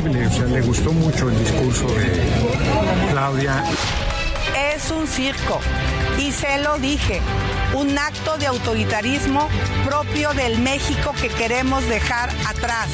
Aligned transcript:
Sensible, 0.00 0.26
o 0.26 0.30
sea, 0.30 0.46
le 0.46 0.62
gustó 0.62 0.92
mucho 0.92 1.28
el 1.28 1.38
discurso 1.38 1.86
de 1.88 2.22
Claudia. 3.10 3.62
Es 4.74 4.90
un 4.90 5.06
circo 5.06 5.60
y 6.18 6.32
se 6.32 6.58
lo 6.62 6.78
dije, 6.78 7.20
un 7.74 7.98
acto 7.98 8.38
de 8.38 8.46
autoritarismo 8.46 9.46
propio 9.84 10.32
del 10.32 10.58
México 10.60 11.12
que 11.20 11.28
queremos 11.28 11.86
dejar 11.86 12.30
atrás. 12.48 12.88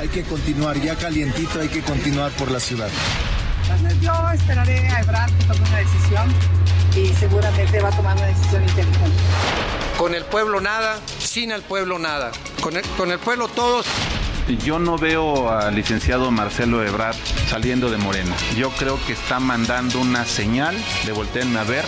Hay 0.00 0.08
que 0.08 0.24
continuar, 0.24 0.80
ya 0.80 0.96
calientito, 0.96 1.60
hay 1.60 1.68
que 1.68 1.80
continuar 1.80 2.32
por 2.32 2.50
la 2.50 2.58
ciudad. 2.58 2.88
Entonces 3.62 4.00
yo 4.00 4.30
esperaré 4.32 4.88
a 4.88 5.00
Ebrard 5.00 5.30
que 5.30 5.44
tome 5.44 5.60
una 5.60 5.78
decisión 5.78 6.34
y 6.96 7.14
seguramente 7.20 7.80
va 7.80 7.88
a 7.88 7.92
tomar 7.92 8.16
una 8.16 8.26
decisión 8.26 8.62
inteligente. 8.62 9.18
Con 9.96 10.12
el 10.12 10.24
pueblo 10.24 10.60
nada, 10.60 10.98
sin 11.20 11.52
el 11.52 11.62
pueblo 11.62 12.00
nada. 12.00 12.32
Con 12.60 12.76
el, 12.76 12.82
con 12.96 13.12
el 13.12 13.20
pueblo 13.20 13.46
todos. 13.46 13.86
Yo 14.48 14.78
no 14.78 14.98
veo 14.98 15.50
al 15.50 15.74
licenciado 15.74 16.30
Marcelo 16.30 16.82
Ebrard 16.82 17.16
saliendo 17.46 17.90
de 17.90 17.96
Morena. 17.96 18.36
Yo 18.56 18.70
creo 18.70 18.98
que 19.06 19.12
está 19.12 19.38
mandando 19.38 20.00
una 20.00 20.24
señal 20.24 20.76
de 21.06 21.12
volteenme 21.12 21.58
a 21.60 21.64
ver. 21.64 21.84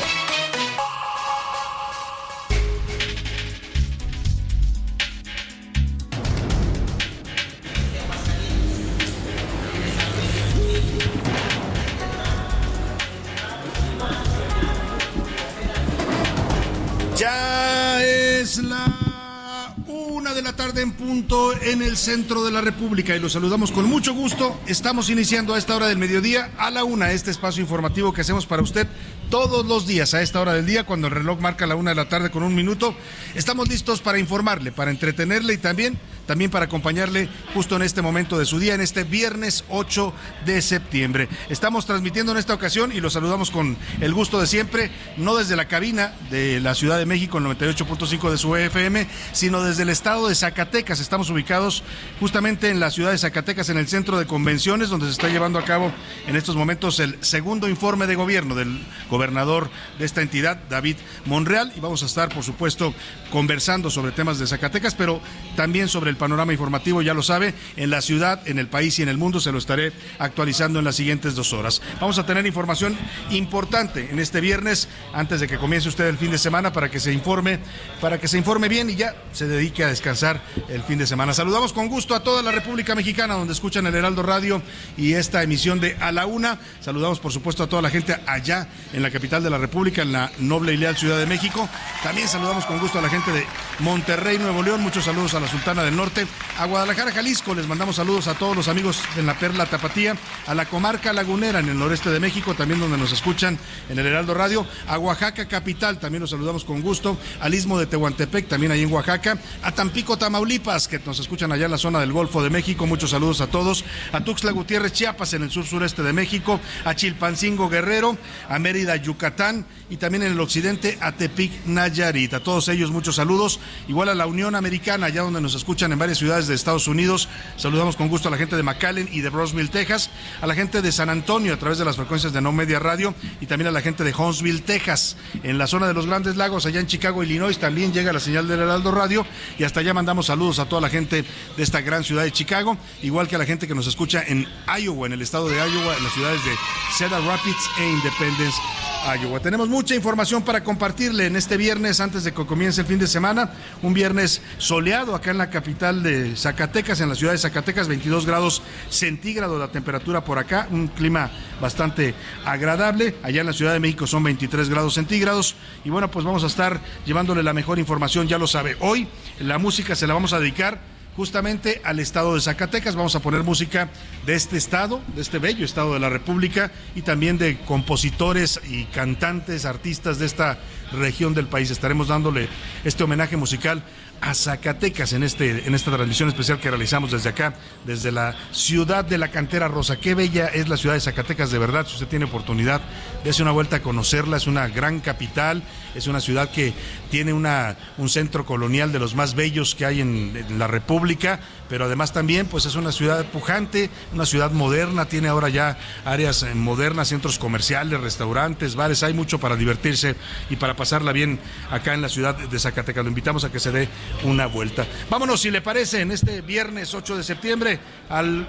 En 21.62 21.80
el 21.80 21.96
centro 21.96 22.44
de 22.44 22.52
la 22.52 22.60
República 22.60 23.16
y 23.16 23.18
los 23.18 23.32
saludamos 23.32 23.72
con 23.72 23.86
mucho 23.86 24.12
gusto. 24.12 24.60
Estamos 24.66 25.08
iniciando 25.08 25.54
a 25.54 25.58
esta 25.58 25.74
hora 25.74 25.86
del 25.86 25.96
mediodía 25.96 26.50
a 26.58 26.70
la 26.70 26.84
una 26.84 27.12
este 27.12 27.30
espacio 27.30 27.62
informativo 27.62 28.12
que 28.12 28.20
hacemos 28.20 28.44
para 28.44 28.62
usted 28.62 28.86
todos 29.30 29.66
los 29.66 29.86
días 29.86 30.14
a 30.14 30.22
esta 30.22 30.40
hora 30.40 30.54
del 30.54 30.66
día 30.66 30.84
cuando 30.84 31.08
el 31.08 31.14
reloj 31.14 31.40
marca 31.40 31.66
la 31.66 31.76
una 31.76 31.90
de 31.90 31.96
la 31.96 32.08
tarde 32.08 32.30
con 32.30 32.42
un 32.42 32.54
minuto. 32.54 32.94
Estamos 33.34 33.68
listos 33.68 34.00
para 34.00 34.18
informarle, 34.18 34.72
para 34.72 34.90
entretenerle 34.90 35.54
y 35.54 35.58
también 35.58 35.98
también 36.26 36.50
para 36.50 36.66
acompañarle 36.66 37.28
justo 37.52 37.76
en 37.76 37.82
este 37.82 38.02
momento 38.02 38.38
de 38.38 38.46
su 38.46 38.58
día, 38.58 38.74
en 38.74 38.80
este 38.80 39.04
viernes 39.04 39.64
8 39.68 40.12
de 40.46 40.62
septiembre. 40.62 41.28
Estamos 41.48 41.86
transmitiendo 41.86 42.32
en 42.32 42.38
esta 42.38 42.54
ocasión 42.54 42.92
y 42.92 43.00
los 43.00 43.12
saludamos 43.12 43.50
con 43.50 43.76
el 44.00 44.14
gusto 44.14 44.40
de 44.40 44.46
siempre, 44.46 44.90
no 45.16 45.36
desde 45.36 45.56
la 45.56 45.68
cabina 45.68 46.14
de 46.30 46.60
la 46.60 46.74
Ciudad 46.74 46.98
de 46.98 47.06
México, 47.06 47.38
el 47.38 47.44
98.5 47.44 48.30
de 48.30 48.38
su 48.38 48.56
EFM, 48.56 49.06
sino 49.32 49.62
desde 49.62 49.82
el 49.82 49.90
estado 49.90 50.28
de 50.28 50.34
Zacatecas. 50.34 51.00
Estamos 51.00 51.30
ubicados 51.30 51.82
justamente 52.20 52.70
en 52.70 52.80
la 52.80 52.90
ciudad 52.90 53.10
de 53.10 53.18
Zacatecas, 53.18 53.68
en 53.68 53.78
el 53.78 53.88
centro 53.88 54.18
de 54.18 54.26
convenciones, 54.26 54.88
donde 54.88 55.06
se 55.06 55.12
está 55.12 55.28
llevando 55.28 55.58
a 55.58 55.64
cabo 55.64 55.92
en 56.26 56.36
estos 56.36 56.56
momentos 56.56 57.00
el 57.00 57.22
segundo 57.22 57.68
informe 57.68 58.06
de 58.06 58.14
gobierno 58.14 58.54
del 58.54 58.80
gobernador 59.14 59.70
de 59.96 60.04
esta 60.04 60.22
entidad, 60.22 60.58
David 60.68 60.96
Monreal, 61.24 61.72
y 61.76 61.80
vamos 61.80 62.02
a 62.02 62.06
estar, 62.06 62.34
por 62.34 62.42
supuesto, 62.42 62.92
conversando 63.30 63.88
sobre 63.90 64.10
temas 64.10 64.40
de 64.40 64.46
Zacatecas, 64.48 64.96
pero 64.96 65.20
también 65.54 65.86
sobre 65.88 66.10
el 66.10 66.16
panorama 66.16 66.52
informativo, 66.52 67.00
ya 67.00 67.14
lo 67.14 67.22
sabe, 67.22 67.54
en 67.76 67.90
la 67.90 68.00
ciudad, 68.00 68.40
en 68.48 68.58
el 68.58 68.66
país 68.66 68.98
y 68.98 69.02
en 69.02 69.08
el 69.08 69.16
mundo, 69.16 69.38
se 69.38 69.52
lo 69.52 69.58
estaré 69.58 69.92
actualizando 70.18 70.80
en 70.80 70.84
las 70.84 70.96
siguientes 70.96 71.36
dos 71.36 71.52
horas. 71.52 71.80
Vamos 72.00 72.18
a 72.18 72.26
tener 72.26 72.44
información 72.44 72.96
importante 73.30 74.10
en 74.10 74.18
este 74.18 74.40
viernes, 74.40 74.88
antes 75.12 75.38
de 75.38 75.46
que 75.46 75.58
comience 75.58 75.88
usted 75.88 76.06
el 76.08 76.18
fin 76.18 76.32
de 76.32 76.38
semana, 76.38 76.72
para 76.72 76.90
que 76.90 76.98
se 76.98 77.12
informe, 77.12 77.60
para 78.00 78.18
que 78.18 78.26
se 78.26 78.36
informe 78.36 78.68
bien 78.68 78.90
y 78.90 78.96
ya 78.96 79.14
se 79.30 79.46
dedique 79.46 79.84
a 79.84 79.88
descansar 79.88 80.42
el 80.68 80.82
fin 80.82 80.98
de 80.98 81.06
semana. 81.06 81.34
Saludamos 81.34 81.72
con 81.72 81.86
gusto 81.86 82.16
a 82.16 82.24
toda 82.24 82.42
la 82.42 82.50
República 82.50 82.96
Mexicana, 82.96 83.34
donde 83.34 83.52
escuchan 83.52 83.86
el 83.86 83.94
Heraldo 83.94 84.24
Radio 84.24 84.60
y 84.96 85.12
esta 85.12 85.44
emisión 85.44 85.78
de 85.78 85.96
A 86.00 86.10
la 86.10 86.26
Una. 86.26 86.58
Saludamos, 86.80 87.20
por 87.20 87.30
supuesto, 87.30 87.62
a 87.62 87.68
toda 87.68 87.82
la 87.82 87.90
gente 87.90 88.16
allá 88.26 88.66
en 88.92 89.02
la 89.04 89.10
capital 89.10 89.42
de 89.42 89.50
la 89.50 89.58
República, 89.58 90.02
en 90.02 90.12
la 90.12 90.32
noble 90.38 90.72
y 90.72 90.76
leal 90.76 90.96
Ciudad 90.96 91.18
de 91.18 91.26
México. 91.26 91.68
También 92.02 92.26
saludamos 92.26 92.64
con 92.64 92.78
gusto 92.78 92.98
a 92.98 93.02
la 93.02 93.08
gente 93.08 93.30
de 93.30 93.46
Monterrey, 93.80 94.38
Nuevo 94.38 94.62
León. 94.62 94.82
Muchos 94.82 95.04
saludos 95.04 95.34
a 95.34 95.40
la 95.40 95.46
Sultana 95.46 95.82
del 95.82 95.94
Norte 95.94 96.26
a 96.58 96.66
Guadalajara, 96.66 97.12
Jalisco. 97.12 97.54
Les 97.54 97.66
mandamos 97.66 97.96
saludos 97.96 98.28
a 98.28 98.34
todos 98.34 98.56
los 98.56 98.68
amigos 98.68 99.02
en 99.16 99.26
la 99.26 99.38
Perla 99.38 99.66
Tapatía, 99.66 100.16
a 100.46 100.54
la 100.54 100.66
comarca 100.66 101.12
lagunera 101.12 101.60
en 101.60 101.68
el 101.68 101.78
noreste 101.78 102.10
de 102.10 102.18
México, 102.20 102.54
también 102.54 102.80
donde 102.80 102.96
nos 102.96 103.12
escuchan 103.12 103.58
en 103.88 103.98
el 103.98 104.06
Heraldo 104.06 104.34
Radio, 104.34 104.66
a 104.88 104.98
Oaxaca 104.98 105.46
capital, 105.46 105.98
también 105.98 106.22
los 106.22 106.30
saludamos 106.30 106.64
con 106.64 106.80
gusto, 106.80 107.18
al 107.40 107.54
Istmo 107.54 107.78
de 107.78 107.86
Tehuantepec, 107.86 108.48
también 108.48 108.72
ahí 108.72 108.82
en 108.82 108.92
Oaxaca, 108.92 109.36
a 109.62 109.72
Tampico, 109.72 110.16
Tamaulipas, 110.16 110.88
que 110.88 110.98
nos 111.00 111.18
escuchan 111.18 111.52
allá 111.52 111.66
en 111.66 111.72
la 111.72 111.78
zona 111.78 112.00
del 112.00 112.12
Golfo 112.12 112.42
de 112.42 112.50
México, 112.50 112.86
muchos 112.86 113.10
saludos 113.10 113.40
a 113.40 113.48
todos, 113.48 113.84
a 114.12 114.22
Tuxtla 114.22 114.52
Gutiérrez, 114.52 114.92
Chiapas, 114.92 115.34
en 115.34 115.42
el 115.42 115.50
sur 115.50 115.66
sureste 115.66 116.02
de 116.02 116.12
México, 116.12 116.60
a 116.84 116.94
Chilpancingo, 116.94 117.68
Guerrero, 117.68 118.16
a 118.48 118.58
Mérida, 118.58 118.93
Yucatán 118.96 119.66
y 119.90 119.96
también 119.96 120.22
en 120.22 120.32
el 120.32 120.40
occidente 120.40 120.98
a 121.00 121.12
Tepic, 121.12 121.52
Nayarit. 121.66 122.34
A 122.34 122.42
todos 122.42 122.68
ellos 122.68 122.90
muchos 122.90 123.16
saludos, 123.16 123.60
igual 123.88 124.08
a 124.08 124.14
la 124.14 124.26
Unión 124.26 124.54
Americana, 124.54 125.06
allá 125.06 125.22
donde 125.22 125.40
nos 125.40 125.54
escuchan 125.54 125.92
en 125.92 125.98
varias 125.98 126.18
ciudades 126.18 126.46
de 126.46 126.54
Estados 126.54 126.88
Unidos. 126.88 127.28
Saludamos 127.56 127.96
con 127.96 128.08
gusto 128.08 128.28
a 128.28 128.30
la 128.30 128.36
gente 128.36 128.56
de 128.56 128.62
McAllen 128.62 129.08
y 129.12 129.20
de 129.20 129.30
Roseville, 129.30 129.68
Texas, 129.68 130.10
a 130.40 130.46
la 130.46 130.54
gente 130.54 130.82
de 130.82 130.92
San 130.92 131.10
Antonio 131.10 131.54
a 131.54 131.58
través 131.58 131.78
de 131.78 131.84
las 131.84 131.96
frecuencias 131.96 132.32
de 132.32 132.40
No 132.40 132.52
Media 132.52 132.78
Radio 132.78 133.14
y 133.40 133.46
también 133.46 133.68
a 133.68 133.72
la 133.72 133.80
gente 133.80 134.04
de 134.04 134.14
Huntsville, 134.14 134.62
Texas. 134.62 135.16
En 135.42 135.58
la 135.58 135.66
zona 135.66 135.86
de 135.86 135.94
los 135.94 136.06
Grandes 136.06 136.36
Lagos, 136.36 136.66
allá 136.66 136.80
en 136.80 136.86
Chicago, 136.86 137.22
Illinois, 137.22 137.58
también 137.58 137.92
llega 137.92 138.12
la 138.12 138.20
señal 138.20 138.48
del 138.48 138.60
Heraldo 138.60 138.90
Radio 138.90 139.26
y 139.58 139.64
hasta 139.64 139.80
allá 139.80 139.94
mandamos 139.94 140.26
saludos 140.26 140.58
a 140.58 140.68
toda 140.68 140.80
la 140.80 140.88
gente 140.88 141.24
de 141.56 141.62
esta 141.62 141.80
gran 141.80 142.04
ciudad 142.04 142.24
de 142.24 142.32
Chicago, 142.32 142.76
igual 143.02 143.28
que 143.28 143.36
a 143.36 143.38
la 143.38 143.46
gente 143.46 143.66
que 143.66 143.74
nos 143.74 143.86
escucha 143.86 144.22
en 144.26 144.46
Iowa, 144.78 145.06
en 145.06 145.12
el 145.12 145.22
estado 145.22 145.48
de 145.48 145.56
Iowa, 145.56 145.96
en 145.96 146.04
las 146.04 146.12
ciudades 146.12 146.44
de 146.44 146.52
Cedar 146.96 147.22
Rapids 147.22 147.70
e 147.78 147.90
Independence. 147.90 148.56
Iowa. 149.04 149.40
Tenemos 149.40 149.68
mucha 149.68 149.94
información 149.94 150.42
para 150.42 150.64
compartirle 150.64 151.26
en 151.26 151.36
este 151.36 151.56
viernes 151.56 152.00
antes 152.00 152.24
de 152.24 152.32
que 152.32 152.46
comience 152.46 152.80
el 152.80 152.86
fin 152.86 152.98
de 152.98 153.06
semana. 153.06 153.50
Un 153.82 153.92
viernes 153.92 154.40
soleado 154.58 155.14
acá 155.14 155.30
en 155.30 155.38
la 155.38 155.50
capital 155.50 156.02
de 156.02 156.34
Zacatecas, 156.36 157.00
en 157.00 157.10
la 157.10 157.14
ciudad 157.14 157.32
de 157.32 157.38
Zacatecas, 157.38 157.88
22 157.88 158.24
grados 158.24 158.62
centígrados 158.88 159.58
la 159.58 159.68
temperatura 159.68 160.24
por 160.24 160.38
acá, 160.38 160.68
un 160.70 160.88
clima 160.88 161.30
bastante 161.60 162.14
agradable. 162.44 163.16
Allá 163.22 163.42
en 163.42 163.46
la 163.46 163.52
Ciudad 163.52 163.72
de 163.72 163.80
México 163.80 164.06
son 164.06 164.22
23 164.22 164.68
grados 164.70 164.94
centígrados. 164.94 165.54
Y 165.84 165.90
bueno, 165.90 166.10
pues 166.10 166.24
vamos 166.24 166.44
a 166.44 166.46
estar 166.46 166.80
llevándole 167.04 167.42
la 167.42 167.52
mejor 167.52 167.78
información, 167.78 168.26
ya 168.26 168.38
lo 168.38 168.46
sabe. 168.46 168.76
Hoy 168.80 169.06
la 169.40 169.58
música 169.58 169.94
se 169.94 170.06
la 170.06 170.14
vamos 170.14 170.32
a 170.32 170.40
dedicar 170.40 170.93
justamente 171.16 171.80
al 171.84 172.00
estado 172.00 172.34
de 172.34 172.40
Zacatecas. 172.40 172.96
Vamos 172.96 173.14
a 173.14 173.20
poner 173.20 173.42
música 173.42 173.88
de 174.26 174.34
este 174.34 174.56
estado, 174.56 175.00
de 175.14 175.22
este 175.22 175.38
bello 175.38 175.64
estado 175.64 175.94
de 175.94 176.00
la 176.00 176.08
República 176.08 176.70
y 176.94 177.02
también 177.02 177.38
de 177.38 177.58
compositores 177.60 178.60
y 178.68 178.84
cantantes, 178.86 179.64
artistas 179.64 180.18
de 180.18 180.26
esta 180.26 180.58
región 180.92 181.34
del 181.34 181.46
país. 181.46 181.70
Estaremos 181.70 182.08
dándole 182.08 182.48
este 182.84 183.04
homenaje 183.04 183.36
musical 183.36 183.82
a 184.20 184.34
Zacatecas 184.34 185.12
en, 185.12 185.22
este, 185.22 185.66
en 185.66 185.74
esta 185.74 185.90
transmisión 185.90 186.28
especial 186.28 186.58
que 186.58 186.70
realizamos 186.70 187.10
desde 187.10 187.28
acá, 187.28 187.54
desde 187.84 188.10
la 188.10 188.34
ciudad 188.52 189.04
de 189.04 189.18
la 189.18 189.28
cantera 189.28 189.68
rosa. 189.68 189.96
Qué 189.96 190.14
bella 190.14 190.46
es 190.46 190.68
la 190.68 190.76
ciudad 190.76 190.94
de 190.94 191.00
Zacatecas, 191.00 191.50
de 191.50 191.58
verdad, 191.58 191.86
si 191.86 191.94
usted 191.94 192.08
tiene 192.08 192.24
oportunidad, 192.24 192.80
dése 193.22 193.42
una 193.42 193.52
vuelta 193.52 193.76
a 193.76 193.82
conocerla, 193.82 194.36
es 194.36 194.46
una 194.46 194.68
gran 194.68 195.00
capital, 195.00 195.62
es 195.94 196.06
una 196.06 196.20
ciudad 196.20 196.50
que 196.50 196.72
tiene 197.10 197.32
una, 197.32 197.76
un 197.98 198.08
centro 198.08 198.46
colonial 198.46 198.92
de 198.92 198.98
los 198.98 199.14
más 199.14 199.34
bellos 199.34 199.74
que 199.74 199.86
hay 199.86 200.00
en, 200.00 200.36
en 200.36 200.58
la 200.58 200.66
República, 200.66 201.40
pero 201.68 201.86
además 201.86 202.12
también 202.12 202.46
pues 202.46 202.66
es 202.66 202.74
una 202.76 202.92
ciudad 202.92 203.24
pujante, 203.26 203.90
una 204.12 204.26
ciudad 204.26 204.50
moderna, 204.50 205.06
tiene 205.06 205.28
ahora 205.28 205.48
ya 205.48 205.78
áreas 206.04 206.42
eh, 206.42 206.54
modernas, 206.54 207.08
centros 207.08 207.38
comerciales, 207.38 208.00
restaurantes, 208.00 208.74
bares, 208.74 209.02
hay 209.02 209.14
mucho 209.14 209.38
para 209.38 209.56
divertirse 209.56 210.16
y 210.50 210.56
para 210.56 210.76
pasarla 210.76 211.12
bien 211.12 211.38
acá 211.70 211.94
en 211.94 212.02
la 212.02 212.08
ciudad 212.08 212.36
de 212.36 212.58
Zacatecas. 212.58 213.04
Lo 213.04 213.08
invitamos 213.08 213.44
a 213.44 213.52
que 213.52 213.60
se 213.60 213.70
dé 213.70 213.88
una 214.22 214.46
vuelta. 214.46 214.86
Vámonos, 215.10 215.40
si 215.40 215.50
le 215.50 215.60
parece, 215.60 216.00
en 216.00 216.12
este 216.12 216.40
viernes 216.40 216.94
8 216.94 217.16
de 217.16 217.24
septiembre 217.24 217.80
al 218.08 218.48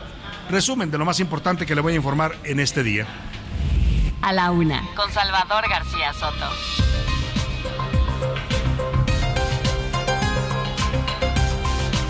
resumen 0.49 0.91
de 0.91 0.97
lo 0.97 1.05
más 1.05 1.19
importante 1.19 1.65
que 1.65 1.75
le 1.75 1.81
voy 1.81 1.93
a 1.93 1.95
informar 1.97 2.35
en 2.43 2.59
este 2.59 2.83
día. 2.83 3.05
A 4.21 4.33
la 4.33 4.51
una, 4.51 4.83
con 4.95 5.11
Salvador 5.11 5.69
García 5.69 6.13
Soto. 6.13 7.04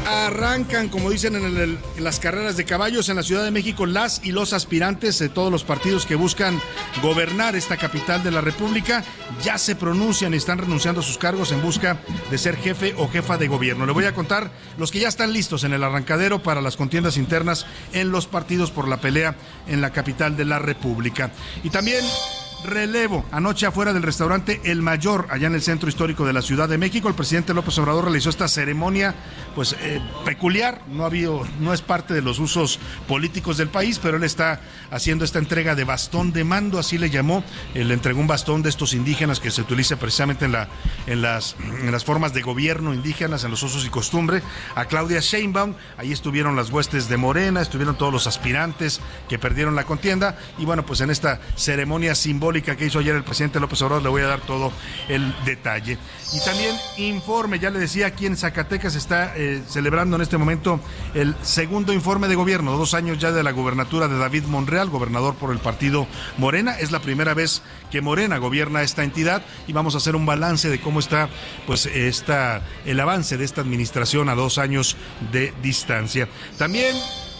Arrancan, 0.05 0.89
como 0.89 1.09
dicen 1.09 1.35
en, 1.35 1.79
las 1.97 2.19
carreras 2.19 2.57
de 2.57 2.65
caballos 2.65 3.09
en 3.09 3.15
la 3.15 3.23
Ciudad 3.23 3.43
de 3.43 3.49
México, 3.49 3.87
las 3.87 4.21
y 4.23 4.31
los 4.31 4.53
aspirantes 4.53 5.17
de 5.17 5.29
todos 5.29 5.51
los 5.51 5.63
partidos 5.63 6.05
que 6.05 6.13
buscan 6.13 6.61
gobernar 7.01 7.55
esta 7.55 7.75
capital 7.75 8.23
de 8.23 8.29
la 8.29 8.41
República. 8.41 9.03
Ya 9.43 9.57
se 9.57 9.75
pronuncian 9.75 10.33
y 10.33 10.37
están 10.37 10.59
renunciando 10.59 11.01
a 11.01 11.03
sus 11.03 11.17
cargos 11.17 11.51
en 11.51 11.61
busca 11.61 11.97
de 12.29 12.37
ser 12.37 12.55
jefe 12.57 12.93
o 12.97 13.09
jefa 13.09 13.37
de 13.37 13.47
gobierno. 13.47 13.87
Le 13.87 13.93
voy 13.93 14.05
a 14.05 14.13
contar 14.13 14.51
los 14.77 14.91
que 14.91 14.99
ya 14.99 15.07
están 15.07 15.33
listos 15.33 15.63
en 15.63 15.73
el 15.73 15.83
arrancadero 15.83 16.43
para 16.43 16.61
las 16.61 16.77
contiendas 16.77 17.17
internas 17.17 17.65
en 17.91 18.11
los 18.11 18.27
partidos 18.27 18.69
por 18.69 18.87
la 18.87 18.97
pelea 18.97 19.35
en 19.67 19.81
la 19.81 19.91
capital 19.91 20.37
de 20.37 20.45
la 20.45 20.59
República. 20.59 21.31
Y 21.63 21.71
también 21.71 22.05
relevo. 22.65 23.25
Anoche 23.31 23.65
afuera 23.65 23.93
del 23.93 24.03
restaurante 24.03 24.61
El 24.63 24.81
Mayor, 24.81 25.27
allá 25.29 25.47
en 25.47 25.55
el 25.55 25.61
centro 25.61 25.89
histórico 25.89 26.25
de 26.25 26.33
la 26.33 26.41
Ciudad 26.41 26.67
de 26.67 26.77
México, 26.77 27.07
el 27.07 27.15
presidente 27.15 27.53
López 27.53 27.77
Obrador 27.77 28.05
realizó 28.05 28.29
esta 28.29 28.47
ceremonia, 28.47 29.15
pues 29.53 29.75
eh, 29.79 30.01
peculiar. 30.23 30.81
No 30.87 31.03
ha 31.03 31.07
habido, 31.07 31.45
no 31.59 31.73
es 31.73 31.81
parte 31.81 32.13
de 32.13 32.21
los 32.21 32.39
usos 32.39 32.79
políticos 33.07 33.57
del 33.57 33.69
país, 33.69 33.99
pero 33.99 34.17
él 34.17 34.23
está 34.23 34.59
haciendo 34.91 35.25
esta 35.25 35.39
entrega 35.39 35.75
de 35.75 35.83
bastón 35.83 36.33
de 36.33 36.43
mando, 36.43 36.79
así 36.79 36.97
le 36.97 37.09
llamó. 37.09 37.43
Él 37.73 37.91
entregó 37.91 38.19
un 38.19 38.27
bastón 38.27 38.61
de 38.61 38.69
estos 38.69 38.93
indígenas 38.93 39.39
que 39.39 39.51
se 39.51 39.61
utiliza 39.61 39.97
precisamente 39.97 40.45
en 40.45 40.53
la, 40.53 40.67
en 41.07 41.21
las, 41.21 41.55
en 41.59 41.91
las 41.91 42.03
formas 42.03 42.33
de 42.33 42.41
gobierno 42.41 42.93
indígenas, 42.93 43.43
en 43.43 43.51
los 43.51 43.63
usos 43.63 43.85
y 43.85 43.89
costumbres, 43.89 44.43
a 44.75 44.85
Claudia 44.85 45.19
Sheinbaum. 45.19 45.75
Ahí 45.97 46.11
estuvieron 46.11 46.55
las 46.55 46.69
huestes 46.69 47.09
de 47.09 47.17
Morena, 47.17 47.61
estuvieron 47.61 47.97
todos 47.97 48.11
los 48.11 48.27
aspirantes 48.27 49.01
que 49.29 49.37
perdieron 49.37 49.75
la 49.75 49.83
contienda, 49.83 50.37
y 50.57 50.65
bueno, 50.65 50.85
pues 50.85 51.01
en 51.01 51.09
esta 51.09 51.39
ceremonia 51.55 52.15
simbólica 52.15 52.54
que 52.61 52.85
hizo 52.85 52.99
ayer 52.99 53.15
el 53.15 53.23
presidente 53.23 53.59
López 53.59 53.81
Obrador, 53.81 54.03
le 54.03 54.09
voy 54.09 54.21
a 54.21 54.27
dar 54.27 54.41
todo 54.41 54.71
el 55.07 55.33
detalle. 55.45 55.97
Y 56.33 56.39
también 56.43 56.75
informe, 56.97 57.59
ya 57.59 57.69
le 57.69 57.79
decía, 57.79 58.07
aquí 58.07 58.25
en 58.25 58.37
Zacatecas 58.37 58.95
está 58.95 59.35
eh, 59.35 59.61
celebrando 59.67 60.15
en 60.15 60.21
este 60.21 60.37
momento 60.37 60.79
el 61.13 61.35
segundo 61.41 61.93
informe 61.93 62.27
de 62.27 62.35
gobierno, 62.35 62.77
dos 62.77 62.93
años 62.93 63.19
ya 63.19 63.31
de 63.31 63.43
la 63.43 63.51
gubernatura 63.51 64.07
de 64.07 64.17
David 64.17 64.43
Monreal, 64.45 64.89
gobernador 64.89 65.35
por 65.35 65.51
el 65.51 65.59
partido 65.59 66.07
Morena. 66.37 66.77
Es 66.79 66.91
la 66.91 66.99
primera 66.99 67.33
vez 67.33 67.61
que 67.91 68.01
Morena 68.01 68.37
gobierna 68.37 68.81
esta 68.81 69.03
entidad 69.03 69.43
y 69.67 69.73
vamos 69.73 69.95
a 69.95 69.97
hacer 69.97 70.15
un 70.15 70.25
balance 70.25 70.69
de 70.69 70.79
cómo 70.79 70.99
está 70.99 71.29
pues 71.67 71.85
está 71.85 72.61
el 72.85 72.99
avance 72.99 73.37
de 73.37 73.45
esta 73.45 73.61
administración 73.61 74.29
a 74.29 74.35
dos 74.35 74.57
años 74.57 74.97
de 75.31 75.53
distancia. 75.61 76.27
También 76.57 76.95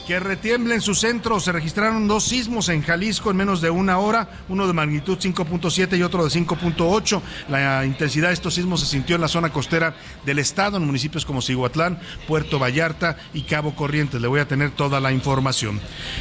que 0.06 0.20
retiembla 0.20 0.76
en 0.76 0.82
su 0.82 0.96
centro. 0.96 1.40
Se 1.40 1.52
registraron 1.52 2.08
dos 2.08 2.26
sismos 2.26 2.70
en 2.70 2.82
Jalisco 2.82 3.32
en 3.32 3.38
menos 3.38 3.62
de 3.62 3.70
una 3.70 3.98
hora, 3.98 4.30
uno 4.50 4.68
de 4.68 4.74
magnitud 4.74 5.18
5.7 5.18 5.98
y 5.98 6.04
otro 6.04 6.24
de 6.24 6.30
5.8. 6.30 7.22
La 7.50 7.86
intensidad 7.86 8.30
de 8.30 8.36
estos 8.36 8.54
sismos 8.54 8.82
se 8.82 8.86
sintió 8.86 9.16
en 9.16 9.22
la 9.22 9.28
zona 9.28 9.52
costera 9.52 9.96
del 10.26 10.40
estado, 10.40 10.78
en 10.78 10.86
municipios 10.86 11.26
como 11.26 11.42
Cihuatlán, 11.42 12.00
Puerto 12.28 12.60
Vallarta 12.60 13.18
y 13.34 13.44
Cabo 13.44 13.76
Corrientes. 13.76 14.22
Le 14.22 14.28
voy 14.28 14.40
a 14.40 14.48
tener 14.48 14.72
toda 14.72 15.00
la 15.00 15.12
información. 15.12 15.80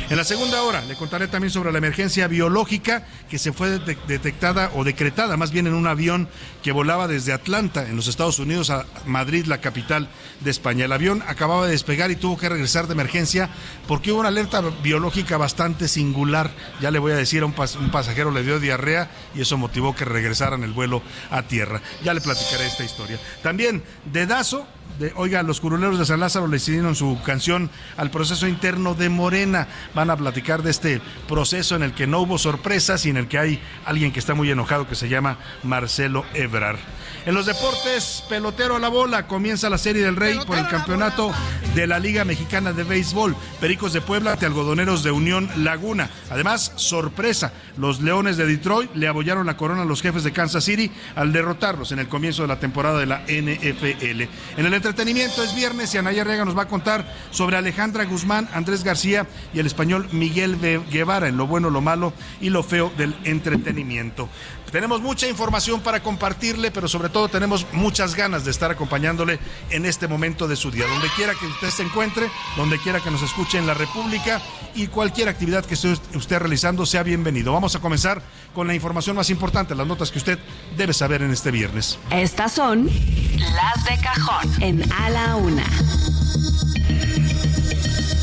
En 0.08 0.16
la 0.16 0.24
segunda 0.24 0.62
hora 0.62 0.82
le 0.82 0.96
contaré 0.96 1.28
también 1.28 1.50
sobre 1.50 1.72
la 1.72 1.78
emergencia 1.78 2.26
biológica 2.28 3.06
que 3.28 3.38
se 3.38 3.52
fue 3.52 3.70
de 3.70 3.96
detectada 4.08 4.70
o 4.74 4.84
decretada 4.84 5.36
más 5.36 5.50
bien 5.50 5.66
en 5.66 5.74
un 5.74 5.86
avión 5.86 6.28
que 6.62 6.72
volaba 6.72 7.08
desde 7.08 7.32
Atlanta, 7.32 7.88
en 7.88 7.96
los 7.96 8.08
Estados 8.08 8.38
Unidos, 8.38 8.70
a 8.70 8.86
Madrid, 9.06 9.46
la 9.46 9.60
capital 9.60 10.08
de 10.40 10.50
España. 10.50 10.86
El 10.86 10.92
avión 10.92 11.22
acababa 11.26 11.66
de 11.66 11.72
despegar 11.72 12.10
y 12.10 12.16
tuvo 12.16 12.38
que 12.38 12.48
regresar 12.48 12.86
de 12.86 12.94
emergencia 12.94 13.50
porque 13.86 14.12
hubo 14.12 14.20
una 14.20 14.28
alerta 14.28 14.62
biológica 14.82 15.36
bastante 15.36 15.88
singular. 15.88 16.50
Ya 16.80 16.90
le 16.90 16.98
voy 16.98 17.12
a 17.12 17.16
decir, 17.16 17.42
a 17.42 17.46
un, 17.46 17.52
pas 17.52 17.76
un, 17.76 17.90
pasajero 17.90 18.30
le 18.30 18.42
dio 18.42 18.60
diarrea 18.60 19.10
y 19.34 19.40
eso 19.42 19.58
motivó 19.58 19.94
que 19.94 20.04
regresaran 20.04 20.62
el 20.64 20.72
vuelo 20.72 21.02
a 21.30 21.42
tierra. 21.42 21.80
Ya 22.02 22.14
le 22.14 22.20
platicaré 22.20 22.66
esta 22.66 22.84
historia. 22.84 23.18
También, 23.42 23.82
dedazo. 24.04 24.66
De, 24.98 25.12
oiga, 25.16 25.42
los 25.42 25.60
curuleros 25.60 25.98
de 25.98 26.04
San 26.04 26.20
Lázaro 26.20 26.46
le 26.46 26.58
decidieron 26.58 26.94
su 26.94 27.18
canción 27.24 27.68
al 27.96 28.10
proceso 28.10 28.46
interno 28.46 28.94
de 28.94 29.08
Morena. 29.08 29.66
Van 29.92 30.10
a 30.10 30.16
platicar 30.16 30.62
de 30.62 30.70
este 30.70 31.00
proceso 31.26 31.74
en 31.74 31.82
el 31.82 31.94
que 31.94 32.06
no 32.06 32.20
hubo 32.20 32.38
sorpresas 32.38 33.04
y 33.04 33.10
en 33.10 33.16
el 33.16 33.26
que 33.26 33.38
hay 33.38 33.62
alguien 33.86 34.12
que 34.12 34.20
está 34.20 34.34
muy 34.34 34.50
enojado 34.50 34.86
que 34.86 34.94
se 34.94 35.08
llama 35.08 35.38
Marcelo 35.64 36.24
Ebrar. 36.34 36.76
En 37.26 37.34
los 37.34 37.46
deportes, 37.46 38.22
pelotero 38.28 38.76
a 38.76 38.78
la 38.78 38.90
bola, 38.90 39.26
comienza 39.26 39.70
la 39.70 39.78
Serie 39.78 40.04
del 40.04 40.14
Rey 40.14 40.38
por 40.46 40.58
el 40.58 40.68
campeonato 40.68 41.32
de 41.74 41.86
la 41.86 41.98
Liga 41.98 42.22
Mexicana 42.26 42.74
de 42.74 42.84
Béisbol. 42.84 43.34
Pericos 43.60 43.94
de 43.94 44.02
Puebla 44.02 44.32
ante 44.32 44.44
algodoneros 44.44 45.02
de 45.02 45.10
Unión 45.10 45.48
Laguna. 45.56 46.10
Además, 46.30 46.72
sorpresa, 46.76 47.54
los 47.78 48.02
Leones 48.02 48.36
de 48.36 48.44
Detroit 48.44 48.94
le 48.94 49.08
abollaron 49.08 49.46
la 49.46 49.56
corona 49.56 49.82
a 49.82 49.86
los 49.86 50.02
jefes 50.02 50.22
de 50.22 50.32
Kansas 50.32 50.64
City 50.64 50.90
al 51.16 51.32
derrotarlos 51.32 51.92
en 51.92 51.98
el 51.98 52.08
comienzo 52.08 52.42
de 52.42 52.48
la 52.48 52.60
temporada 52.60 52.98
de 52.98 53.06
la 53.06 53.20
NFL. 53.20 54.22
En 54.58 54.66
el 54.66 54.74
entretenimiento 54.74 55.42
es 55.42 55.54
viernes 55.54 55.94
y 55.94 55.98
Anaya 55.98 56.24
Rega 56.24 56.44
nos 56.44 56.56
va 56.56 56.64
a 56.64 56.68
contar 56.68 57.10
sobre 57.30 57.56
Alejandra 57.56 58.04
Guzmán, 58.04 58.50
Andrés 58.52 58.84
García 58.84 59.26
y 59.54 59.60
el 59.60 59.66
español 59.66 60.08
Miguel 60.12 60.58
Guevara 60.90 61.28
en 61.28 61.38
lo 61.38 61.46
bueno, 61.46 61.70
lo 61.70 61.80
malo 61.80 62.12
y 62.42 62.50
lo 62.50 62.62
feo 62.62 62.92
del 62.98 63.16
entretenimiento. 63.24 64.28
Tenemos 64.74 65.00
mucha 65.00 65.28
información 65.28 65.82
para 65.82 66.02
compartirle, 66.02 66.72
pero 66.72 66.88
sobre 66.88 67.08
todo 67.08 67.28
tenemos 67.28 67.64
muchas 67.74 68.16
ganas 68.16 68.44
de 68.44 68.50
estar 68.50 68.72
acompañándole 68.72 69.38
en 69.70 69.86
este 69.86 70.08
momento 70.08 70.48
de 70.48 70.56
su 70.56 70.72
día. 70.72 70.84
Donde 70.88 71.06
quiera 71.14 71.32
que 71.38 71.46
usted 71.46 71.70
se 71.70 71.84
encuentre, 71.84 72.28
donde 72.56 72.80
quiera 72.80 72.98
que 72.98 73.08
nos 73.08 73.22
escuche 73.22 73.56
en 73.56 73.68
la 73.68 73.74
República 73.74 74.42
y 74.74 74.88
cualquier 74.88 75.28
actividad 75.28 75.64
que 75.64 75.74
esté 75.74 75.92
usted 76.16 76.38
realizando, 76.40 76.86
sea 76.86 77.04
bienvenido. 77.04 77.52
Vamos 77.52 77.76
a 77.76 77.78
comenzar 77.78 78.20
con 78.52 78.66
la 78.66 78.74
información 78.74 79.14
más 79.14 79.30
importante, 79.30 79.76
las 79.76 79.86
notas 79.86 80.10
que 80.10 80.18
usted 80.18 80.40
debe 80.76 80.92
saber 80.92 81.22
en 81.22 81.30
este 81.30 81.52
viernes. 81.52 81.96
Estas 82.10 82.50
son 82.50 82.86
las 82.86 83.84
de 83.84 84.02
cajón 84.02 84.60
en 84.60 84.92
A 84.92 85.08
la 85.08 85.36
Una. 85.36 85.66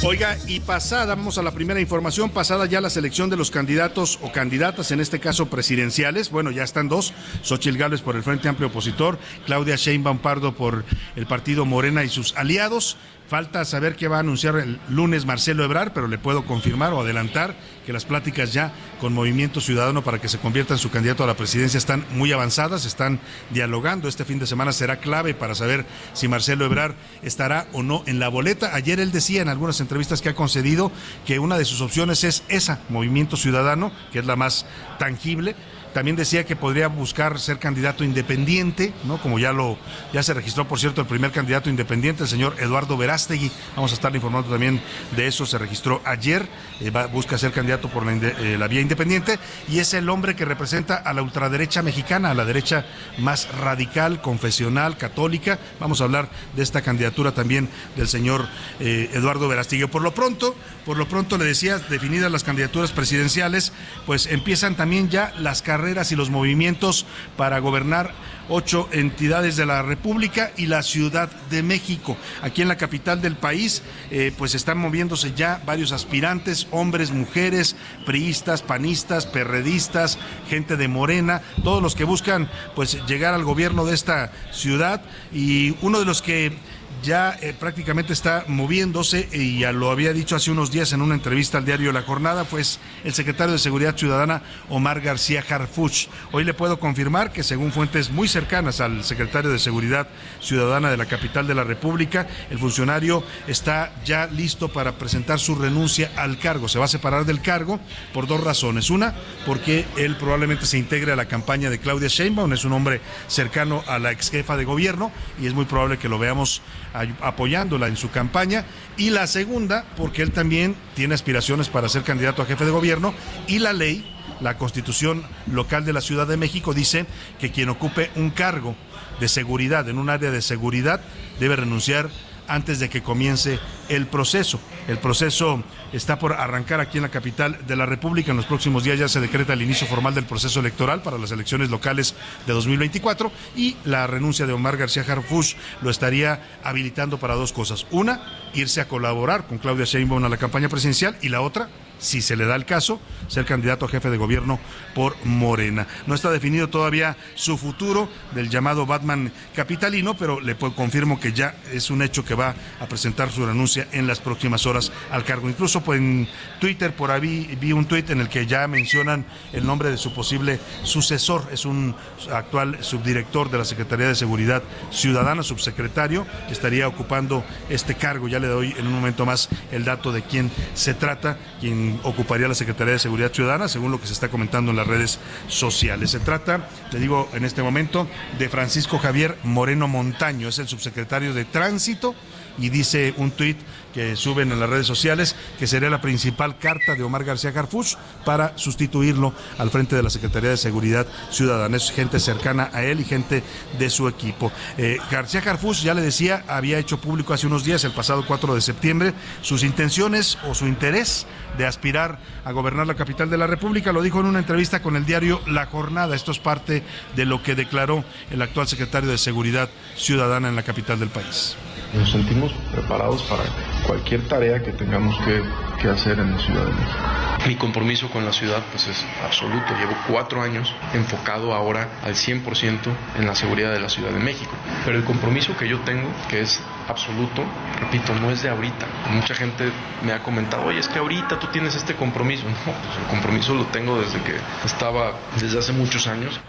Oiga, 0.04 0.36
y 0.48 0.62
pasada, 0.62 1.14
vamos 1.14 1.38
a 1.38 1.44
la 1.44 1.52
primera 1.52 1.80
información, 1.80 2.32
pasada 2.32 2.66
ya 2.66 2.82
la 2.82 2.90
selección 2.90 3.30
de 3.30 3.38
los 3.38 3.52
candidatos 3.52 4.18
o 4.24 4.32
candidatas, 4.32 4.90
en 4.90 5.00
este 5.00 5.20
caso 5.20 5.46
presidenciales, 5.46 6.32
bueno, 6.32 6.50
ya 6.50 6.64
están 6.64 6.90
dos, 6.90 7.14
Xochitl 7.44 7.78
Gálvez 7.78 8.02
por 8.02 8.16
el 8.16 8.24
Frente 8.24 8.50
Amplio 8.50 8.70
Opositor, 8.70 9.20
Claudia 9.46 9.76
Sheinbaum 9.76 10.18
Pardo 10.18 10.56
por 10.56 10.86
el 11.16 11.28
Partido 11.28 11.66
Morena 11.66 12.04
y 12.04 12.10
sus 12.10 12.36
aliados. 12.36 12.98
Falta 13.32 13.64
saber 13.64 13.96
qué 13.96 14.10
va 14.10 14.18
a 14.18 14.20
anunciar 14.20 14.58
el 14.58 14.78
lunes 14.90 15.26
Marcelo 15.26 15.64
Ebrar, 15.64 15.94
pero 15.94 16.10
le 16.10 16.18
puedo 16.18 16.44
confirmar 16.44 16.92
o 16.92 17.00
adelantar 17.00 17.56
que 17.86 17.94
las 17.94 18.04
pláticas 18.04 18.52
ya 18.52 18.74
con 19.00 19.14
Movimiento 19.14 19.62
Ciudadano 19.62 20.04
para 20.04 20.20
que 20.20 20.28
se 20.28 20.38
convierta 20.38 20.74
en 20.74 20.80
su 20.80 20.92
candidato 20.92 21.24
a 21.24 21.28
la 21.28 21.38
presidencia 21.38 21.78
están 21.78 22.04
muy 22.12 22.34
avanzadas, 22.34 22.84
están 22.84 23.22
dialogando. 23.52 24.10
Este 24.10 24.26
fin 24.26 24.38
de 24.38 24.48
semana 24.48 24.74
será 24.74 24.98
clave 24.98 25.34
para 25.34 25.56
saber 25.56 25.86
si 26.12 26.28
Marcelo 26.28 26.66
Ebrar 26.66 26.94
estará 27.22 27.68
o 27.72 27.84
no 27.84 28.04
en 28.06 28.20
la 28.20 28.28
boleta. 28.28 28.76
Ayer 28.76 29.00
él 29.00 29.14
decía 29.14 29.42
en 29.42 29.48
algunas 29.48 29.80
entrevistas 29.80 30.22
que 30.22 30.28
ha 30.28 30.36
concedido 30.36 30.92
que 31.26 31.40
una 31.40 31.58
de 31.58 31.64
sus 31.64 31.80
opciones 31.80 32.26
es 32.26 32.44
esa, 32.50 32.82
Movimiento 32.90 33.38
Ciudadano, 33.38 33.94
que 34.12 34.20
es 34.20 34.26
la 34.26 34.36
más 34.36 34.66
tangible. 35.00 35.56
También 35.94 36.16
decía 36.16 36.46
que 36.46 36.56
podría 36.56 36.88
buscar 36.88 37.40
ser 37.40 37.60
candidato 37.60 38.04
independiente, 38.04 38.94
¿no? 39.04 39.22
Como 39.22 39.40
ya 39.40 39.52
lo 39.52 39.78
ya 40.14 40.24
se 40.24 40.34
registró, 40.34 40.68
por 40.68 40.80
cierto, 40.80 41.02
el 41.02 41.08
primer 41.08 41.32
candidato 41.32 41.70
independiente, 41.70 42.24
el 42.24 42.30
señor 42.30 42.56
Eduardo 42.60 42.96
Verástegui. 42.96 43.52
Vamos 43.76 43.92
a 43.92 43.96
estar 43.96 44.16
informando 44.16 44.50
también 44.50 44.82
de 45.16 45.28
eso. 45.28 45.46
Se 45.46 45.58
registró 45.58 46.02
ayer, 46.06 46.48
eh, 46.80 46.92
busca 47.12 47.38
ser 47.38 47.52
candidato 47.52 47.90
por 47.90 48.06
la, 48.06 48.14
eh, 48.14 48.56
la, 48.58 48.68
vía 48.68 48.80
independiente 48.80 49.38
y 49.68 49.80
es 49.80 49.94
el 49.94 50.10
hombre 50.10 50.36
que 50.36 50.46
representa 50.46 50.96
a 50.96 51.14
la 51.14 51.22
ultraderecha 51.22 51.82
mexicana, 51.82 52.32
a 52.32 52.34
la 52.34 52.46
derecha 52.46 52.86
más 53.18 53.54
radical, 53.58 54.22
confesional, 54.22 54.98
católica. 54.98 55.60
Vamos 55.80 56.00
a 56.00 56.06
hablar 56.06 56.30
de 56.56 56.64
esta 56.64 56.82
candidatura 56.82 57.34
también 57.34 57.68
del 57.98 58.08
señor 58.08 58.48
eh, 58.80 59.10
Eduardo 59.14 59.50
Verástegui. 59.50 59.88
Por 59.88 60.04
lo 60.04 60.14
pronto, 60.14 60.56
por 60.86 60.98
lo 60.98 61.08
pronto 61.10 61.38
le 61.38 61.46
decía, 61.46 61.80
definidas 61.80 62.32
las 62.32 62.46
candidaturas 62.46 62.92
presidenciales, 62.92 63.74
pues 64.06 64.28
empiezan 64.28 64.76
también 64.76 65.10
ya 65.10 65.34
las 65.38 65.62
carreras 65.62 65.81
carreras 65.82 66.12
y 66.12 66.16
los 66.16 66.30
movimientos 66.30 67.08
para 67.38 67.58
gobernar 67.58 68.12
ocho 68.50 68.88
entidades 68.92 69.56
de 69.56 69.66
la 69.66 69.82
República 69.82 70.52
y 70.56 70.68
la 70.68 70.84
Ciudad 70.84 71.32
de 71.50 71.64
México. 71.64 72.16
Aquí 72.44 72.62
en 72.62 72.68
la 72.68 72.78
capital 72.78 73.20
del 73.20 73.36
país, 73.36 73.82
eh, 74.12 74.32
pues 74.38 74.54
están 74.54 74.78
moviéndose 74.78 75.34
ya 75.36 75.60
varios 75.66 75.92
aspirantes, 75.92 76.68
hombres, 76.70 77.10
mujeres, 77.10 77.76
priistas, 78.06 78.62
panistas, 78.62 79.26
perredistas, 79.26 80.20
gente 80.48 80.78
de 80.78 80.88
Morena, 80.88 81.42
todos 81.64 81.82
los 81.82 81.96
que 81.96 82.04
buscan 82.04 82.48
pues 82.76 83.04
llegar 83.08 83.34
al 83.34 83.44
gobierno 83.44 83.84
de 83.84 83.96
esta 83.96 84.32
ciudad 84.52 85.02
y 85.34 85.76
uno 85.82 85.98
de 85.98 86.06
los 86.06 86.22
que 86.22 86.54
ya 87.02 87.38
eh, 87.42 87.54
prácticamente 87.58 88.14
está 88.14 88.46
moviéndose 88.48 89.28
y 89.32 89.60
ya 89.60 89.72
lo 89.72 89.92
había 89.92 90.14
dicho 90.14 90.36
hace 90.36 90.52
unos 90.52 90.72
días 90.72 90.94
en 90.94 91.02
una 91.02 91.16
entrevista 91.16 91.58
al 91.58 91.66
diario 91.66 91.92
La 91.92 92.04
Jornada, 92.04 92.44
pues 92.44 92.80
el 93.04 93.14
secretario 93.14 93.54
de 93.54 93.60
Seguridad 93.60 93.98
Ciudadana 93.98 94.44
Omar 94.70 95.02
García 95.02 95.44
Harfuch. 95.48 96.08
Hoy 96.32 96.44
le 96.44 96.54
puedo 96.54 96.80
confirmar 96.80 97.32
que 97.32 97.44
según 97.44 97.72
fuentes 97.72 98.12
muy 98.12 98.28
cercanas 98.28 98.82
al 98.82 99.04
secretario 99.04 99.50
de 99.52 99.60
Seguridad 99.60 100.08
Ciudadana 100.42 100.92
de 100.92 100.98
la 100.98 101.06
capital 101.06 101.48
de 101.48 101.56
la 101.56 101.64
República, 101.64 102.28
el 102.50 102.60
funcionario 102.60 103.24
está 103.48 103.92
ya 104.06 104.28
listo 104.28 104.72
para 104.72 104.98
presentar 104.98 105.40
su 105.40 105.56
renuncia 105.56 106.12
al 106.16 106.38
cargo. 106.38 106.68
Se 106.68 106.80
va 106.80 106.86
a 106.86 106.90
separar 106.90 107.26
del 107.26 107.42
cargo 107.42 107.80
por 108.14 108.28
dos 108.28 108.44
razones. 108.44 108.90
Una, 108.90 109.16
porque 109.46 109.86
él 109.98 110.16
probablemente 110.18 110.66
se 110.66 110.78
integre 110.78 111.12
a 111.12 111.16
la 111.16 111.26
campaña 111.26 111.70
de 111.70 111.80
Claudia 111.80 112.10
Sheinbaum, 112.10 112.54
es 112.54 112.66
un 112.66 112.74
hombre 112.74 113.02
cercano 113.28 113.84
a 113.88 114.00
la 114.00 114.12
ex 114.12 114.30
jefa 114.30 114.58
de 114.58 114.66
gobierno 114.66 115.12
y 115.42 115.48
es 115.48 115.54
muy 115.54 115.66
probable 115.66 115.98
que 115.98 116.10
lo 116.10 116.20
veamos 116.20 116.62
apoyándola 116.94 117.88
en 117.88 117.98
su 117.98 118.12
campaña. 118.12 118.66
Y 118.98 119.10
la 119.10 119.28
segunda, 119.28 119.86
porque 119.98 120.22
él 120.22 120.32
también 120.32 120.76
tiene 120.96 121.16
aspiraciones 121.16 121.70
para 121.70 121.90
ser 121.90 122.04
candidato 122.04 122.42
a 122.42 122.46
jefe 122.46 122.66
de 122.66 122.72
gobierno 122.72 123.14
y 123.48 123.60
la 123.60 123.74
ley, 123.74 124.06
la 124.40 124.58
constitución 124.58 125.24
local 125.52 125.86
de 125.86 125.94
la 125.94 126.02
Ciudad 126.02 126.28
de 126.28 126.38
México 126.38 126.74
dice 126.74 127.06
que 127.40 127.52
quien 127.52 127.70
ocupe 127.70 128.10
un 128.16 128.32
cargo 128.32 128.76
de 129.20 129.28
seguridad 129.28 129.88
en 129.88 130.00
un 130.00 130.10
área 130.10 130.32
de 130.32 130.42
seguridad 130.42 131.02
debe 131.40 131.56
renunciar 131.56 132.10
antes 132.52 132.80
de 132.80 132.90
que 132.90 133.02
comience 133.02 133.60
el 133.90 134.08
proceso. 134.08 134.60
El 134.88 134.98
proceso 134.98 135.64
está 135.94 136.20
por 136.20 136.34
arrancar 136.34 136.80
aquí 136.80 136.98
en 136.98 137.04
la 137.04 137.10
capital 137.10 137.58
de 137.66 137.76
la 137.76 137.86
República. 137.86 138.32
En 138.32 138.38
los 138.38 138.46
próximos 138.46 138.84
días 138.84 139.00
ya 139.00 139.08
se 139.08 139.20
decreta 139.20 139.54
el 139.54 139.62
inicio 139.62 139.88
formal 139.88 140.14
del 140.14 140.26
proceso 140.26 140.60
electoral 140.60 141.02
para 141.02 141.18
las 141.18 141.32
elecciones 141.32 141.70
locales 141.70 142.16
de 142.46 142.54
2024 142.54 143.32
y 143.56 143.78
la 143.86 144.08
renuncia 144.08 144.46
de 144.46 144.54
Omar 144.54 144.78
García 144.78 145.06
Harfuch 145.08 145.56
lo 145.82 145.90
estaría 145.90 146.42
habilitando 146.64 147.20
para 147.20 147.36
dos 147.36 147.54
cosas. 147.54 147.86
Una, 147.92 148.22
irse 148.54 148.82
a 148.82 148.88
colaborar 148.88 149.48
con 149.48 149.58
Claudia 149.58 149.86
Sheinbaum 149.86 150.26
a 150.26 150.30
la 150.30 150.38
campaña 150.38 150.70
presidencial 150.70 151.18
y 151.22 151.30
la 151.30 151.42
otra, 151.42 151.70
si 152.02 152.22
se 152.22 152.36
le 152.36 152.46
da 152.46 152.56
el 152.56 152.66
caso, 152.66 153.00
ser 153.28 153.46
candidato 153.46 153.86
a 153.86 153.90
jefe 153.90 154.10
de 154.10 154.18
gobierno 154.18 154.60
por 154.94 155.16
Morena. 155.24 155.88
No 156.08 156.16
está 156.16 156.32
definido 156.32 156.68
todavía 156.68 157.16
su 157.36 157.58
futuro 157.58 158.10
del 158.34 158.50
llamado 158.50 158.86
Batman 158.86 159.32
capitalino, 159.56 160.18
pero 160.18 160.42
le 160.42 160.56
confirmo 160.56 161.20
que 161.20 161.32
ya 161.32 161.56
es 161.72 161.90
un 161.90 162.02
hecho 162.02 162.26
que 162.26 162.36
va 162.36 162.56
a 162.80 162.88
presentar 162.88 163.32
su 163.32 163.46
renuncia 163.46 163.88
en 163.92 164.08
las 164.08 164.20
próximas 164.20 164.66
horas 164.66 164.92
al 165.12 165.24
cargo. 165.24 165.48
Incluso 165.48 165.82
pues, 165.82 166.00
en 166.00 166.28
Twitter 166.60 166.94
por 166.94 167.12
ahí 167.12 167.58
vi 167.62 167.72
un 167.72 167.86
tuit 167.86 168.10
en 168.10 168.20
el 168.20 168.30
que 168.30 168.48
ya 168.48 168.68
mencionan 168.68 169.26
el 169.54 169.66
nombre 169.66 169.92
de 169.92 169.98
su 169.98 170.14
posible 170.14 170.60
sucesor. 170.84 171.48
Es 171.52 171.66
un 171.66 171.96
actual 172.32 172.84
subdirector 172.84 173.52
de 173.52 173.60
la 173.60 173.66
Secretaría 173.66 174.08
de 174.08 174.16
Seguridad 174.16 174.64
Ciudadana, 174.92 175.44
subsecretario, 175.44 176.26
que 176.48 176.54
estaría 176.54 176.88
ocupando 176.88 177.44
este 177.70 177.96
cargo. 177.96 178.28
Ya 178.28 178.40
le 178.40 178.48
doy 178.48 178.74
en 178.78 178.88
un 178.88 178.94
momento 178.94 179.26
más 179.26 179.50
el 179.72 179.86
dato 179.86 180.12
de 180.12 180.24
quién 180.24 180.52
se 180.74 180.96
trata, 180.96 181.38
quién 181.60 181.91
ocuparía 182.04 182.48
la 182.48 182.56
Secretaría 182.56 182.94
de 182.94 183.00
Seguridad 183.00 183.32
Ciudadana, 183.32 183.68
según 183.68 183.92
lo 183.92 184.00
que 184.00 184.08
se 184.08 184.14
está 184.14 184.30
comentando 184.30 184.72
en 184.72 184.78
las 184.78 184.88
redes 184.88 185.20
sociales. 185.48 186.12
Se 186.12 186.20
trata, 186.20 186.70
te 186.90 187.00
digo 187.00 187.30
en 187.34 187.46
este 187.46 187.64
momento, 187.64 188.08
de 188.38 188.50
Francisco 188.50 188.98
Javier 189.00 189.38
Moreno 189.44 189.88
Montaño, 189.88 190.48
es 190.48 190.60
el 190.60 190.68
subsecretario 190.68 191.34
de 191.34 191.46
Tránsito 191.46 192.16
y 192.58 192.70
dice 192.70 193.14
un 193.18 193.32
tuit 193.32 193.58
que 193.94 194.16
suben 194.16 194.52
en 194.52 194.60
las 194.60 194.70
redes 194.70 194.88
sociales 194.88 195.36
que 195.60 195.68
sería 195.68 195.90
la 195.90 196.02
principal 196.02 196.58
carta 196.58 196.96
de 196.96 197.04
Omar 197.04 197.24
García 197.24 197.52
Garfuch 197.52 197.96
para 198.26 198.58
sustituirlo 198.58 199.34
al 199.58 199.70
frente 199.70 199.96
de 199.96 200.04
la 200.04 200.10
Secretaría 200.10 200.50
de 200.50 200.58
Seguridad 200.58 201.08
Ciudadana. 201.30 201.78
Es 201.78 201.92
gente 201.92 202.20
cercana 202.20 202.70
a 202.74 202.84
él 202.84 203.00
y 203.00 203.06
gente 203.06 203.44
de 203.78 203.90
su 203.90 204.08
equipo. 204.08 204.52
Eh, 204.78 204.98
García 205.10 205.42
Garfuch, 205.42 205.82
ya 205.82 205.94
le 205.94 206.02
decía, 206.02 206.44
había 206.48 206.80
hecho 206.80 207.00
público 207.00 207.34
hace 207.34 207.48
unos 207.48 207.64
días, 207.64 207.84
el 207.84 207.92
pasado 207.92 208.26
4 208.26 208.56
de 208.56 208.62
septiembre, 208.62 209.14
sus 209.42 209.64
intenciones 209.64 210.38
o 210.48 210.54
su 210.54 210.68
interés 210.68 211.26
de 211.58 211.66
aspirar 211.66 212.20
a 212.46 212.52
gobernar 212.52 212.88
la 212.88 212.96
capital 212.96 213.30
de 213.30 213.38
la 213.38 213.48
República. 213.48 213.92
Lo 213.92 214.02
dijo 214.02 214.20
en 214.20 214.28
una 214.28 214.40
entrevista 214.40 214.82
con 214.82 214.96
el 214.96 215.06
diario 215.06 215.42
La 215.48 215.66
Jornada. 215.66 216.16
Esto 216.16 216.32
es 216.32 216.40
parte 216.40 216.84
de 217.16 217.26
lo 217.26 217.44
que 217.44 217.56
declaró 217.56 218.04
el 218.30 218.42
actual 218.42 218.68
secretario 218.68 219.10
de 219.10 219.18
Seguridad 219.18 219.70
Ciudadana 219.96 220.50
en 220.50 220.56
la 220.56 220.64
capital 220.64 221.00
del 221.00 221.10
país. 221.10 221.56
Nos 221.94 222.10
sentimos 222.10 222.54
preparados 222.72 223.22
para 223.24 223.44
cualquier 223.86 224.22
tarea 224.28 224.64
que 224.64 224.72
tengamos 224.72 225.18
que, 225.26 225.42
hacer 225.90 226.20
en 226.20 226.32
la 226.32 226.40
Ciudad 226.40 226.64
de 226.64 226.72
México. 226.74 227.00
Mi 227.48 227.56
compromiso 227.56 228.08
con 228.12 228.24
la 228.24 228.32
ciudad 228.32 228.62
pues 228.70 228.88
es 228.88 229.04
absoluto. 229.26 229.74
Llevo 229.80 229.94
cuatro 230.08 230.44
años 230.44 230.72
enfocado 230.94 231.54
ahora 231.54 231.90
al 232.04 232.14
100% 232.14 232.78
en 233.18 233.26
la 233.26 233.34
seguridad 233.34 233.74
de 233.74 233.80
la 233.80 233.90
Ciudad 233.90 234.12
de 234.12 234.20
México. 234.20 234.52
Pero 234.86 235.00
el 235.00 235.04
compromiso 235.04 235.58
que 235.58 235.68
yo 235.68 235.80
tengo, 235.80 236.08
que 236.30 236.42
es 236.42 236.62
absoluto, 236.88 237.44
repito, 237.80 238.14
no 238.22 238.30
es 238.30 238.44
de 238.44 238.50
ahorita. 238.50 238.86
Mucha 239.12 239.34
gente 239.34 239.72
me 240.04 240.14
ha 240.14 240.22
comentado, 240.22 240.66
oye, 240.66 240.80
es 240.80 240.88
que 240.88 241.00
ahorita 241.00 241.40
tú 241.40 241.48
tienes 241.48 241.76
este 241.76 241.96
compromiso. 241.96 242.46
No, 242.62 242.74
pues 242.74 242.98
el 243.00 243.08
compromiso 243.10 243.56
lo 243.56 243.66
tengo 243.66 244.00
desde 244.00 244.22
que 244.22 244.36
estaba, 244.64 245.14
desde 245.40 245.58
hace 245.58 245.74
muchos 245.74 246.06
años. 246.06 246.40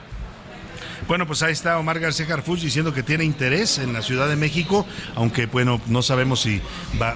Bueno, 1.12 1.26
pues 1.26 1.42
ahí 1.42 1.52
está 1.52 1.78
Omar 1.78 2.00
García 2.00 2.24
Harfuch 2.32 2.60
diciendo 2.60 2.94
que 2.94 3.02
tiene 3.02 3.22
interés 3.22 3.76
en 3.76 3.92
la 3.92 4.00
Ciudad 4.00 4.30
de 4.30 4.36
México, 4.36 4.86
aunque 5.14 5.44
bueno, 5.44 5.78
no 5.88 6.00
sabemos 6.00 6.40
si 6.40 6.62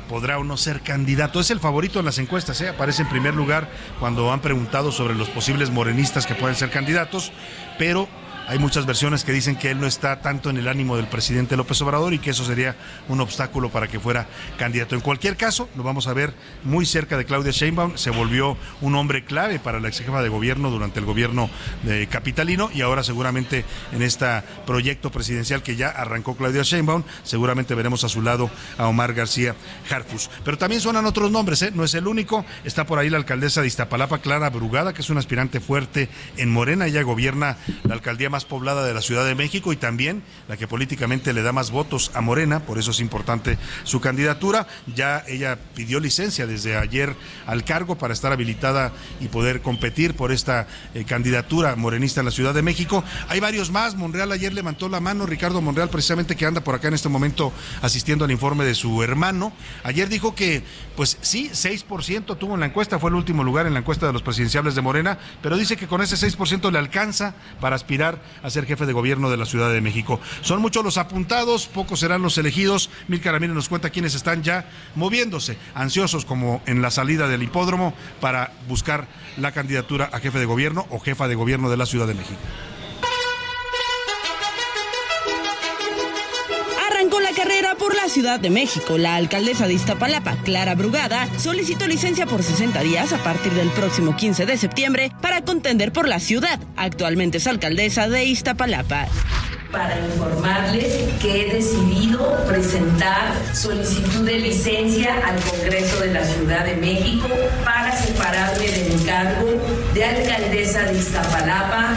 podrá 0.07 0.38
o 0.38 0.45
no 0.45 0.59
ser 0.59 0.83
candidato. 0.83 1.41
Es 1.41 1.50
el 1.50 1.61
favorito 1.61 1.99
en 1.99 2.05
las 2.05 2.19
encuestas, 2.19 2.61
¿eh? 2.61 2.69
aparece 2.69 3.00
en 3.00 3.09
primer 3.09 3.35
lugar 3.35 3.71
cuando 3.99 4.31
han 4.35 4.41
preguntado 4.41 4.93
sobre 4.93 5.15
los 5.15 5.31
posibles 5.31 5.71
morenistas 5.71 6.26
que 6.26 6.35
pueden 6.35 6.57
ser 6.57 6.69
candidatos, 6.69 7.33
pero 7.79 8.07
hay 8.49 8.59
muchas 8.59 8.87
versiones 8.87 9.25
que 9.25 9.33
dicen 9.33 9.57
que 9.57 9.71
él 9.71 9.81
no 9.81 9.87
está 9.87 10.21
tanto 10.21 10.50
en 10.50 10.57
el 10.57 10.69
ánimo 10.69 10.97
del 10.97 11.07
presidente 11.07 11.57
López 11.57 11.81
Obrador 11.83 12.15
y 12.15 12.19
que 12.19 12.31
eso 12.31 12.45
sería 12.45 12.76
un 13.09 13.21
obstáculo 13.21 13.71
para 13.71 13.88
que 13.88 13.99
fuera 13.99 14.26
candidato. 14.57 14.95
En 14.95 15.00
cualquier 15.00 15.37
caso, 15.37 15.69
lo 15.76 15.83
vamos 15.83 16.07
a 16.07 16.12
ver 16.12 16.33
muy 16.62 16.87
cerca 16.87 17.17
de 17.17 17.25
Claudia 17.25 17.50
Sheinbaum. 17.50 17.97
Se 17.97 18.11
volvió 18.11 18.57
un 18.81 18.95
hombre 18.95 19.25
clave 19.25 19.59
para 19.59 19.81
la 19.81 19.88
ex 19.88 19.99
jefa 19.99 20.23
de 20.23 20.29
gobierno 20.29 20.71
durante 20.71 21.00
el 21.00 21.07
gobierno 21.07 21.50
capitalino 22.11 22.71
y 22.73 22.83
ahora 22.83 23.03
seguramente 23.03 23.65
en 23.93 24.03
este 24.03 24.26
proyecto 24.67 25.11
presidencial 25.11 25.62
que 25.62 25.76
ya 25.76 25.88
arrancó 25.88 26.37
Claudia 26.37 26.62
Sheinbaum, 26.62 27.03
seguramente 27.25 27.75
veremos 27.75 28.05
a 28.05 28.09
su 28.09 28.23
lado 28.23 28.50
a 28.79 28.87
Omar 28.87 29.15
García 29.15 29.55
Harfus. 29.91 30.31
Pero 30.45 30.59
también 30.59 30.81
suenan 30.81 31.07
otros 31.07 31.31
nombres, 31.31 31.62
¿eh? 31.62 31.73
no 31.75 31.85
es 31.85 31.95
el 31.95 32.07
único. 32.07 32.45
Está 32.65 32.87
por 32.87 32.99
ahí 32.99 33.11
la 33.11 33.19
alcaldesa 33.19 33.61
de 33.61 33.67
Iztapalapa, 33.67 34.19
Clara 34.19 34.50
Brugada, 34.50 34.95
que 34.95 35.03
es 35.03 35.11
una 35.11 35.21
aspirante 35.21 35.61
fuerte 35.61 36.09
en 36.37 36.50
Morena. 36.50 36.87
Ella 36.87 37.03
gobierna 37.03 37.57
la 37.85 37.95
alcaldía 37.95 38.31
más 38.37 38.45
poblada 38.45 38.85
de 38.85 38.93
la 38.93 39.00
Ciudad 39.00 39.25
de 39.25 39.35
México 39.35 39.73
y 39.73 39.76
también 39.76 40.23
la 40.47 40.59
que 40.59 40.69
políticamente 40.69 41.33
le 41.33 41.40
da 41.40 41.52
más 41.52 41.71
votos 41.71 42.11
a 42.12 42.21
Morena, 42.21 42.61
por 42.61 42.78
eso 42.78 42.90
es 42.90 43.00
importante 43.00 43.57
su 43.85 44.02
candidatura. 44.02 44.66
Ya 44.95 45.25
ella 45.26 45.59
pidió 45.75 46.00
licencia 46.00 46.47
desde 46.47 46.76
ayer 46.76 47.16
al 47.47 47.64
cargo 47.64 47.97
para 47.97 48.12
estar 48.12 48.33
habilitada 48.33 48.93
y 49.23 49.28
poder 49.28 49.62
competir 49.62 50.12
por 50.12 50.33
esta 50.33 50.66
eh, 50.93 51.05
candidatura 51.05 51.76
morenista 51.76 52.21
en 52.21 52.26
la 52.26 52.31
Ciudad 52.31 52.52
de 52.52 52.61
México. 52.61 53.02
Hay 53.31 53.40
varios 53.40 53.71
más, 53.71 53.95
Monreal 53.95 54.31
ayer 54.33 54.52
levantó 54.52 54.90
la 54.90 55.00
mano, 55.00 55.25
Ricardo 55.25 55.62
Monreal 55.62 55.88
precisamente 55.88 56.37
que 56.37 56.45
anda 56.45 56.61
por 56.61 56.75
acá 56.75 56.88
en 56.88 56.95
este 56.95 57.09
momento 57.09 57.55
asistiendo 57.81 58.26
al 58.26 58.33
informe 58.33 58.66
de 58.66 58.75
su 58.75 59.02
hermano. 59.02 59.50
Ayer 59.83 60.11
dijo 60.11 60.35
que, 60.35 60.62
pues 60.95 61.16
sí, 61.23 61.49
6% 61.55 62.37
tuvo 62.37 62.52
en 62.52 62.61
la 62.61 62.66
encuesta, 62.66 62.99
fue 62.99 63.09
el 63.09 63.16
último 63.16 63.45
lugar 63.45 63.66
en 63.66 63.73
la 63.73 63.81
encuesta 63.81 64.07
de 64.07 64.12
los 64.12 64.21
presidenciables 64.21 64.75
de 64.75 64.83
Morena, 64.83 65.19
pero 65.40 65.57
dice 65.57 65.78
que 65.78 65.87
con 65.87 66.02
ese 66.02 66.16
6% 66.16 66.71
le 66.71 66.78
alcanza 66.78 67.35
para 67.62 67.76
aspirar 67.76 68.25
a 68.42 68.50
ser 68.50 68.66
jefe 68.66 68.87
de 68.87 68.92
gobierno 68.92 69.30
de 69.30 69.37
la 69.37 69.47
Ciudad 69.47 69.73
de 69.73 69.80
México. 69.80 70.21
Son 70.42 70.61
muchos 70.61 70.85
los 70.85 70.99
apuntados, 70.99 71.66
pocos 71.66 72.00
serán 72.00 72.23
los 72.23 72.38
elegidos. 72.38 72.90
Mil 73.09 73.21
Caramírez 73.21 73.54
nos 73.54 73.68
cuenta 73.68 73.90
quiénes 73.90 74.14
están 74.14 74.42
ya 74.42 74.68
moviéndose, 74.95 75.59
ansiosos 75.75 76.25
como 76.25 76.62
en 76.66 76.83
la 76.83 76.90
salida 76.90 77.28
del 77.28 77.42
hipódromo 77.42 77.95
para 78.21 78.52
buscar 78.68 79.06
la 79.37 79.52
candidatura 79.52 80.09
a 80.12 80.21
jefe 80.21 80.38
de 80.38 80.45
gobierno 80.45 80.87
o 80.90 80.99
jefa 80.99 81.28
de 81.28 81.35
gobierno 81.35 81.71
de 81.71 81.76
la 81.76 81.87
Ciudad 81.87 82.06
de 82.06 82.14
México. 82.14 82.40
Carrera 87.37 87.75
por 87.78 87.95
la 87.95 88.09
Ciudad 88.09 88.40
de 88.40 88.49
México. 88.49 88.97
La 88.97 89.16
alcaldesa 89.16 89.66
de 89.66 89.75
Iztapalapa, 89.75 90.37
Clara 90.43 90.75
Brugada, 90.75 91.28
solicitó 91.38 91.87
licencia 91.87 92.26
por 92.26 92.43
60 92.43 92.81
días 92.81 93.12
a 93.12 93.19
partir 93.19 93.52
del 93.52 93.69
próximo 93.71 94.16
15 94.16 94.47
de 94.47 94.57
septiembre 94.57 95.12
para 95.21 95.43
contender 95.43 95.93
por 95.93 96.09
la 96.09 96.19
ciudad. 96.19 96.59
Actualmente 96.76 97.37
es 97.37 97.47
alcaldesa 97.47 98.09
de 98.09 98.25
Iztapalapa 98.25 99.07
para 99.71 99.99
informarles 99.99 100.95
que 101.21 101.43
he 101.43 101.55
decidido 101.55 102.35
presentar 102.47 103.35
solicitud 103.52 104.25
de 104.25 104.38
licencia 104.38 105.14
al 105.26 105.38
Congreso 105.43 106.00
de 106.00 106.14
la 106.14 106.25
Ciudad 106.25 106.64
de 106.64 106.76
México 106.76 107.28
para 107.64 107.95
separarme 107.95 108.66
del 108.66 109.05
cargo 109.05 109.47
de 109.93 110.05
alcaldesa 110.05 110.83
de 110.85 110.99
Iztapalapa. 110.99 111.97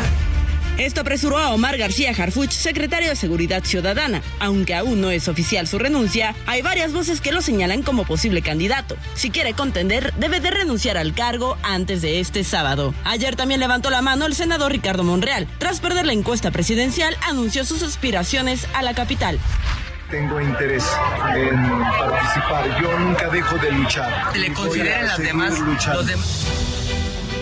Esto 0.80 1.02
apresuró 1.02 1.38
a 1.38 1.54
Omar 1.54 1.78
García 1.78 2.14
Harfuch, 2.18 2.52
secretario 2.52 3.10
de 3.10 3.18
Seguridad 3.18 3.66
Ciudadana. 3.66 4.22
Aunque 4.40 4.76
aún 4.76 5.02
no 5.02 5.12
es 5.12 5.28
oficial 5.28 5.68
su 5.68 5.78
renuncia, 5.78 6.34
hay 6.46 6.62
varias 6.62 6.94
voces 6.94 7.20
que 7.20 7.34
lo 7.34 7.42
señalan 7.42 7.84
como 7.84 8.06
posible 8.06 8.42
candidato. 8.42 8.96
Si 9.14 9.30
quiere 9.30 9.54
contender, 9.54 10.14
debe 10.18 10.40
de 10.40 10.52
renunciar 10.52 10.98
al 10.98 11.14
cargo 11.14 11.58
antes 11.64 12.02
de 12.02 12.22
este 12.22 12.46
sábado. 12.46 12.94
Ayer 13.04 13.36
también 13.36 13.60
levantó 13.60 13.90
la 13.90 14.02
mano 14.02 14.26
el 14.26 14.36
senador 14.36 14.72
Ricardo 14.72 15.04
Monreal. 15.04 15.50
Tras 15.58 15.82
perder 15.82 16.06
la 16.06 16.14
encuesta 16.14 16.50
presidencial, 16.50 17.14
anunció 17.28 17.66
sus 17.66 17.84
aspiraciones 17.84 18.66
a 18.74 18.82
la 18.82 18.94
capital 18.94 19.38
tengo 20.10 20.42
interés 20.42 20.84
en 21.36 21.80
participar. 21.80 22.82
Yo 22.82 22.98
nunca 22.98 23.30
dejo 23.30 23.58
de 23.60 23.72
luchar. 23.72 24.36
¿Le 24.36 24.52
consideran 24.54 25.06
las 25.06 25.20
demás? 25.20 25.54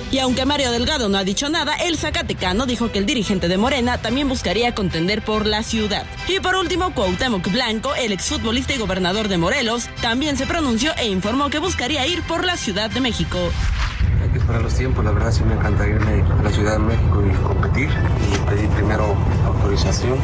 Y 0.09 0.19
aunque 0.19 0.45
Mario 0.45 0.71
Delgado 0.71 1.09
no 1.09 1.17
ha 1.17 1.23
dicho 1.25 1.49
nada, 1.49 1.75
el 1.75 1.97
Zacatecano 1.97 2.65
dijo 2.65 2.91
que 2.91 2.99
el 2.99 3.05
dirigente 3.05 3.49
de 3.49 3.57
Morena 3.57 3.97
también 3.97 4.29
buscaría 4.29 4.73
contender 4.73 5.21
por 5.21 5.45
la 5.45 5.63
ciudad. 5.63 6.05
Y 6.27 6.39
por 6.39 6.55
último, 6.55 6.93
Cuauhtémoc 6.93 7.51
Blanco, 7.51 7.93
el 7.93 8.13
exfutbolista 8.13 8.73
y 8.73 8.77
gobernador 8.77 9.27
de 9.27 9.37
Morelos, 9.37 9.89
también 10.01 10.37
se 10.37 10.47
pronunció 10.47 10.93
e 10.97 11.07
informó 11.07 11.49
que 11.49 11.59
buscaría 11.59 12.07
ir 12.07 12.21
por 12.23 12.45
la 12.45 12.55
Ciudad 12.55 12.89
de 12.89 13.01
México. 13.01 13.37
Hay 14.23 14.29
que 14.29 14.39
esperar 14.39 14.61
los 14.61 14.73
tiempos, 14.75 15.03
la 15.03 15.11
verdad 15.11 15.31
sí 15.31 15.43
me 15.43 15.55
encantaría 15.55 15.95
irme 15.95 16.21
a 16.21 16.41
la 16.41 16.51
Ciudad 16.51 16.73
de 16.73 16.79
México 16.79 17.23
y 17.25 17.43
competir 17.43 17.89
y 17.89 18.49
pedir 18.49 18.69
primero 18.69 19.15
autorización. 19.45 20.17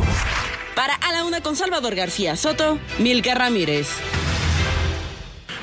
Para 0.75 0.95
A 0.95 1.11
la 1.11 1.25
Una 1.25 1.41
con 1.41 1.55
Salvador 1.55 1.93
García 1.93 2.35
Soto, 2.37 2.79
Milka 2.99 3.35
Ramírez. 3.35 3.87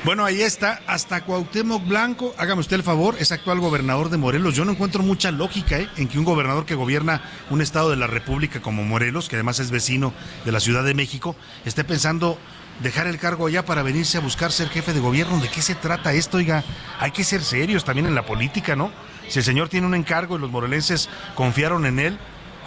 Bueno, 0.03 0.25
ahí 0.25 0.41
está, 0.41 0.81
hasta 0.87 1.21
Cuauhtémoc 1.21 1.87
Blanco, 1.87 2.33
hágame 2.39 2.61
usted 2.61 2.77
el 2.77 2.81
favor, 2.81 3.17
es 3.19 3.31
actual 3.31 3.59
gobernador 3.59 4.09
de 4.09 4.17
Morelos. 4.17 4.55
Yo 4.55 4.65
no 4.65 4.71
encuentro 4.71 5.03
mucha 5.03 5.29
lógica 5.29 5.77
¿eh? 5.77 5.87
en 5.95 6.07
que 6.07 6.17
un 6.17 6.25
gobernador 6.25 6.65
que 6.65 6.73
gobierna 6.73 7.21
un 7.51 7.61
estado 7.61 7.91
de 7.91 7.97
la 7.97 8.07
República 8.07 8.63
como 8.63 8.83
Morelos, 8.83 9.29
que 9.29 9.35
además 9.35 9.59
es 9.59 9.69
vecino 9.69 10.11
de 10.43 10.51
la 10.51 10.59
Ciudad 10.59 10.83
de 10.83 10.95
México, 10.95 11.35
esté 11.65 11.83
pensando 11.83 12.39
dejar 12.81 13.05
el 13.05 13.19
cargo 13.19 13.45
allá 13.45 13.63
para 13.63 13.83
venirse 13.83 14.17
a 14.17 14.21
buscar 14.21 14.51
ser 14.51 14.69
jefe 14.69 14.91
de 14.91 15.01
gobierno. 15.01 15.39
¿De 15.39 15.49
qué 15.49 15.61
se 15.61 15.75
trata 15.75 16.13
esto? 16.13 16.37
Oiga, 16.37 16.63
hay 16.99 17.11
que 17.11 17.23
ser 17.23 17.43
serios 17.43 17.85
también 17.85 18.07
en 18.07 18.15
la 18.15 18.25
política, 18.25 18.75
¿no? 18.75 18.91
Si 19.27 19.37
el 19.37 19.45
señor 19.45 19.69
tiene 19.69 19.85
un 19.85 19.93
encargo 19.93 20.35
y 20.35 20.39
los 20.39 20.49
morelenses 20.49 21.09
confiaron 21.35 21.85
en 21.85 21.99
él, 21.99 22.17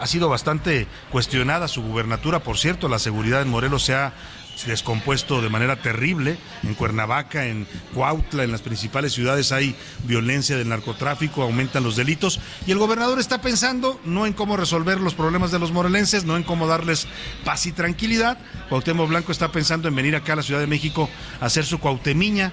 ha 0.00 0.06
sido 0.06 0.28
bastante 0.28 0.86
cuestionada 1.10 1.66
su 1.66 1.82
gubernatura, 1.82 2.40
por 2.40 2.58
cierto, 2.58 2.88
la 2.88 2.98
seguridad 3.00 3.42
en 3.42 3.48
Morelos 3.48 3.84
se 3.84 3.94
ha 3.94 4.12
descompuesto 4.66 5.42
de 5.42 5.49
manera 5.49 5.76
terrible. 5.76 6.37
En 6.62 6.75
Cuernavaca, 6.75 7.46
en 7.46 7.66
Cuautla, 7.92 8.44
en 8.44 8.52
las 8.52 8.62
principales 8.62 9.12
ciudades 9.12 9.52
hay 9.52 9.75
violencia 10.04 10.56
del 10.56 10.68
narcotráfico, 10.68 11.42
aumentan 11.42 11.84
los 11.84 11.96
delitos 11.96 12.40
y 12.66 12.73
el 12.73 12.78
gobernador 12.78 13.18
está 13.18 13.40
pensando 13.40 14.00
no 14.04 14.26
en 14.26 14.32
cómo 14.32 14.56
resolver 14.56 15.00
los 15.00 15.14
problemas 15.14 15.50
de 15.50 15.58
los 15.58 15.73
morelenses, 15.73 16.25
no 16.25 16.37
en 16.37 16.42
cómo 16.42 16.66
darles 16.66 17.06
paz 17.44 17.66
y 17.66 17.73
tranquilidad. 17.73 18.38
Cuauhtémoc 18.68 19.08
Blanco 19.08 19.32
está 19.32 19.52
pensando 19.52 19.88
en 19.88 19.94
venir 19.94 20.16
acá 20.16 20.32
a 20.32 20.37
la 20.37 20.42
Ciudad 20.42 20.61
de 20.61 20.66
México 20.66 21.08
a 21.40 21.46
hacer 21.46 21.64
su 21.64 21.78
cuautemiña 21.78 22.52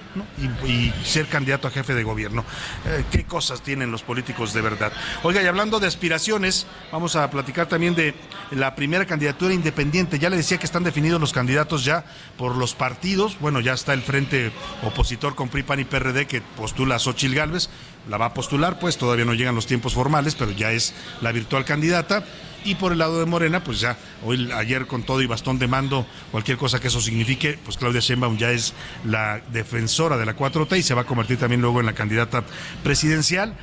y, 0.66 0.92
ser 1.04 1.26
candidato 1.26 1.68
a 1.68 1.70
jefe 1.70 1.94
de 1.94 2.02
gobierno. 2.02 2.44
Eh, 2.86 3.04
¿Qué 3.10 3.24
cosas 3.24 3.62
tienen 3.62 3.90
los 3.90 4.02
políticos 4.02 4.52
de 4.52 4.60
verdad? 4.60 4.92
Oiga, 5.22 5.42
y 5.42 5.46
hablando 5.46 5.80
de 5.80 5.86
aspiraciones, 5.86 6.66
vamos 6.90 7.16
a 7.16 7.30
platicar 7.30 7.66
también 7.66 7.94
de 7.94 8.14
la 8.50 8.74
primera 8.74 9.04
candidatura 9.06 9.52
independiente. 9.52 10.18
Ya 10.18 10.30
le 10.30 10.36
decía 10.36 10.58
que 10.58 10.66
están 10.66 10.84
definidos 10.84 11.20
los 11.20 11.32
candidatos 11.32 11.84
ya 11.84 11.91
por 12.36 12.56
los 12.56 12.74
partidos. 12.74 13.38
Bueno, 13.40 13.60
ya 13.60 13.72
está 13.72 13.92
el 13.92 14.02
frente 14.02 14.52
opositor 14.82 15.34
con 15.34 15.48
PRI, 15.48 15.62
PAN 15.62 15.80
y 15.80 15.84
PRD 15.84 16.26
que 16.26 16.40
postula 16.40 16.96
a 16.96 16.98
Xochil 16.98 17.34
Gálvez. 17.34 17.68
La 18.08 18.16
va 18.16 18.26
a 18.26 18.34
postular, 18.34 18.78
pues 18.78 18.98
todavía 18.98 19.24
no 19.24 19.34
llegan 19.34 19.54
los 19.54 19.66
tiempos 19.66 19.94
formales, 19.94 20.34
pero 20.34 20.50
ya 20.50 20.72
es 20.72 20.94
la 21.20 21.32
virtual 21.32 21.64
candidata. 21.64 22.24
Y 22.64 22.76
por 22.76 22.92
el 22.92 22.98
lado 22.98 23.18
de 23.18 23.26
Morena, 23.26 23.64
pues 23.64 23.80
ya, 23.80 23.96
hoy 24.24 24.50
ayer 24.52 24.86
con 24.86 25.02
todo 25.02 25.20
y 25.20 25.26
bastón 25.26 25.58
de 25.58 25.66
mando, 25.66 26.06
cualquier 26.30 26.56
cosa 26.56 26.80
que 26.80 26.88
eso 26.88 27.00
signifique, 27.00 27.58
pues 27.64 27.76
Claudia 27.76 28.00
Sheinbaum 28.00 28.36
ya 28.38 28.50
es 28.52 28.72
la 29.04 29.40
defensora 29.52 30.16
de 30.16 30.26
la 30.26 30.36
4T 30.36 30.78
y 30.78 30.82
se 30.82 30.94
va 30.94 31.02
a 31.02 31.04
convertir 31.04 31.38
también 31.38 31.60
luego 31.60 31.80
en 31.80 31.86
la 31.86 31.92
candidata 31.92 32.44
presidencial. 32.84 33.56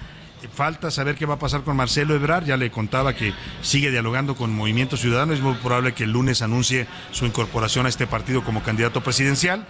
Falta 0.53 0.89
saber 0.91 1.15
qué 1.15 1.25
va 1.25 1.35
a 1.35 1.39
pasar 1.39 1.63
con 1.63 1.75
Marcelo 1.75 2.15
Ebrar. 2.15 2.45
Ya 2.45 2.57
le 2.57 2.71
contaba 2.71 3.13
que 3.13 3.33
sigue 3.61 3.91
dialogando 3.91 4.35
con 4.35 4.53
Movimiento 4.53 4.97
Ciudadano. 4.97 5.33
Es 5.33 5.41
muy 5.41 5.55
probable 5.55 5.93
que 5.93 6.05
el 6.05 6.11
lunes 6.11 6.41
anuncie 6.41 6.87
su 7.11 7.25
incorporación 7.25 7.85
a 7.85 7.89
este 7.89 8.07
partido 8.07 8.43
como 8.43 8.63
candidato 8.63 9.01
presidencial. 9.01 9.65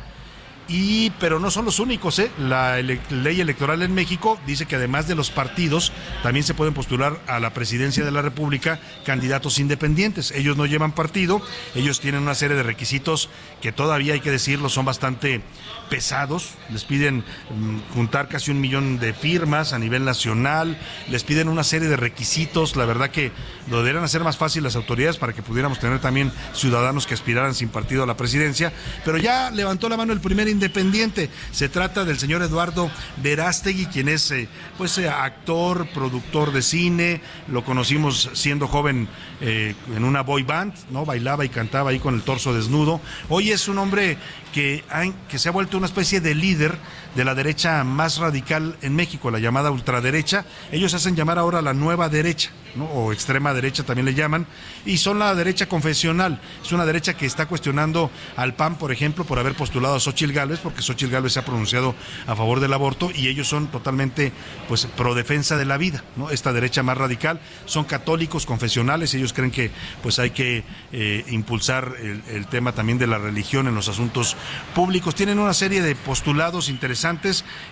Y, 0.71 1.09
pero 1.19 1.39
no 1.39 1.49
son 1.49 1.65
los 1.65 1.79
únicos, 1.79 2.19
¿eh? 2.19 2.29
La 2.37 2.79
ley 2.79 3.41
electoral 3.41 3.81
en 3.81 3.95
México 3.95 4.39
dice 4.45 4.67
que 4.67 4.75
además 4.75 5.07
de 5.07 5.15
los 5.15 5.31
partidos, 5.31 5.91
también 6.21 6.43
se 6.43 6.53
pueden 6.53 6.75
postular 6.75 7.19
a 7.25 7.39
la 7.39 7.55
presidencia 7.55 8.05
de 8.05 8.11
la 8.11 8.21
República 8.21 8.79
candidatos 9.03 9.57
independientes. 9.57 10.29
Ellos 10.29 10.57
no 10.57 10.67
llevan 10.67 10.91
partido, 10.91 11.41
ellos 11.73 11.99
tienen 11.99 12.21
una 12.21 12.35
serie 12.35 12.55
de 12.55 12.61
requisitos 12.61 13.31
que 13.63 13.71
todavía 13.71 14.13
hay 14.13 14.19
que 14.19 14.29
decirlo, 14.29 14.69
son 14.69 14.85
bastante 14.85 15.41
pesados. 15.89 16.51
Les 16.69 16.83
piden 16.83 17.17
mm, 17.17 17.93
juntar 17.93 18.27
casi 18.27 18.51
un 18.51 18.61
millón 18.61 18.99
de 18.99 19.13
firmas 19.13 19.73
a 19.73 19.79
nivel 19.79 20.05
nacional, 20.05 20.77
les 21.09 21.23
piden 21.23 21.49
una 21.49 21.63
serie 21.63 21.89
de 21.89 21.97
requisitos. 21.97 22.75
La 22.75 22.85
verdad 22.85 23.09
que 23.09 23.31
lo 23.69 23.77
deberían 23.77 24.03
hacer 24.03 24.23
más 24.23 24.37
fácil 24.37 24.63
las 24.63 24.75
autoridades 24.75 25.17
para 25.17 25.33
que 25.33 25.41
pudiéramos 25.41 25.79
tener 25.79 25.99
también 25.99 26.31
ciudadanos 26.53 27.07
que 27.07 27.13
aspiraran 27.13 27.55
sin 27.55 27.69
partido 27.69 28.03
a 28.03 28.07
la 28.07 28.17
presidencia. 28.17 28.71
Pero 29.03 29.17
ya 29.17 29.51
levantó 29.51 29.89
la 29.89 29.97
mano 29.97 30.13
el 30.13 30.21
primer 30.21 30.47
independiente. 30.47 31.29
Se 31.51 31.69
trata 31.69 32.05
del 32.05 32.19
señor 32.19 32.41
Eduardo 32.41 32.89
Verástegui, 33.17 33.87
quien 33.87 34.09
es 34.09 34.31
eh, 34.31 34.47
pues 34.77 34.97
eh, 34.97 35.09
actor, 35.09 35.87
productor 35.93 36.51
de 36.51 36.61
cine. 36.61 37.21
Lo 37.47 37.63
conocimos 37.63 38.29
siendo 38.33 38.67
joven 38.67 39.07
eh, 39.41 39.75
en 39.95 40.03
una 40.03 40.21
boy 40.21 40.43
band, 40.43 40.73
¿no? 40.91 41.05
Bailaba 41.05 41.45
y 41.45 41.49
cantaba 41.49 41.91
ahí 41.91 41.99
con 41.99 42.15
el 42.15 42.21
torso 42.23 42.53
desnudo. 42.53 42.99
Hoy 43.29 43.51
es 43.51 43.67
un 43.67 43.77
hombre 43.77 44.17
que, 44.53 44.83
que 45.29 45.39
se 45.39 45.49
ha 45.49 45.51
vuelto 45.51 45.77
una 45.77 45.87
especie 45.87 46.21
de 46.21 46.35
líder 46.35 46.77
de 47.15 47.25
la 47.25 47.35
derecha 47.35 47.83
más 47.83 48.17
radical 48.17 48.77
en 48.81 48.95
México, 48.95 49.31
la 49.31 49.39
llamada 49.39 49.71
ultraderecha. 49.71 50.45
Ellos 50.71 50.93
hacen 50.93 51.15
llamar 51.15 51.39
ahora 51.39 51.61
la 51.61 51.73
nueva 51.73 52.09
derecha, 52.09 52.51
o 52.93 53.11
extrema 53.11 53.53
derecha 53.53 53.83
también 53.83 54.05
le 54.05 54.13
llaman, 54.13 54.45
y 54.85 54.97
son 54.97 55.19
la 55.19 55.33
derecha 55.33 55.67
confesional. 55.67 56.39
Es 56.63 56.71
una 56.71 56.85
derecha 56.85 57.15
que 57.15 57.25
está 57.25 57.47
cuestionando 57.47 58.11
al 58.35 58.53
PAN, 58.53 58.77
por 58.77 58.91
ejemplo, 58.91 59.25
por 59.25 59.39
haber 59.39 59.55
postulado 59.55 59.95
a 59.95 59.99
Xochitl 59.99 60.33
Gálvez, 60.33 60.59
porque 60.59 60.81
Xochitl 60.81 61.11
Gálvez 61.11 61.33
se 61.33 61.39
ha 61.39 61.45
pronunciado 61.45 61.95
a 62.27 62.35
favor 62.35 62.59
del 62.59 62.73
aborto 62.73 63.09
y 63.13 63.27
ellos 63.27 63.47
son 63.47 63.67
totalmente 63.67 64.31
pues 64.67 64.85
pro 64.85 65.15
defensa 65.15 65.57
de 65.57 65.65
la 65.65 65.77
vida, 65.77 66.03
¿no? 66.15 66.29
Esta 66.29 66.53
derecha 66.53 66.83
más 66.83 66.97
radical 66.97 67.41
son 67.65 67.85
católicos 67.85 68.45
confesionales, 68.45 69.13
ellos 69.13 69.33
creen 69.33 69.51
que 69.51 69.71
pues 70.03 70.19
hay 70.19 70.29
que 70.29 70.63
eh, 70.91 71.25
impulsar 71.29 71.95
el, 71.99 72.21
el 72.29 72.47
tema 72.47 72.73
también 72.73 72.99
de 72.99 73.07
la 73.07 73.17
religión 73.17 73.67
en 73.67 73.75
los 73.75 73.87
asuntos 73.87 74.37
públicos. 74.75 75.15
Tienen 75.15 75.39
una 75.39 75.53
serie 75.53 75.81
de 75.81 75.95
postulados 75.95 76.69
interesantes 76.69 76.98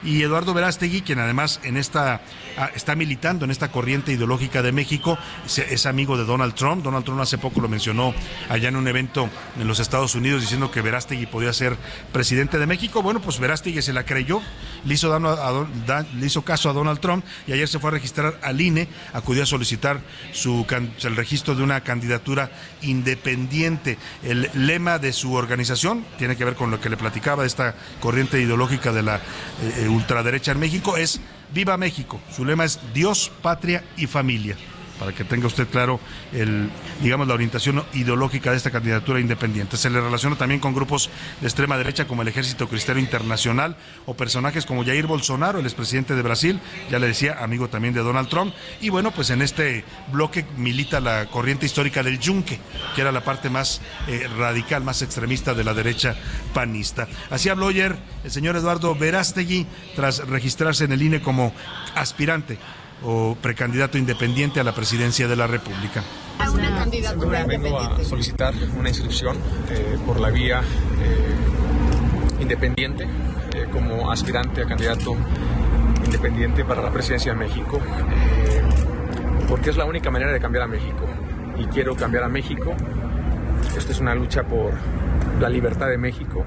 y 0.04 0.22
Eduardo 0.22 0.54
Verástegui, 0.54 1.02
quien 1.02 1.20
además 1.20 1.60
en 1.64 1.76
esta 1.78 2.22
ah, 2.58 2.70
está 2.76 2.96
militando 2.96 3.46
en 3.46 3.52
esta 3.52 3.72
corriente 3.72 4.14
ideológica 4.14 4.62
de 4.62 4.72
México, 4.72 5.18
es 5.46 5.86
amigo 5.86 6.18
de 6.18 6.24
Donald 6.24 6.54
Trump. 6.54 6.84
Donald 6.84 7.04
Trump 7.04 7.20
hace 7.20 7.38
poco 7.38 7.60
lo 7.60 7.68
mencionó 7.68 8.14
allá 8.50 8.70
en 8.70 8.76
un 8.76 8.88
evento 8.88 9.30
en 9.60 9.68
los 9.68 9.80
Estados 9.80 10.16
Unidos 10.16 10.42
diciendo 10.42 10.72
que 10.72 10.82
Verástegui 10.82 11.26
podía 11.26 11.52
ser 11.52 11.76
presidente 12.14 12.58
de 12.58 12.68
México. 12.68 13.02
Bueno, 13.02 13.22
pues 13.22 13.40
Verástegui 13.40 13.82
se 13.82 13.92
la 13.92 14.06
creyó, 14.06 14.42
le 14.86 14.94
hizo, 14.94 15.20
le 15.20 16.26
hizo 16.26 16.42
caso 16.44 16.70
a 16.70 16.74
Donald 16.74 17.00
Trump 17.00 17.26
y 17.48 17.54
ayer 17.54 17.68
se 17.68 17.80
fue 17.80 17.90
a 17.90 17.94
registrar 17.94 18.40
al 18.44 18.62
INE, 18.62 18.88
acudió 19.14 19.44
a 19.44 19.46
solicitar 19.46 20.00
su, 20.32 20.66
el 21.04 21.16
registro 21.16 21.56
de 21.56 21.64
una 21.64 21.82
candidatura 21.82 22.50
independiente. 22.82 23.98
El 24.24 24.50
lema 24.54 25.00
de 25.00 25.12
su 25.12 25.34
organización 25.34 26.06
tiene 26.18 26.38
que 26.38 26.46
ver 26.46 26.56
con 26.56 26.72
lo 26.72 26.80
que 26.80 26.90
le 26.90 26.98
platicaba 26.98 27.44
de 27.44 27.48
esta 27.48 27.76
corriente 28.00 28.40
ideológica 28.40 28.92
de 28.92 29.04
la 29.04 29.17
eh, 29.62 29.88
ultraderecha 29.88 30.52
en 30.52 30.60
México, 30.60 30.98
es 30.98 31.20
Viva 31.54 31.78
México. 31.78 32.20
Su 32.36 32.46
lema 32.46 32.66
es 32.66 32.80
Dios, 32.94 33.32
patria 33.42 33.84
y 33.96 34.08
familia 34.08 34.58
para 35.00 35.14
que 35.14 35.24
tenga 35.24 35.48
usted 35.48 35.68
claro 35.68 36.00
el, 36.34 36.70
digamos, 37.02 37.28
la 37.28 37.34
orientación 37.34 37.84
ideológica 37.94 38.52
de 38.52 38.58
esta 38.58 38.72
candidatura 38.72 39.20
independiente. 39.20 39.78
Se 39.78 39.90
le 39.90 40.02
relaciona 40.02 40.36
también 40.36 40.60
con 40.60 40.74
grupos 40.74 41.10
de 41.42 41.48
extrema 41.48 41.78
derecha 41.78 42.08
como 42.08 42.22
el 42.22 42.28
Ejército 42.28 42.68
Cristiano 42.68 43.00
Internacional 43.00 43.76
o 44.06 44.16
personajes 44.16 44.66
como 44.66 44.84
Jair 44.84 45.08
Bolsonaro, 45.08 45.60
el 45.60 45.66
expresidente 45.66 46.16
de 46.16 46.22
Brasil, 46.22 46.60
ya 46.90 47.00
le 47.00 47.08
decía, 47.08 47.38
amigo 47.44 47.70
también 47.70 47.94
de 47.94 48.02
Donald 48.02 48.30
Trump. 48.30 48.54
Y 48.82 48.90
bueno, 48.90 49.12
pues 49.12 49.30
en 49.30 49.42
este 49.42 49.84
bloque 50.12 50.46
milita 50.58 51.00
la 51.00 51.28
corriente 51.28 51.66
histórica 51.66 52.04
del 52.04 52.20
Yunque, 52.20 52.60
que 52.96 53.02
era 53.02 53.12
la 53.12 53.24
parte 53.24 53.50
más 53.50 53.82
eh, 54.08 54.28
radical, 54.38 54.84
más 54.84 55.02
extremista 55.02 55.54
de 55.54 55.64
la 55.64 55.74
derecha 55.74 56.16
panista. 56.54 57.08
Así 57.30 57.50
habló 57.50 57.68
ayer 57.68 57.96
el 58.24 58.32
señor 58.32 58.56
Eduardo 58.56 58.96
Verástegui 58.96 59.66
tras 59.96 60.28
registrarse 60.28 60.86
en 60.86 60.92
el 60.92 61.02
INE 61.02 61.22
como 61.22 61.54
aspirante 61.96 62.58
o 63.04 63.36
precandidato 63.42 63.98
independiente 63.98 64.60
a 64.60 64.64
la 64.64 64.74
presidencia 64.74 65.28
de 65.28 65.36
la 65.36 65.48
República. 65.48 66.04
Vengo 67.48 67.80
a 67.80 68.04
solicitar 68.04 68.54
una 68.78 68.90
inscripción 68.90 69.38
eh, 69.70 69.98
por 70.06 70.20
la 70.20 70.30
vía 70.30 70.62
eh, 70.62 72.42
independiente 72.42 73.08
eh, 73.54 73.68
como 73.72 74.12
aspirante 74.12 74.62
a 74.62 74.66
candidato 74.66 75.16
independiente 76.06 76.64
para 76.64 76.82
la 76.82 76.92
presidencia 76.92 77.34
de 77.34 77.40
México, 77.40 77.80
eh, 77.80 78.62
porque 79.48 79.70
es 79.70 79.78
la 79.78 79.86
única 79.86 80.10
manera 80.10 80.32
de 80.32 80.40
cambiar 80.40 80.64
a 80.64 80.68
México. 80.68 81.06
Y 81.58 81.66
quiero 81.66 81.96
cambiar 81.96 82.24
a 82.24 82.30
México. 82.30 82.76
Esta 83.76 83.92
es 83.92 84.00
una 84.00 84.16
lucha 84.16 84.44
por 84.44 84.74
la 85.40 85.50
libertad 85.50 85.88
de 85.88 85.98
México. 85.98 86.46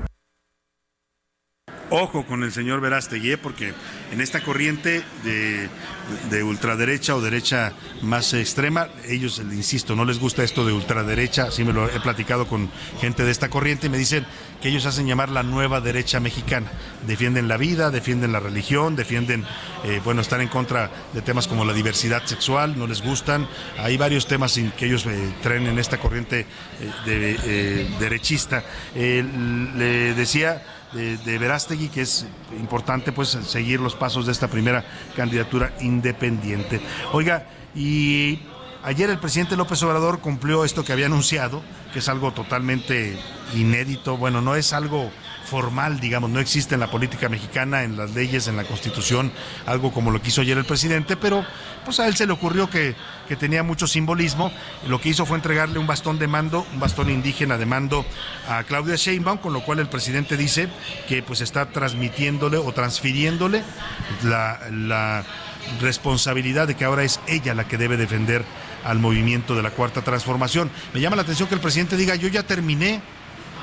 Ojo 1.93 2.25
con 2.25 2.45
el 2.45 2.53
señor 2.53 2.81
Verástegui, 2.81 3.33
¿eh? 3.33 3.37
porque 3.37 3.75
en 4.13 4.21
esta 4.21 4.45
corriente 4.45 5.03
de, 5.25 6.43
ultraderecha 6.45 7.17
o 7.17 7.21
derecha 7.21 7.73
más 8.01 8.33
extrema, 8.33 8.89
ellos, 9.09 9.41
insisto, 9.41 9.97
no 9.97 10.05
les 10.05 10.21
gusta 10.21 10.45
esto 10.45 10.65
de 10.65 10.73
ultraderecha, 10.73 11.45
así 11.49 11.65
me 11.65 11.73
lo 11.73 11.89
he 11.89 11.99
platicado 11.99 12.47
con 12.47 12.71
gente 13.01 13.25
de 13.25 13.33
esta 13.33 13.49
corriente 13.49 13.89
y 13.89 13.91
me 13.91 13.99
dicen 13.99 14.25
que 14.63 14.69
ellos 14.69 14.87
hacen 14.87 15.09
llamar 15.09 15.31
la 15.31 15.43
nueva 15.43 15.81
derecha 15.81 16.21
mexicana. 16.21 16.71
Defienden 17.09 17.49
la 17.49 17.57
vida, 17.57 17.91
defienden 17.91 18.31
la 18.31 18.39
religión, 18.39 18.95
defienden, 18.95 19.45
eh, 19.85 20.01
bueno, 20.05 20.21
están 20.21 20.43
en 20.43 20.49
contra 20.49 20.93
de 21.13 21.23
temas 21.23 21.49
como 21.49 21.65
la 21.65 21.73
diversidad 21.73 22.25
sexual, 22.25 22.79
no 22.79 22.87
les 22.87 23.03
gustan. 23.03 23.49
Hay 23.79 23.97
varios 23.97 24.29
temas 24.29 24.57
que 24.79 24.87
ellos 24.87 25.07
eh, 25.07 25.35
traen 25.43 25.67
en 25.67 25.79
esta 25.81 25.99
corriente 25.99 26.47
de, 27.05 27.89
derechista. 27.99 28.63
le 28.95 30.15
decía 30.15 30.63
de, 30.93 31.39
Verástegui, 31.39 31.89
que 31.89 32.03
es 32.03 32.27
importante 32.59 33.13
pues 33.13 33.29
seguir 33.29 33.81
los 33.81 33.95
pasos 33.95 34.27
de 34.27 34.33
esta 34.33 34.49
primera 34.49 34.85
candidatura 35.17 35.73
independiente. 35.81 36.81
Oiga, 37.13 37.47
y 37.75 38.41
ayer 38.83 39.11
el 39.11 39.19
presidente 39.19 39.57
López 39.57 39.83
Obrador 39.83 40.21
cumplió 40.21 40.65
esto 40.65 40.85
que 40.85 40.93
había 40.93 41.07
anunciado, 41.07 41.63
que 41.93 42.01
es 42.01 42.09
algo 42.09 42.33
totalmente 42.33 43.19
inédito, 43.55 44.17
bueno, 44.17 44.41
no 44.41 44.57
es 44.57 44.73
algo 44.73 45.11
formal, 45.45 46.01
digamos, 46.01 46.31
no 46.31 46.41
existe 46.41 46.75
en 46.75 46.81
la 46.81 46.91
política 46.91 47.29
mexicana, 47.29 47.83
en 47.83 47.97
las 47.97 48.15
leyes, 48.15 48.47
en 48.47 48.57
la 48.57 48.65
constitución, 48.65 49.33
algo 49.67 49.93
como 49.93 50.11
lo 50.11 50.23
quiso 50.23 50.41
ayer 50.43 50.57
el 50.57 50.65
presidente, 50.65 51.17
pero 51.17 51.45
pues 51.85 51.99
a 52.01 52.07
él 52.07 52.15
se 52.15 52.27
le 52.27 52.33
ocurrió 52.33 52.71
que, 52.71 52.95
que 53.29 53.37
tenía 53.37 53.63
mucho 53.63 53.87
simbolismo. 53.87 54.53
Lo 54.87 55.01
que 55.01 55.09
hizo 55.09 55.27
fue 55.27 55.37
entregarle 55.37 55.79
un 55.79 55.87
bastón 55.87 56.19
de 56.19 56.29
mando, 56.29 56.67
un 56.73 56.81
bastón 56.81 57.11
indígena 57.11 57.59
de 57.59 57.67
mando 57.67 58.05
a 58.49 58.63
Claudia 58.65 58.97
Sheinbaum, 58.97 59.39
con 59.39 59.53
lo 59.53 59.63
cual 59.65 59.81
el 59.81 59.89
presidente 59.89 60.37
dice 60.37 60.69
que 61.09 61.23
pues 61.23 61.41
está 61.41 61.67
transmitiéndole 61.67 62.59
o 62.59 62.73
transfiriéndole 62.73 63.63
la, 64.23 64.61
la 64.71 65.25
responsabilidad 65.81 66.69
de 66.69 66.77
que 66.77 66.85
ahora 66.85 67.03
es 67.03 67.21
ella 67.27 67.55
la 67.55 67.67
que 67.67 67.79
debe 67.79 67.97
defender 67.97 68.45
al 68.85 68.99
movimiento 68.99 69.55
de 69.55 69.63
la 69.63 69.71
cuarta 69.71 70.03
transformación. 70.03 70.71
Me 70.95 71.01
llama 71.01 71.17
la 71.17 71.23
atención 71.23 71.49
que 71.49 71.55
el 71.55 71.61
presidente 71.61 71.97
diga, 71.97 72.15
yo 72.15 72.29
ya 72.29 72.43
terminé 72.43 73.03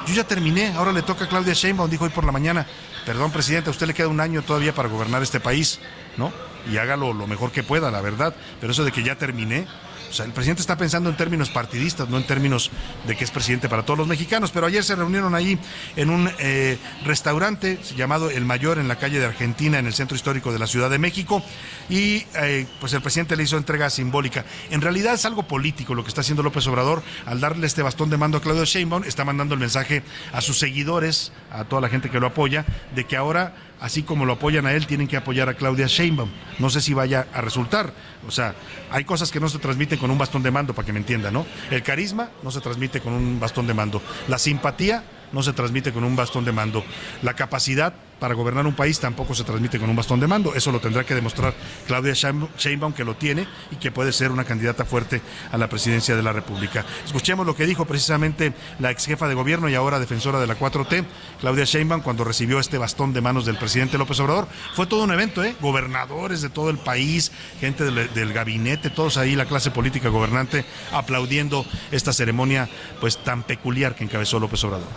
yo 0.07 0.13
ya 0.13 0.23
terminé, 0.23 0.73
ahora 0.73 0.91
le 0.93 1.01
toca 1.01 1.25
a 1.25 1.27
Claudia 1.27 1.53
Sheinbaum, 1.53 1.89
dijo 1.89 2.05
hoy 2.05 2.09
por 2.09 2.23
la 2.23 2.31
mañana. 2.31 2.65
Perdón, 3.05 3.31
presidente, 3.31 3.69
a 3.69 3.71
usted 3.71 3.87
le 3.87 3.93
queda 3.93 4.07
un 4.07 4.19
año 4.19 4.41
todavía 4.41 4.73
para 4.73 4.87
gobernar 4.87 5.21
este 5.21 5.39
país, 5.39 5.79
¿no? 6.15 6.31
Y 6.71 6.77
hágalo 6.77 7.13
lo 7.13 7.27
mejor 7.27 7.51
que 7.51 7.63
pueda, 7.63 7.91
la 7.91 8.01
verdad. 8.01 8.33
Pero 8.59 8.71
eso 8.71 8.83
de 8.85 8.91
que 8.91 9.03
ya 9.03 9.15
terminé, 9.15 9.67
o 10.09 10.13
sea, 10.13 10.25
el 10.25 10.31
presidente 10.31 10.61
está 10.61 10.77
pensando 10.77 11.09
en 11.09 11.17
términos 11.17 11.49
partidistas, 11.49 12.09
no 12.09 12.17
en 12.17 12.25
términos 12.25 12.71
de 13.05 13.15
que 13.15 13.23
es 13.23 13.31
presidente 13.31 13.69
para 13.69 13.83
todos 13.83 13.97
los 13.97 14.07
mexicanos. 14.07 14.51
Pero 14.51 14.65
ayer 14.67 14.83
se 14.83 14.95
reunieron 14.95 15.35
ahí 15.35 15.59
en 15.95 16.09
un 16.09 16.29
eh, 16.39 16.77
restaurante 17.05 17.79
llamado 17.95 18.29
El 18.29 18.45
Mayor 18.45 18.79
en 18.79 18.87
la 18.87 18.97
calle 18.97 19.19
de 19.19 19.25
Argentina, 19.25 19.79
en 19.79 19.87
el 19.87 19.93
centro 19.93 20.15
histórico 20.15 20.51
de 20.51 20.59
la 20.59 20.67
Ciudad 20.67 20.89
de 20.89 20.99
México. 20.99 21.43
Y 21.89 22.25
eh, 22.35 22.65
pues 22.79 22.93
el 22.93 23.01
presidente 23.01 23.35
le 23.35 23.43
hizo 23.43 23.57
entrega 23.57 23.89
simbólica. 23.89 24.45
En 24.69 24.81
realidad 24.81 25.13
es 25.13 25.25
algo 25.25 25.43
político 25.43 25.95
lo 25.95 26.03
que 26.03 26.09
está 26.09 26.21
haciendo 26.21 26.43
López 26.43 26.65
Obrador 26.67 27.03
al 27.25 27.39
darle 27.39 27.67
este 27.67 27.81
bastón 27.81 28.09
de 28.09 28.17
mando 28.17 28.37
a 28.37 28.41
Claudio 28.41 28.65
Sheinbaum. 28.65 29.03
Está 29.03 29.25
mandando 29.25 29.53
el 29.53 29.59
mensaje 29.59 30.03
a 30.33 30.41
sus 30.41 30.59
seguidores, 30.59 31.31
a 31.51 31.65
toda 31.65 31.81
la 31.81 31.89
gente 31.89 32.09
que 32.09 32.19
lo 32.19 32.27
apoya, 32.27 32.65
de 32.95 33.05
que 33.05 33.17
ahora 33.17 33.55
así 33.79 34.03
como 34.03 34.25
lo 34.25 34.33
apoyan 34.33 34.65
a 34.65 34.73
él, 34.73 34.87
tienen 34.87 35.07
que 35.07 35.17
apoyar 35.17 35.49
a 35.49 35.53
Claudia 35.53 35.87
Sheinbaum. 35.87 36.29
No 36.59 36.69
sé 36.69 36.81
si 36.81 36.93
vaya 36.93 37.27
a 37.33 37.41
resultar. 37.41 37.93
O 38.27 38.31
sea, 38.31 38.55
hay 38.91 39.03
cosas 39.05 39.31
que 39.31 39.39
no 39.39 39.49
se 39.49 39.59
transmiten 39.59 39.99
con 39.99 40.11
un 40.11 40.17
bastón 40.17 40.43
de 40.43 40.51
mando, 40.51 40.73
para 40.73 40.85
que 40.85 40.93
me 40.93 40.99
entiendan, 40.99 41.33
¿no? 41.33 41.45
El 41.71 41.83
carisma 41.83 42.29
no 42.43 42.51
se 42.51 42.61
transmite 42.61 43.01
con 43.01 43.13
un 43.13 43.39
bastón 43.39 43.67
de 43.67 43.73
mando. 43.73 44.01
La 44.27 44.37
simpatía 44.39 45.03
no 45.31 45.43
se 45.43 45.53
transmite 45.53 45.91
con 45.91 46.03
un 46.03 46.15
bastón 46.15 46.45
de 46.45 46.51
mando. 46.51 46.83
La 47.21 47.33
capacidad 47.33 47.93
para 48.19 48.33
gobernar 48.33 48.65
un 48.65 48.73
país 48.73 48.99
tampoco 48.99 49.35
se 49.35 49.43
transmite 49.43 49.79
con 49.79 49.89
un 49.89 49.95
bastón 49.95 50.19
de 50.19 50.27
mando. 50.27 50.55
Eso 50.55 50.71
lo 50.71 50.79
tendrá 50.79 51.03
que 51.03 51.15
demostrar 51.15 51.53
Claudia 51.87 52.13
Sheinbaum, 52.13 52.93
que 52.93 53.03
lo 53.03 53.15
tiene 53.15 53.47
y 53.71 53.75
que 53.75 53.91
puede 53.91 54.11
ser 54.11 54.31
una 54.31 54.43
candidata 54.43 54.85
fuerte 54.85 55.21
a 55.51 55.57
la 55.57 55.69
presidencia 55.69 56.15
de 56.15 56.23
la 56.23 56.33
República. 56.33 56.85
Escuchemos 57.05 57.45
lo 57.45 57.55
que 57.55 57.65
dijo 57.65 57.85
precisamente 57.85 58.53
la 58.79 58.91
ex 58.91 59.05
jefa 59.05 59.27
de 59.27 59.35
gobierno 59.35 59.69
y 59.69 59.75
ahora 59.75 59.99
defensora 59.99 60.39
de 60.39 60.47
la 60.47 60.57
4T, 60.57 61.05
Claudia 61.39 61.65
Sheinbaum, 61.65 62.01
cuando 62.01 62.23
recibió 62.23 62.59
este 62.59 62.77
bastón 62.77 63.13
de 63.13 63.21
manos 63.21 63.45
del 63.45 63.57
presidente 63.57 63.97
López 63.97 64.19
Obrador. 64.19 64.47
Fue 64.73 64.87
todo 64.87 65.03
un 65.03 65.11
evento, 65.11 65.43
¿eh? 65.43 65.55
Gobernadores 65.61 66.41
de 66.41 66.49
todo 66.49 66.69
el 66.69 66.77
país, 66.77 67.31
gente 67.59 67.83
del, 67.83 68.13
del 68.13 68.33
gabinete, 68.33 68.89
todos 68.89 69.17
ahí, 69.17 69.35
la 69.35 69.45
clase 69.45 69.71
política 69.71 70.09
gobernante, 70.09 70.65
aplaudiendo 70.91 71.65
esta 71.91 72.13
ceremonia 72.13 72.69
pues 72.99 73.17
tan 73.23 73.43
peculiar 73.43 73.95
que 73.95 74.03
encabezó 74.03 74.39
López 74.39 74.63
Obrador. 74.63 74.87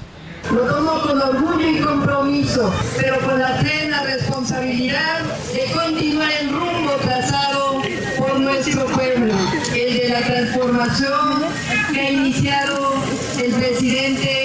Lo 0.48 0.62
tomo 0.62 1.00
con 1.03 1.20
orgullo 1.20 1.68
y 1.68 1.81
compromiso, 1.81 2.72
pero 2.98 3.20
con 3.20 3.38
la 3.38 3.59
plena 3.59 4.03
responsabilidad 4.03 5.20
de 5.53 5.70
continuar 5.72 6.31
el 6.40 6.48
rumbo 6.50 6.90
trazado 7.03 7.83
por 8.18 8.40
nuestro 8.40 8.87
pueblo, 8.87 9.33
el 9.74 9.98
de 9.98 10.09
la 10.09 10.20
transformación 10.22 11.44
que 11.92 12.00
ha 12.00 12.11
iniciado 12.11 12.94
el 13.38 13.53
presidente 13.53 14.39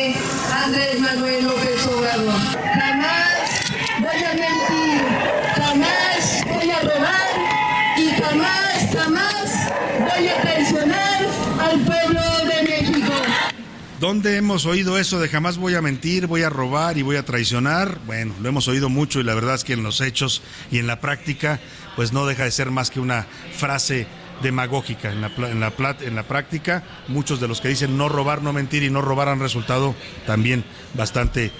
¿Dónde 13.99 14.35
hemos 14.35 14.65
oído 14.65 14.97
eso 14.97 15.19
de 15.19 15.29
jamás 15.29 15.57
voy 15.57 15.73
a 15.75 15.81
mentir, 15.81 16.27
voy 16.27 16.43
a 16.43 16.49
robar 16.49 16.97
y 16.97 17.01
voy 17.01 17.15
a 17.15 17.23
traicionar? 17.23 17.99
Bueno, 18.05 18.35
lo 18.41 18.49
hemos 18.49 18.67
oído 18.67 18.89
mucho 18.89 19.21
y 19.21 19.23
la 19.23 19.33
verdad 19.33 19.55
es 19.55 19.63
que 19.63 19.71
en 19.71 19.83
los 19.83 20.01
hechos 20.01 20.41
y 20.69 20.79
en 20.79 20.87
la 20.87 20.99
práctica, 20.99 21.61
pues 21.95 22.11
no 22.11 22.25
deja 22.25 22.43
de 22.43 22.51
ser 22.51 22.71
más 22.71 22.91
que 22.91 22.99
una 22.99 23.25
frase 23.55 24.05
demagógica. 24.43 25.13
En 25.13 25.21
la, 25.21 25.27
en 25.49 25.61
la, 25.61 25.73
en 26.01 26.15
la 26.15 26.23
práctica, 26.23 26.83
muchos 27.07 27.39
de 27.39 27.47
los 27.47 27.61
que 27.61 27.69
dicen 27.69 27.97
no 27.97 28.09
robar, 28.09 28.41
no 28.41 28.51
mentir 28.51 28.83
y 28.83 28.89
no 28.89 29.01
robar 29.01 29.29
han 29.29 29.39
resultado 29.39 29.95
también 30.27 30.65
bastante 30.93 31.53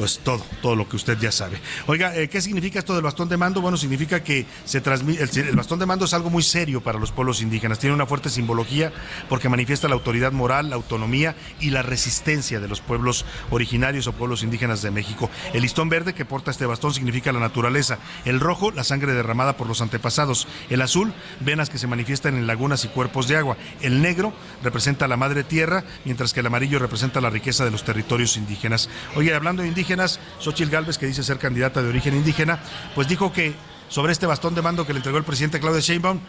pues 0.00 0.18
todo, 0.20 0.42
todo 0.62 0.76
lo 0.76 0.88
que 0.88 0.96
usted 0.96 1.18
ya 1.18 1.30
sabe. 1.30 1.60
Oiga, 1.86 2.16
eh, 2.16 2.30
¿qué 2.30 2.40
significa 2.40 2.78
esto 2.78 2.94
del 2.94 3.02
bastón 3.02 3.28
de 3.28 3.36
mando? 3.36 3.60
Bueno, 3.60 3.76
significa 3.76 4.24
que 4.24 4.46
se 4.64 4.80
transmite, 4.80 5.22
el, 5.22 5.54
bastón 5.54 5.78
de 5.78 5.84
mando 5.84 6.06
es 6.06 6.14
algo 6.14 6.30
muy 6.30 6.42
serio 6.42 6.80
para 6.80 6.98
los 6.98 7.12
pueblos 7.12 7.42
indígenas, 7.42 7.78
tiene 7.78 7.94
una 7.94 8.06
fuerte 8.06 8.30
simbología 8.30 8.94
porque 9.28 9.50
manifiesta 9.50 9.88
la 9.88 9.94
autoridad 9.96 10.32
moral, 10.32 10.70
la 10.70 10.76
autonomía 10.76 11.36
y 11.60 11.68
la 11.68 11.82
resistencia 11.82 12.60
de 12.60 12.68
los 12.68 12.80
pueblos 12.80 13.26
originarios 13.50 14.06
o 14.06 14.14
pueblos 14.14 14.42
indígenas 14.42 14.80
de 14.80 14.90
México. 14.90 15.28
El 15.52 15.60
listón 15.60 15.90
verde 15.90 16.14
que 16.14 16.24
porta 16.24 16.50
este 16.50 16.64
bastón 16.64 16.94
significa 16.94 17.30
la 17.30 17.40
naturaleza, 17.40 17.98
el 18.24 18.40
rojo, 18.40 18.70
la 18.70 18.84
sangre 18.84 19.12
derramada 19.12 19.58
por 19.58 19.66
los 19.66 19.82
antepasados, 19.82 20.48
el 20.70 20.80
azul, 20.80 21.12
venas 21.40 21.68
que 21.68 21.76
se 21.76 21.86
manifiestan 21.86 22.36
en 22.36 22.46
lagunas 22.46 22.86
y 22.86 22.88
cuerpos 22.88 23.28
de 23.28 23.36
agua, 23.36 23.58
el 23.82 24.00
negro 24.00 24.32
representa 24.62 25.06
la 25.08 25.18
madre 25.18 25.44
tierra, 25.44 25.84
mientras 26.06 26.32
que 26.32 26.40
el 26.40 26.46
amarillo 26.46 26.78
representa 26.78 27.20
la 27.20 27.28
riqueza 27.28 27.66
de 27.66 27.70
los 27.70 27.84
territorios 27.84 28.38
indígenas. 28.38 28.88
Oye, 29.14 29.34
hablando 29.34 29.60
de 29.60 29.68
indígenas, 29.68 29.89
indígenas, 29.90 30.20
Xochitl 30.38 30.70
Galvez, 30.70 30.98
que 30.98 31.06
dice 31.06 31.24
ser 31.24 31.38
candidata 31.38 31.82
de 31.82 31.88
origen 31.88 32.14
indígena, 32.14 32.60
pues 32.94 33.08
dijo 33.08 33.32
que 33.32 33.54
sobre 33.88 34.12
este 34.12 34.24
bastón 34.24 34.54
de 34.54 34.62
mando 34.62 34.86
que 34.86 34.92
le 34.92 34.98
entregó 34.98 35.18
el 35.18 35.24
presidente 35.24 35.58
Claudio 35.58 35.80
Sheinbaum, 35.80 36.20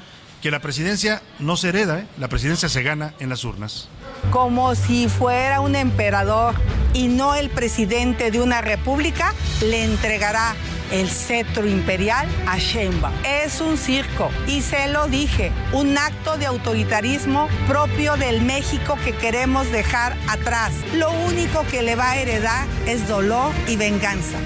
que 0.42 0.52
la 0.52 0.60
presidencia 0.60 1.22
no 1.40 1.56
se 1.56 1.70
hereda, 1.70 2.00
¿eh? 2.00 2.08
la 2.18 2.28
presidencia 2.28 2.68
se 2.68 2.84
gana 2.84 3.14
en 3.20 3.30
las 3.30 3.44
urnas. 3.44 3.88
Como 4.32 4.76
si 4.76 5.08
fuera 5.08 5.62
un 5.62 5.76
emperador 5.76 6.56
y 6.94 7.08
no 7.08 7.36
el 7.36 7.50
presidente 7.50 8.32
de 8.32 8.42
una 8.42 8.62
república, 8.62 9.34
le 9.62 9.84
entregará 9.84 10.56
el 10.92 11.10
cetro 11.10 11.66
imperial 11.68 12.28
a 12.48 12.58
Sheinbaum. 12.58 13.14
Es 13.26 13.62
un 13.62 13.78
circo 13.78 14.30
y 14.48 14.62
se 14.62 14.88
lo 14.90 15.08
dije, 15.08 15.52
un 15.74 15.98
acto 15.98 16.38
de 16.38 16.46
autoritarismo 16.46 17.48
propio 17.68 18.18
del 18.18 18.42
México 18.42 18.98
que 19.04 19.14
queremos 19.14 19.72
dejar 19.72 20.16
atrás. 20.28 20.74
Lo 20.96 21.12
único 21.12 21.66
que 21.68 21.82
le 21.82 21.96
va 21.96 22.12
a 22.12 22.18
heredar 22.18 22.68
es 22.88 23.08
dolor 23.08 23.52
y 23.68 23.78
venganza. 23.78 24.38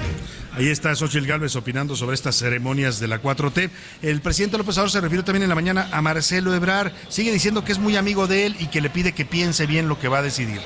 Ahí 0.56 0.68
está 0.68 0.94
Xochitl 0.94 1.26
Gálvez 1.26 1.54
opinando 1.54 1.94
sobre 1.94 2.14
estas 2.14 2.34
ceremonias 2.36 2.98
de 2.98 3.08
la 3.08 3.20
4T. 3.20 3.68
El 4.00 4.22
presidente 4.22 4.56
López 4.56 4.76
Obrador 4.76 4.90
se 4.90 5.02
refirió 5.02 5.22
también 5.22 5.42
en 5.42 5.50
la 5.50 5.54
mañana 5.54 5.90
a 5.92 6.00
Marcelo 6.00 6.54
Ebrar. 6.54 6.94
Sigue 7.10 7.30
diciendo 7.30 7.62
que 7.62 7.72
es 7.72 7.78
muy 7.78 7.94
amigo 7.96 8.26
de 8.26 8.46
él 8.46 8.56
y 8.58 8.68
que 8.68 8.80
le 8.80 8.88
pide 8.88 9.12
que 9.12 9.26
piense 9.26 9.66
bien 9.66 9.86
lo 9.86 9.98
que 9.98 10.08
va 10.08 10.18
a 10.18 10.22
decidir. 10.22 10.62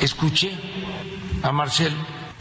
Escuché 0.00 0.50
a 1.42 1.52
Marcelo 1.52 1.94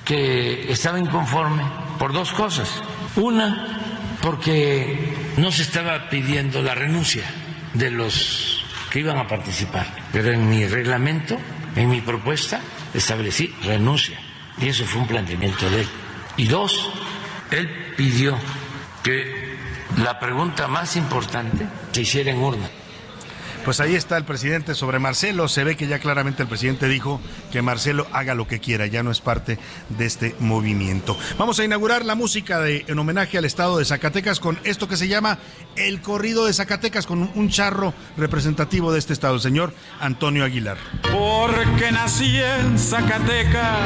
que 0.05 0.71
estaba 0.71 0.97
inconforme 0.97 1.63
por 1.99 2.13
dos 2.13 2.31
cosas. 2.31 2.69
Una, 3.17 4.17
porque 4.21 5.13
no 5.35 5.51
se 5.51 5.63
estaba 5.63 6.09
pidiendo 6.09 6.61
la 6.61 6.73
renuncia 6.73 7.25
de 7.73 7.91
los 7.91 8.63
que 8.89 8.99
iban 8.99 9.17
a 9.17 9.27
participar, 9.27 9.87
pero 10.13 10.31
en 10.31 10.49
mi 10.49 10.65
reglamento, 10.67 11.37
en 11.75 11.89
mi 11.89 11.99
propuesta, 11.99 12.61
establecí 12.93 13.53
renuncia. 13.63 14.17
Y 14.61 14.69
eso 14.69 14.85
fue 14.85 15.01
un 15.01 15.07
planteamiento 15.07 15.69
de 15.69 15.81
él. 15.81 15.87
Y 16.37 16.47
dos, 16.47 16.89
él 17.51 17.69
pidió 17.95 18.37
que 19.03 19.57
la 19.97 20.19
pregunta 20.19 20.67
más 20.67 20.95
importante 20.95 21.67
se 21.91 22.01
hiciera 22.01 22.31
en 22.31 22.39
urna. 22.39 22.69
Pues 23.65 23.79
ahí 23.79 23.95
está 23.95 24.17
el 24.17 24.25
presidente 24.25 24.75
sobre 24.75 24.99
Marcelo. 24.99 25.47
Se 25.47 25.63
ve 25.63 25.77
que 25.77 25.87
ya 25.87 25.99
claramente 25.99 26.43
el 26.43 26.49
presidente 26.49 26.89
dijo 26.89 27.21
que 27.51 27.61
Marcelo 27.61 28.07
haga 28.11 28.35
lo 28.35 28.45
que 28.45 28.59
quiera, 28.59 28.87
ya 28.87 29.03
no 29.03 29.11
es 29.11 29.21
parte 29.21 29.57
de 29.89 30.05
este 30.05 30.35
movimiento. 30.39 31.17
Vamos 31.37 31.59
a 31.59 31.63
inaugurar 31.63 32.03
la 32.03 32.15
música 32.15 32.59
de, 32.59 32.83
en 32.87 32.99
homenaje 32.99 33.37
al 33.37 33.45
estado 33.45 33.77
de 33.77 33.85
Zacatecas 33.85 34.41
con 34.41 34.59
esto 34.65 34.89
que 34.89 34.97
se 34.97 35.07
llama 35.07 35.39
El 35.77 36.01
Corrido 36.01 36.45
de 36.45 36.53
Zacatecas, 36.53 37.05
con 37.05 37.31
un 37.35 37.49
charro 37.49 37.93
representativo 38.17 38.91
de 38.91 38.99
este 38.99 39.13
estado, 39.13 39.35
el 39.35 39.41
señor 39.41 39.73
Antonio 40.01 40.43
Aguilar. 40.43 40.77
Porque 41.03 41.89
nací 41.93 42.37
en 42.37 42.77
Zacatecas, 42.77 43.79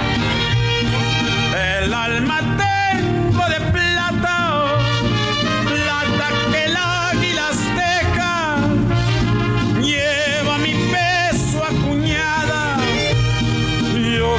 el 1.57 1.93
alma 1.93 2.39
tengo 2.57 3.49
de 3.49 3.59
plata 3.71 3.87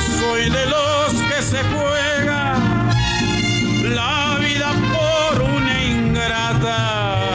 soy 0.01 0.49
de 0.51 0.67
los 0.67 1.13
que 1.29 1.43
se 1.43 1.59
juega 1.65 2.55
la 3.83 4.39
vida 4.41 4.73
por 4.93 5.43
una 5.43 5.85
ingrata. 5.85 7.29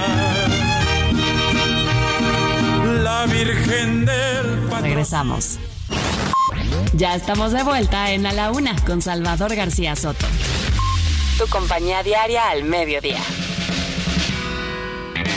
La 3.04 3.26
Virgen 3.26 4.06
del 4.06 4.70
Regresamos. 4.82 5.60
Ya 6.96 7.16
estamos 7.16 7.52
de 7.52 7.64
vuelta 7.64 8.12
en 8.12 8.28
A 8.28 8.34
la 8.34 8.52
Una 8.52 8.76
con 8.86 9.02
Salvador 9.02 9.56
García 9.56 9.96
Soto. 9.96 10.28
Tu 11.40 11.48
compañía 11.48 12.04
diaria 12.04 12.50
al 12.50 12.66
mediodía. 12.66 13.20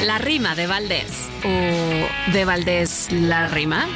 La 0.04 0.18
rima 0.18 0.54
de 0.54 0.66
Valdés. 0.66 1.28
¿O 1.44 2.32
de 2.32 2.44
Valdés 2.44 3.10
la 3.10 3.48
rima? 3.48 3.86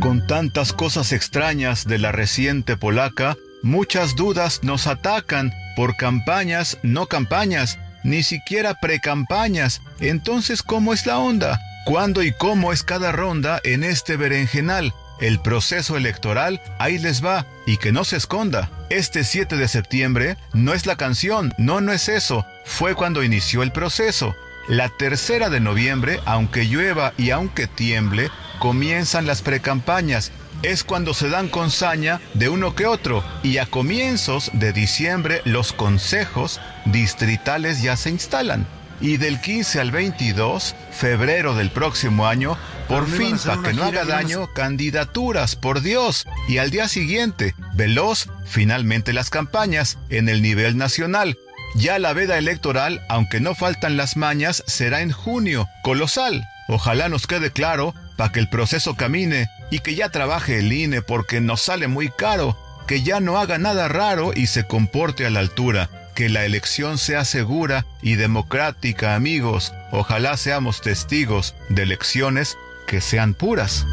Con 0.00 0.24
tantas 0.28 0.72
cosas 0.72 1.10
extrañas 1.10 1.84
de 1.84 1.98
la 1.98 2.12
reciente 2.12 2.76
polaca, 2.76 3.36
muchas 3.64 4.14
dudas 4.14 4.60
nos 4.62 4.86
atacan 4.86 5.52
por 5.74 5.96
campañas, 5.96 6.78
no 6.84 7.06
campañas, 7.06 7.80
ni 8.04 8.22
siquiera 8.22 8.74
precampañas. 8.74 9.82
Entonces, 9.98 10.62
¿cómo 10.62 10.92
es 10.92 11.06
la 11.06 11.18
onda? 11.18 11.58
¿Cuándo 11.86 12.22
y 12.22 12.32
cómo 12.32 12.72
es 12.72 12.84
cada 12.84 13.10
ronda 13.10 13.60
en 13.64 13.82
este 13.82 14.16
berenjenal? 14.16 14.94
El 15.22 15.38
proceso 15.38 15.96
electoral, 15.96 16.60
ahí 16.80 16.98
les 16.98 17.24
va, 17.24 17.46
y 17.64 17.76
que 17.76 17.92
no 17.92 18.02
se 18.02 18.16
esconda. 18.16 18.68
Este 18.90 19.22
7 19.22 19.56
de 19.56 19.68
septiembre 19.68 20.36
no 20.52 20.74
es 20.74 20.84
la 20.84 20.96
canción, 20.96 21.54
no, 21.58 21.80
no 21.80 21.92
es 21.92 22.08
eso, 22.08 22.44
fue 22.64 22.96
cuando 22.96 23.22
inició 23.22 23.62
el 23.62 23.70
proceso. 23.70 24.34
La 24.66 24.88
tercera 24.88 25.48
de 25.48 25.60
noviembre, 25.60 26.18
aunque 26.24 26.64
llueva 26.64 27.12
y 27.16 27.30
aunque 27.30 27.68
tiemble, 27.68 28.30
comienzan 28.58 29.28
las 29.28 29.42
precampañas. 29.42 30.32
Es 30.64 30.82
cuando 30.82 31.14
se 31.14 31.28
dan 31.28 31.48
con 31.48 31.70
saña 31.70 32.20
de 32.34 32.48
uno 32.48 32.74
que 32.74 32.86
otro 32.86 33.22
y 33.44 33.58
a 33.58 33.66
comienzos 33.66 34.50
de 34.54 34.72
diciembre 34.72 35.40
los 35.44 35.72
consejos 35.72 36.60
distritales 36.84 37.80
ya 37.80 37.96
se 37.96 38.10
instalan. 38.10 38.66
Y 39.00 39.16
del 39.16 39.40
15 39.40 39.80
al 39.80 39.90
22, 39.90 40.76
febrero 40.92 41.56
del 41.56 41.70
próximo 41.70 42.28
año, 42.28 42.56
por 42.92 43.08
fin, 43.08 43.38
para 43.38 43.62
que 43.62 43.72
no 43.72 43.84
haga 43.84 44.04
daño, 44.04 44.52
candidaturas, 44.52 45.56
por 45.56 45.80
Dios. 45.80 46.26
Y 46.46 46.58
al 46.58 46.70
día 46.70 46.88
siguiente, 46.88 47.54
veloz, 47.72 48.28
finalmente 48.44 49.14
las 49.14 49.30
campañas 49.30 49.96
en 50.10 50.28
el 50.28 50.42
nivel 50.42 50.76
nacional. 50.76 51.38
Ya 51.74 51.98
la 51.98 52.12
veda 52.12 52.36
electoral, 52.36 53.00
aunque 53.08 53.40
no 53.40 53.54
faltan 53.54 53.96
las 53.96 54.18
mañas, 54.18 54.62
será 54.66 55.00
en 55.00 55.10
junio, 55.10 55.68
colosal. 55.82 56.46
Ojalá 56.68 57.08
nos 57.08 57.26
quede 57.26 57.50
claro 57.50 57.94
para 58.18 58.30
que 58.30 58.40
el 58.40 58.50
proceso 58.50 58.94
camine 58.94 59.48
y 59.70 59.78
que 59.78 59.94
ya 59.94 60.10
trabaje 60.10 60.58
el 60.58 60.70
INE 60.70 61.00
porque 61.00 61.40
nos 61.40 61.62
sale 61.62 61.88
muy 61.88 62.10
caro, 62.10 62.58
que 62.86 63.02
ya 63.02 63.20
no 63.20 63.38
haga 63.38 63.56
nada 63.56 63.88
raro 63.88 64.32
y 64.34 64.48
se 64.48 64.66
comporte 64.66 65.24
a 65.24 65.30
la 65.30 65.40
altura, 65.40 65.88
que 66.14 66.28
la 66.28 66.44
elección 66.44 66.98
sea 66.98 67.24
segura 67.24 67.86
y 68.02 68.16
democrática, 68.16 69.14
amigos. 69.14 69.72
Ojalá 69.92 70.36
seamos 70.36 70.82
testigos 70.82 71.54
de 71.70 71.84
elecciones 71.84 72.58
que 72.92 73.00
sean 73.00 73.32
puras. 73.32 73.86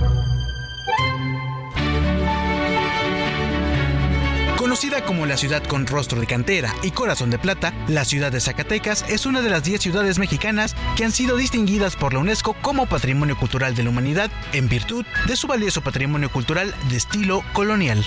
Conocida 4.58 5.06
como 5.06 5.26
la 5.26 5.38
ciudad 5.38 5.64
con 5.64 5.88
rostro 5.88 6.20
de 6.20 6.28
cantera 6.28 6.76
y 6.84 6.92
corazón 6.92 7.30
de 7.30 7.40
plata, 7.40 7.74
la 7.88 8.04
ciudad 8.04 8.30
de 8.30 8.42
Zacatecas 8.42 9.06
es 9.08 9.26
una 9.26 9.42
de 9.42 9.50
las 9.50 9.64
10 9.64 9.80
ciudades 9.80 10.20
mexicanas 10.20 10.76
que 10.98 11.06
han 11.06 11.14
sido 11.14 11.38
distinguidas 11.38 11.96
por 11.96 12.12
la 12.12 12.20
UNESCO 12.20 12.58
como 12.62 12.88
Patrimonio 12.88 13.38
Cultural 13.38 13.74
de 13.74 13.84
la 13.84 13.90
Humanidad 13.90 14.30
en 14.52 14.68
virtud 14.68 15.06
de 15.28 15.38
su 15.38 15.48
valioso 15.48 15.80
patrimonio 15.80 16.30
cultural 16.30 16.76
de 16.90 16.98
estilo 16.98 17.42
colonial. 17.54 18.06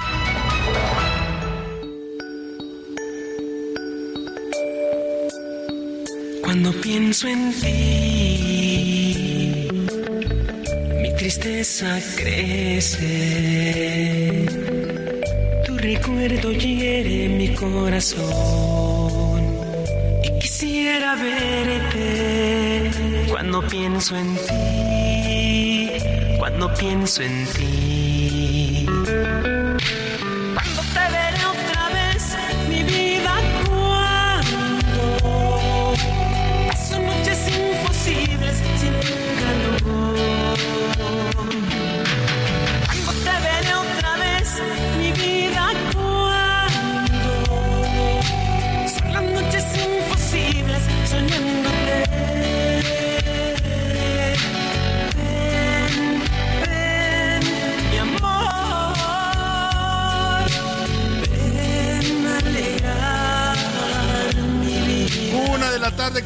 Cuando 6.43 6.71
pienso 6.83 7.29
en 7.29 7.51
ti, 7.55 8.32
tristeza 11.23 12.01
crece 12.17 13.07
recuerdo 15.77 16.51
hiere 16.51 17.29
mi 17.29 17.55
corazón 17.55 19.41
y 20.25 20.41
quisiera 20.41 21.15
verte 21.15 22.91
cuando 23.31 23.63
pienso 23.69 24.17
en 24.17 24.35
ti, 24.35 25.91
cuando 26.39 26.75
pienso 26.75 27.23
en 27.23 27.47
ti. 27.47 27.92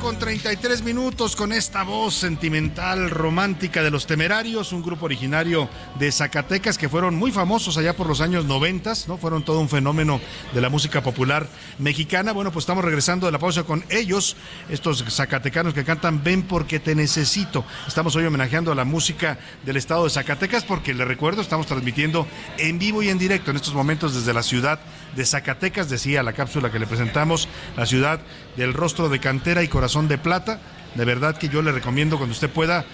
Con 0.01 0.19
33 0.19 0.83
minutos 0.83 1.37
con 1.37 1.53
esta 1.53 1.83
voz 1.83 2.15
sentimental, 2.15 3.11
romántica 3.11 3.83
de 3.83 3.91
los 3.91 4.07
Temerarios, 4.07 4.73
un 4.73 4.83
grupo 4.83 5.07
originario 5.07 5.69
de 5.99 6.13
Zacatecas 6.13 6.77
que 6.77 6.89
fueron 6.89 7.15
muy 7.15 7.33
famosos 7.33 7.77
allá 7.79 7.97
por 7.97 8.07
los 8.07 8.21
años 8.21 8.45
90, 8.45 8.93
¿no? 9.09 9.17
Fueron 9.17 9.45
todo 9.45 9.61
un 9.61 9.69
fenómeno 9.69 10.21
de 10.53 10.61
la 10.61 10.69
música 10.69 11.03
popular 11.03 11.49
mexicana. 11.79 12.33
Bueno, 12.33 12.53
pues 12.53 12.65
estamos 12.65 12.85
regresando 12.85 13.27
de 13.27 13.33
la 13.33 13.39
pausa 13.39 13.63
con 13.63 13.85
ellos, 13.89 14.37
estos 14.69 15.05
zacatecanos 15.09 15.73
que 15.73 15.85
cantan 15.85 16.23
Ven 16.23 16.43
porque 16.43 16.79
te 16.79 16.95
necesito. 16.95 17.65
Estamos 17.87 18.15
hoy 18.17 18.27
homenajeando 18.27 18.73
a 18.73 18.75
la 18.75 18.85
música 18.85 19.39
del 19.65 19.77
estado 19.77 20.05
de 20.05 20.11
Zacatecas 20.11 20.65
porque 20.65 20.95
les 20.95 21.09
recuerdo, 21.09 21.43
estamos 21.43 21.67
transmitiendo 21.67 22.27
en 22.59 22.79
vivo 22.79 23.03
y 23.03 23.09
en 23.09 23.19
directo 23.19 23.51
en 23.51 23.57
estos 23.57 23.75
momentos 23.75 24.15
desde 24.15 24.35
la 24.35 24.43
ciudad 24.43 24.79
de 25.15 25.25
Zacatecas, 25.25 25.89
decía 25.89 26.23
la 26.23 26.35
cápsula 26.35 26.71
que 26.71 26.79
le 26.79 26.87
presentamos, 26.87 27.49
la 27.77 27.87
ciudad 27.87 28.21
del 28.57 28.75
rostro 28.75 29.09
de 29.09 29.19
cantera 29.19 29.63
y 29.63 29.69
corazón 29.69 29.86
de 29.87 30.18
plata. 30.18 30.61
De 30.94 31.05
verdad 31.05 31.37
que 31.37 31.49
yo 31.49 31.62
le 31.62 31.72
recomiendo 31.72 32.16
cuando 32.16 32.33
usted 32.33 32.51
pueda 32.51 32.85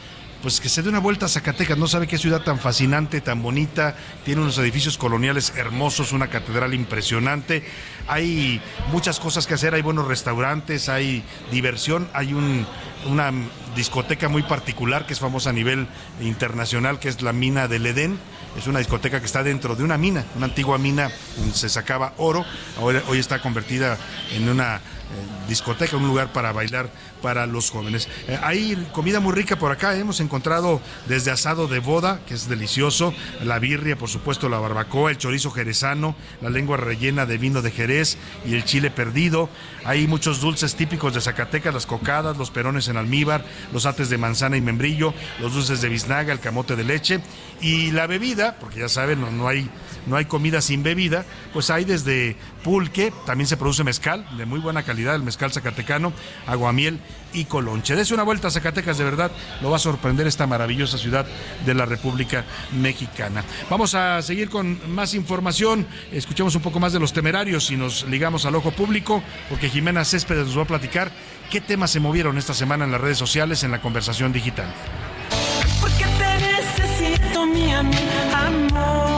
pues 0.43 0.61
que 0.61 0.69
se 0.69 0.83
dé 0.83 0.89
una 0.89 0.99
vuelta 0.99 1.27
a 1.27 1.29
Zacatecas, 1.29 1.79
no 1.79 1.87
sabe 1.87 2.09
qué 2.09 2.19
ciudad 2.19 2.43
tan 2.43 2.59
fascinante, 2.59 3.21
tan 3.21 3.43
bonita, 3.43 3.95
tiene 4.25 4.41
unos 4.41 4.59
edificios 4.59 4.99
coloniales 4.99 5.53
hermosos, 5.57 6.11
una 6.11 6.31
catedral 6.31 6.75
impresionante, 6.75 7.65
hay 8.09 8.61
muchas 8.91 9.21
cosas 9.21 9.47
que 9.47 9.55
hacer, 9.55 9.73
hay 9.73 9.83
buenos 9.83 10.09
restaurantes, 10.09 10.89
hay 10.89 11.23
diversión, 11.53 12.09
hay 12.13 12.35
un 12.35 12.67
una 13.07 13.33
discoteca 13.75 14.29
muy 14.29 14.43
particular 14.43 15.07
que 15.07 15.13
es 15.13 15.21
famosa 15.21 15.51
a 15.51 15.53
nivel 15.53 15.87
internacional, 16.21 16.99
que 16.99 17.09
es 17.09 17.23
la 17.23 17.33
mina 17.33 17.69
del 17.69 17.87
Edén. 17.87 18.19
Es 18.57 18.67
una 18.67 18.81
discoteca 18.81 19.19
que 19.19 19.27
está 19.27 19.43
dentro 19.43 19.77
de 19.77 19.83
una 19.83 19.97
mina, 19.97 20.25
una 20.37 20.47
antigua 20.47 20.77
mina 20.77 21.11
donde 21.37 21.55
se 21.55 21.69
sacaba 21.69 22.13
oro. 22.19 22.45
Hoy 22.81 23.19
está 23.19 23.41
convertida 23.41 23.97
en 24.33 24.49
una 24.49 24.81
discoteca, 25.49 25.97
un 25.97 26.07
lugar 26.07 26.29
para 26.33 26.53
bailar 26.53 26.89
para 27.23 27.47
los 27.47 27.71
jóvenes. 27.71 28.09
Eh, 28.29 28.39
hay 28.43 28.89
comida 28.93 29.21
muy 29.21 29.33
rica 29.33 29.57
por 29.57 29.73
acá, 29.73 29.97
hemos 29.97 30.21
encontrado 30.21 30.83
desde 31.07 31.31
asado 31.31 31.69
de 31.69 31.79
boda, 31.79 32.21
que 32.27 32.35
es 32.35 32.49
delicioso, 32.49 33.15
la 33.43 33.59
birria, 33.59 33.97
por 33.97 34.09
supuesto, 34.09 34.49
la 34.49 34.59
barbacoa, 34.59 35.11
el 35.11 35.19
chorizo 35.19 35.51
jerezano, 35.51 36.15
la 36.41 36.51
lengua 36.51 36.77
rellena 36.77 37.25
de 37.25 37.39
vino 37.39 37.63
de 37.63 37.71
Jerez 37.71 38.19
y 38.45 38.55
el 38.55 38.65
chile 38.65 38.91
perdido. 38.91 39.49
Hay 39.85 40.07
muchos 40.07 40.41
dulces 40.41 40.75
típicos 40.75 41.15
de 41.15 41.21
Zacatecas, 41.21 41.73
las 41.73 41.87
cocadas, 41.87 42.37
los 42.37 42.51
perones 42.51 42.89
en 42.89 42.97
almíbar, 42.97 43.45
los 43.73 43.87
ates 43.87 44.11
de 44.11 44.19
manzana 44.19 44.57
y 44.57 44.61
membrillo, 44.61 45.15
los 45.41 45.55
dulces 45.55 45.81
de 45.81 45.89
biznaga, 45.89 46.33
el 46.33 46.41
camote 46.41 46.77
de 46.77 46.85
leche 46.85 47.21
y 47.61 47.93
la 47.93 48.07
bebida, 48.07 48.57
porque 48.59 48.81
ya 48.81 48.89
saben, 48.89 49.21
no, 49.21 49.31
no 49.31 49.49
hay 49.49 49.71
no 50.07 50.17
hay 50.17 50.25
comida 50.25 50.61
sin 50.61 50.83
bebida, 50.83 51.25
pues 51.53 51.71
hay 51.71 51.85
desde 51.85 52.37
pulque, 52.65 53.13
también 53.27 53.47
se 53.47 53.57
produce 53.57 53.85
mezcal 53.85 54.27
de 54.37 54.47
muy 54.47 54.61
buena 54.61 54.83
calidad, 54.83 55.15
el 55.15 55.23
mezcal 55.23 55.53
zacatecano, 55.53 56.13
aguamiel 56.47 56.99
y 57.33 57.45
colonche. 57.45 57.97
Dese 57.97 58.15
una 58.15 58.23
vuelta 58.23 58.49
a 58.49 58.51
Zacatecas, 58.51 58.99
de 58.99 59.05
verdad, 59.05 59.31
lo 59.61 59.71
va 59.71 59.77
a 59.77 59.81
sorprender 59.81 60.27
esta 60.27 60.47
maravillosa 60.47 60.99
ciudad 60.99 61.27
de 61.65 61.75
la 61.75 61.87
República 61.87 62.45
Mexicana. 62.73 63.45
Vamos 63.71 63.95
a 63.95 64.21
seguir 64.23 64.51
con 64.51 64.79
más 64.93 65.15
información, 65.15 65.87
escuchemos 66.13 66.55
un 66.55 66.63
poco 66.63 66.81
más 66.81 66.93
de 66.93 67.01
los 67.01 67.13
temerarios 67.13 67.71
y 67.71 67.77
nos 67.77 68.05
ligamos 68.05 68.47
al 68.47 68.55
ojo 68.55 68.71
público, 68.71 69.23
porque 69.49 69.69
Jimena 69.69 70.05
Céspedes 70.05 70.47
nos 70.47 70.59
va 70.59 70.63
a 70.63 70.67
platicar 70.67 71.11
qué 71.51 71.61
temas 71.61 71.91
se 71.91 72.01
movieron 72.01 72.39
esta 72.39 72.55
semana 72.55 72.85
en 72.85 72.93
las 72.93 73.01
redes 73.01 73.19
sociales 73.19 73.63
en 73.65 73.71
la 73.71 73.81
conversación 73.81 74.33
digital. 74.33 74.73
Porque 75.81 76.05
te 76.05 77.09
necesito, 77.09 77.47
mi 77.47 77.73
amor. 77.73 79.12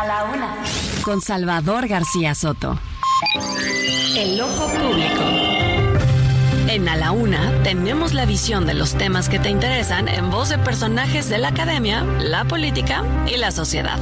A 0.00 0.06
la 0.06 0.24
una. 0.24 0.56
Con 1.02 1.20
Salvador 1.20 1.86
García 1.86 2.34
Soto. 2.34 2.78
El 4.16 4.40
ojo 4.40 4.66
público. 4.66 5.20
En 6.68 6.88
A 6.88 6.96
la 6.96 7.12
Una 7.12 7.62
tenemos 7.64 8.14
la 8.14 8.24
visión 8.24 8.64
de 8.64 8.72
los 8.72 8.94
temas 8.94 9.28
que 9.28 9.38
te 9.38 9.50
interesan 9.50 10.08
en 10.08 10.30
voz 10.30 10.48
de 10.48 10.56
personajes 10.56 11.28
de 11.28 11.36
la 11.36 11.48
academia, 11.48 12.02
la 12.18 12.46
política 12.46 13.04
y 13.26 13.36
la 13.36 13.50
sociedad. 13.50 13.98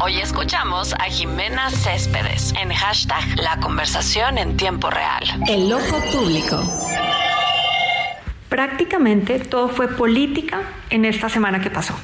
Hoy 0.00 0.18
escuchamos 0.18 0.94
a 0.94 1.06
Jimena 1.06 1.70
Céspedes 1.72 2.54
en 2.62 2.72
hashtag 2.72 3.24
La 3.40 3.58
conversación 3.58 4.38
en 4.38 4.56
tiempo 4.56 4.90
real. 4.90 5.24
El 5.48 5.72
ojo 5.72 6.00
público. 6.12 6.62
Prácticamente 8.48 9.40
todo 9.40 9.68
fue 9.70 9.88
política 9.88 10.62
en 10.90 11.04
esta 11.04 11.28
semana 11.28 11.60
que 11.60 11.70
pasó. 11.70 11.98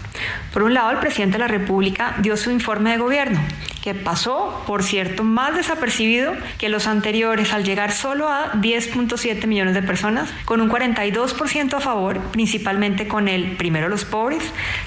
Por 0.52 0.62
un 0.62 0.74
lado, 0.74 0.90
el 0.90 0.98
presidente 0.98 1.34
de 1.34 1.40
la 1.40 1.48
República 1.48 2.16
dio 2.18 2.36
su 2.36 2.50
informe 2.50 2.90
de 2.90 2.98
gobierno, 2.98 3.40
que 3.82 3.94
pasó, 3.94 4.62
por 4.66 4.82
cierto, 4.82 5.24
más 5.24 5.56
desapercibido 5.56 6.34
que 6.58 6.68
los 6.68 6.86
anteriores 6.86 7.52
al 7.52 7.64
llegar 7.64 7.92
solo 7.92 8.28
a 8.28 8.52
10.7 8.52 9.46
millones 9.46 9.74
de 9.74 9.82
personas, 9.82 10.32
con 10.44 10.60
un 10.60 10.70
42% 10.70 11.74
a 11.74 11.80
favor, 11.80 12.20
principalmente 12.30 13.08
con 13.08 13.28
el 13.28 13.56
primero 13.56 13.88
los 13.88 14.04
pobres, 14.04 14.42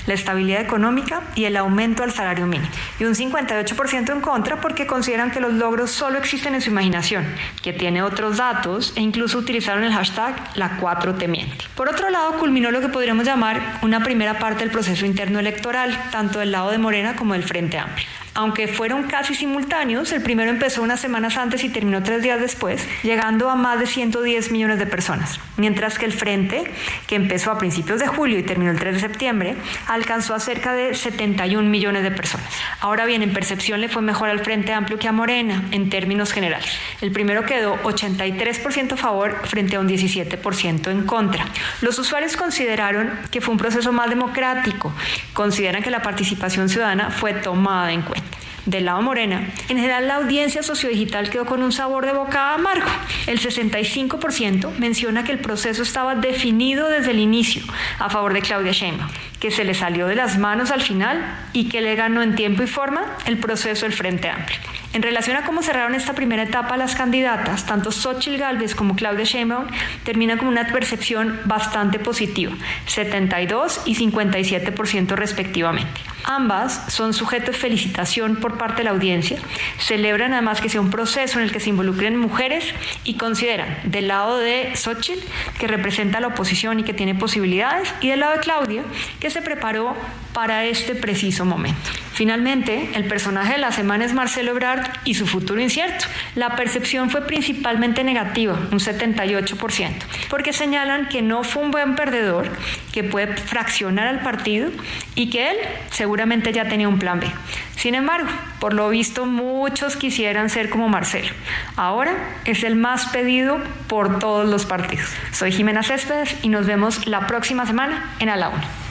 la 0.08 0.14
estabilidad 0.14 0.62
económica 0.62 1.22
y 1.36 1.46
el 1.46 1.58
aumento 1.58 2.04
al 2.04 2.12
salario 2.12 2.48
mínimo, 2.48 2.70
y 3.00 3.04
un 3.04 3.16
58% 3.16 4.12
en 4.12 4.22
contra 4.22 4.62
porque 4.62 4.88
consideran 4.88 5.32
que 5.32 5.42
los 5.42 5.54
logros 5.54 5.92
solo 5.92 6.18
existen 6.18 6.56
en 6.56 6.62
su 6.62 6.70
imaginación, 6.70 7.26
que 7.62 7.74
tiene 7.74 8.02
otros 8.02 8.38
datos 8.38 8.94
e 8.96 9.02
incluso 9.02 9.38
utilizaron 9.38 9.84
el 9.84 9.94
hashtag 9.94 10.36
la 10.56 10.80
4T 10.80 11.28
miente. 11.28 11.66
Por 11.76 11.90
otro 11.90 12.10
lado, 12.10 12.38
culminó 12.40 12.72
lo 12.72 12.80
que 12.80 12.88
podríamos 12.88 13.26
llamar 13.26 13.80
una 13.86 14.04
primera 14.04 14.40
parte 14.40 14.64
del 14.64 14.72
proceso 14.72 15.06
interno 15.06 15.40
electoral, 15.40 16.10
tanto 16.12 16.40
del 16.40 16.52
lado 16.52 16.72
de 16.72 16.80
Morena 16.80 17.16
como 17.16 17.34
del 17.34 17.44
Frente 17.44 17.78
Amplio. 17.78 18.25
Aunque 18.38 18.68
fueron 18.68 19.04
casi 19.04 19.34
simultáneos, 19.34 20.12
el 20.12 20.22
primero 20.22 20.52
empezó 20.52 20.82
unas 20.82 21.00
semanas 21.00 21.38
antes 21.38 21.64
y 21.64 21.70
terminó 21.70 22.04
tres 22.04 22.22
días 22.22 22.42
después, 22.42 22.86
llegando 23.02 23.50
a 23.50 23.56
más 23.56 23.80
de 23.80 23.88
110 23.88 24.52
millones 24.52 24.78
de 24.78 24.86
personas, 24.86 25.40
mientras 25.56 25.98
que 25.98 26.04
el 26.04 26.12
Frente, 26.12 26.66
que 27.08 27.16
empezó 27.16 27.50
a 27.52 27.58
principios 27.58 28.02
de 28.02 28.08
julio 28.08 28.38
y 28.38 28.44
terminó 28.44 28.72
el 28.72 28.78
3 28.78 28.96
de 28.96 29.00
septiembre, 29.00 29.56
alcanzó 29.88 30.36
a 30.36 30.42
cerca 30.42 30.74
de 30.74 30.96
71 30.96 31.70
millones 31.70 32.04
de 32.04 32.12
personas. 32.12 32.46
Ahora 32.82 33.06
bien, 33.06 33.22
en 33.22 33.32
percepción 33.32 33.80
le 33.80 33.88
fue 33.88 34.02
mejor 34.02 34.28
al 34.28 34.42
Frente 34.42 34.74
Amplio 34.74 35.00
que 35.00 35.08
a 35.08 35.14
Morena, 35.14 35.64
en 35.72 35.90
términos 35.90 36.34
generales. 36.34 36.68
El 37.00 37.14
primero 37.14 37.46
quedó 37.46 37.82
83% 37.84 38.92
a 38.92 38.98
favor 38.98 39.48
frente 39.48 39.78
a 39.78 39.80
un 39.80 39.88
17% 39.88 40.92
en 40.92 41.04
contra. 41.04 41.46
Los 41.80 41.98
usuarios 42.00 42.36
consideraron 42.36 43.18
que 43.32 43.40
fue 43.40 43.54
un 43.54 43.58
proceso 43.58 43.94
más 43.94 44.10
democrático, 44.10 44.92
consideran 45.32 45.82
que 45.82 45.90
la 45.90 46.02
participación 46.02 46.68
ciudadana 46.68 47.12
fue 47.12 47.34
tomada 47.34 47.94
en 47.94 48.02
cuenta 48.02 48.25
del 48.66 48.86
lado 48.86 49.02
Morena, 49.02 49.48
en 49.70 49.78
general 49.78 50.08
la 50.08 50.16
audiencia 50.16 50.64
sociodigital 50.64 51.30
quedó 51.30 51.46
con 51.46 51.62
un 51.62 51.72
sabor 51.72 52.06
de 52.06 52.14
boca 52.14 52.54
amargo. 52.54 52.90
El 53.28 53.40
65% 53.40 54.78
menciona 54.78 55.24
que 55.24 55.32
el 55.32 55.40
proceso 55.40 55.84
estaba 55.84 56.16
definido 56.16 56.90
desde 56.90 57.12
el 57.12 57.20
inicio 57.20 57.64
a 58.00 58.10
favor 58.10 58.34
de 58.34 58.42
Claudia 58.42 58.72
Sheinbaum, 58.72 59.10
que 59.40 59.52
se 59.52 59.64
le 59.64 59.74
salió 59.74 60.08
de 60.08 60.16
las 60.16 60.38
manos 60.38 60.72
al 60.72 60.82
final 60.82 61.24
y 61.54 61.70
que 61.70 61.82
le 61.82 61.96
ganó 61.96 62.22
en 62.22 62.36
tiempo 62.36 62.64
y 62.64 62.68
forma 62.68 63.18
el 63.26 63.38
proceso 63.38 63.86
del 63.86 63.94
Frente 63.94 64.30
Amplio. 64.30 64.58
En 64.96 65.02
relación 65.02 65.36
a 65.36 65.44
cómo 65.44 65.62
cerraron 65.62 65.94
esta 65.94 66.14
primera 66.14 66.44
etapa 66.44 66.78
las 66.78 66.96
candidatas, 66.96 67.66
tanto 67.66 67.92
Xochitl 67.92 68.38
Gálvez 68.38 68.76
como 68.76 68.96
Claudia 68.96 69.26
Sheinbaum 69.26 69.68
terminan 70.06 70.38
con 70.38 70.48
una 70.48 70.68
percepción 70.68 71.38
bastante 71.44 72.00
positiva, 72.00 72.54
72 72.86 73.82
y 73.84 73.96
57% 73.98 75.16
respectivamente. 75.16 76.00
Ambas 76.24 76.86
son 76.88 77.14
sujetos 77.14 77.56
de 77.56 77.60
felicitación 77.60 78.38
por 78.38 78.58
parte 78.58 78.78
de 78.78 78.84
la 78.86 78.92
audiencia, 78.92 79.38
celebran 79.80 80.32
además 80.32 80.62
que 80.62 80.70
sea 80.70 80.80
un 80.80 80.92
proceso 80.92 81.40
en 81.40 81.44
el 81.44 81.52
que 81.52 81.60
se 81.60 81.72
involucren 81.72 82.18
mujeres 82.18 82.64
y 83.04 83.16
consideran 83.16 83.78
del 83.84 84.08
lado 84.08 84.38
de 84.38 84.78
Xochitl, 84.78 85.20
que 85.60 85.68
representa 85.68 86.20
a 86.20 86.22
la 86.22 86.28
oposición 86.28 86.80
y 86.80 86.84
que 86.84 86.94
tiene 86.94 87.16
posibilidades, 87.16 87.94
y 88.00 88.08
del 88.08 88.22
lado 88.22 88.36
de 88.36 88.40
Claudia, 88.40 88.84
que 89.20 89.30
se 89.30 89.42
preparó 89.42 89.94
para 90.32 90.64
este 90.64 90.96
preciso 90.96 91.44
momento. 91.44 92.05
Finalmente, 92.16 92.92
el 92.94 93.04
personaje 93.10 93.56
de 93.56 93.58
la 93.58 93.74
semana 93.74 94.06
es 94.06 94.14
Marcelo 94.14 94.52
Ebrard 94.52 94.90
y 95.04 95.16
su 95.16 95.28
futuro 95.28 95.60
incierto. 95.60 96.06
La 96.36 96.56
percepción 96.56 97.10
fue 97.10 97.28
principalmente 97.28 98.06
negativa, 98.06 98.54
un 98.72 98.80
78%, 98.80 99.92
porque 100.30 100.54
señalan 100.54 101.10
que 101.10 101.22
no 101.22 101.44
fue 101.44 101.64
un 101.64 101.72
buen 101.72 101.96
perdedor, 101.96 102.50
que 102.94 103.04
puede 103.04 103.36
fraccionar 103.36 104.08
al 104.08 104.22
partido 104.22 104.72
y 105.14 105.30
que 105.30 105.52
él 105.52 105.58
seguramente 105.92 106.54
ya 106.54 106.70
tenía 106.70 106.88
un 106.88 107.00
plan 107.00 107.20
B. 107.20 107.28
Sin 107.76 107.96
embargo, 107.96 108.30
por 108.62 108.74
lo 108.74 108.88
visto 108.88 109.26
muchos 109.26 109.98
quisieran 109.98 110.50
ser 110.50 110.70
como 110.70 110.88
Marcelo. 110.88 111.34
Ahora 111.76 112.14
es 112.46 112.64
el 112.64 112.78
más 112.78 113.08
pedido 113.08 113.60
por 113.88 114.20
todos 114.20 114.48
los 114.48 114.66
partidos. 114.66 115.10
Soy 115.34 115.52
Jimena 115.52 115.84
Céspedes 115.84 116.34
y 116.44 116.48
nos 116.48 116.66
vemos 116.66 117.08
la 117.08 117.28
próxima 117.28 117.66
semana 117.66 118.16
en 118.20 118.30
A 118.30 118.38
la. 118.38 118.85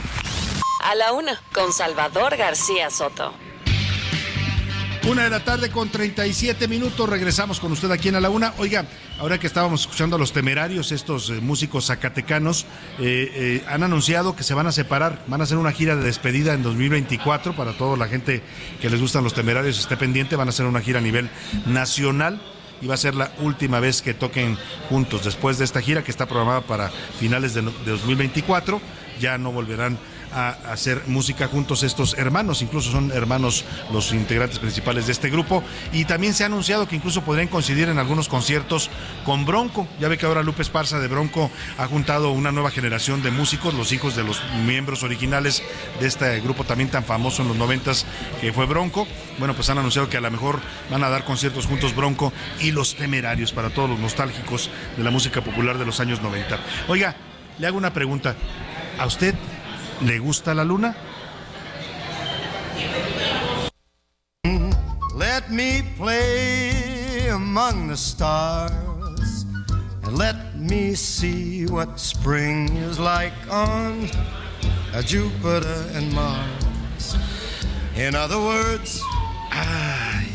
A 0.84 0.94
la 0.94 1.12
una, 1.12 1.40
con 1.52 1.72
Salvador 1.72 2.36
García 2.36 2.90
Soto. 2.90 3.32
Una 5.08 5.24
de 5.24 5.30
la 5.30 5.44
tarde 5.44 5.70
con 5.70 5.90
37 5.90 6.66
minutos. 6.68 7.08
Regresamos 7.08 7.60
con 7.60 7.72
usted 7.72 7.90
aquí 7.90 8.08
en 8.08 8.16
A 8.16 8.20
la 8.20 8.30
Una. 8.30 8.54
Oiga, 8.58 8.86
ahora 9.18 9.38
que 9.38 9.46
estábamos 9.46 9.82
escuchando 9.82 10.16
a 10.16 10.18
los 10.18 10.32
temerarios, 10.32 10.92
estos 10.92 11.28
eh, 11.30 11.34
músicos 11.42 11.86
zacatecanos, 11.86 12.64
eh, 12.98 13.30
eh, 13.34 13.64
han 13.68 13.82
anunciado 13.82 14.34
que 14.34 14.42
se 14.42 14.54
van 14.54 14.66
a 14.66 14.72
separar. 14.72 15.22
Van 15.26 15.40
a 15.40 15.44
hacer 15.44 15.58
una 15.58 15.72
gira 15.72 15.94
de 15.96 16.04
despedida 16.04 16.54
en 16.54 16.62
2024 16.62 17.54
para 17.54 17.72
toda 17.72 17.96
la 17.98 18.06
gente 18.08 18.42
que 18.80 18.88
les 18.88 19.00
gustan 19.00 19.24
los 19.24 19.34
temerarios. 19.34 19.78
Esté 19.78 19.96
pendiente. 19.98 20.36
Van 20.36 20.48
a 20.48 20.50
hacer 20.50 20.64
una 20.66 20.80
gira 20.80 21.00
a 21.00 21.02
nivel 21.02 21.28
nacional 21.66 22.40
y 22.80 22.86
va 22.86 22.94
a 22.94 22.98
ser 22.98 23.14
la 23.14 23.30
última 23.40 23.80
vez 23.80 24.00
que 24.00 24.14
toquen 24.14 24.58
juntos. 24.88 25.24
Después 25.24 25.58
de 25.58 25.64
esta 25.64 25.82
gira 25.82 26.02
que 26.02 26.10
está 26.10 26.24
programada 26.26 26.62
para 26.62 26.90
finales 27.18 27.52
de, 27.54 27.60
no- 27.62 27.72
de 27.84 27.90
2024, 27.92 28.80
ya 29.20 29.36
no 29.38 29.52
volverán 29.52 29.98
a 30.34 30.50
hacer 30.72 31.02
música 31.06 31.46
juntos 31.46 31.82
estos 31.82 32.18
hermanos, 32.18 32.60
incluso 32.60 32.90
son 32.90 33.12
hermanos 33.12 33.64
los 33.92 34.12
integrantes 34.12 34.58
principales 34.58 35.06
de 35.06 35.12
este 35.12 35.30
grupo 35.30 35.62
y 35.92 36.04
también 36.04 36.34
se 36.34 36.42
ha 36.42 36.46
anunciado 36.46 36.88
que 36.88 36.96
incluso 36.96 37.22
podrían 37.22 37.48
coincidir 37.48 37.88
en 37.88 37.98
algunos 37.98 38.28
conciertos 38.28 38.90
con 39.24 39.44
Bronco. 39.44 39.86
Ya 40.00 40.08
ve 40.08 40.18
que 40.18 40.26
ahora 40.26 40.42
Lupe 40.42 40.62
Esparza 40.62 40.98
de 40.98 41.08
Bronco 41.08 41.50
ha 41.78 41.86
juntado 41.86 42.32
una 42.32 42.52
nueva 42.52 42.70
generación 42.70 43.22
de 43.22 43.30
músicos, 43.30 43.74
los 43.74 43.92
hijos 43.92 44.16
de 44.16 44.24
los 44.24 44.42
miembros 44.66 45.02
originales 45.02 45.62
de 46.00 46.06
este 46.06 46.40
grupo 46.40 46.64
también 46.64 46.90
tan 46.90 47.04
famoso 47.04 47.42
en 47.42 47.48
los 47.48 47.56
noventas 47.56 48.04
que 48.40 48.52
fue 48.52 48.66
Bronco. 48.66 49.06
Bueno, 49.38 49.54
pues 49.54 49.70
han 49.70 49.78
anunciado 49.78 50.08
que 50.08 50.16
a 50.16 50.20
lo 50.20 50.30
mejor 50.30 50.60
van 50.90 51.04
a 51.04 51.08
dar 51.08 51.24
conciertos 51.24 51.66
juntos 51.66 51.94
Bronco 51.94 52.32
y 52.60 52.72
los 52.72 52.96
temerarios 52.96 53.52
para 53.52 53.70
todos 53.70 53.88
los 53.90 54.00
nostálgicos 54.00 54.70
de 54.96 55.04
la 55.04 55.10
música 55.10 55.42
popular 55.42 55.78
de 55.78 55.86
los 55.86 56.00
años 56.00 56.20
90. 56.20 56.58
Oiga, 56.88 57.14
le 57.58 57.66
hago 57.66 57.78
una 57.78 57.92
pregunta. 57.92 58.34
¿A 58.98 59.06
usted 59.06 59.34
le 60.04 60.18
gusta 60.18 60.54
la 60.54 60.62
luna? 60.62 60.94
Let 65.14 65.50
me 65.50 65.82
play 65.96 67.28
among 67.28 67.88
the 67.88 67.96
stars 67.96 69.46
and 70.02 70.18
let 70.18 70.56
me 70.56 70.94
see 70.94 71.66
what 71.66 71.98
spring 71.98 72.68
is 72.76 72.98
like 72.98 73.32
on 73.50 74.08
Jupiter 75.04 75.86
and 75.94 76.12
Mars. 76.12 77.16
In 77.96 78.14
other 78.14 78.38
words, 78.38 79.00
Ay, 79.56 80.33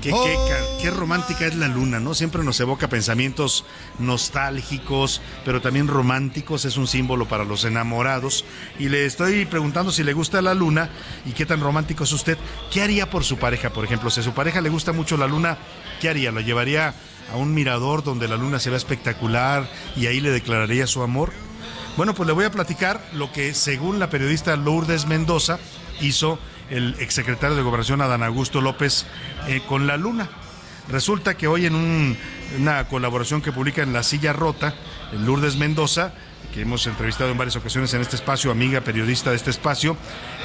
qué, 0.00 0.10
qué 0.10 0.70
qué 0.80 0.90
romántica 0.90 1.46
es 1.46 1.54
la 1.56 1.68
luna, 1.68 2.00
¿no? 2.00 2.14
Siempre 2.14 2.42
nos 2.42 2.58
evoca 2.60 2.88
pensamientos 2.88 3.64
nostálgicos, 3.98 5.20
pero 5.44 5.60
también 5.60 5.88
románticos. 5.88 6.64
Es 6.64 6.76
un 6.76 6.86
símbolo 6.86 7.28
para 7.28 7.44
los 7.44 7.64
enamorados. 7.64 8.44
Y 8.78 8.88
le 8.88 9.04
estoy 9.04 9.44
preguntando 9.44 9.92
si 9.92 10.02
le 10.02 10.12
gusta 10.12 10.40
la 10.40 10.54
luna 10.54 10.90
y 11.26 11.32
qué 11.32 11.44
tan 11.44 11.60
romántico 11.60 12.04
es 12.04 12.12
usted. 12.12 12.38
¿Qué 12.70 12.82
haría 12.82 13.10
por 13.10 13.24
su 13.24 13.36
pareja, 13.38 13.70
por 13.70 13.84
ejemplo? 13.84 14.10
Si 14.10 14.20
a 14.20 14.22
su 14.22 14.32
pareja 14.32 14.60
le 14.60 14.70
gusta 14.70 14.92
mucho 14.92 15.16
la 15.16 15.26
luna, 15.26 15.58
¿qué 16.00 16.08
haría? 16.08 16.32
¿Lo 16.32 16.40
llevaría 16.40 16.94
a 17.32 17.36
un 17.36 17.52
mirador 17.52 18.02
donde 18.02 18.28
la 18.28 18.36
luna 18.36 18.58
se 18.58 18.70
vea 18.70 18.78
espectacular 18.78 19.68
y 19.96 20.06
ahí 20.06 20.20
le 20.20 20.30
declararía 20.30 20.86
su 20.86 21.02
amor? 21.02 21.32
Bueno, 21.96 22.14
pues 22.14 22.26
le 22.26 22.32
voy 22.32 22.46
a 22.46 22.50
platicar 22.50 23.04
lo 23.12 23.32
que 23.32 23.52
según 23.52 23.98
la 23.98 24.08
periodista 24.08 24.56
Lourdes 24.56 25.06
Mendoza 25.06 25.58
hizo 26.00 26.38
el 26.70 26.96
exsecretario 27.00 27.56
de 27.56 27.62
Gobernación 27.62 28.00
Adán 28.00 28.22
Augusto 28.22 28.60
López 28.60 29.06
eh, 29.48 29.60
con 29.68 29.86
la 29.86 29.96
luna. 29.96 30.28
Resulta 30.88 31.36
que 31.36 31.46
hoy 31.46 31.66
en 31.66 31.74
un- 31.74 32.16
una 32.58 32.86
colaboración 32.88 33.42
que 33.42 33.52
publica 33.52 33.82
en 33.82 33.92
La 33.92 34.02
Silla 34.02 34.32
Rota, 34.32 34.74
en 35.12 35.24
Lourdes 35.26 35.56
Mendoza, 35.56 36.12
que 36.52 36.62
hemos 36.62 36.86
entrevistado 36.86 37.30
en 37.30 37.38
varias 37.38 37.56
ocasiones 37.56 37.94
en 37.94 38.00
este 38.00 38.16
espacio, 38.16 38.50
amiga 38.50 38.80
periodista 38.80 39.30
de 39.30 39.36
este 39.36 39.50
espacio, 39.50 39.96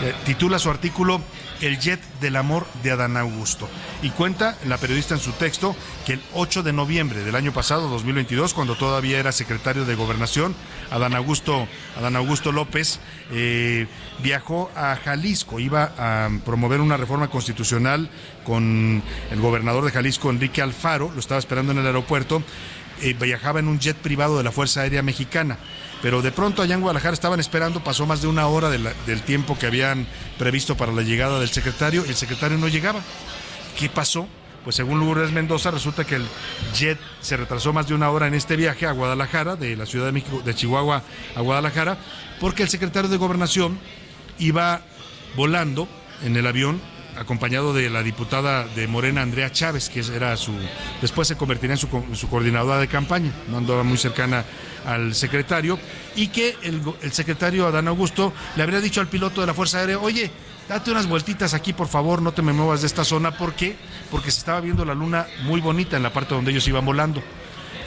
eh, 0.01 0.13
titula 0.25 0.59
su 0.59 0.69
artículo 0.69 1.21
El 1.61 1.79
jet 1.79 1.99
del 2.21 2.35
amor 2.35 2.67
de 2.83 2.91
Adán 2.91 3.17
Augusto. 3.17 3.67
Y 4.03 4.09
cuenta 4.11 4.57
la 4.65 4.77
periodista 4.77 5.15
en 5.15 5.19
su 5.19 5.31
texto 5.31 5.75
que 6.05 6.13
el 6.13 6.21
8 6.33 6.63
de 6.63 6.73
noviembre 6.73 7.23
del 7.23 7.35
año 7.35 7.53
pasado, 7.53 7.89
2022, 7.89 8.53
cuando 8.53 8.75
todavía 8.75 9.19
era 9.19 9.31
secretario 9.31 9.85
de 9.85 9.95
Gobernación, 9.95 10.55
Adán 10.91 11.15
Augusto, 11.15 11.67
Adán 11.97 12.15
Augusto 12.15 12.51
López 12.51 12.99
eh, 13.31 13.87
viajó 14.21 14.69
a 14.75 14.95
Jalisco, 14.97 15.59
iba 15.59 15.93
a 15.97 16.29
promover 16.45 16.81
una 16.81 16.97
reforma 16.97 17.29
constitucional 17.29 18.09
con 18.43 19.01
el 19.31 19.41
gobernador 19.41 19.85
de 19.85 19.91
Jalisco, 19.91 20.29
Enrique 20.29 20.61
Alfaro, 20.61 21.11
lo 21.11 21.19
estaba 21.19 21.39
esperando 21.39 21.71
en 21.71 21.79
el 21.79 21.87
aeropuerto, 21.95 22.43
eh, 23.01 23.13
viajaba 23.19 23.59
en 23.59 23.67
un 23.67 23.79
jet 23.79 23.97
privado 23.97 24.37
de 24.37 24.43
la 24.43 24.51
Fuerza 24.51 24.81
Aérea 24.81 25.01
Mexicana. 25.01 25.57
Pero 26.01 26.21
de 26.21 26.31
pronto 26.31 26.61
allá 26.61 26.75
en 26.75 26.81
Guadalajara 26.81 27.13
estaban 27.13 27.39
esperando, 27.39 27.83
pasó 27.83 28.05
más 28.05 28.21
de 28.21 28.27
una 28.27 28.47
hora 28.47 28.69
del 28.69 29.21
tiempo 29.23 29.57
que 29.57 29.65
habían 29.65 30.07
previsto 30.37 30.77
para 30.77 30.91
la 30.91 31.01
llegada 31.01 31.39
del 31.39 31.49
secretario, 31.49 32.05
y 32.05 32.09
el 32.09 32.15
secretario 32.15 32.57
no 32.57 32.67
llegaba. 32.67 33.01
¿Qué 33.77 33.89
pasó? 33.89 34.27
Pues 34.63 34.75
según 34.75 34.99
Lourdes 34.99 35.31
Mendoza, 35.31 35.71
resulta 35.71 36.05
que 36.05 36.15
el 36.15 36.25
jet 36.73 36.99
se 37.21 37.37
retrasó 37.37 37.71
más 37.71 37.87
de 37.87 37.93
una 37.93 38.09
hora 38.09 38.27
en 38.27 38.33
este 38.33 38.55
viaje 38.55 38.87
a 38.87 38.91
Guadalajara, 38.91 39.55
de 39.55 39.75
la 39.75 39.85
Ciudad 39.85 40.07
de 40.07 40.11
México, 40.11 40.41
de 40.43 40.55
Chihuahua 40.55 41.03
a 41.35 41.41
Guadalajara, 41.41 41.97
porque 42.39 42.63
el 42.63 42.69
secretario 42.69 43.09
de 43.09 43.17
Gobernación 43.17 43.79
iba 44.39 44.81
volando 45.35 45.87
en 46.23 46.35
el 46.35 46.47
avión 46.47 46.81
acompañado 47.17 47.73
de 47.73 47.89
la 47.89 48.03
diputada 48.03 48.67
de 48.67 48.87
Morena, 48.87 49.21
Andrea 49.21 49.51
Chávez, 49.51 49.89
que 49.89 50.01
era 50.01 50.35
su, 50.37 50.53
después 51.01 51.27
se 51.27 51.35
convertiría 51.35 51.75
en 51.75 52.15
su, 52.15 52.29
coordinadora 52.29 52.79
de 52.79 52.87
campaña, 52.87 53.31
no 53.49 53.57
andaba 53.57 53.83
muy 53.83 53.97
cercana 53.97 54.45
al 54.85 55.15
secretario, 55.15 55.79
y 56.15 56.27
que 56.27 56.55
el 56.61 57.11
secretario 57.11 57.67
Adán 57.67 57.87
Augusto 57.87 58.33
le 58.55 58.63
habría 58.63 58.81
dicho 58.81 59.01
al 59.01 59.07
piloto 59.07 59.41
de 59.41 59.47
la 59.47 59.53
Fuerza 59.53 59.79
Aérea, 59.79 59.99
oye, 59.99 60.31
date 60.67 60.91
unas 60.91 61.07
vueltitas 61.07 61.53
aquí, 61.53 61.73
por 61.73 61.87
favor, 61.87 62.21
no 62.21 62.33
te 62.33 62.41
me 62.41 62.53
muevas 62.53 62.81
de 62.81 62.87
esta 62.87 63.03
zona, 63.03 63.37
¿por 63.37 63.53
qué? 63.53 63.75
Porque 64.11 64.31
se 64.31 64.39
estaba 64.39 64.61
viendo 64.61 64.85
la 64.85 64.93
luna 64.93 65.27
muy 65.43 65.61
bonita 65.61 65.97
en 65.97 66.03
la 66.03 66.13
parte 66.13 66.35
donde 66.35 66.51
ellos 66.51 66.67
iban 66.67 66.85
volando. 66.85 67.21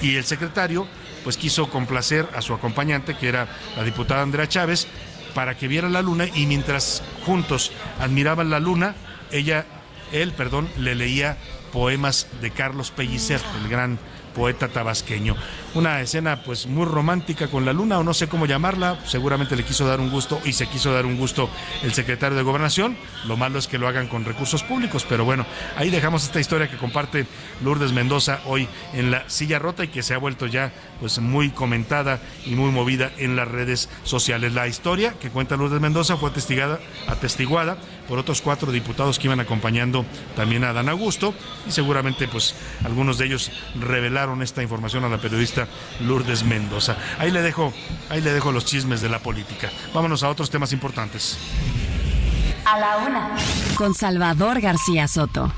Y 0.00 0.14
el 0.14 0.24
secretario, 0.24 0.86
pues 1.24 1.36
quiso 1.36 1.68
complacer 1.70 2.28
a 2.34 2.42
su 2.42 2.54
acompañante, 2.54 3.16
que 3.16 3.28
era 3.28 3.48
la 3.76 3.82
diputada 3.82 4.22
Andrea 4.22 4.48
Chávez, 4.48 4.86
para 5.34 5.56
que 5.56 5.68
viera 5.68 5.88
la 5.88 6.02
luna 6.02 6.26
y 6.34 6.46
mientras 6.46 7.02
juntos 7.24 7.72
admiraban 8.00 8.50
la 8.50 8.60
luna, 8.60 8.94
ella, 9.32 9.66
él, 10.12 10.32
perdón, 10.32 10.68
le 10.76 10.94
leía 10.94 11.36
poemas 11.72 12.26
de 12.40 12.50
Carlos 12.50 12.90
Pellicer, 12.90 13.40
el 13.62 13.68
gran 13.68 13.98
poeta 14.38 14.68
tabasqueño. 14.68 15.34
Una 15.74 16.00
escena 16.00 16.44
pues 16.44 16.66
muy 16.66 16.86
romántica 16.86 17.48
con 17.48 17.64
la 17.64 17.72
luna 17.72 17.98
o 17.98 18.04
no 18.04 18.14
sé 18.14 18.28
cómo 18.28 18.46
llamarla, 18.46 19.00
seguramente 19.04 19.56
le 19.56 19.64
quiso 19.64 19.84
dar 19.84 20.00
un 20.00 20.10
gusto 20.10 20.40
y 20.44 20.52
se 20.52 20.68
quiso 20.68 20.92
dar 20.92 21.06
un 21.06 21.16
gusto 21.16 21.50
el 21.82 21.92
secretario 21.92 22.36
de 22.36 22.44
Gobernación, 22.44 22.96
lo 23.26 23.36
malo 23.36 23.58
es 23.58 23.66
que 23.66 23.78
lo 23.78 23.88
hagan 23.88 24.06
con 24.06 24.24
recursos 24.24 24.62
públicos, 24.62 25.04
pero 25.08 25.24
bueno, 25.24 25.44
ahí 25.76 25.90
dejamos 25.90 26.22
esta 26.22 26.38
historia 26.38 26.70
que 26.70 26.76
comparte 26.76 27.26
Lourdes 27.64 27.92
Mendoza 27.92 28.40
hoy 28.46 28.68
en 28.94 29.10
la 29.10 29.28
silla 29.28 29.58
rota 29.58 29.84
y 29.84 29.88
que 29.88 30.04
se 30.04 30.14
ha 30.14 30.18
vuelto 30.18 30.46
ya 30.46 30.72
pues 31.00 31.18
muy 31.18 31.50
comentada 31.50 32.20
y 32.46 32.54
muy 32.54 32.70
movida 32.70 33.10
en 33.18 33.34
las 33.34 33.48
redes 33.48 33.88
sociales. 34.04 34.54
La 34.54 34.68
historia 34.68 35.14
que 35.20 35.30
cuenta 35.30 35.56
Lourdes 35.56 35.80
Mendoza 35.80 36.16
fue 36.16 36.30
atestigada, 36.30 36.78
atestiguada 37.08 37.76
por 38.08 38.18
otros 38.18 38.40
cuatro 38.40 38.72
diputados 38.72 39.18
que 39.18 39.26
iban 39.26 39.40
acompañando 39.40 40.04
también 40.34 40.64
a 40.64 40.72
Dan 40.72 40.88
Augusto 40.88 41.34
y 41.66 41.72
seguramente 41.72 42.26
pues 42.26 42.54
algunos 42.84 43.18
de 43.18 43.26
ellos 43.26 43.50
revelaron 43.78 44.42
esta 44.42 44.62
información 44.62 45.04
a 45.04 45.08
la 45.08 45.18
periodista 45.18 45.68
Lourdes 46.00 46.42
Mendoza. 46.44 46.96
Ahí 47.18 47.30
le 47.30 47.42
dejo, 47.42 47.72
ahí 48.08 48.20
le 48.20 48.32
dejo 48.32 48.52
los 48.52 48.64
chismes 48.64 49.00
de 49.00 49.08
la 49.08 49.18
política. 49.18 49.70
Vámonos 49.92 50.22
a 50.22 50.30
otros 50.30 50.50
temas 50.50 50.72
importantes. 50.72 51.38
A 52.64 52.78
la 52.78 52.96
una. 52.98 53.30
Con 53.76 53.94
Salvador 53.94 54.60
García 54.60 55.08
Soto. 55.08 55.52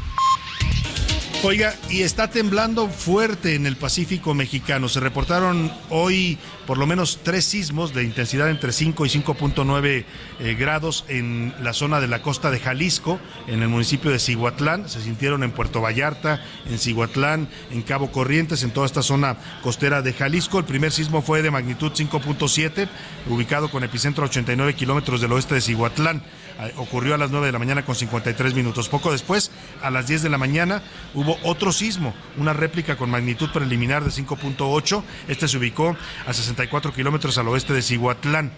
Oiga, 1.43 1.75
y 1.89 2.03
está 2.03 2.29
temblando 2.29 2.87
fuerte 2.89 3.55
en 3.55 3.65
el 3.65 3.77
Pacífico 3.77 4.35
mexicano. 4.35 4.91
Se 4.91 5.01
reportaron 5.01 5.73
hoy 5.89 6.37
por 6.67 6.77
lo 6.77 6.87
menos 6.87 7.21
tres 7.23 7.47
sismos 7.47 7.95
de 7.95 8.05
intensidad 8.05 8.51
entre 8.51 8.73
5 8.73 9.07
y 9.07 9.09
5.9 9.09 10.05
eh, 10.39 10.55
grados 10.55 11.07
en 11.09 11.55
la 11.63 11.73
zona 11.73 11.99
de 11.99 12.09
la 12.09 12.21
costa 12.21 12.51
de 12.51 12.61
Jalisco, 12.61 13.19
en 13.47 13.63
el 13.63 13.69
municipio 13.69 14.11
de 14.11 14.19
Cihuatlán. 14.19 14.87
Se 14.91 15.01
sintieron 15.01 15.43
en 15.43 15.53
Puerto 15.53 15.81
Vallarta, 15.81 16.45
en 16.69 16.79
Cihuatlán, 16.79 17.49
en 17.71 17.81
Cabo 17.83 18.13
Corrientes, 18.13 18.63
en 18.63 18.73
toda 18.73 18.85
esta 18.85 19.03
zona 19.03 19.39
costera 19.63 20.03
de 20.03 20.13
Jalisco. 20.13 20.59
El 20.59 20.67
primer 20.67 20.93
sismo 20.93 21.23
fue 21.23 21.41
de 21.41 21.51
magnitud 21.51 21.91
5.7, 21.91 22.87
ubicado 23.31 23.71
con 23.71 23.83
epicentro 23.83 24.25
a 24.25 24.29
89 24.29 24.75
kilómetros 24.75 25.23
del 25.23 25.33
oeste 25.33 25.55
de 25.55 25.63
Cihuatlán. 25.63 26.23
Eh, 26.61 26.73
Ocurrió 26.77 27.15
a 27.15 27.19
las 27.19 27.31
9 27.31 27.47
de 27.47 27.53
la 27.53 27.59
mañana 27.59 27.85
con 27.85 27.95
53 27.95 28.55
minutos. 28.55 28.89
Poco 28.89 29.13
después, 29.13 29.51
a 29.83 29.91
las 29.91 30.07
10 30.07 30.23
de 30.23 30.29
la 30.29 30.39
mañana, 30.39 30.83
hubo 31.15 31.39
otro 31.43 31.73
sismo, 31.73 32.15
una 32.37 32.53
réplica 32.53 32.97
con 32.97 33.11
magnitud 33.11 33.51
preliminar 33.51 34.05
de 34.05 34.11
5.8. 34.11 35.03
Este 35.29 35.49
se 35.49 35.59
ubicó 35.59 35.97
a 36.27 36.33
64 36.33 36.93
kilómetros 36.93 37.39
al 37.39 37.49
oeste 37.49 37.73
de 37.73 37.83
Cihuatlán. 37.83 38.53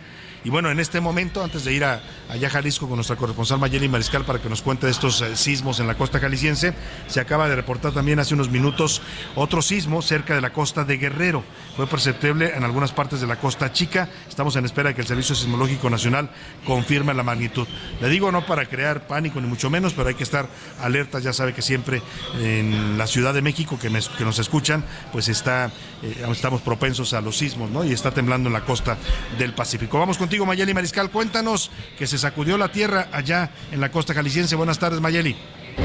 Y 0.44 0.50
bueno, 0.50 0.70
en 0.70 0.80
este 0.80 1.00
momento, 1.00 1.42
antes 1.42 1.64
de 1.64 1.72
ir 1.72 1.84
a, 1.84 2.00
allá 2.28 2.48
a 2.48 2.50
Jalisco 2.50 2.88
con 2.88 2.96
nuestra 2.96 3.14
corresponsal 3.14 3.60
Mayeli 3.60 3.88
Mariscal 3.88 4.24
para 4.24 4.40
que 4.40 4.48
nos 4.48 4.62
cuente 4.62 4.86
de 4.86 4.92
estos 4.92 5.20
eh, 5.20 5.36
sismos 5.36 5.78
en 5.78 5.86
la 5.86 5.94
costa 5.94 6.18
jalisciense, 6.18 6.74
se 7.06 7.20
acaba 7.20 7.48
de 7.48 7.54
reportar 7.54 7.92
también 7.92 8.18
hace 8.18 8.34
unos 8.34 8.50
minutos 8.50 9.02
otro 9.36 9.62
sismo 9.62 10.02
cerca 10.02 10.34
de 10.34 10.40
la 10.40 10.52
costa 10.52 10.84
de 10.84 10.96
Guerrero. 10.96 11.44
Fue 11.76 11.86
perceptible 11.86 12.52
en 12.56 12.64
algunas 12.64 12.92
partes 12.92 13.20
de 13.20 13.28
la 13.28 13.36
costa 13.36 13.72
chica. 13.72 14.08
Estamos 14.28 14.56
en 14.56 14.64
espera 14.64 14.88
de 14.88 14.94
que 14.96 15.02
el 15.02 15.06
Servicio 15.06 15.36
Sismológico 15.36 15.88
Nacional 15.88 16.30
confirme 16.66 17.14
la 17.14 17.22
magnitud. 17.22 17.68
Le 18.00 18.08
digo 18.08 18.32
no 18.32 18.44
para 18.44 18.66
crear 18.66 19.06
pánico 19.06 19.40
ni 19.40 19.46
mucho 19.46 19.70
menos, 19.70 19.92
pero 19.92 20.08
hay 20.08 20.14
que 20.16 20.24
estar 20.24 20.48
alertas. 20.80 21.22
Ya 21.22 21.32
sabe 21.32 21.54
que 21.54 21.62
siempre 21.62 22.02
en 22.40 22.98
la 22.98 23.06
Ciudad 23.06 23.32
de 23.32 23.42
México 23.42 23.78
que, 23.80 23.90
nos 23.90 24.38
escuchan, 24.38 24.84
pues 25.12 25.28
está, 25.28 25.70
eh, 26.02 26.26
estamos 26.30 26.62
propensos 26.62 27.12
a 27.14 27.20
los 27.20 27.36
sismos, 27.36 27.70
¿no? 27.70 27.84
Y 27.84 27.92
está 27.92 28.10
temblando 28.10 28.48
en 28.48 28.54
la 28.54 28.64
costa 28.64 28.96
del 29.38 29.54
Pacífico. 29.54 29.98
Vamos 29.98 30.18
contigo, 30.32 30.46
Mayeli 30.46 30.72
Mariscal. 30.72 31.10
Cuéntanos 31.10 31.70
que 31.98 32.06
se 32.06 32.16
sacudió 32.16 32.56
la 32.56 32.72
tierra 32.72 33.08
allá 33.12 33.50
en 33.70 33.82
la 33.82 33.92
costa 33.92 34.14
jalisciense. 34.14 34.56
Buenas 34.56 34.78
tardes, 34.78 34.98
Mayeli. 34.98 35.36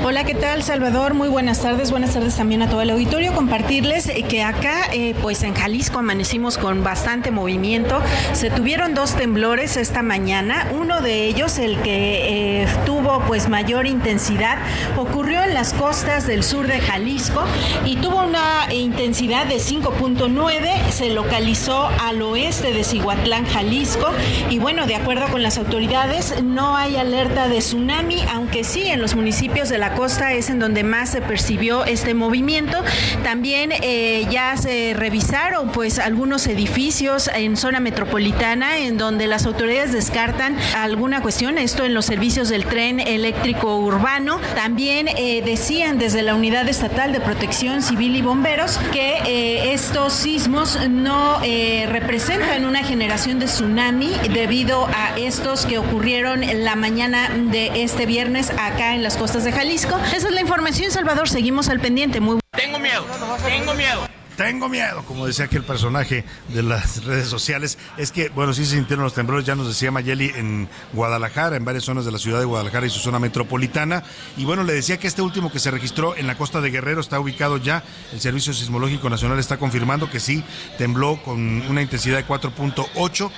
Hola, 0.04 0.26
¿qué 0.26 0.36
tal, 0.36 0.64
Salvador? 0.64 1.14
Muy 1.14 1.30
buenas 1.30 1.62
tardes. 1.62 1.92
Buenas 1.92 2.14
tardes 2.14 2.36
también 2.36 2.62
a 2.62 2.70
todo 2.70 2.82
el 2.82 2.90
auditorio. 2.90 3.34
Compartirles 3.34 4.08
eh, 4.10 4.26
que 4.28 4.44
acá, 4.44 4.88
eh, 4.92 5.16
pues 5.22 5.44
en 5.44 5.54
Jalisco, 5.54 6.00
amanecimos 6.00 6.58
con 6.58 6.84
bastante 6.84 7.32
movimiento. 7.32 8.02
Se 8.34 8.50
tuvieron 8.50 8.94
dos 8.94 9.16
temblores 9.16 9.78
esta 9.78 10.04
mañana. 10.04 10.68
Uno 10.78 11.00
de 11.00 11.26
ellos, 11.26 11.58
el 11.58 11.82
que 11.82 12.64
eh, 12.64 12.68
tuvo 12.86 13.22
pues 13.28 13.48
mayor 13.48 13.86
intensidad, 13.86 14.58
ocurrió 14.98 15.42
en 15.44 15.54
las 15.54 15.74
costas 15.74 16.28
del 16.28 16.44
sur 16.44 16.68
de 16.68 16.80
Jalisco 16.80 17.44
y 17.86 17.96
tuvo 17.96 18.24
una 18.24 18.74
intensidad 18.74 19.46
de 19.46 19.56
5.9. 19.56 20.90
Se 20.90 21.12
localizó 21.12 21.90
al 22.02 22.22
oeste 22.22 22.74
de 22.74 22.84
Cihuatlán, 22.84 23.46
Jalisco. 23.46 24.10
Y 24.50 24.60
bueno, 24.60 24.86
de 24.86 24.96
acuerdo 24.96 25.28
con 25.30 25.44
las 25.44 25.58
autoridades, 25.58 26.44
no 26.44 26.76
hay 26.76 26.98
alerta 26.98 27.48
de 27.48 27.60
tsunami, 27.60 28.22
aunque 28.34 28.66
sí 28.66 28.88
en 28.88 29.02
los 29.02 29.16
municipios 29.16 29.70
de 29.70 29.77
la 29.78 29.94
costa 29.94 30.34
es 30.34 30.50
en 30.50 30.60
donde 30.60 30.84
más 30.84 31.10
se 31.10 31.22
percibió 31.22 31.86
este 31.86 32.14
movimiento. 32.14 32.84
También 33.24 33.72
eh, 33.72 34.26
ya 34.30 34.58
se 34.58 34.94
revisaron 34.96 35.70
pues 35.70 36.00
algunos 36.00 36.48
edificios 36.48 37.30
en 37.34 37.58
zona 37.58 37.80
metropolitana 37.80 38.78
en 38.80 38.98
donde 38.98 39.28
las 39.28 39.46
autoridades 39.46 39.92
descartan 39.92 40.58
alguna 40.76 41.22
cuestión, 41.22 41.58
esto 41.58 41.86
en 41.86 41.94
los 41.94 42.06
servicios 42.06 42.50
del 42.50 42.66
tren 42.66 43.00
eléctrico 43.00 43.78
urbano. 43.78 44.40
También 44.56 45.08
eh, 45.08 45.42
decían 45.44 45.98
desde 45.98 46.22
la 46.22 46.36
Unidad 46.36 46.68
Estatal 46.68 47.12
de 47.12 47.20
Protección 47.20 47.82
Civil 47.82 48.16
y 48.16 48.22
Bomberos 48.22 48.80
que 48.92 49.18
eh, 49.26 49.74
estos 49.74 50.14
sismos 50.14 50.80
no 50.90 51.40
representan 51.88 52.66
una 52.66 52.84
generación 52.84 53.40
de 53.40 53.46
tsunami 53.46 54.12
debido 54.34 54.88
a 54.88 55.18
estos 55.18 55.66
que 55.66 55.78
ocurrieron 55.78 56.42
la 56.64 56.76
mañana 56.76 57.30
de 57.30 57.84
este 57.84 58.06
viernes 58.06 58.52
acá 58.52 58.96
en 58.96 59.04
las 59.04 59.18
costas 59.18 59.44
de 59.44 59.52
Jalisco. 59.52 59.67
Esa 59.74 60.16
es 60.16 60.32
la 60.32 60.42
información, 60.42 60.92
Salvador. 60.92 61.30
Seguimos 61.30 61.70
al 61.70 61.80
pendiente. 61.80 62.20
Muy 62.20 62.40
Tengo 62.52 62.80
miedo, 62.80 63.06
tengo 63.46 63.74
miedo. 63.74 64.08
Tengo 64.38 64.70
miedo, 64.70 65.04
como 65.08 65.26
decía 65.26 65.46
aquel 65.46 65.64
personaje 65.64 66.24
de 66.50 66.62
las 66.62 67.04
redes 67.04 67.28
sociales. 67.28 67.80
Es 67.98 68.12
que, 68.12 68.30
bueno, 68.30 68.54
sí 68.54 68.66
se 68.66 68.76
sintieron 68.76 69.04
los 69.04 69.16
temblores, 69.16 69.48
ya 69.48 69.56
nos 69.56 69.68
decía 69.68 69.90
Mayeli, 69.90 70.32
en 70.36 70.70
Guadalajara, 70.94 71.56
en 71.56 71.66
varias 71.66 71.86
zonas 71.86 72.06
de 72.06 72.12
la 72.12 72.20
ciudad 72.20 72.38
de 72.38 72.46
Guadalajara 72.46 72.86
y 72.86 72.92
su 72.92 73.00
zona 73.00 73.18
metropolitana. 73.18 74.04
Y 74.38 74.46
bueno, 74.46 74.64
le 74.64 74.74
decía 74.74 75.00
que 75.00 75.08
este 75.08 75.24
último 75.24 75.52
que 75.52 75.58
se 75.58 75.72
registró 75.72 76.16
en 76.16 76.28
la 76.28 76.38
costa 76.38 76.62
de 76.62 76.70
Guerrero 76.70 77.02
está 77.02 77.20
ubicado 77.20 77.58
ya. 77.58 77.84
El 78.14 78.22
Servicio 78.22 78.54
Sismológico 78.54 79.10
Nacional 79.10 79.40
está 79.40 79.58
confirmando 79.58 80.08
que 80.08 80.20
sí 80.20 80.44
tembló 80.78 81.20
con 81.24 81.64
una 81.68 81.82
intensidad 81.82 82.18
de 82.18 82.28
4.8. 82.28 83.32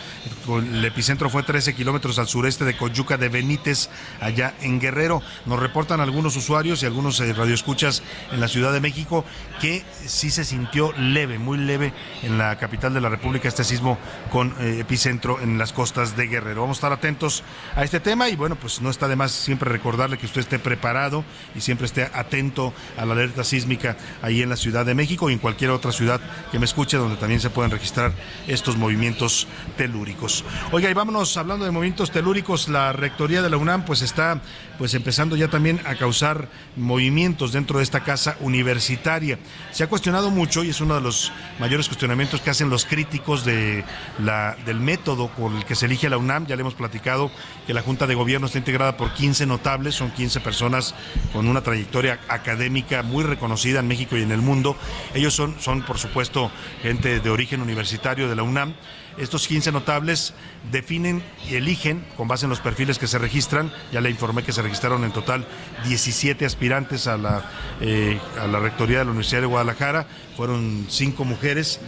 El 0.49 0.83
epicentro 0.83 1.29
fue 1.29 1.43
13 1.43 1.75
kilómetros 1.75 2.19
al 2.19 2.27
sureste 2.27 2.65
de 2.65 2.75
Coyuca 2.75 3.15
de 3.15 3.29
Benítez, 3.29 3.89
allá 4.19 4.53
en 4.59 4.81
Guerrero. 4.81 5.21
Nos 5.45 5.61
reportan 5.61 6.01
algunos 6.01 6.35
usuarios 6.35 6.83
y 6.83 6.87
algunos 6.87 7.21
eh, 7.21 7.31
radioescuchas 7.31 8.03
en 8.33 8.41
la 8.41 8.49
Ciudad 8.49 8.73
de 8.73 8.81
México 8.81 9.23
que 9.61 9.85
sí 10.05 10.29
se 10.29 10.43
sintió 10.43 10.88
leve, 10.93 11.39
muy 11.39 11.57
leve 11.57 11.93
en 12.23 12.37
la 12.37 12.57
capital 12.57 12.93
de 12.93 13.01
la 13.01 13.09
República 13.09 13.47
este 13.47 13.63
sismo 13.63 13.97
con 14.31 14.55
eh, 14.59 14.77
epicentro 14.79 15.39
en 15.41 15.57
las 15.57 15.73
costas 15.73 16.15
de 16.15 16.27
Guerrero. 16.27 16.61
Vamos 16.61 16.77
a 16.77 16.79
estar 16.79 16.93
atentos 16.93 17.43
a 17.75 17.83
este 17.83 17.99
tema 17.99 18.29
y 18.29 18.35
bueno, 18.35 18.55
pues 18.55 18.81
no 18.81 18.89
está 18.89 19.07
de 19.07 19.15
más 19.15 19.31
siempre 19.31 19.69
recordarle 19.69 20.17
que 20.17 20.25
usted 20.25 20.41
esté 20.41 20.59
preparado 20.59 21.23
y 21.55 21.61
siempre 21.61 21.85
esté 21.85 22.03
atento 22.13 22.73
a 22.97 23.05
la 23.05 23.13
alerta 23.13 23.43
sísmica 23.43 23.97
ahí 24.21 24.41
en 24.41 24.49
la 24.49 24.55
Ciudad 24.55 24.85
de 24.85 24.95
México 24.95 25.29
y 25.29 25.33
en 25.33 25.39
cualquier 25.39 25.71
otra 25.71 25.91
ciudad 25.91 26.21
que 26.51 26.59
me 26.59 26.65
escuche 26.65 26.97
donde 26.97 27.17
también 27.17 27.41
se 27.41 27.49
pueden 27.49 27.71
registrar 27.71 28.11
estos 28.47 28.77
movimientos 28.77 29.47
telúricos. 29.77 30.43
Oiga, 30.71 30.89
y 30.89 30.93
vámonos 30.93 31.37
hablando 31.37 31.65
de 31.65 31.71
movimientos 31.71 32.11
telúricos, 32.11 32.69
la 32.69 32.93
rectoría 32.93 33.41
de 33.41 33.49
la 33.49 33.57
UNAM 33.57 33.85
pues 33.85 34.01
está 34.01 34.41
pues 34.77 34.93
empezando 34.93 35.35
ya 35.35 35.49
también 35.49 35.81
a 35.85 35.95
causar 35.95 36.47
movimientos 36.77 37.51
dentro 37.51 37.79
de 37.79 37.83
esta 37.83 38.03
casa 38.03 38.37
universitaria. 38.39 39.37
Se 39.71 39.83
ha 39.83 39.87
cuestionado 39.87 40.31
mucho 40.31 40.63
y 40.63 40.69
es 40.69 40.78
uno 40.82 40.95
de 40.95 41.01
los 41.01 41.32
mayores 41.59 41.88
cuestionamientos 41.88 42.41
que 42.41 42.49
hacen 42.49 42.69
los 42.69 42.86
críticos 42.86 43.45
de 43.45 43.84
la, 44.19 44.55
del 44.65 44.80
método 44.80 45.27
por 45.30 45.53
el 45.53 45.65
que 45.65 45.75
se 45.75 45.86
elige 45.86 46.09
la 46.09 46.17
UNAM. 46.17 46.47
Ya 46.47 46.55
le 46.55 46.61
hemos 46.61 46.73
platicado 46.73 47.32
que 47.67 47.73
la 47.73 47.82
Junta 47.82 48.07
de 48.07 48.15
Gobierno 48.15 48.47
está 48.47 48.57
integrada 48.57 48.97
por 48.97 49.13
15 49.13 49.45
notables, 49.45 49.95
son 49.95 50.11
15 50.11 50.39
personas 50.39 50.95
con 51.34 51.47
una 51.47 51.61
trayectoria 51.61 52.19
académica 52.27 53.03
muy 53.03 53.23
reconocida 53.23 53.80
en 53.80 53.88
México 53.88 54.17
y 54.17 54.21
en 54.21 54.32
el 54.32 54.41
mundo. 54.41 54.75
Ellos 55.13 55.34
son, 55.34 55.55
son 55.59 55.82
por 55.84 55.97
supuesto, 55.97 56.51
gente 56.82 57.19
de 57.19 57.30
origen 57.30 57.61
universitario 57.61 58.30
de 58.30 58.36
la 58.36 58.43
UNAM 58.43 58.73
estos 59.18 59.47
15 59.47 59.72
notables 59.72 60.34
definen 60.72 61.24
y 61.49 61.55
eligen, 61.55 62.05
con 62.16 62.28
base 62.28 62.45
en 62.45 62.49
los 62.49 62.60
perfiles 62.60 62.97
que 62.97 63.07
se 63.07 63.18
registran, 63.18 63.72
ya 63.91 64.01
le 64.01 64.10
informé 64.10 64.43
que 64.43 64.53
se 64.53 64.62
registraron 64.62 65.03
en 65.03 65.12
total 65.12 65.45
17 65.86 66.45
aspirantes 66.45 67.07
a 67.07 67.18
la, 67.18 67.43
eh, 67.82 68.20
a 68.39 68.47
la 68.47 68.60
rectoría 68.60 68.99
de 68.99 69.05
la 69.05 69.12
Universidad 69.12 69.41
de 69.41 69.47
Guadalajara, 69.47 70.07
fueron 70.38 70.86
5 70.89 71.26
mujeres, 71.26 71.80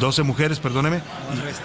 12 0.00 0.20
eh, 0.20 0.24
mujeres, 0.24 0.58
perdóneme. 0.58 1.00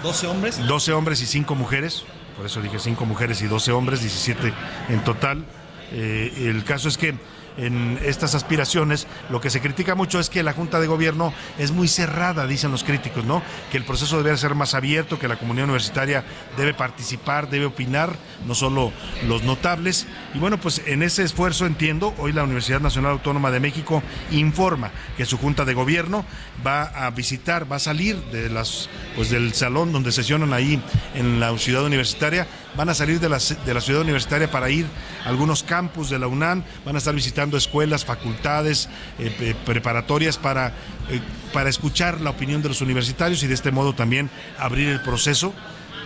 12 0.02 0.26
hombres. 0.26 0.66
12 0.66 0.92
hombres 0.92 1.22
y 1.22 1.26
5 1.26 1.54
mujeres, 1.54 2.04
por 2.36 2.46
eso 2.46 2.60
dije 2.60 2.78
5 2.78 3.04
mujeres 3.06 3.42
y 3.42 3.46
12 3.46 3.72
hombres, 3.72 4.00
17 4.00 4.52
en 4.88 5.04
total. 5.04 5.44
Eh, 5.92 6.48
el 6.48 6.64
caso 6.64 6.88
es 6.88 6.96
que 6.96 7.14
en 7.56 7.98
estas 8.04 8.34
aspiraciones, 8.34 9.06
lo 9.30 9.40
que 9.40 9.50
se 9.50 9.60
critica 9.60 9.94
mucho 9.94 10.18
es 10.20 10.30
que 10.30 10.42
la 10.42 10.52
Junta 10.52 10.80
de 10.80 10.86
Gobierno 10.86 11.32
es 11.58 11.70
muy 11.70 11.88
cerrada, 11.88 12.46
dicen 12.46 12.70
los 12.70 12.84
críticos, 12.84 13.24
¿no? 13.24 13.42
Que 13.70 13.76
el 13.76 13.84
proceso 13.84 14.22
debe 14.22 14.36
ser 14.36 14.54
más 14.54 14.74
abierto, 14.74 15.18
que 15.18 15.28
la 15.28 15.36
comunidad 15.36 15.64
universitaria 15.64 16.24
debe 16.56 16.74
participar, 16.74 17.50
debe 17.50 17.66
opinar, 17.66 18.16
no 18.46 18.54
solo 18.54 18.92
los 19.26 19.42
notables. 19.42 20.06
Y 20.34 20.38
bueno, 20.38 20.58
pues 20.58 20.82
en 20.86 21.02
ese 21.02 21.22
esfuerzo 21.22 21.66
entiendo, 21.66 22.14
hoy 22.18 22.32
la 22.32 22.44
Universidad 22.44 22.80
Nacional 22.80 23.12
Autónoma 23.12 23.50
de 23.50 23.60
México 23.60 24.02
informa 24.30 24.90
que 25.16 25.26
su 25.26 25.38
Junta 25.38 25.64
de 25.64 25.74
Gobierno 25.74 26.24
va 26.66 26.84
a 26.84 27.10
visitar, 27.10 27.70
va 27.70 27.76
a 27.76 27.80
salir 27.80 28.16
de 28.32 28.48
las 28.48 28.88
pues 29.14 29.30
del 29.30 29.52
salón 29.54 29.92
donde 29.92 30.12
sesionan 30.12 30.52
ahí 30.52 30.80
en 31.14 31.40
la 31.40 31.56
ciudad 31.58 31.84
universitaria, 31.84 32.46
van 32.76 32.88
a 32.88 32.94
salir 32.94 33.20
de 33.20 33.28
la, 33.28 33.38
de 33.38 33.74
la 33.74 33.80
ciudad 33.80 34.02
universitaria 34.02 34.50
para 34.50 34.70
ir 34.70 34.86
a 35.24 35.28
algunos 35.28 35.62
campus 35.62 36.10
de 36.10 36.18
la 36.18 36.26
UNAM, 36.26 36.64
van 36.84 36.94
a 36.94 36.98
estar 36.98 37.14
visitando 37.14 37.56
escuelas, 37.56 38.04
facultades, 38.04 38.88
eh, 39.18 39.54
preparatorias 39.64 40.38
para, 40.38 40.68
eh, 41.08 41.20
para 41.52 41.70
escuchar 41.70 42.20
la 42.20 42.30
opinión 42.30 42.62
de 42.62 42.68
los 42.68 42.80
universitarios 42.80 43.42
y 43.42 43.46
de 43.46 43.54
este 43.54 43.70
modo 43.70 43.94
también 43.94 44.30
abrir 44.58 44.88
el 44.88 45.00
proceso 45.00 45.52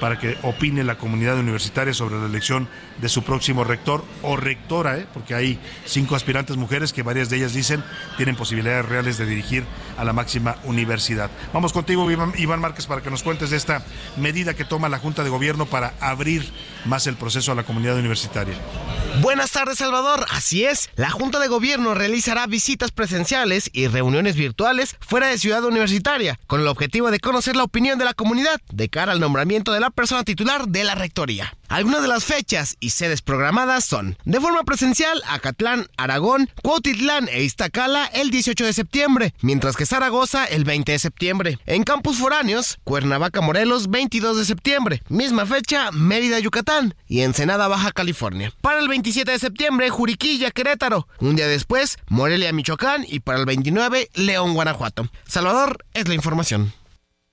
para 0.00 0.18
que 0.18 0.36
opine 0.42 0.84
la 0.84 0.98
comunidad 0.98 1.38
universitaria 1.38 1.94
sobre 1.94 2.18
la 2.18 2.26
elección 2.26 2.68
de 3.00 3.08
su 3.08 3.22
próximo 3.22 3.64
rector 3.64 4.04
o 4.22 4.36
rectora, 4.36 4.98
¿eh? 4.98 5.06
porque 5.12 5.34
hay 5.34 5.58
cinco 5.84 6.16
aspirantes 6.16 6.56
mujeres 6.56 6.92
que 6.92 7.02
varias 7.02 7.30
de 7.30 7.38
ellas 7.38 7.52
dicen 7.52 7.82
tienen 8.16 8.36
posibilidades 8.36 8.86
reales 8.86 9.18
de 9.18 9.26
dirigir 9.26 9.64
a 9.98 10.04
la 10.04 10.12
máxima 10.12 10.56
universidad. 10.64 11.30
Vamos 11.52 11.72
contigo, 11.72 12.10
Iván 12.10 12.60
Márquez, 12.60 12.86
para 12.86 13.02
que 13.02 13.10
nos 13.10 13.22
cuentes 13.22 13.50
de 13.50 13.56
esta 13.56 13.84
medida 14.16 14.54
que 14.54 14.64
toma 14.64 14.88
la 14.88 14.98
Junta 14.98 15.24
de 15.24 15.30
Gobierno 15.30 15.66
para 15.66 15.94
abrir 16.00 16.50
más 16.84 17.06
el 17.06 17.16
proceso 17.16 17.52
a 17.52 17.54
la 17.54 17.64
comunidad 17.64 17.96
universitaria. 17.96 18.54
Buenas 19.20 19.50
tardes, 19.50 19.78
Salvador. 19.78 20.26
Así 20.30 20.64
es, 20.64 20.90
la 20.96 21.10
Junta 21.10 21.38
de 21.38 21.48
Gobierno 21.48 21.94
realizará 21.94 22.46
visitas 22.46 22.92
presenciales 22.92 23.70
y 23.72 23.88
reuniones 23.88 24.36
virtuales 24.36 24.96
fuera 25.00 25.28
de 25.28 25.38
Ciudad 25.38 25.64
Universitaria, 25.64 26.38
con 26.46 26.60
el 26.60 26.68
objetivo 26.68 27.10
de 27.10 27.20
conocer 27.20 27.56
la 27.56 27.64
opinión 27.64 27.98
de 27.98 28.04
la 28.04 28.14
comunidad 28.14 28.60
de 28.70 28.88
cara 28.88 29.12
al 29.12 29.20
nombramiento 29.20 29.72
de 29.72 29.80
la 29.80 29.85
persona 29.90 30.24
titular 30.24 30.68
de 30.68 30.84
la 30.84 30.94
rectoría. 30.94 31.54
Algunas 31.68 32.02
de 32.02 32.08
las 32.08 32.24
fechas 32.24 32.76
y 32.78 32.90
sedes 32.90 33.22
programadas 33.22 33.84
son 33.84 34.16
de 34.24 34.40
forma 34.40 34.62
presencial 34.62 35.20
Acatlán, 35.28 35.88
Aragón, 35.96 36.48
Cuautitlán 36.62 37.28
e 37.28 37.42
Iztacala 37.42 38.06
el 38.06 38.30
18 38.30 38.64
de 38.64 38.72
septiembre, 38.72 39.34
mientras 39.42 39.76
que 39.76 39.86
Zaragoza 39.86 40.44
el 40.44 40.64
20 40.64 40.92
de 40.92 40.98
septiembre. 40.98 41.58
En 41.66 41.82
campus 41.82 42.18
foráneos, 42.18 42.78
Cuernavaca, 42.84 43.40
Morelos 43.40 43.90
22 43.90 44.38
de 44.38 44.44
septiembre, 44.44 45.02
misma 45.08 45.44
fecha 45.44 45.90
Mérida, 45.90 46.38
Yucatán 46.38 46.94
y 47.08 47.22
Ensenada, 47.22 47.68
Baja 47.68 47.90
California. 47.92 48.52
Para 48.60 48.78
el 48.78 48.88
27 48.88 49.30
de 49.30 49.38
septiembre, 49.38 49.90
Juriquilla, 49.90 50.50
Querétaro. 50.52 51.08
Un 51.20 51.36
día 51.36 51.48
después, 51.48 51.98
Morelia, 52.08 52.52
Michoacán 52.52 53.04
y 53.08 53.20
para 53.20 53.38
el 53.38 53.46
29, 53.46 54.10
León, 54.14 54.54
Guanajuato. 54.54 55.08
Salvador 55.26 55.84
es 55.94 56.06
la 56.06 56.14
información. 56.14 56.72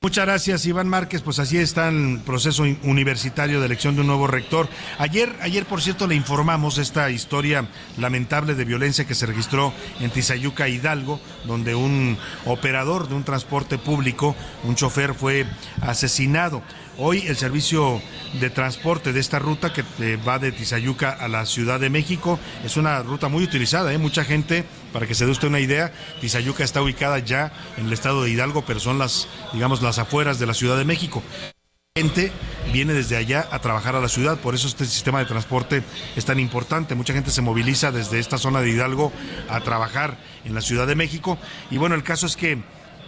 Muchas 0.04 0.26
gracias, 0.26 0.66
Iván 0.66 0.90
Márquez. 0.90 1.22
Pues 1.22 1.40
así 1.40 1.58
está 1.58 1.88
el 1.88 2.20
proceso 2.26 2.64
universitario 2.84 3.62
de 3.62 3.68
elección 3.68 3.96
de 3.96 4.02
un 4.02 4.08
nuevo 4.08 4.28
rector. 4.28 4.68
Ayer, 4.98 5.34
ayer 5.40 5.66
por 5.66 5.82
cierto, 5.82 6.08
le 6.08 6.16
informamos 6.16 6.78
esta 6.78 7.10
historia 7.10 7.70
lamentable 7.98 8.54
de 8.54 8.66
violencia 8.66 9.06
que 9.06 9.16
se 9.16 9.26
registró 9.26 9.72
en 10.02 10.12
Tizayuca, 10.12 10.68
Hidalgo, 10.68 11.22
donde 11.46 11.74
un 11.74 12.18
operador 12.46 13.08
de 13.08 13.16
un 13.16 13.24
transporte 13.24 13.78
público, 13.78 14.36
un 14.66 14.76
chofer, 14.76 15.14
fue 15.14 15.46
asesinado. 15.80 16.62
Hoy 16.98 17.24
el 17.26 17.38
servicio 17.38 18.02
de 18.42 18.50
transporte 18.50 19.14
de 19.14 19.22
esta 19.22 19.40
ruta 19.40 19.72
que 19.72 19.86
eh, 20.00 20.20
va 20.28 20.38
de 20.38 20.52
Tizayuca 20.52 21.12
a 21.12 21.30
la 21.30 21.46
Ciudad 21.46 21.80
de 21.80 21.90
México 21.90 22.38
es 22.66 22.76
una 22.76 23.02
ruta 23.04 23.30
muy 23.30 23.46
utilizada. 23.46 23.94
¿eh? 23.94 23.98
Mucha 23.98 24.26
gente, 24.26 24.66
para 24.94 25.08
que 25.08 25.16
se 25.16 25.26
dé 25.26 25.32
usted 25.32 25.48
una 25.50 25.60
idea, 25.60 25.92
Tizayuca 26.22 26.64
está 26.64 26.82
ubicada 26.82 27.20
ya 27.20 27.52
en 27.78 27.88
el 27.88 27.94
estado 27.94 28.24
de 28.24 28.30
Hidalgo, 28.30 28.64
pero 28.66 28.80
son 28.80 29.00
las, 29.00 29.28
digamos, 29.52 29.82
las 29.82 30.00
afueras 30.00 30.40
de 30.40 30.46
la 30.46 30.54
Ciudad 30.54 30.78
de 30.78 30.86
México 30.86 31.22
gente 31.96 32.32
viene 32.72 32.92
desde 32.94 33.18
allá 33.18 33.48
a 33.52 33.60
trabajar 33.60 33.96
a 33.96 34.02
la 34.02 34.10
ciudad, 34.10 34.40
por 34.40 34.56
eso 34.56 34.68
este 34.68 34.84
sistema 34.86 35.20
de 35.20 35.26
transporte 35.26 35.84
es 36.16 36.26
tan 36.26 36.40
importante. 36.40 36.96
Mucha 36.96 37.14
gente 37.14 37.30
se 37.30 37.44
moviliza 37.44 37.92
desde 37.92 38.18
esta 38.18 38.40
zona 38.40 38.62
de 38.62 38.72
Hidalgo 38.72 39.12
a 39.48 39.60
trabajar 39.60 40.18
en 40.44 40.56
la 40.56 40.62
Ciudad 40.62 40.88
de 40.88 40.96
México. 40.96 41.38
Y 41.70 41.78
bueno, 41.78 41.94
el 41.94 42.02
caso 42.02 42.26
es 42.26 42.36
que 42.36 42.64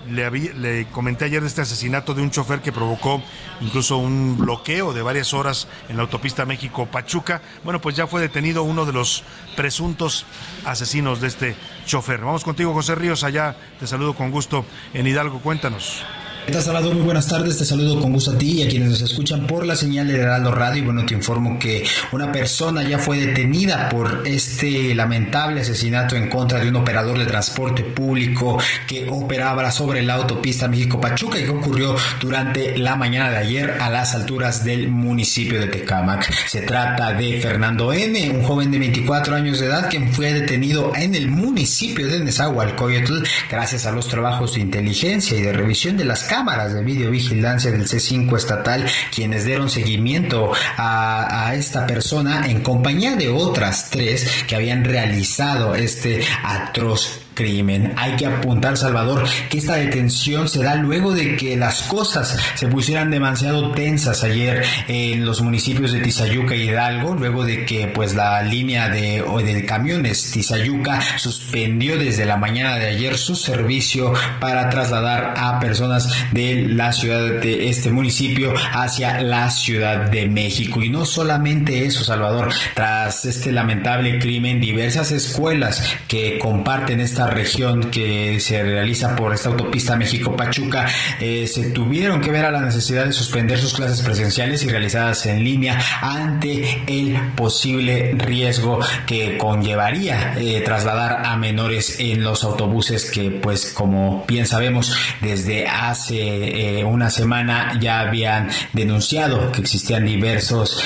le, 0.08 0.86
comenté 0.92 1.26
ayer 1.26 1.42
de 1.42 1.48
este 1.48 1.62
asesinato 1.62 2.14
de 2.14 2.22
un 2.22 2.30
chofer 2.30 2.62
que 2.62 2.72
provocó 2.72 3.24
incluso 3.60 3.98
un 3.98 4.38
bloqueo 4.38 4.94
de 4.94 5.02
varias 5.02 5.34
horas 5.34 5.68
en 5.90 5.98
la 5.98 6.04
autopista 6.04 6.46
México-Pachuca. 6.46 7.42
Bueno, 7.64 7.82
pues 7.82 7.96
ya 7.96 8.06
fue 8.06 8.22
detenido 8.22 8.62
uno 8.62 8.86
de 8.86 8.94
los 8.94 9.24
presuntos 9.56 10.26
asesinos 10.64 11.22
de 11.22 11.28
este 11.28 11.56
chofer. 11.86 12.20
Vamos 12.22 12.44
contigo, 12.44 12.74
José 12.74 12.96
Ríos, 12.96 13.24
allá 13.24 13.56
te 13.80 13.88
saludo 13.88 14.14
con 14.16 14.32
gusto 14.32 14.66
en 14.94 15.08
Hidalgo. 15.08 15.40
Cuéntanos. 15.40 16.04
Muy 16.48 17.02
buenas 17.02 17.28
tardes. 17.28 17.58
Te 17.58 17.66
saludo 17.66 18.00
con 18.00 18.14
gusto 18.14 18.32
a 18.32 18.38
ti 18.38 18.62
y 18.62 18.64
a 18.64 18.68
quienes 18.68 18.90
nos 18.90 19.02
escuchan 19.02 19.48
por 19.48 19.66
la 19.66 19.76
señal 19.76 20.08
de 20.08 20.20
Heraldo 20.20 20.52
Radio. 20.52 20.84
Y 20.84 20.86
bueno, 20.86 21.06
te 21.06 21.14
informo 21.16 21.58
que 21.58 21.84
una 22.12 22.32
persona 22.32 22.84
ya 22.84 23.00
fue 23.00 23.18
detenida 23.18 23.90
por 23.90 24.22
este 24.26 24.94
lamentable 24.94 25.62
asesinato 25.62 26.16
en 26.16 26.30
contra 26.30 26.60
de 26.60 26.70
un 26.70 26.76
operador 26.76 27.18
de 27.18 27.26
transporte 27.26 27.84
público 27.84 28.60
que 28.88 29.08
operaba 29.10 29.72
sobre 29.72 30.04
la 30.04 30.14
autopista 30.14 30.68
México-Pachuca 30.68 31.40
y 31.40 31.44
que 31.44 31.50
ocurrió 31.50 31.96
durante 32.22 32.78
la 32.78 32.96
mañana 32.96 33.32
de 33.32 33.38
ayer 33.38 33.78
a 33.82 33.90
las 33.90 34.14
alturas 34.14 34.64
del 34.64 34.88
municipio 34.90 35.60
de 35.60 35.68
Tecámac. 35.68 36.32
Se 36.48 36.62
trata 36.62 37.12
de 37.14 37.40
Fernando 37.42 37.92
N., 37.92 38.32
un 38.32 38.44
joven 38.44 38.72
de 38.72 38.80
24 38.80 39.36
años 39.36 39.60
de 39.60 39.66
edad 39.66 39.90
quien 39.90 40.14
fue 40.14 40.32
detenido 40.34 40.94
en 40.96 41.16
el 41.16 41.28
municipio 41.28 42.08
de 42.08 42.20
Nezahualcóyotl 42.20 43.24
gracias 43.50 43.86
a 43.86 43.92
los 43.92 44.08
trabajos 44.08 44.54
de 44.54 44.62
inteligencia 44.62 45.38
y 45.38 45.42
de 45.42 45.52
revisión 45.52 45.98
de 45.98 46.06
las 46.06 46.24
cámaras 46.36 46.74
de 46.74 46.84
videovigilancia 46.84 47.72
del 47.72 47.88
C5 47.88 48.36
estatal, 48.36 48.86
quienes 49.10 49.46
dieron 49.46 49.70
seguimiento 49.70 50.52
a, 50.76 51.48
a 51.48 51.56
esta 51.56 51.88
persona 51.88 52.46
en 52.50 52.62
compañía 52.62 53.16
de 53.16 53.30
otras 53.30 53.90
tres 53.90 54.44
que 54.46 54.58
habían 54.58 54.84
realizado 54.84 55.76
este 55.76 56.26
atroz 56.44 57.25
crimen. 57.36 57.94
Hay 57.98 58.16
que 58.16 58.26
apuntar, 58.26 58.78
Salvador, 58.78 59.28
que 59.50 59.60
esta 59.60 59.76
detención 59.76 60.48
se 60.50 60.64
da 60.64 60.76
luego 60.76 61.14
de 61.14 61.36
que 61.36 61.56
las 61.56 61.84
cosas 61.84 62.36
se 62.56 62.68
pusieran 62.68 63.12
demasiado 63.12 63.72
tensas 63.74 64.24
ayer 64.24 64.64
en 64.88 65.26
los 65.26 65.42
municipios 65.42 65.92
de 65.92 66.00
Tizayuca 66.00 66.56
y 66.56 66.70
Hidalgo, 66.70 67.14
luego 67.14 67.46
de 67.46 67.66
que 67.66 67.88
pues 67.88 68.16
la 68.16 68.42
línea 68.42 68.90
de, 68.90 69.24
de 69.44 69.66
camiones 69.66 70.32
Tizayuca 70.32 71.00
suspendió 71.20 71.98
desde 71.98 72.26
la 72.26 72.38
mañana 72.38 72.78
de 72.78 72.88
ayer 72.88 73.18
su 73.18 73.36
servicio 73.36 74.14
para 74.40 74.70
trasladar 74.70 75.34
a 75.38 75.60
personas 75.60 76.10
de 76.32 76.66
la 76.70 76.94
ciudad 76.94 77.42
de 77.42 77.70
este 77.70 77.92
municipio 77.92 78.54
hacia 78.74 79.22
la 79.22 79.50
Ciudad 79.50 80.10
de 80.10 80.28
México. 80.28 80.82
Y 80.82 80.90
no 80.90 81.06
solamente 81.06 81.86
eso, 81.86 82.04
Salvador, 82.04 82.54
tras 82.74 83.26
este 83.26 83.52
lamentable 83.52 84.20
crimen, 84.20 84.62
diversas 84.62 85.12
escuelas 85.12 85.84
que 86.08 86.40
comparten 86.40 87.00
esta 87.00 87.25
región 87.30 87.92
que 87.92 88.40
se 88.40 88.62
realiza 88.64 89.16
por 89.16 89.34
esta 89.34 89.50
autopista 89.50 89.96
México-Pachuca 89.96 90.88
eh, 91.20 91.48
se 91.48 91.72
tuvieron 91.72 92.22
que 92.22 92.32
ver 92.32 92.46
a 92.46 92.52
la 92.52 92.62
necesidad 92.62 93.06
de 93.06 93.14
suspender 93.14 93.58
sus 93.58 93.74
clases 93.74 94.02
presenciales 94.02 94.64
y 94.64 94.70
realizadas 94.70 95.26
en 95.26 95.44
línea 95.44 95.80
ante 96.02 96.84
el 96.88 97.18
posible 97.36 98.16
riesgo 98.18 98.80
que 99.06 99.38
conllevaría 99.38 100.36
eh, 100.38 100.62
trasladar 100.62 101.26
a 101.26 101.38
menores 101.38 102.00
en 102.00 102.24
los 102.24 102.44
autobuses 102.44 103.10
que 103.12 103.32
pues 103.32 103.74
como 103.74 104.26
bien 104.28 104.46
sabemos 104.46 104.96
desde 105.22 105.68
hace 105.68 106.80
eh, 106.80 106.84
una 106.84 107.10
semana 107.10 107.78
ya 107.80 108.02
habían 108.02 108.50
denunciado 108.74 109.52
que 109.52 109.62
existían 109.62 110.06
diversos 110.06 110.82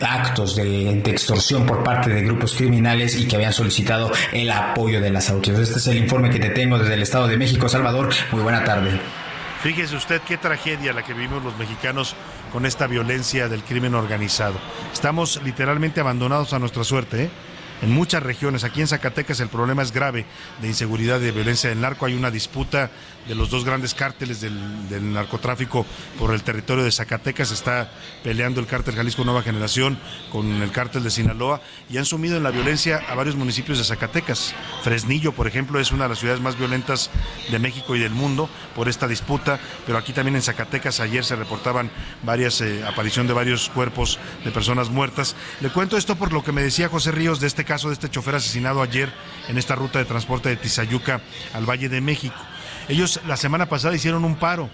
actos 0.00 0.56
de, 0.56 1.00
de 1.02 1.10
extorsión 1.10 1.66
por 1.66 1.82
parte 1.82 2.10
de 2.10 2.22
grupos 2.22 2.54
criminales 2.54 3.16
y 3.16 3.26
que 3.26 3.36
habían 3.36 3.52
solicitado 3.52 4.10
el 4.32 4.50
apoyo 4.50 5.00
de 5.00 5.10
la 5.10 5.17
Este 5.18 5.78
es 5.78 5.86
el 5.88 5.98
informe 5.98 6.30
que 6.30 6.38
te 6.38 6.50
tengo 6.50 6.78
desde 6.78 6.94
el 6.94 7.02
Estado 7.02 7.26
de 7.26 7.36
México. 7.36 7.68
Salvador, 7.68 8.10
muy 8.30 8.40
buena 8.40 8.62
tarde. 8.62 9.00
Fíjese 9.62 9.96
usted 9.96 10.20
qué 10.22 10.36
tragedia 10.36 10.92
la 10.92 11.02
que 11.02 11.12
vivimos 11.12 11.42
los 11.42 11.58
mexicanos 11.58 12.14
con 12.52 12.64
esta 12.64 12.86
violencia 12.86 13.48
del 13.48 13.64
crimen 13.64 13.96
organizado. 13.96 14.54
Estamos 14.92 15.42
literalmente 15.42 16.00
abandonados 16.00 16.52
a 16.52 16.60
nuestra 16.60 16.84
suerte. 16.84 17.24
¿eh? 17.24 17.30
En 17.82 17.90
muchas 17.90 18.22
regiones. 18.22 18.64
Aquí 18.64 18.80
en 18.80 18.88
Zacatecas 18.88 19.40
el 19.40 19.48
problema 19.48 19.82
es 19.82 19.92
grave 19.92 20.26
de 20.60 20.68
inseguridad 20.68 21.20
y 21.20 21.24
de 21.24 21.32
violencia 21.32 21.70
del 21.70 21.80
narco. 21.80 22.06
Hay 22.06 22.14
una 22.14 22.30
disputa 22.30 22.90
de 23.26 23.34
los 23.34 23.50
dos 23.50 23.64
grandes 23.64 23.94
cárteles 23.94 24.40
del, 24.40 25.12
narcotráfico 25.12 25.84
por 26.18 26.32
el 26.32 26.42
territorio 26.42 26.84
de 26.84 26.90
Zacatecas. 26.90 27.50
Está 27.50 27.90
peleando 28.24 28.60
el 28.60 28.66
cártel 28.66 28.94
Jalisco 28.94 29.24
Nueva 29.24 29.42
Generación 29.42 29.98
con 30.32 30.62
el 30.62 30.70
cártel 30.72 31.04
de 31.04 31.10
Sinaloa 31.10 31.60
y 31.90 31.98
han 31.98 32.04
sumido 32.04 32.36
en 32.36 32.42
la 32.42 32.50
violencia 32.50 33.02
a 33.08 33.14
varios 33.14 33.36
municipios 33.36 33.78
de 33.78 33.84
Zacatecas. 33.84 34.54
Fresnillo, 34.82 35.32
por 35.32 35.46
ejemplo, 35.46 35.78
es 35.78 35.92
una 35.92 36.04
de 36.04 36.10
las 36.10 36.18
ciudades 36.18 36.40
más 36.40 36.58
violentas 36.58 37.10
de 37.50 37.58
México 37.58 37.94
y 37.96 38.00
del 38.00 38.12
mundo 38.12 38.48
por 38.74 38.88
esta 38.88 39.06
disputa, 39.06 39.60
pero 39.86 39.98
aquí 39.98 40.12
también 40.12 40.36
en 40.36 40.42
Zacatecas 40.42 41.00
ayer 41.00 41.24
se 41.24 41.36
reportaban 41.36 41.90
varias 42.22 42.60
eh, 42.60 42.84
aparición 42.86 43.26
de 43.26 43.34
varios 43.34 43.68
cuerpos 43.68 44.18
de 44.44 44.50
personas 44.50 44.90
muertas. 44.90 45.36
Le 45.60 45.70
cuento 45.70 45.96
esto 45.96 46.16
por 46.16 46.32
lo 46.32 46.42
que 46.42 46.52
me 46.52 46.62
decía 46.62 46.88
José 46.88 47.12
Ríos 47.12 47.40
de 47.40 47.46
este 47.46 47.64
caso 47.68 47.88
de 47.88 47.94
este 47.94 48.08
chofer 48.08 48.34
asesinado 48.34 48.80
ayer 48.80 49.12
en 49.46 49.58
esta 49.58 49.74
ruta 49.74 49.98
de 49.98 50.06
transporte 50.06 50.48
de 50.48 50.56
Tizayuca 50.56 51.20
al 51.52 51.68
Valle 51.68 51.90
de 51.90 52.00
México. 52.00 52.34
Ellos 52.88 53.20
la 53.26 53.36
semana 53.36 53.68
pasada 53.68 53.94
hicieron 53.94 54.24
un 54.24 54.36
paro, 54.36 54.70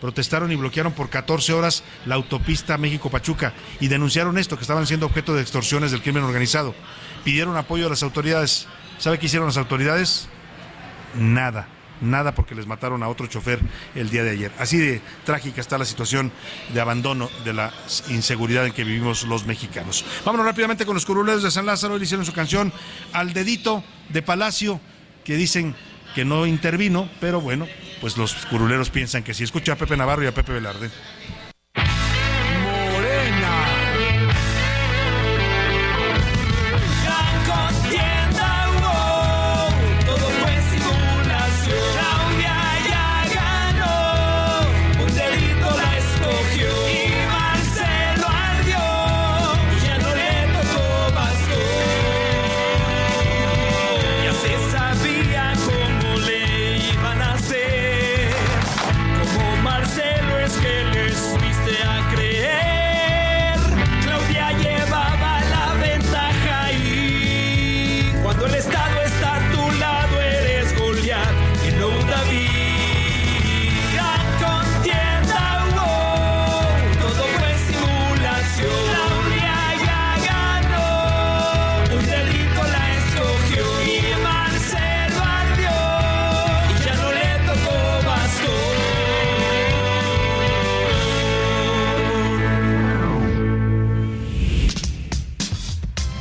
protestaron 0.00 0.50
y 0.50 0.56
bloquearon 0.56 0.92
por 0.92 1.10
14 1.10 1.52
horas 1.52 1.84
la 2.06 2.14
autopista 2.14 2.78
México-Pachuca 2.78 3.52
y 3.80 3.88
denunciaron 3.88 4.38
esto, 4.38 4.56
que 4.56 4.62
estaban 4.62 4.86
siendo 4.86 5.04
objeto 5.04 5.34
de 5.34 5.42
extorsiones 5.42 5.90
del 5.90 6.00
crimen 6.00 6.24
organizado. 6.24 6.74
Pidieron 7.22 7.56
apoyo 7.58 7.86
a 7.86 7.90
las 7.90 8.02
autoridades. 8.02 8.66
¿Sabe 8.96 9.18
qué 9.18 9.26
hicieron 9.26 9.48
las 9.48 9.58
autoridades? 9.58 10.28
Nada 11.14 11.68
nada 12.00 12.34
porque 12.34 12.54
les 12.54 12.66
mataron 12.66 13.02
a 13.02 13.08
otro 13.08 13.26
chofer 13.26 13.60
el 13.94 14.10
día 14.10 14.24
de 14.24 14.30
ayer. 14.30 14.52
Así 14.58 14.78
de 14.78 15.00
trágica 15.24 15.60
está 15.60 15.78
la 15.78 15.84
situación 15.84 16.32
de 16.72 16.80
abandono 16.80 17.30
de 17.44 17.52
la 17.52 17.72
inseguridad 18.08 18.66
en 18.66 18.72
que 18.72 18.84
vivimos 18.84 19.24
los 19.24 19.46
mexicanos. 19.46 20.04
Vámonos 20.24 20.46
rápidamente 20.46 20.86
con 20.86 20.94
los 20.94 21.06
curuleros 21.06 21.42
de 21.42 21.50
San 21.50 21.66
Lázaro. 21.66 21.94
Hoy 21.94 22.02
hicieron 22.02 22.26
su 22.26 22.32
canción 22.32 22.72
Al 23.12 23.32
Dedito 23.32 23.84
de 24.08 24.22
Palacio, 24.22 24.80
que 25.24 25.36
dicen 25.36 25.74
que 26.14 26.24
no 26.24 26.46
intervino, 26.46 27.08
pero 27.20 27.40
bueno, 27.40 27.66
pues 28.00 28.16
los 28.16 28.34
curuleros 28.46 28.90
piensan 28.90 29.22
que 29.22 29.34
sí. 29.34 29.44
Escucha 29.44 29.72
a 29.72 29.76
Pepe 29.76 29.96
Navarro 29.96 30.24
y 30.24 30.26
a 30.26 30.34
Pepe 30.34 30.52
Velarde. 30.52 30.90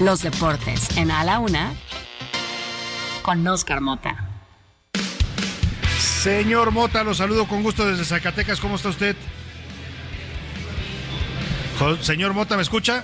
Los 0.07 0.21
deportes 0.21 0.95
en 0.95 1.11
A 1.11 1.25
la 1.25 1.39
Una 1.39 1.73
con 3.23 3.45
Oscar 3.45 3.81
Mota. 3.81 4.15
Señor 5.99 6.71
Mota, 6.71 7.03
lo 7.03 7.13
saludo 7.13 7.45
con 7.45 7.61
gusto 7.61 7.85
desde 7.85 8.05
Zacatecas. 8.05 8.61
¿Cómo 8.61 8.77
está 8.77 8.87
usted? 8.87 9.17
Señor 11.99 12.31
Mota, 12.31 12.55
¿me 12.55 12.61
escucha? 12.61 13.03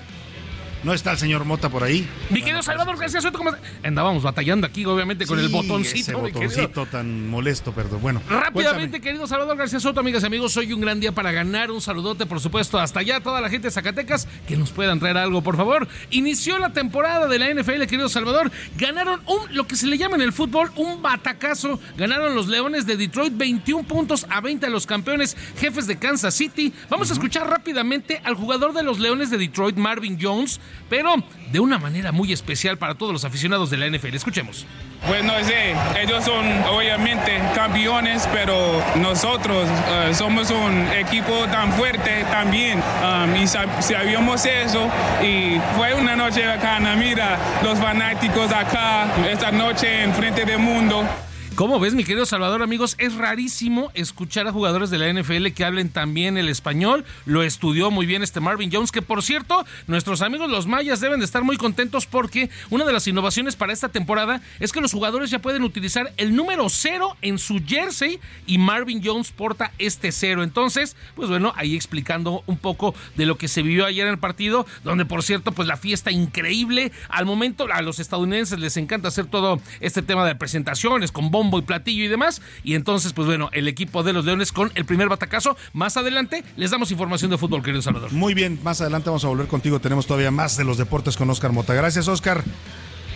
No 0.86 0.94
está 0.94 1.12
el 1.12 1.18
señor 1.18 1.44
Mota 1.44 1.68
por 1.68 1.84
ahí. 1.84 2.08
Mi 2.34 2.42
querido 2.42 2.64
Salvador 2.64 2.98
García 2.98 3.22
Soto, 3.22 3.38
¿cómo 3.38 3.52
Andábamos 3.84 4.24
batallando 4.24 4.66
aquí, 4.66 4.86
obviamente, 4.86 5.26
con 5.26 5.40
el 5.40 5.50
botoncito. 5.50 6.12
Ese 6.12 6.14
botoncito 6.16 6.86
tan 6.86 7.30
molesto, 7.30 7.72
perdón. 7.72 8.02
Bueno. 8.02 8.22
Rápidamente, 8.28 9.02
querido 9.02 9.28
Salvador 9.28 9.58
García 9.58 9.80
Soto, 9.80 10.00
amigas 10.00 10.24
y 10.24 10.26
amigos, 10.26 10.56
hoy 10.58 10.74
un 10.74 10.82
gran 10.82 11.00
día 11.00 11.12
para 11.12 11.32
ganar. 11.32 11.72
Un 11.72 11.82
saludote, 11.82 12.26
por 12.26 12.40
supuesto, 12.40 12.80
hasta 12.80 13.00
allá, 13.00 13.20
toda 13.20 13.42
la 13.42 13.50
gente 13.50 13.68
de 13.68 13.72
Zacatecas, 13.72 14.28
que 14.48 14.58
nos 14.58 14.72
puedan 14.72 15.00
traer 15.00 15.18
algo, 15.18 15.42
por 15.42 15.58
favor. 15.58 15.88
Inició 16.12 16.58
la 16.58 16.74
temporada 16.74 17.28
de 17.28 17.40
la 17.40 17.54
NFL, 17.54 17.84
querido 17.84 18.10
Salvador. 18.10 18.52
Ganaron 18.78 19.22
un, 19.28 19.56
lo 19.56 19.68
que 19.68 19.76
se 19.76 19.88
le 19.88 19.98
llama 19.98 20.16
en 20.16 20.22
el 20.22 20.34
fútbol, 20.34 20.72
un 20.76 21.02
batacazo. 21.02 21.80
Ganaron 21.98 22.36
los 22.36 22.48
Leones 22.48 22.86
de 22.86 22.98
Detroit 22.98 23.36
21 23.36 23.88
puntos 23.88 24.26
a 24.30 24.42
20 24.42 24.66
a 24.66 24.70
los 24.70 24.86
campeones 24.86 25.38
jefes 25.60 25.88
de 25.88 25.98
Kansas 25.98 26.34
City. 26.34 26.74
Vamos 26.90 27.10
a 27.12 27.14
escuchar 27.14 27.50
rápidamente 27.50 28.22
al 28.24 28.36
jugador 28.36 28.74
de 28.74 28.84
los 28.84 29.00
Leones 29.00 29.30
de 29.30 29.38
Detroit, 29.38 29.78
Marvin 29.78 30.18
Jones 30.20 30.60
pero 30.94 31.16
de 31.54 31.60
una 31.60 31.78
manera 31.78 32.12
muy 32.12 32.34
especial 32.34 32.80
para 32.80 32.96
todos 32.96 33.14
los 33.14 33.26
aficionados 33.26 33.70
de 33.70 33.78
la 33.78 33.88
NFL. 33.88 34.16
Escuchemos. 34.16 34.66
Pues 35.08 35.24
no 35.24 35.34
sé, 35.44 35.76
ellos 36.02 36.26
son 36.26 36.44
obviamente 36.64 37.40
campeones, 37.54 38.28
pero 38.34 38.82
nosotros 38.96 39.68
uh, 39.70 40.14
somos 40.16 40.50
un 40.50 40.88
equipo 40.94 41.46
tan 41.52 41.72
fuerte 41.74 42.26
también. 42.32 42.82
Um, 43.04 43.36
y 43.36 43.46
sabíamos 43.46 44.44
eso 44.48 44.90
y 45.22 45.60
fue 45.78 45.94
una 45.94 46.16
noche 46.16 46.44
bacana. 46.44 46.96
Mira, 46.96 47.38
los 47.64 47.78
fanáticos 47.78 48.52
acá, 48.52 49.06
esta 49.32 49.52
noche 49.52 50.06
en 50.06 50.14
frente 50.16 50.46
del 50.46 50.58
mundo. 50.58 51.08
¿Cómo 51.56 51.80
ves, 51.80 51.94
mi 51.94 52.04
querido 52.04 52.26
Salvador, 52.26 52.64
amigos? 52.64 52.96
Es 52.98 53.14
rarísimo 53.14 53.92
escuchar 53.94 54.48
a 54.48 54.52
jugadores 54.52 54.90
de 54.90 54.98
la 54.98 55.14
NFL 55.14 55.50
que 55.50 55.64
hablen 55.64 55.90
también 55.90 56.36
el 56.36 56.50
español. 56.50 57.06
Lo 57.28 57.44
estudió 57.44 57.92
muy 57.92 58.08
bien 58.08 58.24
este 58.24 58.40
Marvin 58.40 58.72
Jones, 58.74 58.92
que 58.92 59.04
por 59.04 59.22
cierto, 59.22 59.64
nuestros 59.86 60.24
amigos 60.24 60.50
los 60.50 60.66
mayas 60.66 61.00
deben 61.00 61.20
de 61.20 61.26
estar 61.26 61.44
muy 61.44 61.58
contentos 61.58 62.08
porque 62.08 62.50
una 62.72 62.86
de 62.86 62.94
las 62.94 63.08
innovaciones 63.08 63.56
para 63.56 63.72
esta 63.72 63.90
temporada 63.90 64.42
es 64.60 64.72
que 64.72 64.82
los 64.82 64.94
jugadores 64.94 65.30
ya 65.30 65.38
pueden 65.38 65.62
utilizar 65.62 66.12
el 66.18 66.36
número 66.36 66.70
cero 66.70 67.16
en 67.22 67.38
su 67.38 67.62
jersey 67.64 68.20
y 68.48 68.58
Marvin 68.58 69.04
Jones 69.04 69.32
porta 69.32 69.74
este 69.78 70.12
cero. 70.12 70.42
Entonces, 70.42 70.96
pues 71.14 71.30
bueno, 71.30 71.54
ahí 71.56 71.76
explicando 71.76 72.44
un 72.48 72.58
poco 72.58 72.96
de 73.16 73.28
lo 73.28 73.38
que 73.38 73.48
se 73.48 73.62
vivió 73.62 73.86
ayer 73.86 74.08
en 74.08 74.14
el 74.14 74.20
partido, 74.20 74.66
donde 74.84 75.06
por 75.06 75.22
cierto, 75.22 75.52
pues 75.52 75.68
la 75.68 75.78
fiesta 75.78 76.10
increíble. 76.10 76.92
Al 77.10 77.28
momento 77.28 77.68
a 77.72 77.84
los 77.84 78.00
estadounidenses 78.00 78.58
les 78.58 78.76
encanta 78.76 79.10
hacer 79.10 79.28
todo 79.28 79.62
este 79.82 80.02
tema 80.02 80.26
de 80.26 80.36
presentaciones 80.36 81.12
con 81.12 81.30
bombas 81.30 81.43
y 81.52 81.62
platillo 81.62 82.04
y 82.04 82.08
demás. 82.08 82.42
Y 82.64 82.76
entonces, 82.76 83.14
pues 83.14 83.28
bueno, 83.28 83.50
el 83.54 83.68
equipo 83.68 84.04
de 84.04 84.14
los 84.14 84.26
Leones 84.26 84.52
con 84.52 84.72
el 84.76 84.86
primer 84.86 85.10
batacazo. 85.10 85.58
Más 85.74 85.98
adelante 85.98 86.44
les 86.56 86.72
damos 86.72 86.92
información 86.92 87.32
de 87.32 87.38
fútbol, 87.38 87.62
querido 87.62 87.82
Salvador. 87.82 88.12
Muy 88.12 88.34
bien, 88.34 88.60
más 88.64 88.82
adelante 88.82 89.10
vamos 89.10 89.26
a 89.26 89.28
volver 89.28 89.48
contigo. 89.48 89.80
Tenemos 89.80 90.08
todavía 90.08 90.32
más 90.32 90.58
de 90.58 90.64
los 90.64 90.78
deportes 90.78 91.18
con 91.18 91.30
Oscar 91.30 91.52
Mota. 91.52 91.74
Gracias, 91.74 92.08
Oscar. 92.08 92.44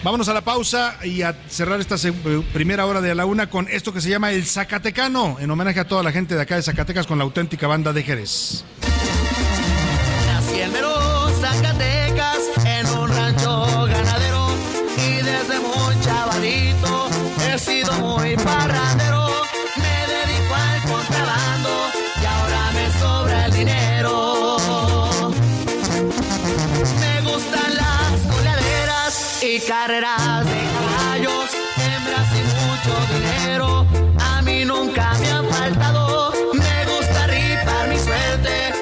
Vámonos 0.03 0.29
a 0.29 0.33
la 0.33 0.41
pausa 0.41 0.97
y 1.03 1.23
a 1.23 1.33
cerrar 1.49 1.79
esta 1.79 1.95
primera 2.53 2.85
hora 2.85 3.01
de 3.01 3.15
la 3.15 3.25
una 3.25 3.49
con 3.49 3.67
esto 3.67 3.91
que 3.91 4.01
se 4.01 4.09
llama 4.09 4.31
el 4.31 4.45
Zacatecano, 4.45 5.37
en 5.39 5.49
homenaje 5.49 5.79
a 5.79 5.87
toda 5.87 6.03
la 6.03 6.11
gente 6.11 6.35
de 6.35 6.41
acá 6.41 6.55
de 6.55 6.61
Zacatecas 6.61 7.07
con 7.07 7.17
la 7.17 7.23
auténtica 7.23 7.65
banda 7.67 7.93
de 7.93 8.03
Jerez. 8.03 8.63
Zacatecas, 11.39 12.26
he 17.57 17.59
sido 17.59 17.91
muy 17.93 18.35
parrandero, 18.35 19.27
me 19.77 19.97
dedico 20.13 20.53
al 20.53 20.81
contrabando 20.83 21.69
y 22.21 22.25
ahora 22.25 22.71
me 22.71 22.99
sobra 22.99 23.45
el 23.45 23.53
dinero. 23.53 24.97
Me 26.99 27.21
gustan 27.21 27.75
las 27.75 28.35
coladeras 28.35 29.43
y 29.43 29.59
carreras 29.61 30.45
de 30.45 30.61
caballos, 30.75 31.49
hembras 31.77 32.29
y 32.35 32.41
mucho 32.61 32.93
dinero. 33.13 33.87
A 34.19 34.41
mí 34.43 34.63
nunca 34.63 35.13
me 35.19 35.31
ha 35.31 35.43
faltado, 35.43 36.33
me 36.53 36.85
gusta 36.85 37.27
rifar 37.27 37.89
mi 37.89 37.97
suerte. 37.97 38.73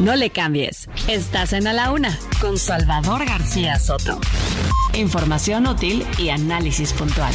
No 0.00 0.16
le 0.16 0.30
cambies. 0.30 0.88
Estás 1.06 1.52
en 1.52 1.68
A 1.68 1.72
la 1.72 1.92
Una 1.92 2.18
con 2.40 2.58
Salvador 2.58 3.24
García 3.24 3.78
Soto. 3.78 4.18
Información 4.94 5.66
útil 5.68 6.04
y 6.18 6.30
análisis 6.30 6.92
puntual. 6.92 7.34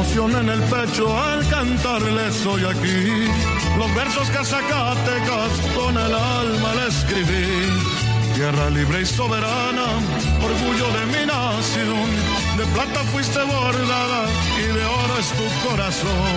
Emoción 0.00 0.34
en 0.34 0.48
el 0.48 0.62
pecho 0.62 1.06
al 1.14 1.46
cantarle 1.48 2.32
soy 2.32 2.64
aquí. 2.64 3.28
Los 3.78 3.94
versos 3.94 4.30
que 4.30 4.42
Zacatecas 4.44 5.52
con 5.76 5.94
el 5.94 6.14
alma 6.14 6.74
le 6.76 6.86
escribí. 6.88 7.46
Tierra 8.34 8.70
libre 8.70 9.02
y 9.02 9.06
soberana, 9.06 9.88
orgullo 10.42 10.86
de 10.98 11.04
mi 11.12 11.26
nación. 11.26 12.08
De 12.56 12.64
plata 12.72 13.00
fuiste 13.12 13.40
bordada 13.40 14.22
y 14.58 14.66
de 14.76 14.84
oro 14.84 15.18
es 15.18 15.28
tu 15.38 15.68
corazón. 15.68 16.34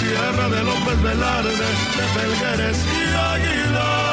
Tierra 0.00 0.48
de 0.48 0.64
López 0.64 1.00
Velarde, 1.00 1.68
de 1.98 2.04
Felgueres 2.14 2.78
y 2.98 3.04
Aguilar. 3.32 4.08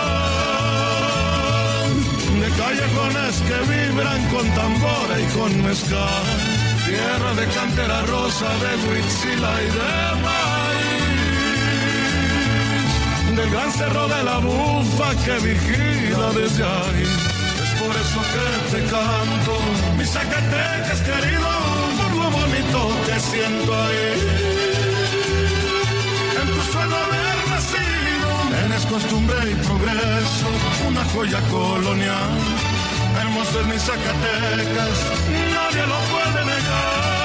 De 2.42 2.50
callejones 2.62 3.34
que 3.48 3.58
vibran 3.72 4.22
con 4.30 4.46
tambora 4.54 5.20
y 5.20 5.26
con 5.34 5.64
mezcal 5.64 6.55
tierra 6.86 7.34
de 7.34 7.46
cantera 7.48 8.02
rosa, 8.04 8.48
de 8.64 8.72
huitzila 8.88 9.52
y 9.62 9.68
de 9.78 9.94
maíz, 10.26 11.06
del 13.38 13.50
gran 13.50 13.72
cerro 13.72 14.08
de 14.08 14.24
la 14.24 14.38
bufa 14.38 15.10
que 15.24 15.36
vigila 15.46 16.28
desde 16.40 16.64
ahí. 16.64 17.06
Es 17.64 17.72
por 17.82 17.94
eso 18.04 18.20
que 18.34 18.48
te 18.72 18.82
canto, 18.94 19.54
mi 19.98 20.06
Zacatecas 20.06 21.02
querido, 21.10 21.50
por 22.00 22.12
lo 22.22 22.28
bonito 22.40 22.80
que 23.06 23.16
siento 23.20 23.70
ahí. 23.84 24.10
En 26.42 26.48
tu 26.54 26.62
suelo 26.72 26.96
haber 27.06 27.38
nacido, 27.54 28.30
es 28.78 28.86
costumbre 28.86 29.38
y 29.52 29.56
progreso, 29.68 30.48
una 30.88 31.04
joya 31.14 31.42
colonial 31.50 32.75
hermoso 33.22 33.60
es 33.62 33.68
mi 33.68 33.80
Zacatecas, 33.80 35.00
nadie 35.54 35.88
lo 35.88 35.98
puede 36.12 36.46
negar. 36.46 37.16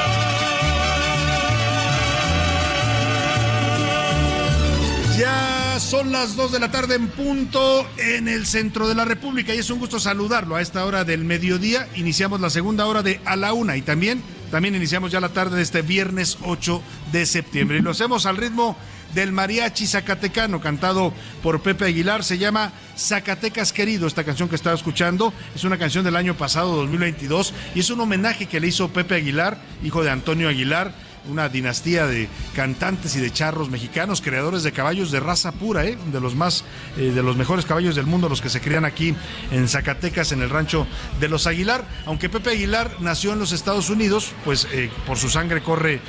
Ya 5.19 5.77
son 5.79 6.13
las 6.13 6.35
2 6.35 6.53
de 6.53 6.61
la 6.61 6.71
tarde 6.71 6.95
en 6.95 7.09
punto 7.09 7.87
en 7.99 8.27
el 8.27 8.47
centro 8.47 8.89
de 8.89 8.95
la 8.95 9.05
República 9.05 9.55
y 9.55 9.59
es 9.59 9.69
un 9.69 9.79
gusto 9.79 10.01
saludarlo 10.01 10.57
a 10.57 10.63
esta 10.63 10.87
hora 10.87 11.05
del 11.05 11.25
mediodía. 11.25 11.89
Iniciamos 11.95 12.41
la 12.41 12.49
segunda 12.49 12.87
hora 12.87 13.03
de 13.03 13.21
a 13.27 13.37
la 13.37 13.53
una 13.53 13.77
y 13.77 13.83
también, 13.83 14.23
también 14.51 14.75
iniciamos 14.75 15.13
ya 15.13 15.21
la 15.21 15.29
tarde 15.31 15.57
de 15.57 15.63
este 15.63 15.83
viernes 15.83 16.39
8 16.43 16.83
de 17.13 17.27
septiembre 17.27 17.79
y 17.79 17.83
lo 17.83 17.91
hacemos 17.91 18.25
al 18.25 18.39
ritmo 18.39 18.77
del 19.15 19.33
mariachi 19.33 19.87
zacatecano 19.87 20.61
cantado 20.61 21.13
por 21.43 21.63
Pepe 21.63 21.87
Aguilar. 21.87 22.25
Se 22.25 22.39
llama 22.39 22.73
Zacatecas 22.97 23.73
Querido, 23.73 24.07
esta 24.07 24.25
canción 24.25 24.49
que 24.49 24.57
estaba 24.57 24.77
escuchando. 24.77 25.33
Es 25.55 25.65
una 25.65 25.79
canción 25.79 26.05
del 26.05 26.17
año 26.17 26.37
pasado, 26.37 26.77
2022, 26.77 27.55
y 27.75 27.81
es 27.81 27.91
un 27.91 28.01
homenaje 28.01 28.47
que 28.47 28.61
le 28.61 28.69
hizo 28.69 28.89
Pepe 28.89 29.17
Aguilar, 29.17 29.59
hijo 29.83 30.03
de 30.03 30.11
Antonio 30.11 30.49
Aguilar 30.49 30.93
una 31.29 31.49
dinastía 31.49 32.07
de 32.07 32.29
cantantes 32.55 33.17
y 33.17 33.21
de 33.21 33.31
charros 33.31 33.71
mexicanos, 33.71 34.21
creadores 34.21 34.63
de 34.63 34.73
caballos 34.73 35.11
de 35.11 35.21
raza 35.21 35.53
pura, 35.53 35.85
¿eh? 35.85 35.99
de 36.07 36.21
los 36.21 36.35
más, 36.35 36.65
eh, 36.97 37.13
de 37.15 37.23
los 37.23 37.37
mejores 37.37 37.67
caballos 37.67 37.97
del 37.97 38.07
mundo, 38.07 38.29
los 38.29 38.41
que 38.41 38.49
se 38.49 38.61
crían 38.61 38.85
aquí 38.85 39.15
en 39.51 39.69
Zacatecas, 39.69 40.33
en 40.33 40.43
el 40.43 40.51
rancho 40.51 40.87
de 41.19 41.29
los 41.29 41.47
Aguilar. 41.47 41.85
Aunque 42.07 42.29
Pepe 42.29 42.51
Aguilar 42.51 42.97
nació 43.01 43.33
en 43.33 43.39
los 43.39 43.53
Estados 43.53 43.91
Unidos, 43.91 44.33
pues 44.45 44.67
eh, 44.73 44.91
por 45.07 45.19
su 45.19 45.29
sangre 45.29 45.63
corre, 45.63 46.01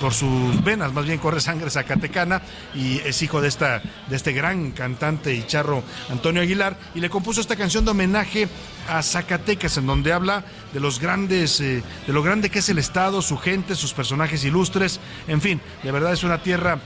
por, 0.00 0.12
sus 0.12 0.62
venas 0.62 0.92
más 0.92 1.04
bien 1.04 1.18
corre 1.18 1.40
sangre 1.40 1.70
zacatecana 1.70 2.42
y 2.74 2.98
es 2.98 3.20
hijo 3.22 3.40
de, 3.40 3.48
esta, 3.48 3.82
de 4.08 4.16
este 4.16 4.32
gran 4.32 4.70
cantante 4.72 5.34
y 5.34 5.42
charro 5.44 5.82
Antonio 6.10 6.42
Aguilar 6.42 6.76
y 6.94 7.00
le 7.00 7.10
compuso 7.10 7.40
esta 7.40 7.56
canción 7.56 7.84
de 7.84 7.90
homenaje 7.90 8.48
a 8.88 9.02
Zacatecas, 9.02 9.76
en 9.78 9.86
donde 9.86 10.12
habla 10.12 10.44
de 10.72 10.80
los 10.80 11.00
grandes, 11.00 11.58
de 11.58 11.82
lo 12.06 12.22
grande 12.22 12.50
que 12.50 12.60
es 12.60 12.68
el 12.68 12.78
Estado, 12.78 13.20
su 13.20 13.36
gente, 13.36 13.74
sus 13.74 13.92
personajes 13.92 14.44
ilustres, 14.44 15.00
en 15.26 15.40
fin, 15.40 15.60
de 15.82 15.90
verdad 15.90 16.12
es 16.12 16.22
una 16.22 16.42
tierra 16.42 16.78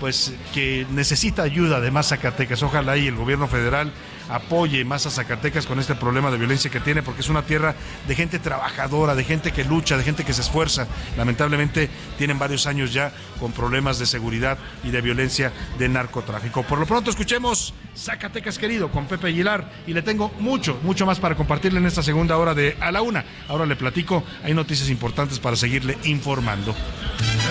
pues 0.00 0.34
que 0.54 0.86
necesita 0.90 1.42
ayuda 1.42 1.80
de 1.80 1.90
más 1.90 2.08
Zacatecas. 2.08 2.62
Ojalá 2.62 2.96
y 2.96 3.08
el 3.08 3.16
gobierno 3.16 3.48
federal 3.48 3.92
apoye 4.28 4.84
más 4.84 5.06
a 5.06 5.10
Zacatecas 5.10 5.66
con 5.66 5.78
este 5.78 5.94
problema 5.94 6.30
de 6.30 6.38
violencia 6.38 6.70
que 6.70 6.80
tiene, 6.80 7.02
porque 7.02 7.20
es 7.20 7.28
una 7.28 7.42
tierra 7.42 7.74
de 8.06 8.14
gente 8.14 8.38
trabajadora, 8.38 9.14
de 9.14 9.24
gente 9.24 9.52
que 9.52 9.64
lucha, 9.64 9.96
de 9.96 10.04
gente 10.04 10.24
que 10.24 10.32
se 10.32 10.42
esfuerza. 10.42 10.86
Lamentablemente 11.16 11.88
tienen 12.16 12.38
varios 12.38 12.66
años 12.66 12.92
ya 12.92 13.12
con 13.40 13.52
problemas 13.52 13.98
de 13.98 14.06
seguridad 14.06 14.58
y 14.84 14.90
de 14.90 15.00
violencia 15.00 15.52
de 15.78 15.88
narcotráfico. 15.88 16.62
Por 16.62 16.78
lo 16.78 16.86
pronto 16.86 17.10
escuchemos 17.10 17.74
Zacatecas 17.96 18.58
querido 18.58 18.90
con 18.90 19.06
Pepe 19.06 19.28
Aguilar 19.28 19.70
y 19.86 19.92
le 19.92 20.02
tengo 20.02 20.30
mucho, 20.38 20.78
mucho 20.82 21.06
más 21.06 21.18
para 21.18 21.34
compartirle 21.34 21.80
en 21.80 21.86
esta 21.86 22.02
segunda 22.02 22.36
hora 22.36 22.54
de 22.54 22.76
A 22.80 22.92
la 22.92 23.02
Una. 23.02 23.24
Ahora 23.48 23.66
le 23.66 23.76
platico, 23.76 24.24
hay 24.44 24.54
noticias 24.54 24.88
importantes 24.90 25.38
para 25.38 25.56
seguirle 25.56 25.98
informando. 26.04 26.74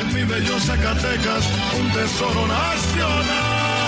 En 0.01 0.13
mi 0.13 0.23
bello 0.23 0.59
Zacatecas, 0.59 1.49
un 1.79 1.91
tesoro 1.91 2.47
nacional. 2.47 3.86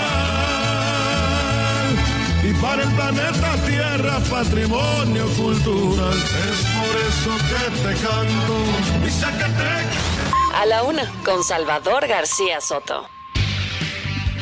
Y 2.42 2.52
para 2.54 2.82
el 2.82 2.90
planeta 2.94 3.54
Tierra, 3.66 4.18
patrimonio 4.30 5.26
cultural. 5.36 6.18
Es 6.18 6.60
por 6.74 6.94
eso 7.08 7.32
que 7.48 7.62
te 7.82 7.94
canto, 8.06 8.54
mi 9.02 9.10
Zacatecas. 9.10 10.10
A 10.54 10.66
la 10.66 10.82
Una 10.82 11.10
con 11.24 11.44
Salvador 11.44 12.06
García 12.06 12.60
Soto 12.60 13.19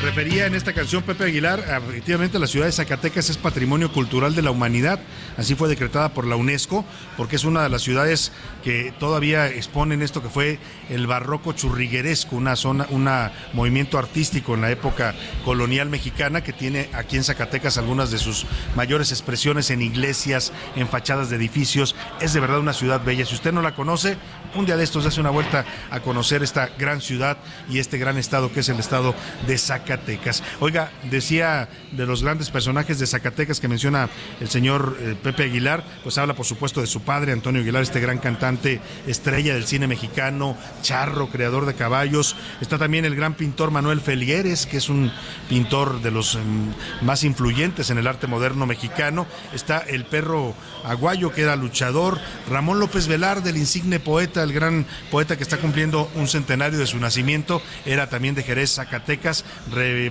refería 0.01 0.45
en 0.45 0.55
esta 0.55 0.73
canción 0.73 1.03
Pepe 1.03 1.25
Aguilar, 1.25 1.59
efectivamente 1.89 2.39
la 2.39 2.47
ciudad 2.47 2.67
de 2.67 2.71
Zacatecas 2.71 3.29
es 3.29 3.37
patrimonio 3.37 3.91
cultural 3.91 4.33
de 4.33 4.41
la 4.41 4.51
humanidad, 4.51 4.99
así 5.37 5.55
fue 5.55 5.67
decretada 5.67 6.13
por 6.13 6.25
la 6.25 6.37
UNESCO, 6.37 6.85
porque 7.17 7.35
es 7.35 7.43
una 7.43 7.63
de 7.63 7.69
las 7.69 7.81
ciudades 7.81 8.31
que 8.63 8.93
todavía 8.97 9.47
exponen 9.47 10.01
esto 10.01 10.23
que 10.23 10.29
fue 10.29 10.59
el 10.89 11.05
barroco 11.05 11.51
churrigueresco, 11.51 12.37
una 12.37 12.55
zona, 12.55 12.87
un 12.89 13.09
movimiento 13.53 13.97
artístico 13.97 14.53
en 14.53 14.61
la 14.61 14.71
época 14.71 15.15
colonial 15.43 15.89
mexicana 15.89 16.43
que 16.43 16.53
tiene 16.53 16.89
aquí 16.93 17.17
en 17.17 17.23
Zacatecas 17.25 17.77
algunas 17.77 18.09
de 18.09 18.19
sus 18.19 18.45
mayores 18.75 19.11
expresiones 19.11 19.69
en 19.69 19.81
iglesias, 19.81 20.53
en 20.77 20.87
fachadas 20.87 21.29
de 21.29 21.35
edificios, 21.35 21.95
es 22.21 22.33
de 22.33 22.39
verdad 22.39 22.59
una 22.59 22.73
ciudad 22.73 23.03
bella, 23.03 23.25
si 23.25 23.35
usted 23.35 23.51
no 23.51 23.61
la 23.61 23.75
conoce, 23.75 24.17
un 24.55 24.65
día 24.65 24.77
de 24.77 24.83
estos 24.83 25.05
hace 25.05 25.21
una 25.21 25.29
vuelta 25.29 25.65
a 25.91 25.99
conocer 25.99 26.43
esta 26.43 26.69
gran 26.77 27.01
ciudad 27.01 27.37
y 27.69 27.79
este 27.79 27.97
gran 27.97 28.17
estado 28.17 28.51
que 28.51 28.61
es 28.61 28.69
el 28.69 28.79
estado 28.79 29.15
de 29.47 29.57
Zacatecas. 29.57 30.43
Oiga, 30.59 30.91
decía 31.09 31.69
de 31.91 32.05
los 32.05 32.23
grandes 32.23 32.49
personajes 32.49 32.99
de 32.99 33.07
Zacatecas 33.07 33.59
que 33.59 33.67
menciona 33.67 34.09
el 34.39 34.49
señor 34.49 34.97
eh, 34.99 35.15
Pepe 35.21 35.43
Aguilar, 35.43 35.83
pues 36.03 36.17
habla 36.17 36.35
por 36.35 36.45
supuesto 36.45 36.81
de 36.81 36.87
su 36.87 37.01
padre, 37.01 37.31
Antonio 37.31 37.61
Aguilar, 37.61 37.83
este 37.83 37.99
gran 37.99 38.17
cantante, 38.17 38.81
estrella 39.07 39.53
del 39.53 39.65
cine 39.65 39.87
mexicano, 39.87 40.57
charro, 40.81 41.29
creador 41.29 41.65
de 41.65 41.75
caballos. 41.75 42.35
Está 42.61 42.77
también 42.77 43.05
el 43.05 43.15
gran 43.15 43.33
pintor 43.33 43.71
Manuel 43.71 44.01
Felgueres, 44.01 44.65
que 44.65 44.77
es 44.77 44.89
un 44.89 45.11
pintor 45.47 46.01
de 46.01 46.11
los 46.11 46.35
mm, 46.35 47.05
más 47.05 47.23
influyentes 47.23 47.89
en 47.89 47.97
el 47.97 48.07
arte 48.07 48.27
moderno 48.27 48.65
mexicano. 48.65 49.27
Está 49.53 49.79
el 49.79 50.05
perro 50.05 50.55
Aguayo, 50.83 51.31
que 51.31 51.41
era 51.41 51.55
luchador. 51.55 52.19
Ramón 52.49 52.79
López 52.79 53.07
Velarde, 53.07 53.49
el 53.49 53.57
insigne 53.57 53.99
poeta, 53.99 54.43
el 54.43 54.53
gran 54.53 54.85
poeta 55.11 55.37
que 55.37 55.43
está 55.43 55.57
cumpliendo 55.57 56.09
un 56.15 56.27
centenario 56.27 56.79
de 56.79 56.87
su 56.87 56.97
nacimiento, 56.99 57.61
era 57.85 58.09
también 58.09 58.35
de 58.35 58.43
Jerez, 58.43 58.75
Zacatecas. 58.75 59.45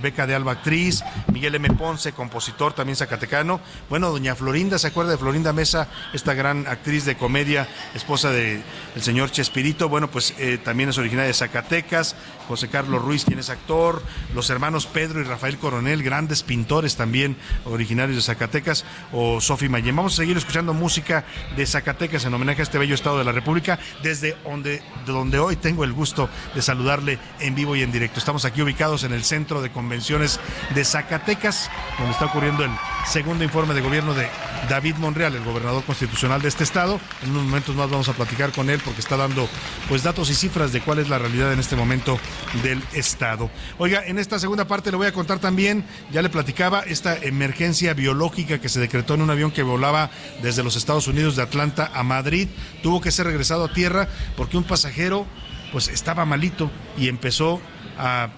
Beca 0.01 0.27
de 0.27 0.35
Alba, 0.35 0.53
actriz, 0.53 1.03
Miguel 1.31 1.55
M. 1.55 1.69
Ponce, 1.71 2.13
compositor 2.13 2.73
también 2.73 2.95
zacatecano. 2.95 3.61
Bueno, 3.89 4.09
doña 4.09 4.35
Florinda, 4.35 4.79
¿se 4.79 4.87
acuerda 4.87 5.11
de 5.11 5.17
Florinda 5.17 5.53
Mesa, 5.53 5.87
esta 6.13 6.33
gran 6.33 6.67
actriz 6.67 7.05
de 7.05 7.15
comedia, 7.15 7.67
esposa 7.93 8.31
del 8.31 8.63
señor 8.99 9.31
Chespirito? 9.31 9.89
Bueno, 9.89 10.09
pues 10.09 10.33
eh, 10.37 10.59
también 10.63 10.89
es 10.89 10.97
originaria 10.97 11.27
de 11.27 11.33
Zacatecas. 11.33 12.15
José 12.49 12.67
Carlos 12.67 13.03
Ruiz, 13.03 13.25
quien 13.25 13.37
es 13.37 13.51
actor, 13.51 14.01
los 14.33 14.49
hermanos 14.49 14.87
Pedro 14.87 15.21
y 15.21 15.23
Rafael 15.23 15.59
Coronel, 15.59 16.01
grandes 16.01 16.41
pintores 16.41 16.95
también 16.95 17.37
originarios 17.63 18.15
de 18.15 18.23
Zacatecas, 18.23 18.85
o 19.13 19.39
Sofi 19.39 19.69
Mayem. 19.69 19.95
Vamos 19.95 20.13
a 20.13 20.15
seguir 20.15 20.35
escuchando 20.35 20.73
música 20.73 21.25
de 21.55 21.67
Zacatecas 21.67 22.25
en 22.25 22.33
homenaje 22.33 22.61
a 22.61 22.63
este 22.63 22.79
bello 22.79 22.95
estado 22.95 23.19
de 23.19 23.23
la 23.23 23.33
República, 23.33 23.77
desde 24.01 24.35
donde, 24.43 24.81
de 25.05 25.11
donde 25.11 25.37
hoy 25.37 25.57
tengo 25.57 25.83
el 25.83 25.93
gusto 25.93 26.27
de 26.55 26.63
saludarle 26.63 27.19
en 27.39 27.53
vivo 27.53 27.75
y 27.75 27.83
en 27.83 27.91
directo. 27.91 28.17
Estamos 28.17 28.45
aquí 28.45 28.63
ubicados 28.63 29.03
en 29.03 29.13
el 29.13 29.23
centro 29.23 29.61
de 29.61 29.71
convenciones 29.71 30.39
de 30.73 30.83
Zacatecas, 30.83 31.69
donde 31.99 32.13
está 32.13 32.25
ocurriendo 32.25 32.65
el 32.65 32.71
segundo 33.05 33.43
informe 33.43 33.75
de 33.75 33.81
gobierno 33.81 34.15
de 34.15 34.27
David 34.67 34.95
Monreal, 34.95 35.35
el 35.35 35.43
gobernador 35.43 35.83
constitucional 35.83 36.41
de 36.41 36.47
este 36.47 36.63
estado. 36.63 36.99
En 37.23 37.29
unos 37.29 37.43
momentos 37.43 37.75
más 37.75 37.91
vamos 37.91 38.09
a 38.09 38.13
platicar 38.13 38.51
con 38.51 38.71
él 38.71 38.81
porque 38.83 39.01
está 39.01 39.17
dando 39.17 39.47
pues 39.87 40.01
datos 40.01 40.31
y 40.31 40.33
cifras 40.33 40.73
de 40.73 40.81
cuál 40.81 40.97
es 40.97 41.09
la 41.09 41.19
realidad 41.19 41.53
en 41.53 41.59
este 41.59 41.75
momento 41.75 42.19
del 42.63 42.81
Estado. 42.93 43.49
Oiga, 43.77 44.03
en 44.05 44.19
esta 44.19 44.39
segunda 44.39 44.65
parte 44.65 44.91
le 44.91 44.97
voy 44.97 45.07
a 45.07 45.13
contar 45.13 45.39
también, 45.39 45.83
ya 46.11 46.21
le 46.21 46.29
platicaba, 46.29 46.81
esta 46.81 47.15
emergencia 47.15 47.93
biológica 47.93 48.59
que 48.59 48.69
se 48.69 48.79
decretó 48.79 49.13
en 49.13 49.21
un 49.21 49.29
avión 49.29 49.51
que 49.51 49.63
volaba 49.63 50.09
desde 50.41 50.63
los 50.63 50.75
Estados 50.75 51.07
Unidos 51.07 51.35
de 51.35 51.43
Atlanta 51.43 51.91
a 51.93 52.03
Madrid. 52.03 52.47
Tuvo 52.81 53.01
que 53.01 53.11
ser 53.11 53.27
regresado 53.27 53.65
a 53.65 53.73
tierra 53.73 54.07
porque 54.35 54.57
un 54.57 54.63
pasajero 54.63 55.25
pues 55.71 55.87
estaba 55.87 56.25
malito 56.25 56.71
y 56.97 57.07
empezó 57.07 57.61
a 57.97 58.29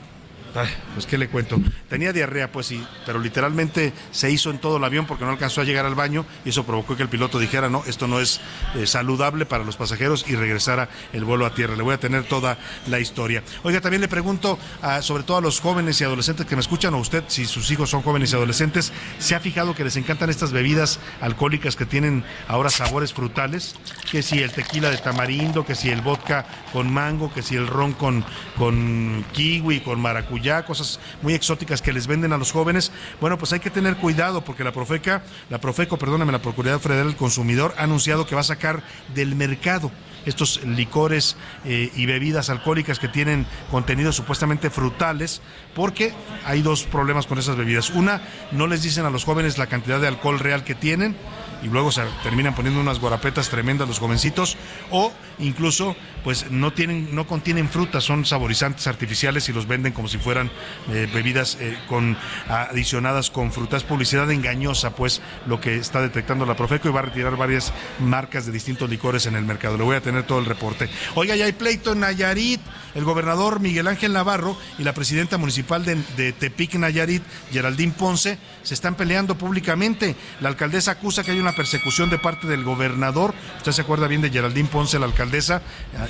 pues 0.93 1.05
qué 1.05 1.17
le 1.17 1.27
cuento. 1.29 1.59
Tenía 1.89 2.13
diarrea, 2.13 2.51
pues 2.51 2.67
sí, 2.67 2.85
pero 3.05 3.19
literalmente 3.19 3.93
se 4.11 4.29
hizo 4.31 4.49
en 4.49 4.59
todo 4.59 4.77
el 4.77 4.83
avión 4.83 5.05
porque 5.05 5.25
no 5.25 5.31
alcanzó 5.31 5.61
a 5.61 5.63
llegar 5.63 5.85
al 5.85 5.95
baño 5.95 6.25
y 6.45 6.49
eso 6.49 6.65
provocó 6.65 6.95
que 6.95 7.03
el 7.03 7.09
piloto 7.09 7.39
dijera, 7.39 7.69
no, 7.69 7.83
esto 7.87 8.07
no 8.07 8.19
es 8.19 8.41
eh, 8.75 8.85
saludable 8.85 9.45
para 9.45 9.63
los 9.63 9.77
pasajeros 9.77 10.25
y 10.27 10.35
regresara 10.35 10.89
el 11.13 11.23
vuelo 11.23 11.45
a 11.45 11.53
tierra. 11.53 11.75
Le 11.75 11.83
voy 11.83 11.93
a 11.93 11.99
tener 11.99 12.23
toda 12.25 12.57
la 12.87 12.99
historia. 12.99 13.43
Oiga, 13.63 13.81
también 13.81 14.01
le 14.01 14.07
pregunto, 14.07 14.59
sobre 15.01 15.23
todo 15.23 15.37
a 15.37 15.41
los 15.41 15.59
jóvenes 15.59 15.99
y 16.01 16.03
adolescentes 16.03 16.45
que 16.45 16.55
me 16.55 16.61
escuchan, 16.61 16.93
o 16.93 16.99
usted, 16.99 17.23
si 17.27 17.45
sus 17.45 17.69
hijos 17.71 17.89
son 17.89 18.01
jóvenes 18.01 18.31
y 18.31 18.35
adolescentes, 18.35 18.91
¿se 19.19 19.35
ha 19.35 19.39
fijado 19.39 19.75
que 19.75 19.83
les 19.83 19.95
encantan 19.95 20.29
estas 20.29 20.51
bebidas 20.51 20.99
alcohólicas 21.21 21.75
que 21.75 21.85
tienen 21.85 22.23
ahora 22.47 22.69
sabores 22.69 23.13
frutales? 23.13 23.75
Que 24.11 24.21
si 24.21 24.39
el 24.39 24.51
tequila 24.51 24.89
de 24.89 24.97
tamarindo, 24.97 25.65
que 25.65 25.75
si 25.75 25.89
el 25.89 26.01
vodka 26.01 26.45
con 26.73 26.91
mango, 26.91 27.33
que 27.33 27.41
si 27.41 27.55
el 27.55 27.67
ron 27.67 27.93
con, 27.93 28.25
con 28.57 29.25
kiwi, 29.33 29.81
con 29.81 30.01
maracuyá 30.01 30.40
ya 30.41 30.65
cosas 30.65 30.99
muy 31.21 31.33
exóticas 31.33 31.81
que 31.81 31.93
les 31.93 32.07
venden 32.07 32.33
a 32.33 32.37
los 32.37 32.51
jóvenes, 32.51 32.91
bueno, 33.19 33.37
pues 33.37 33.53
hay 33.53 33.59
que 33.59 33.69
tener 33.69 33.97
cuidado 33.97 34.43
porque 34.43 34.63
la 34.63 34.71
Profeca, 34.71 35.23
la 35.49 35.59
Profeco, 35.59 35.97
perdóname, 35.97 36.31
la 36.31 36.41
Procuraduría 36.41 36.79
Federal 36.79 37.07
del 37.07 37.15
Consumidor 37.15 37.73
ha 37.77 37.83
anunciado 37.83 38.25
que 38.25 38.35
va 38.35 38.41
a 38.41 38.45
sacar 38.45 38.83
del 39.13 39.35
mercado 39.35 39.91
estos 40.25 40.63
licores 40.63 41.35
eh, 41.65 41.91
y 41.95 42.05
bebidas 42.05 42.49
alcohólicas 42.49 42.99
que 42.99 43.07
tienen 43.07 43.45
contenidos 43.69 44.15
supuestamente 44.15 44.69
frutales, 44.69 45.41
porque 45.75 46.13
hay 46.45 46.61
dos 46.61 46.83
problemas 46.83 47.25
con 47.25 47.39
esas 47.39 47.55
bebidas. 47.55 47.89
Una, 47.91 48.21
no 48.51 48.67
les 48.67 48.83
dicen 48.83 49.05
a 49.05 49.09
los 49.09 49.23
jóvenes 49.23 49.57
la 49.57 49.67
cantidad 49.67 49.99
de 49.99 50.07
alcohol 50.07 50.39
real 50.39 50.63
que 50.63 50.75
tienen 50.75 51.15
y 51.61 51.67
luego 51.67 51.91
se 51.91 52.03
terminan 52.23 52.55
poniendo 52.55 52.79
unas 52.79 52.99
guarapetas 52.99 53.49
tremendas 53.49 53.87
los 53.87 53.99
jovencitos 53.99 54.57
o 54.89 55.11
incluso 55.39 55.95
pues 56.23 56.51
no 56.51 56.71
tienen 56.73 57.13
no 57.15 57.27
contienen 57.27 57.69
frutas 57.69 58.03
son 58.03 58.25
saborizantes 58.25 58.87
artificiales 58.87 59.49
y 59.49 59.53
los 59.53 59.67
venden 59.67 59.93
como 59.93 60.07
si 60.07 60.17
fueran 60.17 60.51
eh, 60.91 61.09
bebidas 61.13 61.57
eh, 61.59 61.77
con 61.87 62.17
adicionadas 62.47 63.31
con 63.31 63.51
frutas 63.51 63.83
publicidad 63.83 64.29
engañosa 64.31 64.95
pues 64.95 65.21
lo 65.47 65.59
que 65.59 65.75
está 65.75 66.01
detectando 66.01 66.45
la 66.45 66.55
Profeco 66.55 66.89
y 66.89 66.91
va 66.91 66.99
a 66.99 67.03
retirar 67.03 67.35
varias 67.37 67.73
marcas 67.99 68.45
de 68.45 68.51
distintos 68.51 68.89
licores 68.89 69.25
en 69.25 69.35
el 69.35 69.43
mercado. 69.43 69.77
Le 69.77 69.83
voy 69.83 69.95
a 69.95 70.01
tener 70.01 70.23
todo 70.23 70.39
el 70.39 70.45
reporte. 70.45 70.89
Oiga 71.15 71.35
ya 71.35 71.45
hay 71.45 71.53
pleito 71.53 71.93
en 71.93 72.01
Nayarit. 72.01 72.61
El 72.93 73.05
gobernador 73.05 73.61
Miguel 73.61 73.87
Ángel 73.87 74.13
Navarro 74.13 74.57
y 74.77 74.83
la 74.83 74.93
presidenta 74.93 75.37
municipal 75.37 75.85
de, 75.85 75.95
de 76.17 76.33
Tepic 76.33 76.75
Nayarit 76.75 77.23
Geraldine 77.51 77.93
Ponce 77.93 78.37
se 78.63 78.73
están 78.73 78.95
peleando 78.95 79.37
públicamente. 79.37 80.15
La 80.41 80.49
alcaldesa 80.49 80.91
acusa 80.91 81.23
que 81.23 81.31
hay 81.31 81.39
una 81.39 81.50
persecución 81.55 82.09
de 82.09 82.17
parte 82.17 82.47
del 82.47 82.63
gobernador. 82.63 83.33
Usted 83.57 83.71
se 83.71 83.81
acuerda 83.81 84.07
bien 84.07 84.21
de 84.21 84.29
Geraldine 84.29 84.69
Ponce, 84.69 84.99
la 84.99 85.05
alcaldesa, 85.05 85.61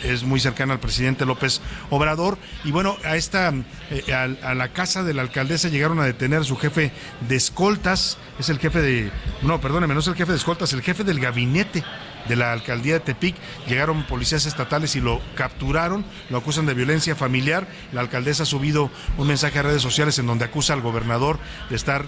eh, 0.03 0.11
es 0.11 0.23
muy 0.23 0.39
cercana 0.39 0.73
al 0.73 0.79
presidente 0.79 1.25
López 1.25 1.61
Obrador. 1.89 2.37
Y 2.63 2.71
bueno, 2.71 2.97
a 3.03 3.15
esta, 3.15 3.53
eh, 3.89 4.13
a, 4.13 4.53
la 4.53 4.69
casa 4.69 5.03
de 5.03 5.13
la 5.13 5.21
alcaldesa 5.21 5.69
llegaron 5.69 5.99
a 5.99 6.05
detener 6.05 6.41
a 6.41 6.43
su 6.43 6.57
jefe 6.57 6.91
de 7.27 7.35
escoltas, 7.35 8.17
es 8.39 8.49
el 8.49 8.59
jefe 8.59 8.81
de, 8.81 9.11
no, 9.41 9.61
perdóneme, 9.61 9.93
no 9.93 9.99
es 9.99 10.07
el 10.07 10.15
jefe 10.15 10.31
de 10.31 10.37
escoltas, 10.37 10.73
el 10.73 10.81
jefe 10.81 11.03
del 11.03 11.19
gabinete 11.19 11.83
de 12.27 12.35
la 12.35 12.51
alcaldía 12.51 12.93
de 12.93 12.99
Tepic. 12.99 13.35
Llegaron 13.67 14.03
policías 14.03 14.45
estatales 14.45 14.95
y 14.95 15.01
lo 15.01 15.21
capturaron, 15.35 16.05
lo 16.29 16.37
acusan 16.37 16.65
de 16.65 16.73
violencia 16.73 17.15
familiar. 17.15 17.67
La 17.91 18.01
alcaldesa 18.01 18.43
ha 18.43 18.45
subido 18.45 18.89
un 19.17 19.27
mensaje 19.27 19.59
a 19.59 19.63
redes 19.63 19.81
sociales 19.81 20.17
en 20.19 20.27
donde 20.27 20.45
acusa 20.45 20.73
al 20.73 20.81
gobernador 20.81 21.39
de 21.69 21.75
estar 21.75 22.05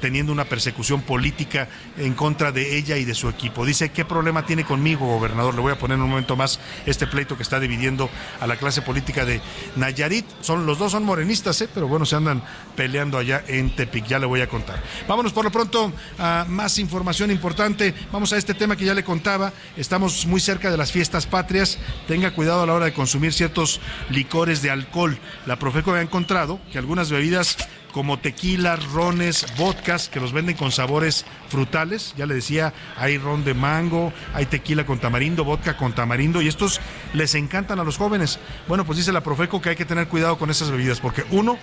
teniendo 0.00 0.32
una 0.32 0.44
persecución 0.44 1.02
política 1.02 1.68
en 1.96 2.14
contra 2.14 2.52
de 2.52 2.76
ella 2.76 2.96
y 2.96 3.04
de 3.04 3.14
su 3.14 3.28
equipo. 3.28 3.64
Dice, 3.64 3.90
¿qué 3.90 4.04
problema 4.04 4.46
tiene 4.46 4.64
conmigo, 4.64 5.06
gobernador? 5.06 5.54
Le 5.54 5.60
voy 5.60 5.72
a 5.72 5.78
poner 5.78 5.98
un 5.98 6.08
momento 6.08 6.36
más 6.36 6.60
este 6.86 7.06
pleito 7.06 7.36
que 7.36 7.42
está 7.42 7.60
dividiendo 7.60 8.10
a 8.40 8.46
la 8.46 8.56
clase 8.56 8.82
política 8.82 9.24
de 9.24 9.40
Nayarit. 9.76 10.26
Son, 10.40 10.66
los 10.66 10.78
dos 10.78 10.92
son 10.92 11.04
morenistas, 11.04 11.60
¿eh? 11.62 11.68
pero 11.72 11.88
bueno, 11.88 12.06
se 12.06 12.16
andan 12.16 12.42
peleando 12.76 13.18
allá 13.18 13.44
en 13.46 13.74
Tepic, 13.74 14.06
ya 14.06 14.18
le 14.18 14.26
voy 14.26 14.40
a 14.40 14.48
contar. 14.48 14.82
Vámonos 15.08 15.32
por 15.32 15.44
lo 15.44 15.50
pronto 15.50 15.92
a 16.18 16.44
más 16.48 16.78
información 16.78 17.30
importante. 17.30 17.94
Vamos 18.12 18.32
a 18.32 18.36
este 18.36 18.54
tema 18.54 18.76
que 18.76 18.84
ya 18.84 18.94
le 18.94 19.04
contaba. 19.04 19.52
Estamos 19.76 20.26
muy 20.26 20.40
cerca 20.40 20.70
de 20.70 20.76
las 20.76 20.92
fiestas 20.92 21.26
patrias. 21.26 21.78
Tenga 22.06 22.32
cuidado 22.32 22.62
a 22.62 22.66
la 22.66 22.74
hora 22.74 22.86
de 22.86 22.92
consumir 22.92 23.32
ciertos 23.32 23.80
licores 24.10 24.62
de 24.62 24.70
alcohol. 24.70 25.18
La 25.46 25.58
Profeco 25.58 25.92
ha 25.92 26.02
encontrado 26.02 26.60
que 26.72 26.78
algunas 26.78 27.10
bebidas 27.10 27.56
como 27.94 28.18
tequilas, 28.18 28.84
rones, 28.90 29.46
vodkas, 29.56 30.08
que 30.08 30.18
los 30.18 30.32
venden 30.32 30.56
con 30.56 30.72
sabores 30.72 31.24
frutales. 31.48 32.12
Ya 32.16 32.26
le 32.26 32.34
decía, 32.34 32.74
hay 32.96 33.18
ron 33.18 33.44
de 33.44 33.54
mango, 33.54 34.12
hay 34.34 34.46
tequila 34.46 34.84
con 34.84 34.98
tamarindo, 34.98 35.44
vodka 35.44 35.76
con 35.76 35.94
tamarindo, 35.94 36.42
y 36.42 36.48
estos 36.48 36.80
les 37.12 37.36
encantan 37.36 37.78
a 37.78 37.84
los 37.84 37.96
jóvenes. 37.96 38.40
Bueno, 38.66 38.84
pues 38.84 38.98
dice 38.98 39.12
la 39.12 39.22
Profeco 39.22 39.62
que 39.62 39.68
hay 39.68 39.76
que 39.76 39.84
tener 39.84 40.08
cuidado 40.08 40.38
con 40.38 40.50
esas 40.50 40.72
bebidas, 40.72 40.98
porque 40.98 41.24
uno, 41.30 41.56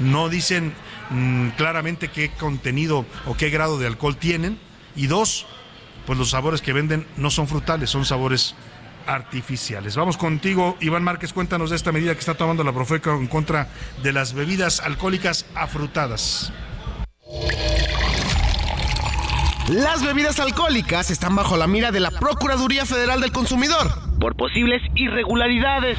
no 0.00 0.30
dicen 0.30 0.72
mm, 1.10 1.50
claramente 1.50 2.08
qué 2.08 2.30
contenido 2.30 3.04
o 3.26 3.36
qué 3.36 3.50
grado 3.50 3.78
de 3.78 3.86
alcohol 3.86 4.16
tienen, 4.16 4.58
y 4.96 5.06
dos, 5.06 5.44
pues 6.06 6.18
los 6.18 6.30
sabores 6.30 6.62
que 6.62 6.72
venden 6.72 7.06
no 7.18 7.28
son 7.28 7.46
frutales, 7.46 7.90
son 7.90 8.06
sabores 8.06 8.54
artificiales. 9.06 9.96
Vamos 9.96 10.16
contigo, 10.16 10.76
Iván 10.80 11.04
Márquez, 11.04 11.32
cuéntanos 11.32 11.70
de 11.70 11.76
esta 11.76 11.92
medida 11.92 12.14
que 12.14 12.20
está 12.20 12.34
tomando 12.34 12.64
la 12.64 12.72
Profeco 12.72 13.12
en 13.12 13.26
contra 13.26 13.68
de 14.02 14.12
las 14.12 14.34
bebidas 14.34 14.80
alcohólicas 14.80 15.46
afrutadas. 15.54 16.52
Las 19.68 20.04
bebidas 20.04 20.40
alcohólicas 20.40 21.10
están 21.10 21.34
bajo 21.34 21.56
la 21.56 21.66
mira 21.66 21.90
de 21.90 22.00
la 22.00 22.10
Procuraduría 22.10 22.84
Federal 22.84 23.20
del 23.20 23.32
Consumidor 23.32 24.04
por 24.24 24.36
posibles 24.36 24.80
irregularidades. 24.94 25.98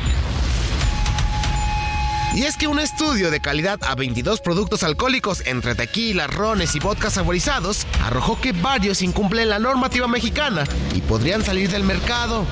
Y 2.34 2.44
es 2.44 2.58
que 2.58 2.68
un 2.68 2.80
estudio 2.80 3.32
de 3.32 3.40
calidad 3.40 3.80
a 3.84 3.96
22 3.96 4.42
productos 4.42 4.84
alcohólicos 4.84 5.44
entre 5.46 5.76
tequila, 5.76 6.28
rones 6.28 6.76
y 6.76 6.80
vodka 6.80 7.10
saborizados 7.10 7.88
arrojó 8.04 8.40
que 8.42 8.52
varios 8.52 9.02
incumplen 9.02 9.50
la 9.50 9.60
normativa 9.60 10.08
mexicana 10.08 10.66
y 10.94 11.02
podrían 11.02 11.44
salir 11.44 11.70
del 11.70 11.84
mercado. 11.84 12.46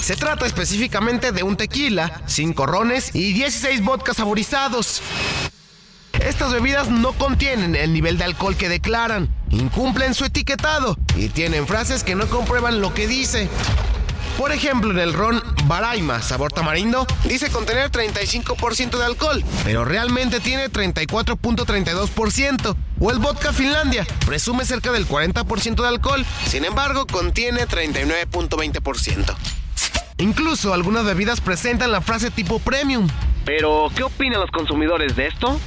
Se 0.00 0.16
trata 0.16 0.46
específicamente 0.46 1.32
de 1.32 1.42
un 1.42 1.56
tequila, 1.56 2.22
5 2.26 2.66
rones 2.66 3.14
y 3.14 3.32
16 3.32 3.82
vodkas 3.82 4.16
saborizados. 4.16 5.02
Estas 6.20 6.52
bebidas 6.52 6.88
no 6.88 7.12
contienen 7.12 7.76
el 7.76 7.92
nivel 7.92 8.18
de 8.18 8.24
alcohol 8.24 8.56
que 8.56 8.68
declaran, 8.68 9.28
incumplen 9.50 10.14
su 10.14 10.24
etiquetado 10.24 10.96
y 11.16 11.28
tienen 11.28 11.66
frases 11.66 12.02
que 12.02 12.16
no 12.16 12.26
comprueban 12.26 12.80
lo 12.80 12.92
que 12.92 13.06
dice. 13.06 13.48
Por 14.38 14.52
ejemplo, 14.52 14.92
en 14.92 15.00
el 15.00 15.12
ron 15.14 15.42
Baraima, 15.64 16.22
sabor 16.22 16.52
tamarindo, 16.52 17.08
dice 17.24 17.50
contener 17.50 17.90
35% 17.90 18.96
de 18.96 19.04
alcohol, 19.04 19.42
pero 19.64 19.84
realmente 19.84 20.38
tiene 20.38 20.70
34.32%. 20.70 22.76
O 23.00 23.10
el 23.10 23.18
vodka 23.18 23.52
Finlandia, 23.52 24.06
presume 24.24 24.64
cerca 24.64 24.92
del 24.92 25.08
40% 25.08 25.82
de 25.82 25.88
alcohol, 25.88 26.24
sin 26.46 26.64
embargo 26.64 27.08
contiene 27.08 27.66
39.20%. 27.66 29.34
Incluso 30.18 30.72
algunas 30.72 31.04
bebidas 31.04 31.40
presentan 31.40 31.90
la 31.90 32.00
frase 32.00 32.30
tipo 32.30 32.60
premium. 32.60 33.08
Pero, 33.44 33.90
¿qué 33.96 34.04
opinan 34.04 34.40
los 34.40 34.52
consumidores 34.52 35.16
de 35.16 35.26
esto? 35.26 35.58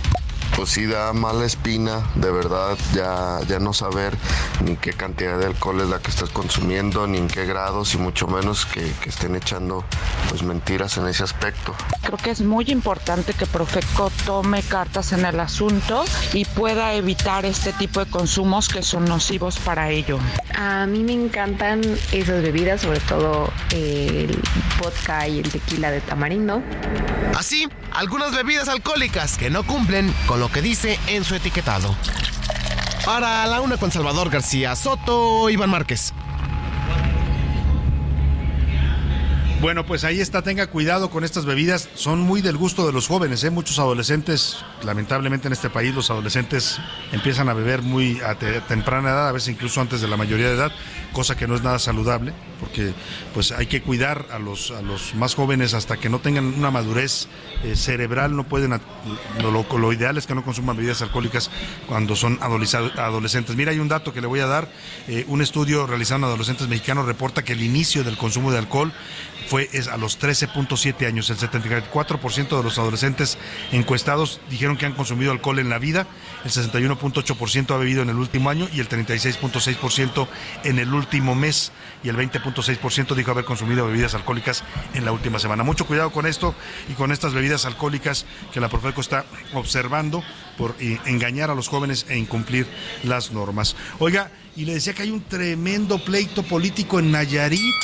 Pues 0.56 0.70
sí 0.70 0.86
da 0.86 1.14
mala 1.14 1.45
espina, 1.45 2.02
de 2.16 2.32
verdad, 2.32 2.78
ya, 2.93 3.39
ya 3.47 3.60
no 3.60 3.74
saber 3.74 4.16
ni 4.64 4.76
qué 4.78 4.93
cantidad 4.93 5.38
de 5.38 5.45
alcohol 5.45 5.82
es 5.82 5.89
la 5.89 5.99
que 5.99 6.12
estás 6.12 6.30
consumiendo, 6.30 7.08
ni 7.08 7.18
en 7.18 7.28
qué 7.28 7.45
grados, 7.45 7.93
y 7.95 7.97
mucho 7.97 8.28
menos 8.28 8.66
que, 8.66 8.91
que 9.02 9.10
estén 9.10 9.36
echando 9.36 9.84
pues 10.30 10.43
mentiras 10.43 10.97
en 10.97 11.08
ese 11.08 11.24
aspecto. 11.24 11.76
Creo 12.02 12.18
que 12.18 12.32
es 12.32 12.41
muy 12.41 12.66
importante 12.70 13.34
que 13.34 13.45
Profeco 13.45 14.12
tome 14.26 14.62
cartas 14.64 15.14
en 15.14 15.26
el 15.26 15.39
asunto 15.39 16.04
y 16.34 16.45
pueda 16.45 16.93
evitar 16.93 17.45
este 17.45 17.74
tipo 17.74 18.04
de 18.04 18.10
consumos 18.10 18.68
que 18.68 18.84
son 18.84 19.06
nocivos 19.06 19.58
para 19.60 19.89
ello. 19.89 20.20
A 20.56 20.86
mí 20.86 21.04
me 21.04 21.14
encantan 21.14 21.82
esas 22.12 22.41
bebidas, 22.41 22.82
sobre 22.82 22.99
todo 23.02 23.52
el 23.72 24.41
vodka 24.82 25.28
y 25.28 25.39
el 25.39 25.49
tequila 25.49 25.91
de 25.91 26.02
tamarindo. 26.02 26.62
Así, 27.38 27.68
algunas 27.93 28.36
bebidas 28.36 28.68
alcohólicas 28.68 29.38
que 29.38 29.49
no 29.49 29.64
cumplen 29.64 30.14
con 30.28 30.41
lo 30.42 30.52
que 30.52 30.64
dice 30.64 31.00
en 31.06 31.24
su 31.24 31.36
etiquetado. 31.36 31.96
Para 33.06 33.46
la 33.46 33.62
una 33.62 33.78
con 33.78 33.92
Salvador 33.92 34.32
García 34.32 34.76
Soto, 34.76 35.52
Iván 35.52 35.70
Márquez. 35.70 36.16
Bueno, 39.62 39.86
pues 39.86 40.03
ahí 40.05 40.20
está, 40.20 40.41
tenga 40.41 40.66
cuidado 40.66 41.12
con 41.12 41.24
estas 41.24 41.45
bebidas, 41.45 41.88
son 41.93 42.20
muy 42.20 42.41
del 42.41 42.57
gusto 42.57 42.88
de 42.88 42.91
los 42.91 43.07
jóvenes, 43.07 43.43
¿eh? 43.43 43.51
muchos 43.51 43.78
adolescentes, 43.78 44.57
lamentablemente 44.84 45.45
en 45.45 45.53
este 45.53 45.70
país 45.70 45.93
los 45.93 46.09
adolescentes 46.09 46.80
empiezan 47.12 47.47
a 47.47 47.53
beber 47.53 47.84
muy 47.84 48.20
a 48.22 48.34
temprana 48.68 49.12
edad, 49.12 49.30
a 49.30 49.32
veces 49.32 49.49
incluso 49.49 49.80
antes 49.80 50.01
de 50.01 50.07
la 50.07 50.18
mayoría 50.18 50.47
de 50.47 50.55
edad, 50.55 50.72
cosa 51.14 51.38
que 51.38 51.45
no 51.45 51.53
es 51.53 51.62
nada 51.62 51.78
saludable, 51.78 52.34
porque 52.59 52.93
pues 53.36 53.51
hay 53.51 53.68
que 53.68 53.84
cuidar 53.84 54.26
a 54.32 54.39
los, 54.39 54.72
a 54.72 54.82
los 54.82 55.14
más 55.14 55.36
jóvenes 55.36 55.76
hasta 55.76 55.97
que 55.97 56.09
no 56.09 56.20
tengan 56.20 56.45
una 56.45 56.72
madurez 56.72 57.28
eh, 57.64 57.76
cerebral, 57.76 58.36
no 58.36 58.45
pueden, 58.45 58.80
lo, 59.41 59.93
ideal 59.93 60.18
es 60.18 60.26
que 60.26 60.34
no 60.34 60.43
consuman 60.43 60.76
bebidas 60.76 61.03
alcohólicas 61.03 61.51
cuando 61.88 62.16
son 62.16 62.39
adolescentes. 62.41 63.55
Mira, 63.55 63.72
hay 63.72 63.80
un 63.80 63.89
dato 63.89 64.12
que 64.12 64.22
le 64.22 64.28
voy 64.28 64.39
a 64.39 64.47
dar, 64.47 64.72
eh, 65.07 65.24
un 65.28 65.43
estudio 65.43 65.86
realizado 65.86 66.20
en 66.20 66.24
adolescentes 66.24 66.68
mexicanos 66.68 67.05
reporta 67.05 67.43
que 67.43 67.53
el 67.53 67.62
inicio 67.62 68.03
del 68.03 68.18
consumo 68.18 68.51
de 68.51 68.57
alcohol 68.57 68.91
fue 69.48 69.70
a 69.92 69.98
los 69.98 70.20
13.7 70.20 71.08
años. 71.08 71.30
El 71.30 71.38
74% 71.38 72.58
de 72.58 72.64
los 72.64 72.78
adolescentes 72.78 73.38
encuestados 73.72 74.39
dijeron 74.50 74.78
que 74.78 74.86
han 74.86 74.94
consumido 74.94 75.32
alcohol 75.32 75.60
en 75.60 75.70
la 75.70 75.80
vida, 75.80 76.08
el 76.44 76.52
61.8% 76.52 77.74
ha 77.74 77.78
bebido 77.78 78.02
en 78.02 78.10
el 78.10 78.18
último 78.18 78.50
año 78.50 78.68
y 78.74 78.80
el 78.80 78.89
36.6% 78.89 80.28
en 80.64 80.80
el 80.80 80.94
último 80.94 81.36
mes 81.36 81.72
y 82.04 82.10
el 82.10 82.18
20.6% 82.18 83.16
dijo 83.16 83.32
haber 83.32 83.46
consumido 83.46 83.86
bebidas 83.86 84.16
alcohólicas 84.16 84.64
en 84.94 85.06
la 85.06 85.12
última 85.12 85.39
semana. 85.39 85.64
Mucho 85.64 85.86
cuidado 85.86 86.12
con 86.12 86.26
esto 86.26 86.56
y 86.89 86.94
con 86.94 87.12
estas 87.12 87.34
bebidas 87.34 87.66
alcohólicas 87.66 88.26
que 88.54 88.60
la 88.60 88.70
Profeco 88.70 89.02
está 89.02 89.26
observando 89.54 90.24
por 90.58 90.76
engañar 90.80 91.50
a 91.50 91.56
los 91.56 91.68
jóvenes 91.68 92.06
e 92.10 92.18
incumplir 92.18 92.68
las 93.04 93.32
normas. 93.32 93.76
Oiga, 94.00 94.32
y 94.56 94.66
le 94.66 94.74
decía 94.74 94.94
que 94.94 95.04
hay 95.04 95.12
un 95.12 95.24
tremendo 95.24 96.04
pleito 96.04 96.44
político 96.44 97.00
en 97.00 97.12
Nayarit 97.12 97.76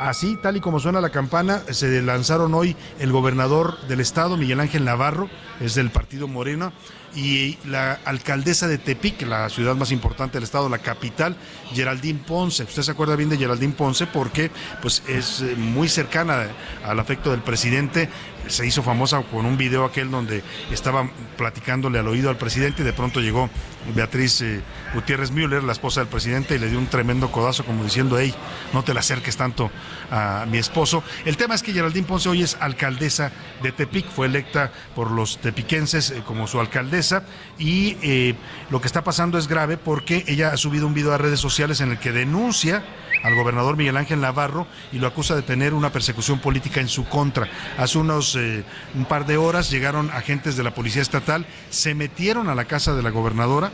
Así, 0.00 0.38
tal 0.40 0.56
y 0.56 0.60
como 0.60 0.80
suena 0.80 1.02
la 1.02 1.10
campana, 1.10 1.60
se 1.72 2.00
lanzaron 2.00 2.54
hoy 2.54 2.74
el 3.00 3.12
gobernador 3.12 3.78
del 3.86 4.00
estado, 4.00 4.38
Miguel 4.38 4.60
Ángel 4.60 4.82
Navarro, 4.82 5.28
es 5.60 5.74
del 5.74 5.90
partido 5.90 6.26
Morena, 6.26 6.72
y 7.14 7.58
la 7.66 7.98
alcaldesa 8.06 8.66
de 8.66 8.78
Tepic, 8.78 9.20
la 9.22 9.50
ciudad 9.50 9.76
más 9.76 9.92
importante 9.92 10.38
del 10.38 10.44
estado, 10.44 10.70
la 10.70 10.78
capital, 10.78 11.36
Geraldine 11.74 12.20
Ponce. 12.26 12.62
Usted 12.62 12.80
se 12.80 12.90
acuerda 12.92 13.14
bien 13.14 13.28
de 13.28 13.36
Geraldine 13.36 13.74
Ponce 13.74 14.06
porque 14.06 14.50
pues, 14.80 15.02
es 15.06 15.42
eh, 15.42 15.54
muy 15.54 15.86
cercana 15.86 16.46
al 16.82 16.98
afecto 16.98 17.30
del 17.30 17.42
presidente. 17.42 18.08
Se 18.48 18.66
hizo 18.66 18.82
famosa 18.82 19.22
con 19.22 19.46
un 19.46 19.56
video 19.56 19.84
aquel 19.84 20.10
donde 20.10 20.42
estaba 20.70 21.08
platicándole 21.36 21.98
al 21.98 22.08
oído 22.08 22.30
al 22.30 22.36
presidente 22.36 22.82
y 22.82 22.84
de 22.84 22.92
pronto 22.92 23.20
llegó 23.20 23.48
Beatriz 23.94 24.40
eh, 24.42 24.60
Gutiérrez 24.94 25.30
Müller, 25.30 25.62
la 25.62 25.72
esposa 25.72 26.00
del 26.00 26.08
presidente, 26.08 26.54
y 26.54 26.58
le 26.58 26.68
dio 26.68 26.78
un 26.78 26.86
tremendo 26.86 27.30
codazo 27.30 27.64
como 27.64 27.84
diciendo, 27.84 28.18
hey, 28.18 28.34
no 28.72 28.82
te 28.84 28.94
la 28.94 29.00
acerques 29.00 29.36
tanto 29.36 29.70
a 30.10 30.46
mi 30.48 30.58
esposo. 30.58 31.02
El 31.24 31.36
tema 31.36 31.54
es 31.54 31.62
que 31.62 31.72
Geraldine 31.72 32.06
Ponce 32.06 32.28
hoy 32.28 32.42
es 32.42 32.56
alcaldesa 32.60 33.32
de 33.62 33.72
Tepic, 33.72 34.06
fue 34.08 34.26
electa 34.26 34.72
por 34.94 35.10
los 35.10 35.38
tepiquenses 35.38 36.10
eh, 36.10 36.22
como 36.26 36.46
su 36.46 36.60
alcaldesa 36.60 37.22
y 37.58 37.96
eh, 38.02 38.34
lo 38.70 38.80
que 38.80 38.86
está 38.86 39.02
pasando 39.04 39.38
es 39.38 39.48
grave 39.48 39.76
porque 39.76 40.24
ella 40.26 40.52
ha 40.52 40.56
subido 40.56 40.86
un 40.86 40.94
video 40.94 41.12
a 41.12 41.18
redes 41.18 41.40
sociales 41.40 41.80
en 41.80 41.90
el 41.90 41.98
que 41.98 42.12
denuncia 42.12 42.84
al 43.22 43.34
gobernador 43.34 43.76
Miguel 43.76 43.96
Ángel 43.96 44.20
Navarro 44.20 44.66
y 44.92 44.98
lo 44.98 45.06
acusa 45.06 45.34
de 45.34 45.42
tener 45.42 45.74
una 45.74 45.92
persecución 45.92 46.38
política 46.38 46.80
en 46.80 46.88
su 46.88 47.04
contra. 47.04 47.48
Hace 47.78 47.98
unos 47.98 48.36
eh, 48.36 48.64
un 48.94 49.04
par 49.04 49.26
de 49.26 49.36
horas 49.36 49.70
llegaron 49.70 50.10
agentes 50.10 50.56
de 50.56 50.62
la 50.62 50.74
Policía 50.74 51.02
Estatal, 51.02 51.46
se 51.70 51.94
metieron 51.94 52.48
a 52.48 52.54
la 52.54 52.64
casa 52.64 52.94
de 52.94 53.02
la 53.02 53.10
gobernadora 53.10 53.70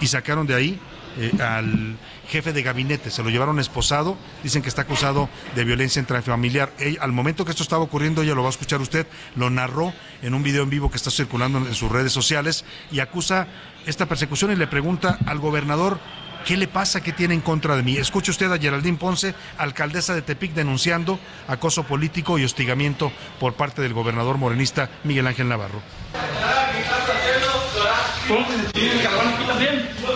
y 0.00 0.06
sacaron 0.06 0.46
de 0.46 0.54
ahí 0.54 0.80
eh, 1.18 1.32
al 1.42 1.96
jefe 2.28 2.52
de 2.52 2.62
gabinete, 2.62 3.10
se 3.10 3.22
lo 3.24 3.30
llevaron 3.30 3.58
esposado, 3.58 4.16
dicen 4.44 4.62
que 4.62 4.68
está 4.68 4.82
acusado 4.82 5.28
de 5.56 5.64
violencia 5.64 5.98
intrafamiliar. 5.98 6.72
al 7.00 7.10
momento 7.10 7.44
que 7.44 7.50
esto 7.50 7.64
estaba 7.64 7.82
ocurriendo, 7.82 8.22
ella 8.22 8.34
lo 8.34 8.42
va 8.42 8.48
a 8.48 8.50
escuchar 8.50 8.80
usted, 8.80 9.06
lo 9.34 9.50
narró 9.50 9.92
en 10.22 10.34
un 10.34 10.44
video 10.44 10.62
en 10.62 10.70
vivo 10.70 10.90
que 10.90 10.96
está 10.96 11.10
circulando 11.10 11.58
en 11.58 11.74
sus 11.74 11.90
redes 11.90 12.12
sociales 12.12 12.64
y 12.92 13.00
acusa 13.00 13.48
esta 13.86 14.06
persecución 14.06 14.52
y 14.52 14.56
le 14.56 14.68
pregunta 14.68 15.18
al 15.26 15.40
gobernador 15.40 15.98
¿Qué 16.44 16.56
le 16.56 16.68
pasa? 16.68 17.00
¿Qué 17.00 17.12
tiene 17.12 17.34
en 17.34 17.40
contra 17.40 17.76
de 17.76 17.82
mí? 17.82 17.96
Escuche 17.96 18.30
usted 18.30 18.50
a 18.52 18.58
Geraldine 18.58 18.98
Ponce, 18.98 19.34
alcaldesa 19.58 20.14
de 20.14 20.22
Tepic, 20.22 20.52
denunciando 20.52 21.20
acoso 21.48 21.84
político 21.84 22.38
y 22.38 22.44
hostigamiento 22.44 23.12
por 23.38 23.54
parte 23.54 23.82
del 23.82 23.92
gobernador 23.92 24.38
morenista 24.38 24.90
Miguel 25.04 25.26
Ángel 25.26 25.48
Navarro. 25.48 25.80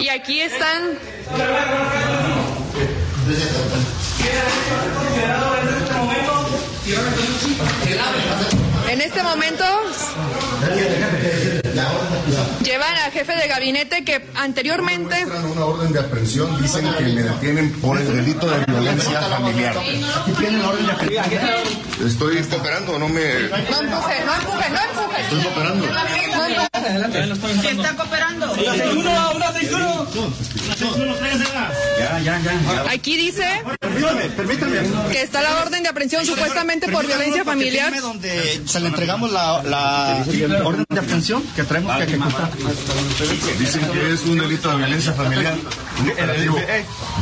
Y 0.01 0.09
aquí 0.09 0.41
están. 0.41 0.99
En 8.89 9.01
este 9.01 9.23
momento. 9.23 9.65
Llevan 12.63 12.97
al 12.97 13.11
jefe 13.13 13.35
de 13.37 13.49
gabinete 13.49 14.05
que 14.05 14.27
anteriormente... 14.35 15.27
una 15.27 15.65
orden 15.65 15.93
de 15.93 16.01
aprehensión, 16.01 16.63
dicen 16.63 16.87
que 16.95 17.05
me 17.05 17.23
detienen 17.23 17.73
por 17.81 17.99
el 17.99 18.07
delito 18.07 18.49
de 18.49 18.65
violencia 18.65 19.21
familiar. 19.23 19.77
Aquí 19.77 20.33
tienen 20.39 20.63
la 20.63 20.69
orden 20.69 20.87
de 20.87 20.93
aprehensión. 20.93 22.07
Estoy 22.07 22.43
cooperando, 22.43 22.99
no 22.99 23.09
me... 23.09 23.23
No 23.25 23.57
empuje, 23.57 24.25
no 24.25 24.35
empuje, 24.35 24.71
no 24.71 24.81
empuje. 24.81 25.21
Estoy 25.23 25.43
cooperando. 25.43 25.87
Si 27.61 27.69
está 27.69 27.97
cooperando. 27.97 28.53
Una 28.53 28.73
61, 28.73 29.31
una 29.35 29.53
61. 29.53 30.07
Ya, 31.99 32.19
ya, 32.21 32.41
ya. 32.41 32.91
Aquí 32.93 33.17
dice 33.17 33.47
Permítame, 33.81 34.25
permítame. 34.31 34.79
que 35.11 35.23
está 35.23 35.43
la 35.43 35.63
orden 35.63 35.74
de 35.85 35.91
aprehensión 35.91 36.27
supuestamente 36.27 36.89
por 36.89 37.07
violencia 37.07 37.45
familiar. 37.45 37.93
donde 38.01 38.63
se 38.67 38.81
le 38.81 38.89
entregamos 38.89 39.31
la, 39.31 39.63
la 39.63 40.25
orden 40.65 40.85
de 40.89 40.99
aprehensión 40.99 41.43
que 41.55 41.63
traemos 41.63 41.97
que 41.97 42.03
ejecutar. 42.05 42.51
Dicen 43.59 43.83
que 43.93 44.13
es 44.13 44.23
un 44.23 44.39
delito 44.39 44.71
de 44.71 44.77
violencia 44.79 45.13
familiar. 45.13 45.55
Operativo. 46.13 46.59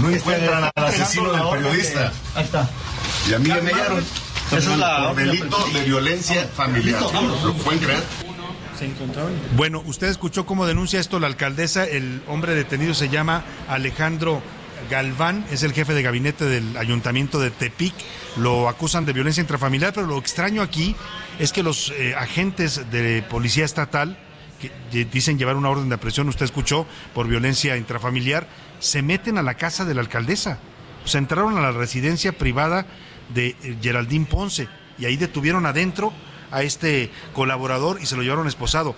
No 0.00 0.10
encuentran 0.10 0.70
al 0.74 0.84
asesino 0.86 1.32
del 1.32 1.42
periodista. 1.50 2.12
Ahí 2.34 2.44
está. 2.44 2.68
Y 3.28 3.34
a 3.34 3.38
mí 3.38 3.48
me 3.48 3.72
hallaron. 3.72 4.04
Esa 4.46 4.72
es 4.72 4.78
la 4.78 5.08
por 5.08 5.16
delito 5.16 5.66
de 5.72 5.80
violencia 5.82 6.48
familiar. 6.54 7.02
¿Lo 7.44 7.54
pueden 7.54 7.80
creer? 7.80 8.02
Bueno, 9.56 9.82
usted 9.86 10.08
escuchó 10.08 10.44
cómo 10.44 10.66
denuncia 10.66 10.98
esto 10.98 11.20
la 11.20 11.28
alcaldesa. 11.28 11.84
El 11.84 12.22
hombre 12.26 12.54
detenido 12.54 12.94
se 12.94 13.08
llama 13.08 13.44
Alejandro 13.68 14.42
Galván, 14.90 15.44
es 15.50 15.62
el 15.62 15.72
jefe 15.72 15.94
de 15.94 16.02
gabinete 16.02 16.44
del 16.44 16.76
ayuntamiento 16.76 17.40
de 17.40 17.50
Tepic. 17.50 17.94
Lo 18.36 18.68
acusan 18.68 19.04
de 19.04 19.12
violencia 19.12 19.40
intrafamiliar, 19.40 19.92
pero 19.92 20.06
lo 20.06 20.18
extraño 20.18 20.62
aquí 20.62 20.94
es 21.38 21.52
que 21.52 21.62
los 21.62 21.92
eh, 21.96 22.14
agentes 22.16 22.90
de 22.90 23.22
policía 23.28 23.64
estatal, 23.64 24.18
que 24.60 25.04
dicen 25.06 25.38
llevar 25.38 25.56
una 25.56 25.70
orden 25.70 25.88
de 25.88 25.96
aprehensión, 25.96 26.28
usted 26.28 26.44
escuchó, 26.44 26.86
por 27.14 27.26
violencia 27.26 27.76
intrafamiliar, 27.76 28.46
se 28.78 29.02
meten 29.02 29.38
a 29.38 29.42
la 29.42 29.54
casa 29.54 29.84
de 29.84 29.94
la 29.94 30.00
alcaldesa. 30.00 30.58
O 31.04 31.08
sea, 31.08 31.18
entraron 31.18 31.58
a 31.58 31.62
la 31.62 31.72
residencia 31.72 32.32
privada 32.32 32.86
de 33.34 33.56
eh, 33.62 33.76
Geraldine 33.82 34.26
Ponce 34.26 34.68
y 34.98 35.06
ahí 35.06 35.16
detuvieron 35.16 35.66
adentro 35.66 36.12
a 36.50 36.62
este 36.62 37.10
colaborador 37.32 38.00
y 38.00 38.06
se 38.06 38.16
lo 38.16 38.22
llevaron 38.22 38.46
esposado. 38.46 38.94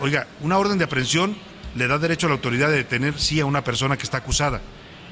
Oiga, 0.00 0.26
una 0.40 0.58
orden 0.58 0.78
de 0.78 0.84
aprehensión 0.84 1.36
le 1.74 1.88
da 1.88 1.98
derecho 1.98 2.26
a 2.26 2.30
la 2.30 2.36
autoridad 2.36 2.68
de 2.68 2.76
detener 2.76 3.18
sí 3.18 3.40
a 3.40 3.46
una 3.46 3.64
persona 3.64 3.96
que 3.96 4.04
está 4.04 4.18
acusada, 4.18 4.60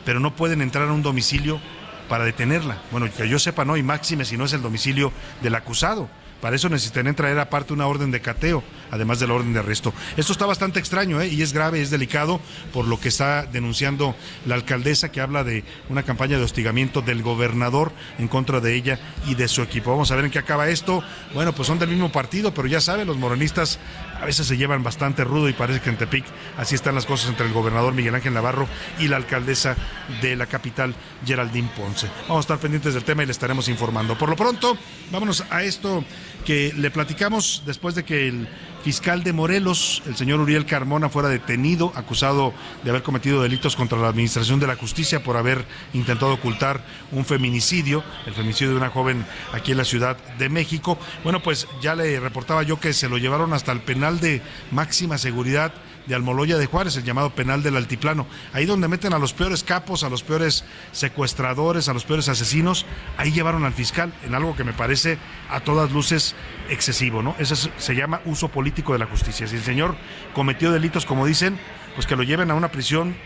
pero 0.06 0.20
no 0.20 0.34
pueden 0.34 0.62
entrar 0.62 0.88
a 0.88 0.92
un 0.92 1.02
domicilio 1.02 1.60
para 2.08 2.24
detenerla. 2.24 2.78
Bueno, 2.92 3.10
que 3.12 3.28
yo 3.28 3.40
sepa, 3.40 3.64
no, 3.64 3.76
y 3.76 3.82
máxime 3.82 4.24
si 4.24 4.38
no 4.38 4.44
es 4.44 4.52
el 4.52 4.62
domicilio 4.62 5.12
del 5.42 5.56
acusado. 5.56 6.08
Para 6.40 6.54
eso 6.54 6.68
necesitarían 6.68 7.16
traer 7.16 7.38
aparte 7.38 7.72
una 7.72 7.86
orden 7.86 8.10
de 8.10 8.20
cateo, 8.20 8.62
además 8.90 9.18
de 9.18 9.26
la 9.26 9.34
orden 9.34 9.52
de 9.54 9.58
arresto. 9.58 9.92
Esto 10.16 10.32
está 10.32 10.44
bastante 10.44 10.78
extraño 10.78 11.20
¿eh? 11.20 11.28
y 11.28 11.42
es 11.42 11.52
grave, 11.52 11.80
es 11.80 11.90
delicado, 11.90 12.40
por 12.72 12.86
lo 12.86 13.00
que 13.00 13.08
está 13.08 13.46
denunciando 13.46 14.14
la 14.44 14.54
alcaldesa 14.54 15.10
que 15.10 15.20
habla 15.20 15.44
de 15.44 15.64
una 15.88 16.02
campaña 16.02 16.36
de 16.36 16.44
hostigamiento 16.44 17.00
del 17.00 17.22
gobernador 17.22 17.90
en 18.18 18.28
contra 18.28 18.60
de 18.60 18.74
ella 18.74 19.00
y 19.26 19.34
de 19.34 19.48
su 19.48 19.62
equipo. 19.62 19.90
Vamos 19.90 20.12
a 20.12 20.16
ver 20.16 20.26
en 20.26 20.30
qué 20.30 20.38
acaba 20.38 20.68
esto. 20.68 21.02
Bueno, 21.34 21.54
pues 21.54 21.66
son 21.66 21.78
del 21.78 21.88
mismo 21.88 22.12
partido, 22.12 22.52
pero 22.52 22.68
ya 22.68 22.80
saben, 22.80 23.06
los 23.06 23.16
morenistas 23.16 23.80
a 24.20 24.24
veces 24.24 24.46
se 24.46 24.56
llevan 24.56 24.82
bastante 24.82 25.24
rudo 25.24 25.48
y 25.48 25.52
parece 25.52 25.80
que 25.80 25.90
en 25.90 25.96
Tepic 25.96 26.24
así 26.56 26.74
están 26.74 26.94
las 26.94 27.06
cosas 27.06 27.30
entre 27.30 27.46
el 27.46 27.52
gobernador 27.52 27.94
Miguel 27.94 28.14
Ángel 28.14 28.34
Navarro 28.34 28.68
y 28.98 29.08
la 29.08 29.16
alcaldesa 29.16 29.76
de 30.22 30.36
la 30.36 30.46
capital, 30.46 30.94
Geraldine 31.24 31.70
Ponce. 31.76 32.08
Vamos 32.22 32.38
a 32.38 32.40
estar 32.40 32.58
pendientes 32.58 32.94
del 32.94 33.04
tema 33.04 33.22
y 33.22 33.26
le 33.26 33.32
estaremos 33.32 33.68
informando. 33.68 34.16
Por 34.16 34.28
lo 34.28 34.36
pronto, 34.36 34.76
vámonos 35.10 35.44
a 35.50 35.62
esto 35.62 36.04
que 36.46 36.72
le 36.76 36.92
platicamos 36.92 37.64
después 37.66 37.96
de 37.96 38.04
que 38.04 38.28
el 38.28 38.48
fiscal 38.84 39.24
de 39.24 39.32
Morelos, 39.32 40.00
el 40.06 40.14
señor 40.14 40.38
Uriel 40.38 40.64
Carmona, 40.64 41.08
fuera 41.08 41.28
detenido, 41.28 41.92
acusado 41.96 42.54
de 42.84 42.90
haber 42.90 43.02
cometido 43.02 43.42
delitos 43.42 43.74
contra 43.74 43.98
la 43.98 44.06
Administración 44.06 44.60
de 44.60 44.68
la 44.68 44.76
Justicia 44.76 45.24
por 45.24 45.36
haber 45.36 45.64
intentado 45.92 46.32
ocultar 46.32 46.84
un 47.10 47.24
feminicidio, 47.24 48.04
el 48.26 48.34
feminicidio 48.34 48.70
de 48.70 48.76
una 48.76 48.90
joven 48.90 49.26
aquí 49.52 49.72
en 49.72 49.78
la 49.78 49.84
Ciudad 49.84 50.16
de 50.38 50.48
México. 50.48 50.98
Bueno, 51.24 51.42
pues 51.42 51.66
ya 51.82 51.96
le 51.96 52.20
reportaba 52.20 52.62
yo 52.62 52.78
que 52.78 52.92
se 52.92 53.08
lo 53.08 53.18
llevaron 53.18 53.52
hasta 53.52 53.72
el 53.72 53.80
penal 53.80 54.20
de 54.20 54.40
máxima 54.70 55.18
seguridad 55.18 55.72
de 56.06 56.14
Almoloya 56.14 56.56
de 56.56 56.66
Juárez, 56.66 56.96
el 56.96 57.04
llamado 57.04 57.30
penal 57.30 57.62
del 57.62 57.76
altiplano. 57.76 58.26
Ahí 58.52 58.66
donde 58.66 58.88
meten 58.88 59.12
a 59.12 59.18
los 59.18 59.32
peores 59.32 59.62
capos, 59.62 60.04
a 60.04 60.08
los 60.08 60.22
peores 60.22 60.64
secuestradores, 60.92 61.88
a 61.88 61.92
los 61.92 62.04
peores 62.04 62.28
asesinos, 62.28 62.86
ahí 63.16 63.32
llevaron 63.32 63.64
al 63.64 63.72
fiscal 63.72 64.12
en 64.24 64.34
algo 64.34 64.56
que 64.56 64.64
me 64.64 64.72
parece 64.72 65.18
a 65.50 65.60
todas 65.60 65.92
luces 65.92 66.34
excesivo, 66.68 67.22
¿no? 67.22 67.34
Se 67.78 67.94
llama 67.94 68.20
uso 68.24 68.48
político 68.48 68.92
de 68.92 68.98
la 68.98 69.06
justicia. 69.06 69.46
Si 69.46 69.56
el 69.56 69.62
señor 69.62 69.96
cometió 70.34 70.72
delitos, 70.72 71.06
como 71.06 71.26
dicen, 71.26 71.58
pues 71.94 72.06
que 72.06 72.16
lo 72.16 72.22
lleven 72.22 72.50
a 72.50 72.54
una 72.54 72.70
prisión 72.70 73.16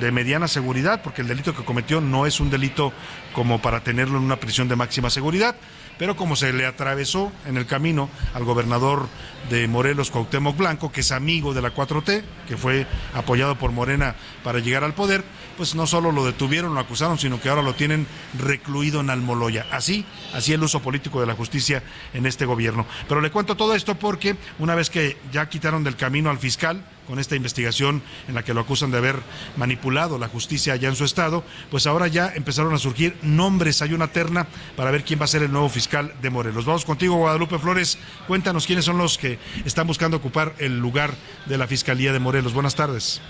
de 0.00 0.12
mediana 0.12 0.48
seguridad, 0.48 1.02
porque 1.02 1.22
el 1.22 1.28
delito 1.28 1.54
que 1.54 1.64
cometió 1.64 2.00
no 2.00 2.26
es 2.26 2.40
un 2.40 2.50
delito 2.50 2.92
como 3.34 3.60
para 3.60 3.80
tenerlo 3.80 4.18
en 4.18 4.24
una 4.24 4.36
prisión 4.36 4.68
de 4.68 4.76
máxima 4.76 5.10
seguridad, 5.10 5.56
pero 5.98 6.16
como 6.16 6.36
se 6.36 6.52
le 6.52 6.64
atravesó 6.64 7.30
en 7.46 7.56
el 7.58 7.66
camino 7.66 8.08
al 8.32 8.44
gobernador 8.44 9.08
de 9.48 9.66
Morelos, 9.66 10.10
Cuauhtémoc 10.10 10.56
Blanco, 10.56 10.92
que 10.92 11.00
es 11.00 11.12
amigo 11.12 11.54
de 11.54 11.62
la 11.62 11.74
4T, 11.74 12.22
que 12.46 12.56
fue 12.56 12.86
apoyado 13.14 13.56
por 13.56 13.72
Morena 13.72 14.14
para 14.44 14.58
llegar 14.58 14.84
al 14.84 14.94
poder, 14.94 15.24
pues 15.56 15.74
no 15.74 15.86
solo 15.86 16.12
lo 16.12 16.24
detuvieron, 16.24 16.74
lo 16.74 16.80
acusaron, 16.80 17.18
sino 17.18 17.40
que 17.40 17.48
ahora 17.48 17.62
lo 17.62 17.74
tienen 17.74 18.06
recluido 18.38 19.00
en 19.00 19.10
Almoloya. 19.10 19.66
Así, 19.70 20.04
así 20.34 20.52
el 20.52 20.62
uso 20.62 20.80
político 20.80 21.20
de 21.20 21.26
la 21.26 21.34
justicia 21.34 21.82
en 22.12 22.26
este 22.26 22.44
gobierno. 22.44 22.86
Pero 23.08 23.20
le 23.20 23.30
cuento 23.30 23.56
todo 23.56 23.74
esto 23.74 23.94
porque 23.94 24.36
una 24.58 24.74
vez 24.74 24.90
que 24.90 25.16
ya 25.32 25.48
quitaron 25.48 25.84
del 25.84 25.96
camino 25.96 26.30
al 26.30 26.38
fiscal, 26.38 26.84
con 27.10 27.18
esta 27.18 27.34
investigación 27.34 28.02
en 28.28 28.36
la 28.36 28.44
que 28.44 28.54
lo 28.54 28.60
acusan 28.60 28.92
de 28.92 28.98
haber 28.98 29.16
manipulado 29.56 30.16
la 30.16 30.28
justicia 30.28 30.74
allá 30.74 30.88
en 30.88 30.94
su 30.94 31.04
estado, 31.04 31.42
pues 31.68 31.88
ahora 31.88 32.06
ya 32.06 32.32
empezaron 32.36 32.72
a 32.72 32.78
surgir 32.78 33.16
nombres, 33.22 33.82
hay 33.82 33.94
una 33.94 34.12
terna 34.12 34.46
para 34.76 34.92
ver 34.92 35.02
quién 35.02 35.18
va 35.20 35.24
a 35.24 35.28
ser 35.28 35.42
el 35.42 35.50
nuevo 35.50 35.68
fiscal 35.68 36.14
de 36.22 36.30
Morelos. 36.30 36.64
Vamos 36.64 36.84
contigo, 36.84 37.16
Guadalupe 37.16 37.58
Flores, 37.58 37.98
cuéntanos 38.28 38.64
quiénes 38.64 38.84
son 38.84 38.96
los 38.96 39.18
que 39.18 39.29
están 39.64 39.86
buscando 39.86 40.16
ocupar 40.16 40.54
el 40.58 40.78
lugar 40.78 41.14
de 41.46 41.58
la 41.58 41.66
Fiscalía 41.66 42.12
de 42.12 42.18
Morelos. 42.18 42.54
Buenas 42.54 42.74
tardes. 42.74 43.20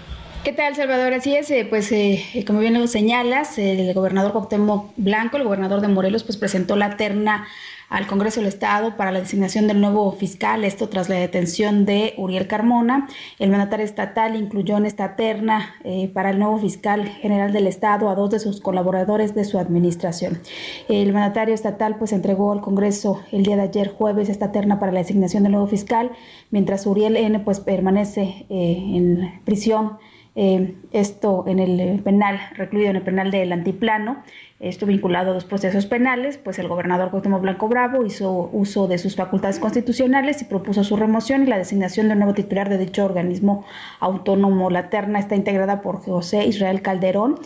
¿Qué 0.45 0.55
tal, 0.55 0.75
Salvador? 0.75 1.13
Así 1.13 1.37
es, 1.37 1.51
eh, 1.51 1.67
pues 1.69 1.93
eh, 1.93 2.45
como 2.47 2.61
bien 2.61 2.73
lo 2.73 2.87
señalas, 2.87 3.59
el 3.59 3.93
gobernador 3.93 4.33
Cuauhtémoc 4.33 4.93
Blanco, 4.97 5.37
el 5.37 5.45
gobernador 5.45 5.83
de 5.83 5.89
Morelos, 5.89 6.25
pues 6.25 6.39
presentó 6.39 6.77
la 6.77 6.97
terna 6.97 7.47
al 7.91 8.07
Congreso 8.07 8.41
del 8.41 8.49
Estado 8.49 8.97
para 8.97 9.11
la 9.11 9.21
designación 9.21 9.67
del 9.67 9.81
nuevo 9.81 10.13
fiscal, 10.13 10.65
esto 10.65 10.89
tras 10.89 11.09
la 11.09 11.17
detención 11.17 11.85
de 11.85 12.15
Uriel 12.17 12.47
Carmona. 12.47 13.09
El 13.41 13.51
mandatario 13.51 13.85
estatal 13.85 14.37
incluyó 14.37 14.77
en 14.77 14.87
esta 14.87 15.17
terna 15.17 15.75
eh, 15.83 16.09
para 16.15 16.31
el 16.31 16.39
nuevo 16.39 16.57
fiscal 16.59 17.05
general 17.09 17.53
del 17.53 17.67
Estado 17.67 18.09
a 18.09 18.15
dos 18.15 18.31
de 18.31 18.39
sus 18.39 18.61
colaboradores 18.61 19.35
de 19.35 19.45
su 19.45 19.59
administración. 19.59 20.41
El 20.89 21.13
mandatario 21.13 21.53
estatal 21.53 21.97
pues 21.99 22.13
entregó 22.13 22.53
al 22.53 22.61
Congreso 22.61 23.21
el 23.33 23.43
día 23.43 23.57
de 23.57 23.63
ayer 23.63 23.89
jueves 23.89 24.29
esta 24.29 24.53
terna 24.53 24.79
para 24.79 24.93
la 24.93 25.01
designación 25.01 25.43
del 25.43 25.53
nuevo 25.53 25.67
fiscal, 25.67 26.13
mientras 26.51 26.87
Uriel 26.87 27.17
N 27.17 27.41
pues 27.41 27.59
permanece 27.59 28.47
eh, 28.49 28.85
en 28.95 29.41
prisión 29.45 29.99
eh, 30.37 30.75
esto 30.93 31.45
en 31.47 31.59
el 31.59 31.81
eh, 31.81 32.01
penal, 32.03 32.39
recluido 32.55 32.91
en 32.91 32.97
el 32.97 33.03
penal 33.03 33.31
del 33.31 33.53
Antiplano, 33.53 34.23
esto 34.61 34.85
vinculado 34.87 35.31
a 35.31 35.35
dos 35.35 35.45
procesos 35.45 35.87
penales, 35.87 36.37
pues 36.37 36.59
el 36.59 36.69
gobernador 36.69 37.11
Cuauhtémoc 37.11 37.41
Blanco 37.41 37.69
Bravo 37.69 38.05
hizo 38.05 38.51
uso 38.53 38.89
de 38.89 38.99
sus 38.99 39.17
facultades 39.17 39.59
constitucionales 39.59 40.43
y 40.43 40.45
propuso 40.45 40.85
su 40.85 40.97
remoción 40.97 41.43
y 41.43 41.47
la 41.47 41.57
designación 41.57 42.09
de 42.09 42.13
un 42.13 42.19
nuevo 42.19 42.35
titular 42.35 42.69
de 42.69 42.77
dicho 42.77 43.05
organismo 43.05 43.65
autónomo. 44.01 44.69
La 44.69 44.91
terna 44.91 45.19
está 45.19 45.35
integrada 45.35 45.81
por 45.81 46.03
José 46.03 46.47
Israel 46.47 46.83
Calderón, 46.83 47.37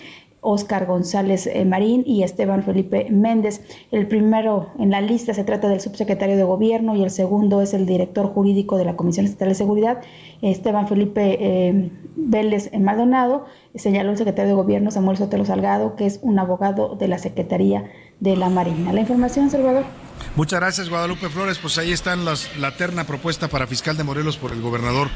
Óscar 0.44 0.86
González 0.86 1.46
eh, 1.46 1.64
Marín 1.64 2.02
y 2.06 2.22
Esteban 2.22 2.64
Felipe 2.64 3.06
Méndez. 3.10 3.62
El 3.90 4.06
primero 4.06 4.68
en 4.78 4.90
la 4.90 5.00
lista 5.00 5.32
se 5.34 5.42
trata 5.42 5.68
del 5.68 5.80
subsecretario 5.80 6.36
de 6.36 6.44
Gobierno 6.44 6.94
y 6.94 7.02
el 7.02 7.10
segundo 7.10 7.62
es 7.62 7.72
el 7.74 7.86
director 7.86 8.26
jurídico 8.26 8.76
de 8.76 8.84
la 8.84 8.94
Comisión 8.94 9.24
Estatal 9.24 9.48
de 9.48 9.54
Seguridad, 9.54 10.02
Esteban 10.42 10.86
Felipe 10.86 11.38
eh, 11.40 11.90
Vélez 12.16 12.70
Maldonado. 12.78 13.46
Señaló 13.74 14.10
el 14.10 14.16
secretario 14.16 14.50
de 14.50 14.54
Gobierno 14.54 14.90
Samuel 14.90 15.16
Sotelo 15.16 15.44
Salgado, 15.44 15.96
que 15.96 16.06
es 16.06 16.20
un 16.22 16.38
abogado 16.38 16.96
de 16.96 17.08
la 17.08 17.18
Secretaría 17.18 17.90
de 18.20 18.36
la 18.36 18.48
Marina. 18.48 18.92
La 18.92 19.00
información, 19.00 19.50
Salvador. 19.50 19.84
Muchas 20.36 20.60
gracias, 20.60 20.88
Guadalupe 20.88 21.28
Flores. 21.28 21.58
Pues 21.58 21.78
ahí 21.78 21.92
están 21.92 22.24
las, 22.24 22.56
la 22.56 22.76
terna 22.76 23.04
propuesta 23.04 23.48
para 23.48 23.66
fiscal 23.66 23.96
de 23.96 24.04
Morelos 24.04 24.36
por 24.36 24.52
el 24.52 24.60
gobernador 24.60 25.08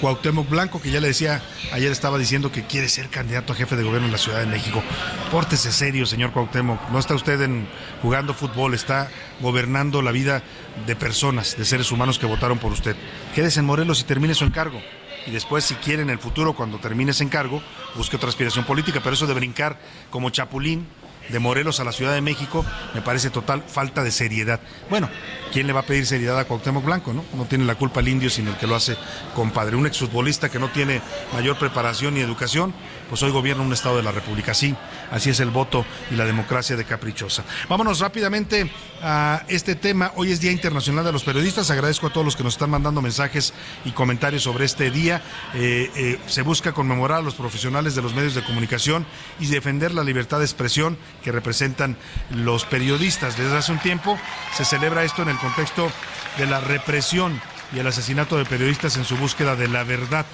Cuauhtémoc 0.00 0.48
Blanco, 0.48 0.80
que 0.80 0.90
ya 0.90 1.00
le 1.00 1.08
decía, 1.08 1.42
ayer 1.72 1.92
estaba 1.92 2.18
diciendo 2.18 2.52
que 2.52 2.64
quiere 2.64 2.88
ser 2.88 3.08
candidato 3.08 3.52
a 3.52 3.56
jefe 3.56 3.76
de 3.76 3.84
gobierno 3.84 4.06
en 4.06 4.12
la 4.12 4.18
Ciudad 4.18 4.40
de 4.40 4.46
México. 4.46 4.82
Pórtese 5.30 5.72
serio, 5.72 6.04
señor 6.06 6.32
Cuauhtémoc. 6.32 6.90
No 6.90 6.98
está 6.98 7.14
usted 7.14 7.40
en, 7.42 7.66
jugando 8.02 8.34
fútbol, 8.34 8.74
está 8.74 9.08
gobernando 9.40 10.02
la 10.02 10.10
vida 10.10 10.42
de 10.86 10.96
personas, 10.96 11.56
de 11.56 11.64
seres 11.64 11.92
humanos 11.92 12.18
que 12.18 12.26
votaron 12.26 12.58
por 12.58 12.72
usted. 12.72 12.96
Quédese 13.34 13.60
en 13.60 13.66
Morelos 13.66 14.00
y 14.00 14.04
termine 14.04 14.34
su 14.34 14.44
encargo. 14.44 14.80
Y 15.26 15.30
después, 15.30 15.64
si 15.64 15.74
quiere, 15.74 16.02
en 16.02 16.10
el 16.10 16.18
futuro, 16.18 16.54
cuando 16.54 16.78
termine 16.78 17.10
ese 17.10 17.24
encargo, 17.24 17.62
busque 17.96 18.16
otra 18.16 18.28
aspiración 18.28 18.64
política. 18.64 19.00
Pero 19.02 19.14
eso 19.14 19.26
de 19.26 19.34
brincar 19.34 19.78
como 20.10 20.30
chapulín 20.30 20.86
de 21.28 21.38
Morelos 21.38 21.80
a 21.80 21.84
la 21.84 21.92
Ciudad 21.92 22.14
de 22.14 22.20
México, 22.20 22.64
me 22.94 23.02
parece 23.02 23.30
total 23.30 23.64
falta 23.66 24.04
de 24.04 24.12
seriedad. 24.12 24.60
Bueno, 24.88 25.10
¿quién 25.52 25.66
le 25.66 25.72
va 25.72 25.80
a 25.80 25.86
pedir 25.86 26.06
seriedad 26.06 26.38
a 26.38 26.44
Cuauhtémoc 26.44 26.84
Blanco, 26.84 27.12
no? 27.12 27.24
No 27.34 27.46
tiene 27.46 27.64
la 27.64 27.74
culpa 27.74 28.00
el 28.00 28.08
indio, 28.08 28.30
sino 28.30 28.50
el 28.50 28.56
que 28.56 28.66
lo 28.66 28.76
hace 28.76 28.96
compadre. 29.34 29.76
Un 29.76 29.86
exfutbolista 29.86 30.48
que 30.48 30.58
no 30.58 30.68
tiene 30.68 31.02
mayor 31.32 31.58
preparación 31.58 32.14
ni 32.14 32.20
educación, 32.20 32.72
pues 33.08 33.22
hoy 33.22 33.30
gobierna 33.30 33.62
un 33.62 33.72
Estado 33.72 33.96
de 33.96 34.02
la 34.02 34.12
República. 34.12 34.54
Sí, 34.54 34.74
así 35.10 35.30
es 35.30 35.40
el 35.40 35.50
voto 35.50 35.84
y 36.10 36.16
la 36.16 36.24
democracia 36.24 36.76
de 36.76 36.84
caprichosa. 36.84 37.44
Vámonos 37.68 38.00
rápidamente 38.00 38.70
a 39.02 39.44
este 39.48 39.74
tema. 39.74 40.12
Hoy 40.16 40.32
es 40.32 40.40
Día 40.40 40.52
Internacional 40.52 41.04
de 41.04 41.12
los 41.12 41.24
Periodistas. 41.24 41.70
Agradezco 41.70 42.08
a 42.08 42.12
todos 42.12 42.24
los 42.24 42.36
que 42.36 42.42
nos 42.42 42.54
están 42.54 42.70
mandando 42.70 43.02
mensajes 43.02 43.52
y 43.84 43.90
comentarios 43.90 44.42
sobre 44.42 44.64
este 44.64 44.90
día. 44.90 45.22
Eh, 45.54 45.90
eh, 45.96 46.18
se 46.26 46.42
busca 46.42 46.72
conmemorar 46.72 47.18
a 47.18 47.22
los 47.22 47.34
profesionales 47.34 47.94
de 47.94 48.02
los 48.02 48.14
medios 48.14 48.34
de 48.34 48.44
comunicación 48.44 49.06
y 49.40 49.46
defender 49.46 49.94
la 49.94 50.04
libertad 50.04 50.38
de 50.38 50.44
expresión 50.44 50.98
que 51.22 51.32
representan 51.32 51.96
los 52.30 52.64
periodistas. 52.64 53.36
Desde 53.36 53.56
hace 53.56 53.72
un 53.72 53.78
tiempo 53.78 54.18
se 54.56 54.64
celebra 54.64 55.04
esto 55.04 55.22
en 55.22 55.28
el 55.28 55.38
contexto 55.38 55.90
de 56.38 56.46
la 56.46 56.60
represión 56.60 57.40
y 57.74 57.78
el 57.78 57.86
asesinato 57.86 58.36
de 58.36 58.44
periodistas 58.44 58.96
en 58.96 59.04
su 59.04 59.16
búsqueda 59.16 59.56
de 59.56 59.68
la 59.68 59.84
verdad. 59.84 60.26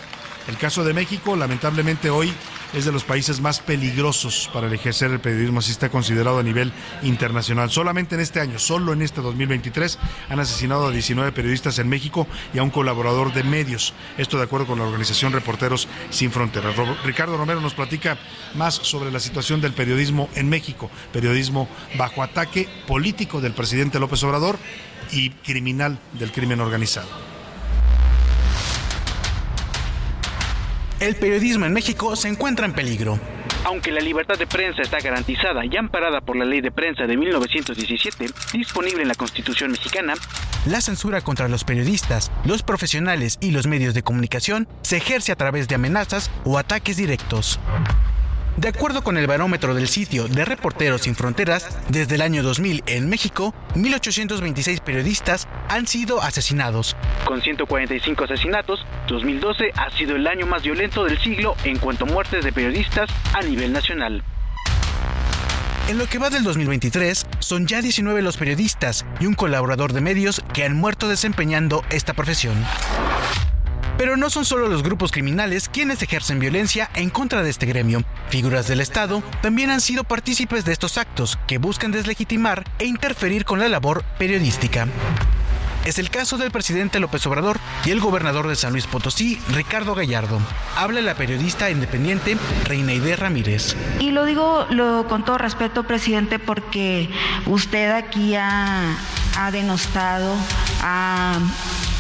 El 0.48 0.56
caso 0.59 0.82
de 0.82 0.93
México, 0.93 1.36
lamentablemente 1.36 2.10
hoy, 2.10 2.32
es 2.73 2.85
de 2.85 2.93
los 2.93 3.05
países 3.05 3.40
más 3.40 3.60
peligrosos 3.60 4.51
para 4.52 4.66
el 4.66 4.73
ejercer 4.73 5.10
el 5.10 5.20
periodismo, 5.20 5.60
así 5.60 5.70
está 5.70 5.89
considerado 5.89 6.39
a 6.39 6.43
nivel 6.43 6.73
internacional. 7.02 7.70
Solamente 7.70 8.16
en 8.16 8.23
este 8.23 8.40
año, 8.40 8.59
solo 8.59 8.93
en 8.93 9.02
este 9.02 9.20
2023, 9.20 9.98
han 10.31 10.40
asesinado 10.40 10.86
a 10.86 10.90
19 10.90 11.32
periodistas 11.32 11.78
en 11.78 11.89
México 11.89 12.27
y 12.52 12.59
a 12.59 12.62
un 12.62 12.70
colaborador 12.70 13.32
de 13.32 13.44
medios. 13.44 13.94
Esto 14.19 14.36
de 14.36 14.44
acuerdo 14.44 14.66
con 14.66 14.78
la 14.78 14.85
organización 14.85 15.32
Reporteros 15.32 15.86
Sin 16.10 16.32
Fronteras. 16.32 16.74
Ricardo 17.05 17.36
Romero 17.36 17.60
nos 17.60 17.74
platica 17.74 18.19
más 18.55 18.74
sobre 18.74 19.12
la 19.12 19.20
situación 19.20 19.60
del 19.60 19.74
periodismo 19.74 20.28
en 20.35 20.48
México, 20.48 20.90
periodismo 21.12 21.69
bajo 21.97 22.23
ataque 22.23 22.69
político 22.89 23.40
del 23.40 23.52
presidente 23.52 24.01
López 24.01 24.23
Obrador 24.24 24.59
y 25.12 25.31
criminal 25.31 25.98
del 26.19 26.32
crimen 26.32 26.60
organizado. 26.60 27.31
El 31.02 31.16
periodismo 31.16 31.66
en 31.66 31.72
México 31.72 32.14
se 32.14 32.28
encuentra 32.28 32.64
en 32.64 32.72
peligro. 32.74 33.18
Aunque 33.64 33.90
la 33.90 34.00
libertad 34.00 34.38
de 34.38 34.46
prensa 34.46 34.82
está 34.82 34.98
garantizada 35.00 35.64
y 35.64 35.76
amparada 35.76 36.20
por 36.20 36.36
la 36.36 36.44
Ley 36.44 36.60
de 36.60 36.70
Prensa 36.70 37.06
de 37.06 37.16
1917, 37.16 38.26
disponible 38.52 39.02
en 39.02 39.08
la 39.08 39.16
Constitución 39.16 39.72
mexicana, 39.72 40.14
la 40.64 40.80
censura 40.80 41.20
contra 41.20 41.48
los 41.48 41.64
periodistas, 41.64 42.30
los 42.44 42.62
profesionales 42.62 43.38
y 43.40 43.50
los 43.50 43.66
medios 43.66 43.94
de 43.94 44.04
comunicación 44.04 44.68
se 44.82 44.98
ejerce 44.98 45.32
a 45.32 45.36
través 45.36 45.66
de 45.66 45.74
amenazas 45.74 46.30
o 46.44 46.56
ataques 46.56 46.96
directos. 46.96 47.58
De 48.56 48.68
acuerdo 48.68 49.02
con 49.02 49.16
el 49.16 49.26
barómetro 49.26 49.74
del 49.74 49.88
sitio 49.88 50.28
de 50.28 50.44
Reporteros 50.44 51.02
Sin 51.02 51.14
Fronteras, 51.14 51.66
desde 51.88 52.16
el 52.16 52.20
año 52.20 52.42
2000 52.42 52.84
en 52.86 53.08
México, 53.08 53.54
1.826 53.74 54.80
periodistas 54.80 55.48
han 55.68 55.86
sido 55.86 56.22
asesinados. 56.22 56.94
Con 57.24 57.40
145 57.40 58.24
asesinatos, 58.24 58.84
2012 59.08 59.72
ha 59.74 59.90
sido 59.96 60.16
el 60.16 60.26
año 60.26 60.46
más 60.46 60.62
violento 60.62 61.04
del 61.04 61.18
siglo 61.18 61.56
en 61.64 61.78
cuanto 61.78 62.04
a 62.04 62.08
muertes 62.08 62.44
de 62.44 62.52
periodistas 62.52 63.08
a 63.32 63.40
nivel 63.40 63.72
nacional. 63.72 64.22
En 65.88 65.98
lo 65.98 66.06
que 66.06 66.18
va 66.18 66.30
del 66.30 66.44
2023, 66.44 67.26
son 67.40 67.66
ya 67.66 67.82
19 67.82 68.22
los 68.22 68.36
periodistas 68.36 69.04
y 69.18 69.26
un 69.26 69.34
colaborador 69.34 69.92
de 69.92 70.00
medios 70.00 70.42
que 70.54 70.64
han 70.64 70.76
muerto 70.76 71.08
desempeñando 71.08 71.84
esta 71.90 72.12
profesión. 72.14 72.54
Pero 74.02 74.16
no 74.16 74.30
son 74.30 74.44
solo 74.44 74.66
los 74.66 74.82
grupos 74.82 75.12
criminales 75.12 75.68
quienes 75.68 76.02
ejercen 76.02 76.40
violencia 76.40 76.90
en 76.96 77.08
contra 77.08 77.44
de 77.44 77.50
este 77.50 77.66
gremio. 77.66 78.02
Figuras 78.30 78.66
del 78.66 78.80
Estado 78.80 79.22
también 79.42 79.70
han 79.70 79.80
sido 79.80 80.02
partícipes 80.02 80.64
de 80.64 80.72
estos 80.72 80.98
actos 80.98 81.38
que 81.46 81.58
buscan 81.58 81.92
deslegitimar 81.92 82.64
e 82.80 82.86
interferir 82.86 83.44
con 83.44 83.60
la 83.60 83.68
labor 83.68 84.02
periodística. 84.18 84.88
Es 85.84 86.00
el 86.00 86.10
caso 86.10 86.36
del 86.36 86.50
presidente 86.50 86.98
López 86.98 87.24
Obrador 87.28 87.60
y 87.84 87.92
el 87.92 88.00
gobernador 88.00 88.48
de 88.48 88.56
San 88.56 88.72
Luis 88.72 88.88
Potosí, 88.88 89.38
Ricardo 89.52 89.94
Gallardo. 89.94 90.40
Habla 90.76 91.00
la 91.00 91.14
periodista 91.14 91.70
independiente 91.70 92.36
Reinaide 92.64 93.14
Ramírez. 93.14 93.76
Y 94.00 94.10
lo 94.10 94.24
digo 94.24 94.66
con 95.08 95.24
todo 95.24 95.38
respeto, 95.38 95.84
presidente, 95.84 96.40
porque 96.40 97.08
usted 97.46 97.92
aquí 97.92 98.34
ha, 98.34 98.96
ha 99.38 99.50
denostado, 99.52 100.34
ha 100.80 101.38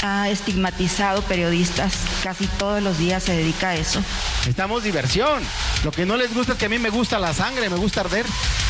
ha 0.02 0.28
estigmatizado 0.28 1.22
periodistas, 1.22 1.96
casi 2.22 2.46
todos 2.46 2.82
los 2.82 2.98
días 2.98 3.22
se 3.22 3.32
dedica 3.32 3.70
a 3.70 3.76
eso. 3.76 4.02
Estamos 4.46 4.82
diversión. 4.82 5.42
Lo 5.84 5.92
que 5.92 6.04
no 6.04 6.16
les 6.16 6.34
gusta 6.34 6.52
es 6.52 6.58
que 6.58 6.66
a 6.66 6.68
mí 6.68 6.78
me 6.78 6.90
gusta 6.90 7.18
la 7.18 7.32
sangre, 7.32 7.70
me 7.70 7.76
gusta 7.76 8.00
arder, 8.00 8.26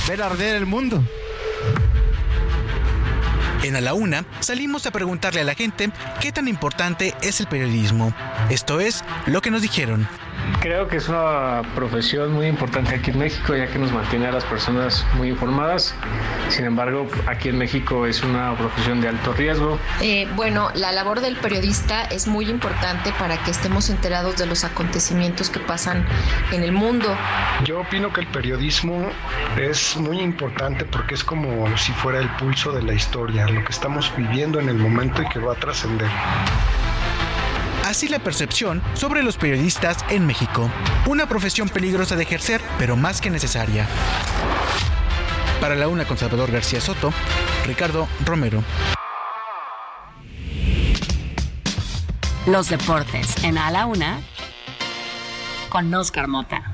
ver 0.07 0.23
arder 0.23 0.57
el 0.57 0.67
mundo. 0.67 1.03
En 3.63 3.77
A 3.77 3.81
la 3.81 3.95
Una 3.95 4.25
salimos 4.41 4.87
a 4.87 4.91
preguntarle 4.91 5.41
a 5.41 5.45
la 5.45 5.55
gente 5.55 5.91
qué 6.21 6.33
tan 6.33 6.49
importante 6.49 7.15
es 7.23 7.41
el 7.41 7.47
periodismo. 7.47 8.13
Esto 8.51 8.81
es 8.81 9.05
lo 9.27 9.41
que 9.41 9.51
nos 9.51 9.63
dijeron. 9.63 10.09
Creo 10.61 10.87
que 10.89 10.97
es 10.97 11.09
una 11.09 11.63
profesión 11.75 12.33
muy 12.33 12.47
importante 12.47 12.95
aquí 12.95 13.11
en 13.11 13.19
México, 13.19 13.55
ya 13.57 13.67
que 13.67 13.79
nos 13.79 13.93
mantiene 13.93 14.27
a 14.27 14.33
las 14.33 14.45
personas 14.45 15.05
muy 15.17 15.29
informadas. 15.29 15.95
Sin 16.49 16.65
embargo, 16.65 17.09
aquí 17.27 17.49
en 17.49 17.59
México 17.59 18.07
es 18.07 18.23
una 18.23 18.55
profesión 18.57 19.01
de 19.01 19.09
alto 19.09 19.33
riesgo. 19.33 19.79
Eh, 20.01 20.29
bueno, 20.37 20.71
la 20.75 20.93
labor 20.93 21.21
del 21.21 21.37
periodista 21.37 22.05
es 22.05 22.27
muy 22.27 22.49
importante 22.49 23.13
para 23.19 23.43
que 23.43 23.51
estemos 23.51 23.91
enterados 23.91 24.37
de 24.37 24.47
los 24.47 24.65
acontecimientos 24.65 25.51
que 25.51 25.61
pasan 25.61 26.05
en 26.53 26.63
el 26.63 26.73
mundo. 26.73 27.09
Yo 27.65 27.81
opino 27.81 28.13
que 28.13 28.21
el 28.21 28.27
periodismo 28.29 29.11
es 29.57 29.97
muy 29.97 30.21
importante 30.21 30.85
porque 30.85 31.15
es 31.15 31.25
como 31.25 31.77
si 31.77 31.93
fuera 31.93 32.19
el 32.21 32.29
pulso 32.37 32.73
de 32.73 32.83
la 32.83 32.95
historia, 32.95 33.47
lo 33.49 33.65
que 33.65 33.73
estamos 33.73 34.13
viviendo 34.17 34.61
en 34.61 34.69
el 34.69 34.77
momento 34.77 35.23
y 35.23 35.29
que 35.29 35.39
va 35.39 35.53
a 35.53 35.57
trascender. 35.57 36.09
Así 37.93 38.09
la 38.09 38.21
percepción 38.21 38.83
sobre 38.95 39.23
los 39.23 39.37
periodistas 39.37 39.99
en 40.09 40.27
México. 40.27 40.71
Una 41.07 41.29
profesión 41.29 41.69
peligrosa 41.69 42.17
de 42.17 42.23
ejercer, 42.23 42.63
pero 42.79 42.97
más 42.97 43.21
que 43.21 43.29
necesaria. 43.29 43.87
Para 45.61 45.75
la 45.75 45.89
una 45.89 46.07
con 46.07 46.17
Salvador 46.17 46.51
García 46.51 46.81
Soto, 46.81 47.13
Ricardo 47.67 48.09
Romero. 48.25 48.65
Los 52.47 52.71
deportes 52.71 53.45
en 53.45 53.59
A 53.59 53.71
la 53.71 53.85
Una 53.85 54.23
con 55.69 55.93
Oscar 55.93 56.29
Mota. 56.29 56.72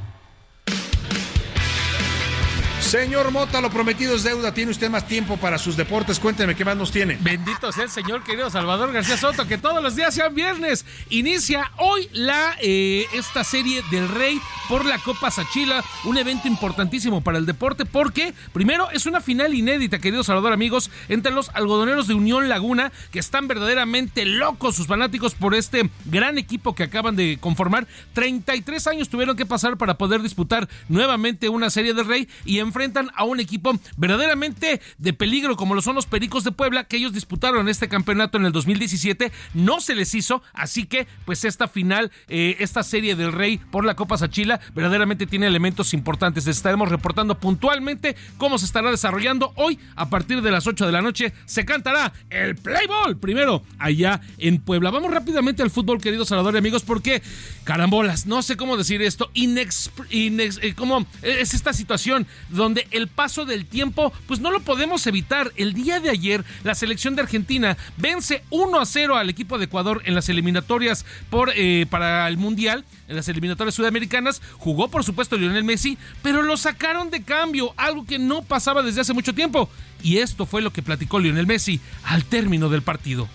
Señor 2.88 3.30
Mota, 3.32 3.60
lo 3.60 3.68
prometido 3.68 4.14
es 4.14 4.22
deuda. 4.22 4.54
Tiene 4.54 4.70
usted 4.70 4.88
más 4.88 5.06
tiempo 5.06 5.36
para 5.36 5.58
sus 5.58 5.76
deportes. 5.76 6.18
Cuénteme 6.18 6.54
qué 6.54 6.64
más 6.64 6.74
nos 6.74 6.90
tiene. 6.90 7.18
Bendito 7.20 7.70
sea 7.70 7.84
el 7.84 7.90
Señor, 7.90 8.24
querido 8.24 8.48
Salvador 8.48 8.94
García 8.94 9.18
Soto, 9.18 9.46
que 9.46 9.58
todos 9.58 9.82
los 9.82 9.94
días 9.94 10.14
sean 10.14 10.34
viernes. 10.34 10.86
Inicia 11.10 11.70
hoy 11.76 12.08
la 12.12 12.56
eh, 12.62 13.04
esta 13.12 13.44
serie 13.44 13.82
del 13.90 14.08
Rey 14.08 14.40
por 14.70 14.86
la 14.86 14.98
Copa 14.98 15.30
Sachila, 15.30 15.84
un 16.04 16.16
evento 16.16 16.48
importantísimo 16.48 17.20
para 17.20 17.36
el 17.36 17.44
deporte 17.44 17.84
porque 17.84 18.32
primero 18.54 18.90
es 18.90 19.04
una 19.04 19.20
final 19.20 19.54
inédita, 19.54 19.98
querido 19.98 20.24
Salvador 20.24 20.54
amigos, 20.54 20.90
entre 21.10 21.32
los 21.32 21.50
algodoneros 21.50 22.06
de 22.06 22.14
Unión 22.14 22.48
Laguna 22.48 22.90
que 23.10 23.18
están 23.18 23.48
verdaderamente 23.48 24.24
locos 24.24 24.76
sus 24.76 24.86
fanáticos 24.86 25.34
por 25.34 25.54
este 25.54 25.90
gran 26.06 26.38
equipo 26.38 26.74
que 26.74 26.84
acaban 26.84 27.16
de 27.16 27.36
conformar. 27.38 27.86
33 28.14 28.86
años 28.86 29.10
tuvieron 29.10 29.36
que 29.36 29.44
pasar 29.44 29.76
para 29.76 29.98
poder 29.98 30.22
disputar 30.22 30.70
nuevamente 30.88 31.50
una 31.50 31.68
serie 31.68 31.92
del 31.92 32.06
Rey 32.06 32.28
y 32.46 32.60
enfrentar 32.60 32.77
enfrentan 32.78 33.10
a 33.16 33.24
un 33.24 33.40
equipo 33.40 33.72
verdaderamente 33.96 34.80
de 34.98 35.12
peligro 35.12 35.56
como 35.56 35.74
lo 35.74 35.82
son 35.82 35.96
los 35.96 36.06
Pericos 36.06 36.44
de 36.44 36.52
Puebla, 36.52 36.84
que 36.84 36.96
ellos 36.96 37.12
disputaron 37.12 37.68
este 37.68 37.88
campeonato 37.88 38.38
en 38.38 38.46
el 38.46 38.52
2017, 38.52 39.32
no 39.54 39.80
se 39.80 39.96
les 39.96 40.14
hizo, 40.14 40.42
así 40.52 40.86
que 40.86 41.08
pues 41.24 41.44
esta 41.44 41.66
final, 41.66 42.12
eh, 42.28 42.54
esta 42.60 42.84
serie 42.84 43.16
del 43.16 43.32
Rey 43.32 43.58
por 43.58 43.84
la 43.84 43.96
Copa 43.96 44.16
Sachila, 44.16 44.60
verdaderamente 44.76 45.26
tiene 45.26 45.48
elementos 45.48 45.92
importantes. 45.92 46.46
Les 46.46 46.56
estaremos 46.56 46.88
reportando 46.88 47.40
puntualmente 47.40 48.14
cómo 48.36 48.58
se 48.58 48.66
estará 48.66 48.92
desarrollando 48.92 49.52
hoy 49.56 49.80
a 49.96 50.08
partir 50.08 50.40
de 50.40 50.52
las 50.52 50.68
8 50.68 50.86
de 50.86 50.92
la 50.92 51.02
noche. 51.02 51.32
Se 51.46 51.64
cantará 51.64 52.12
el 52.30 52.54
Play 52.54 52.86
Ball 52.86 53.16
primero 53.16 53.64
allá 53.80 54.20
en 54.38 54.60
Puebla. 54.60 54.90
Vamos 54.90 55.10
rápidamente 55.10 55.64
al 55.64 55.70
fútbol, 55.70 56.00
queridos 56.00 56.28
Salvador 56.28 56.54
y 56.54 56.58
amigos, 56.58 56.84
porque 56.84 57.22
carambolas, 57.64 58.26
no 58.26 58.42
sé 58.42 58.56
cómo 58.56 58.76
decir 58.76 59.02
esto, 59.02 59.30
inex, 59.34 59.90
eh, 60.10 60.74
¿cómo 60.76 61.06
es 61.22 61.54
esta 61.54 61.72
situación 61.72 62.26
donde 62.50 62.67
donde 62.68 62.86
el 62.90 63.08
paso 63.08 63.46
del 63.46 63.64
tiempo 63.64 64.12
pues 64.26 64.40
no 64.40 64.50
lo 64.50 64.60
podemos 64.60 65.06
evitar. 65.06 65.52
El 65.56 65.72
día 65.72 66.00
de 66.00 66.10
ayer 66.10 66.44
la 66.64 66.74
selección 66.74 67.16
de 67.16 67.22
Argentina 67.22 67.78
vence 67.96 68.44
1 68.50 68.78
a 68.78 68.84
0 68.84 69.16
al 69.16 69.30
equipo 69.30 69.56
de 69.56 69.64
Ecuador 69.64 70.02
en 70.04 70.14
las 70.14 70.28
eliminatorias 70.28 71.06
por, 71.30 71.50
eh, 71.56 71.86
para 71.88 72.28
el 72.28 72.36
Mundial, 72.36 72.84
en 73.08 73.16
las 73.16 73.26
eliminatorias 73.30 73.74
sudamericanas. 73.74 74.42
Jugó 74.58 74.88
por 74.88 75.02
supuesto 75.02 75.38
Lionel 75.38 75.64
Messi, 75.64 75.96
pero 76.22 76.42
lo 76.42 76.58
sacaron 76.58 77.08
de 77.08 77.22
cambio, 77.22 77.72
algo 77.78 78.04
que 78.04 78.18
no 78.18 78.42
pasaba 78.42 78.82
desde 78.82 79.00
hace 79.00 79.14
mucho 79.14 79.34
tiempo. 79.34 79.70
Y 80.02 80.18
esto 80.18 80.44
fue 80.44 80.60
lo 80.60 80.70
que 80.70 80.82
platicó 80.82 81.20
Lionel 81.20 81.46
Messi 81.46 81.80
al 82.04 82.26
término 82.26 82.68
del 82.68 82.82
partido. 82.82 83.30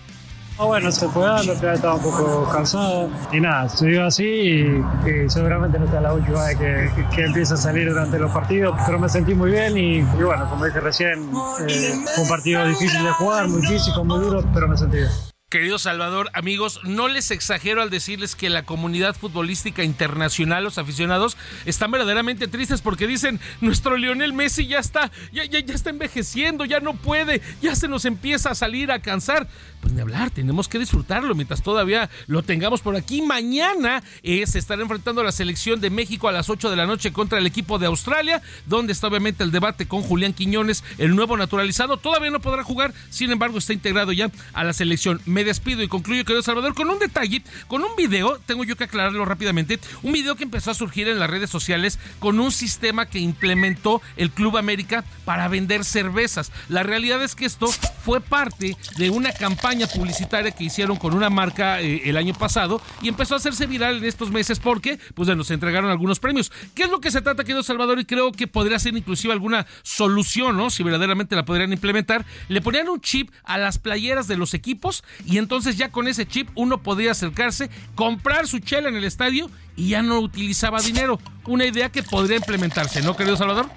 Ah, 0.56 0.66
bueno, 0.66 0.92
se 0.92 1.08
fue 1.08 1.24
dando, 1.24 1.52
ya 1.60 1.72
estaba 1.72 1.94
un 1.94 2.02
poco 2.02 2.48
cansado. 2.52 3.10
Y 3.32 3.40
nada, 3.40 3.66
estudió 3.66 4.06
así 4.06 4.24
y, 4.24 5.28
seguramente 5.28 5.78
no 5.80 5.86
está 5.86 6.00
la 6.00 6.14
última 6.14 6.44
vez 6.44 6.56
que, 6.56 6.90
que, 7.14 7.24
empieza 7.24 7.54
a 7.54 7.56
salir 7.56 7.88
durante 7.88 8.18
los 8.20 8.30
partidos. 8.30 8.76
Pero 8.86 8.98
me 9.00 9.08
sentí 9.08 9.34
muy 9.34 9.50
bien 9.50 9.76
y, 9.76 10.02
bueno, 10.02 10.48
como 10.48 10.64
dije 10.64 10.78
recién, 10.78 11.30
eh, 11.68 11.94
fue 12.14 12.22
un 12.22 12.28
partido 12.28 12.66
difícil 12.66 13.02
de 13.02 13.10
jugar, 13.12 13.48
muy 13.48 13.62
físico, 13.62 14.04
muy 14.04 14.20
duro, 14.20 14.44
pero 14.54 14.68
me 14.68 14.76
sentí 14.76 14.98
bien. 14.98 15.33
Querido 15.50 15.78
Salvador, 15.78 16.30
amigos, 16.32 16.80
no 16.82 17.06
les 17.06 17.30
exagero 17.30 17.80
al 17.80 17.88
decirles 17.88 18.34
que 18.34 18.50
la 18.50 18.64
comunidad 18.64 19.14
futbolística 19.14 19.84
internacional, 19.84 20.64
los 20.64 20.78
aficionados, 20.78 21.36
están 21.64 21.92
verdaderamente 21.92 22.48
tristes 22.48 22.80
porque 22.80 23.06
dicen, 23.06 23.38
nuestro 23.60 23.96
Lionel 23.96 24.32
Messi 24.32 24.66
ya 24.66 24.80
está, 24.80 25.12
ya, 25.32 25.44
ya, 25.44 25.60
ya 25.60 25.74
está 25.74 25.90
envejeciendo, 25.90 26.64
ya 26.64 26.80
no 26.80 26.94
puede, 26.94 27.40
ya 27.62 27.76
se 27.76 27.86
nos 27.86 28.04
empieza 28.04 28.50
a 28.50 28.54
salir 28.56 28.90
a 28.90 28.98
cansar 29.00 29.46
pues 29.84 29.94
de 29.94 30.00
hablar, 30.00 30.30
tenemos 30.30 30.66
que 30.66 30.78
disfrutarlo 30.78 31.34
mientras 31.34 31.62
todavía 31.62 32.08
lo 32.26 32.42
tengamos 32.42 32.80
por 32.80 32.96
aquí. 32.96 33.20
Mañana 33.20 34.02
eh, 34.22 34.46
se 34.46 34.58
estará 34.58 34.80
enfrentando 34.80 35.20
a 35.20 35.24
la 35.24 35.30
selección 35.30 35.78
de 35.80 35.90
México 35.90 36.26
a 36.26 36.32
las 36.32 36.48
8 36.48 36.70
de 36.70 36.76
la 36.76 36.86
noche 36.86 37.12
contra 37.12 37.38
el 37.38 37.46
equipo 37.46 37.78
de 37.78 37.84
Australia, 37.84 38.40
donde 38.64 38.94
está 38.94 39.08
obviamente 39.08 39.44
el 39.44 39.50
debate 39.50 39.86
con 39.86 40.00
Julián 40.00 40.32
Quiñones, 40.32 40.82
el 40.96 41.14
nuevo 41.14 41.36
naturalizado. 41.36 41.98
Todavía 41.98 42.30
no 42.30 42.40
podrá 42.40 42.64
jugar, 42.64 42.94
sin 43.10 43.30
embargo 43.30 43.58
está 43.58 43.74
integrado 43.74 44.10
ya 44.12 44.30
a 44.54 44.64
la 44.64 44.72
selección. 44.72 45.20
Me 45.26 45.43
despido 45.44 45.82
y 45.82 45.88
concluyo, 45.88 46.24
querido 46.24 46.42
Salvador, 46.42 46.74
con 46.74 46.90
un 46.90 46.98
detalle, 46.98 47.42
con 47.68 47.82
un 47.82 47.94
video, 47.96 48.40
tengo 48.46 48.64
yo 48.64 48.76
que 48.76 48.84
aclararlo 48.84 49.24
rápidamente, 49.24 49.78
un 50.02 50.12
video 50.12 50.36
que 50.36 50.44
empezó 50.44 50.70
a 50.70 50.74
surgir 50.74 51.08
en 51.08 51.18
las 51.18 51.30
redes 51.30 51.50
sociales 51.50 51.98
con 52.18 52.40
un 52.40 52.50
sistema 52.50 53.06
que 53.06 53.18
implementó 53.18 54.02
el 54.16 54.30
Club 54.30 54.56
América 54.56 55.04
para 55.24 55.48
vender 55.48 55.84
cervezas. 55.84 56.52
La 56.68 56.82
realidad 56.82 57.22
es 57.22 57.34
que 57.34 57.44
esto 57.44 57.68
fue 58.04 58.20
parte 58.20 58.76
de 58.96 59.10
una 59.10 59.32
campaña 59.32 59.86
publicitaria 59.86 60.50
que 60.50 60.64
hicieron 60.64 60.96
con 60.96 61.14
una 61.14 61.30
marca 61.30 61.80
eh, 61.80 62.02
el 62.04 62.16
año 62.16 62.34
pasado 62.34 62.80
y 63.02 63.08
empezó 63.08 63.34
a 63.34 63.38
hacerse 63.38 63.66
viral 63.66 63.98
en 63.98 64.04
estos 64.04 64.30
meses 64.30 64.58
porque 64.60 64.98
pues 65.14 65.28
nos 65.34 65.50
entregaron 65.50 65.90
algunos 65.90 66.20
premios. 66.20 66.52
¿Qué 66.74 66.84
es 66.84 66.90
lo 66.90 67.00
que 67.00 67.10
se 67.10 67.22
trata, 67.22 67.44
querido 67.44 67.62
Salvador? 67.62 67.98
Y 67.98 68.04
creo 68.04 68.32
que 68.32 68.46
podría 68.46 68.78
ser 68.78 68.96
inclusive 68.96 69.32
alguna 69.32 69.66
solución, 69.82 70.56
¿no? 70.56 70.70
Si 70.70 70.82
verdaderamente 70.82 71.36
la 71.36 71.44
podrían 71.44 71.72
implementar. 71.72 72.24
Le 72.48 72.60
ponían 72.60 72.88
un 72.88 73.00
chip 73.00 73.30
a 73.44 73.58
las 73.58 73.78
playeras 73.78 74.28
de 74.28 74.36
los 74.36 74.54
equipos 74.54 75.04
y 75.26 75.38
entonces 75.38 75.76
ya 75.76 75.90
con 75.90 76.08
ese 76.08 76.26
chip 76.26 76.48
uno 76.54 76.82
podría 76.82 77.12
acercarse, 77.12 77.70
comprar 77.94 78.46
su 78.46 78.58
chela 78.58 78.88
en 78.88 78.96
el 78.96 79.04
estadio 79.04 79.50
y 79.76 79.88
ya 79.88 80.02
no 80.02 80.18
utilizaba 80.20 80.80
dinero. 80.80 81.18
Una 81.46 81.66
idea 81.66 81.90
que 81.90 82.02
podría 82.02 82.36
implementarse, 82.36 83.02
¿no, 83.02 83.16
querido 83.16 83.36
Salvador? 83.36 83.68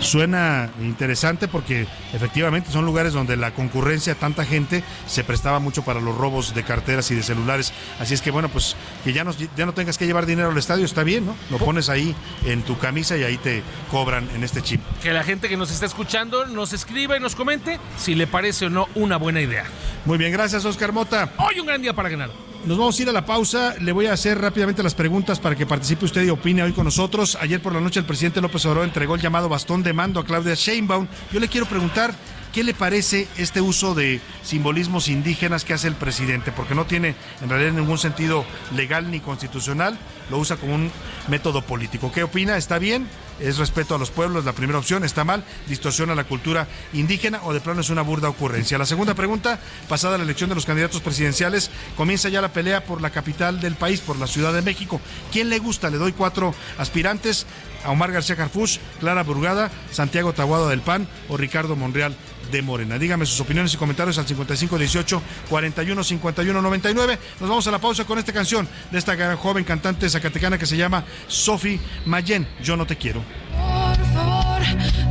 Suena 0.00 0.70
interesante 0.80 1.48
porque 1.48 1.86
efectivamente 2.12 2.70
son 2.70 2.84
lugares 2.84 3.12
donde 3.12 3.36
la 3.36 3.52
concurrencia, 3.52 4.14
tanta 4.14 4.44
gente, 4.44 4.84
se 5.06 5.24
prestaba 5.24 5.58
mucho 5.58 5.84
para 5.84 6.00
los 6.00 6.16
robos 6.16 6.54
de 6.54 6.62
carteras 6.62 7.10
y 7.10 7.14
de 7.14 7.22
celulares. 7.22 7.72
Así 7.98 8.14
es 8.14 8.22
que 8.22 8.30
bueno, 8.30 8.48
pues 8.48 8.76
que 9.04 9.12
ya 9.12 9.24
no, 9.24 9.32
ya 9.56 9.66
no 9.66 9.74
tengas 9.74 9.98
que 9.98 10.06
llevar 10.06 10.26
dinero 10.26 10.50
al 10.50 10.58
estadio, 10.58 10.84
está 10.84 11.02
bien, 11.02 11.26
¿no? 11.26 11.36
Lo 11.50 11.58
pones 11.58 11.88
ahí 11.88 12.14
en 12.44 12.62
tu 12.62 12.78
camisa 12.78 13.16
y 13.16 13.24
ahí 13.24 13.36
te 13.36 13.62
cobran 13.90 14.28
en 14.34 14.44
este 14.44 14.62
chip. 14.62 14.80
Que 15.02 15.12
la 15.12 15.24
gente 15.24 15.48
que 15.48 15.56
nos 15.56 15.70
está 15.70 15.86
escuchando 15.86 16.46
nos 16.46 16.72
escriba 16.72 17.16
y 17.16 17.20
nos 17.20 17.34
comente 17.34 17.78
si 17.96 18.14
le 18.14 18.26
parece 18.26 18.66
o 18.66 18.70
no 18.70 18.88
una 18.94 19.16
buena 19.16 19.40
idea. 19.40 19.64
Muy 20.04 20.18
bien, 20.18 20.32
gracias 20.32 20.64
Oscar 20.64 20.92
Mota. 20.92 21.30
Hoy 21.38 21.60
un 21.60 21.66
gran 21.66 21.80
día 21.82 21.92
para 21.92 22.08
ganar. 22.08 22.53
Nos 22.66 22.78
vamos 22.78 22.98
a 22.98 23.02
ir 23.02 23.08
a 23.10 23.12
la 23.12 23.26
pausa. 23.26 23.74
Le 23.78 23.92
voy 23.92 24.06
a 24.06 24.14
hacer 24.14 24.40
rápidamente 24.40 24.82
las 24.82 24.94
preguntas 24.94 25.38
para 25.38 25.54
que 25.54 25.66
participe 25.66 26.06
usted 26.06 26.24
y 26.24 26.30
opine 26.30 26.62
hoy 26.62 26.72
con 26.72 26.84
nosotros. 26.84 27.36
Ayer 27.38 27.60
por 27.60 27.74
la 27.74 27.80
noche 27.80 28.00
el 28.00 28.06
presidente 28.06 28.40
López 28.40 28.64
Obrador 28.64 28.84
entregó 28.84 29.16
el 29.16 29.20
llamado 29.20 29.50
bastón 29.50 29.82
de 29.82 29.92
mando 29.92 30.18
a 30.18 30.24
Claudia 30.24 30.54
Sheinbaum. 30.54 31.06
Yo 31.30 31.40
le 31.40 31.48
quiero 31.48 31.66
preguntar 31.66 32.14
¿Qué 32.54 32.62
le 32.62 32.72
parece 32.72 33.26
este 33.36 33.60
uso 33.60 33.96
de 33.96 34.20
simbolismos 34.44 35.08
indígenas 35.08 35.64
que 35.64 35.74
hace 35.74 35.88
el 35.88 35.96
presidente? 35.96 36.52
Porque 36.52 36.76
no 36.76 36.86
tiene 36.86 37.16
en 37.42 37.48
realidad 37.50 37.72
ningún 37.72 37.98
sentido 37.98 38.44
legal 38.76 39.10
ni 39.10 39.18
constitucional, 39.18 39.98
lo 40.30 40.38
usa 40.38 40.56
como 40.56 40.76
un 40.76 40.88
método 41.26 41.62
político. 41.62 42.12
¿Qué 42.12 42.22
opina? 42.22 42.56
¿Está 42.56 42.78
bien? 42.78 43.08
¿Es 43.40 43.58
respeto 43.58 43.94
a 43.94 43.98
los 43.98 44.10
pueblos? 44.10 44.44
La 44.44 44.52
primera 44.52 44.78
opción, 44.78 45.04
¿está 45.04 45.24
mal? 45.24 45.44
¿Distorsiona 45.66 46.14
la 46.14 46.24
cultura 46.24 46.68
indígena 46.92 47.40
o 47.42 47.52
de 47.52 47.60
plano 47.60 47.80
es 47.80 47.90
una 47.90 48.02
burda 48.02 48.28
ocurrencia? 48.28 48.78
La 48.78 48.86
segunda 48.86 49.14
pregunta, 49.14 49.58
pasada 49.88 50.16
la 50.16 50.24
elección 50.24 50.48
de 50.48 50.54
los 50.54 50.66
candidatos 50.66 51.00
presidenciales, 51.00 51.70
comienza 51.96 52.28
ya 52.28 52.40
la 52.40 52.52
pelea 52.52 52.84
por 52.84 53.02
la 53.02 53.10
capital 53.10 53.60
del 53.60 53.74
país, 53.74 54.00
por 54.00 54.18
la 54.18 54.26
Ciudad 54.26 54.52
de 54.52 54.62
México. 54.62 55.00
¿Quién 55.32 55.48
le 55.48 55.58
gusta? 55.58 55.90
Le 55.90 55.98
doy 55.98 56.12
cuatro 56.12 56.54
aspirantes 56.78 57.46
a 57.84 57.90
Omar 57.90 58.12
García 58.12 58.36
Carfush, 58.36 58.78
Clara 59.00 59.22
Burgada, 59.22 59.70
Santiago 59.90 60.32
Taguado 60.32 60.68
del 60.68 60.80
PAN 60.80 61.08
o 61.28 61.36
Ricardo 61.36 61.76
Monreal 61.76 62.16
de 62.50 62.62
Morena. 62.62 62.98
Dígame 62.98 63.26
sus 63.26 63.40
opiniones 63.40 63.74
y 63.74 63.76
comentarios 63.76 64.18
al 64.18 64.26
5518 64.26 65.22
41 65.48 66.04
51 66.04 66.62
99. 66.62 67.18
Nos 67.40 67.48
vamos 67.48 67.66
a 67.66 67.70
la 67.70 67.78
pausa 67.78 68.04
con 68.04 68.18
esta 68.18 68.32
canción 68.32 68.68
de 68.90 68.98
esta 68.98 69.36
joven 69.36 69.64
cantante 69.64 70.08
zacatecana 70.08 70.58
que 70.58 70.66
se 70.66 70.76
llama 70.76 71.04
Sophie 71.28 71.80
Mayen. 72.04 72.46
Yo 72.62 72.76
no 72.76 72.86
te 72.86 72.96
quiero. 72.96 73.22
Por 73.52 74.06
favor, 74.12 74.62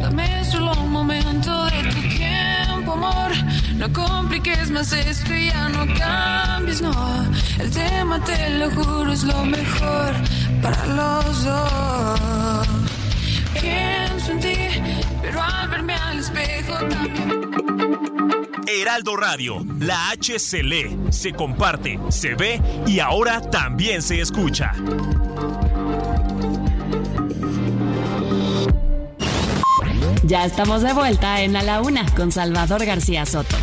dame 0.01 0.43
solo 0.45 0.73
un 0.73 0.91
momento 0.91 1.65
de 1.65 1.84
tu 1.89 2.01
tiempo, 2.10 2.93
amor. 2.93 3.31
No 3.76 3.91
compliques 3.91 4.69
más 4.72 4.93
esto 4.93 5.34
y 5.34 5.47
ya 5.47 5.69
no 5.69 5.85
cambies, 5.97 6.81
no. 6.81 7.26
El 7.60 7.69
tema, 7.72 8.23
te 8.23 8.49
lo 8.51 8.69
juro, 8.72 9.11
es 9.11 9.23
lo 9.23 9.43
mejor 9.45 10.14
para 10.61 10.85
los 10.85 11.43
dos. 11.43 12.68
Pienso 13.60 14.31
en 14.31 14.39
ti, 14.39 14.55
pero 15.24 15.41
al 15.41 15.70
verme 15.70 15.95
al 15.95 16.20
espejo 16.20 16.74
también. 16.88 17.41
Heraldo 18.68 19.16
Radio, 19.16 19.66
la 19.80 20.10
H 20.10 20.38
se 20.38 20.62
lee, 20.62 20.98
se 21.10 21.32
comparte, 21.32 21.98
se 22.10 22.36
ve 22.36 22.62
y 22.86 23.00
ahora 23.00 23.40
también 23.41 24.02
se 24.02 24.20
escucha. 24.20 24.74
Ya 30.24 30.45
estamos 30.45 30.82
de 30.82 30.94
vuelta 30.94 31.41
en 31.41 31.56
A 31.56 31.64
la 31.64 31.82
Una 31.82 32.06
con 32.16 32.32
Salvador 32.32 32.86
García 32.86 33.26
Soto. 33.26 33.56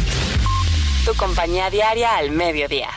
Tu 1.05 1.15
compañía 1.15 1.71
diaria 1.71 2.17
al 2.17 2.31
mediodía. 2.31 2.89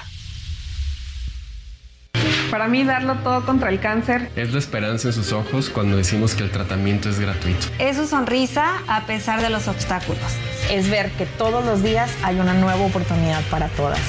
Para 2.53 2.67
mí, 2.67 2.83
darlo 2.83 3.15
todo 3.23 3.43
contra 3.47 3.69
el 3.71 3.79
cáncer. 3.79 4.29
Es 4.35 4.53
la 4.53 4.59
esperanza 4.59 5.07
en 5.07 5.15
sus 5.15 5.31
ojos 5.31 5.71
cuando 5.71 5.97
decimos 5.97 6.35
que 6.35 6.43
el 6.43 6.51
tratamiento 6.51 7.09
es 7.09 7.19
gratuito. 7.19 7.65
Es 7.79 7.97
su 7.97 8.05
sonrisa 8.05 8.83
a 8.87 9.07
pesar 9.07 9.41
de 9.41 9.49
los 9.49 9.67
obstáculos. 9.67 10.21
Es 10.69 10.87
ver 10.87 11.09
que 11.13 11.25
todos 11.25 11.65
los 11.65 11.81
días 11.81 12.11
hay 12.21 12.39
una 12.39 12.53
nueva 12.53 12.85
oportunidad 12.85 13.41
para 13.49 13.69
todas. 13.69 13.99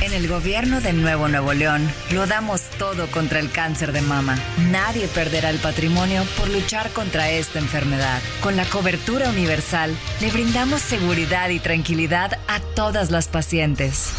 En 0.00 0.14
el 0.14 0.28
gobierno 0.28 0.80
de 0.80 0.94
Nuevo 0.94 1.28
Nuevo 1.28 1.52
León 1.52 1.86
lo 2.10 2.26
damos 2.26 2.62
todo 2.78 3.06
contra 3.08 3.38
el 3.38 3.50
cáncer 3.50 3.92
de 3.92 4.00
mama. 4.00 4.38
Nadie 4.70 5.06
perderá 5.06 5.50
el 5.50 5.58
patrimonio 5.58 6.22
por 6.38 6.48
luchar 6.48 6.88
contra 6.92 7.28
esta 7.28 7.58
enfermedad. 7.58 8.22
Con 8.42 8.56
la 8.56 8.64
cobertura 8.64 9.28
universal 9.28 9.94
le 10.22 10.30
brindamos 10.30 10.80
seguridad 10.80 11.50
y 11.50 11.58
tranquilidad 11.58 12.38
a 12.48 12.60
todas 12.74 13.10
las 13.10 13.28
pacientes. 13.28 14.10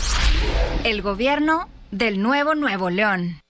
El 0.83 1.01
gobierno 1.01 1.67
del 1.89 2.21
Nuevo 2.21 2.53
Nuevo 2.53 2.91
León. 2.91 3.40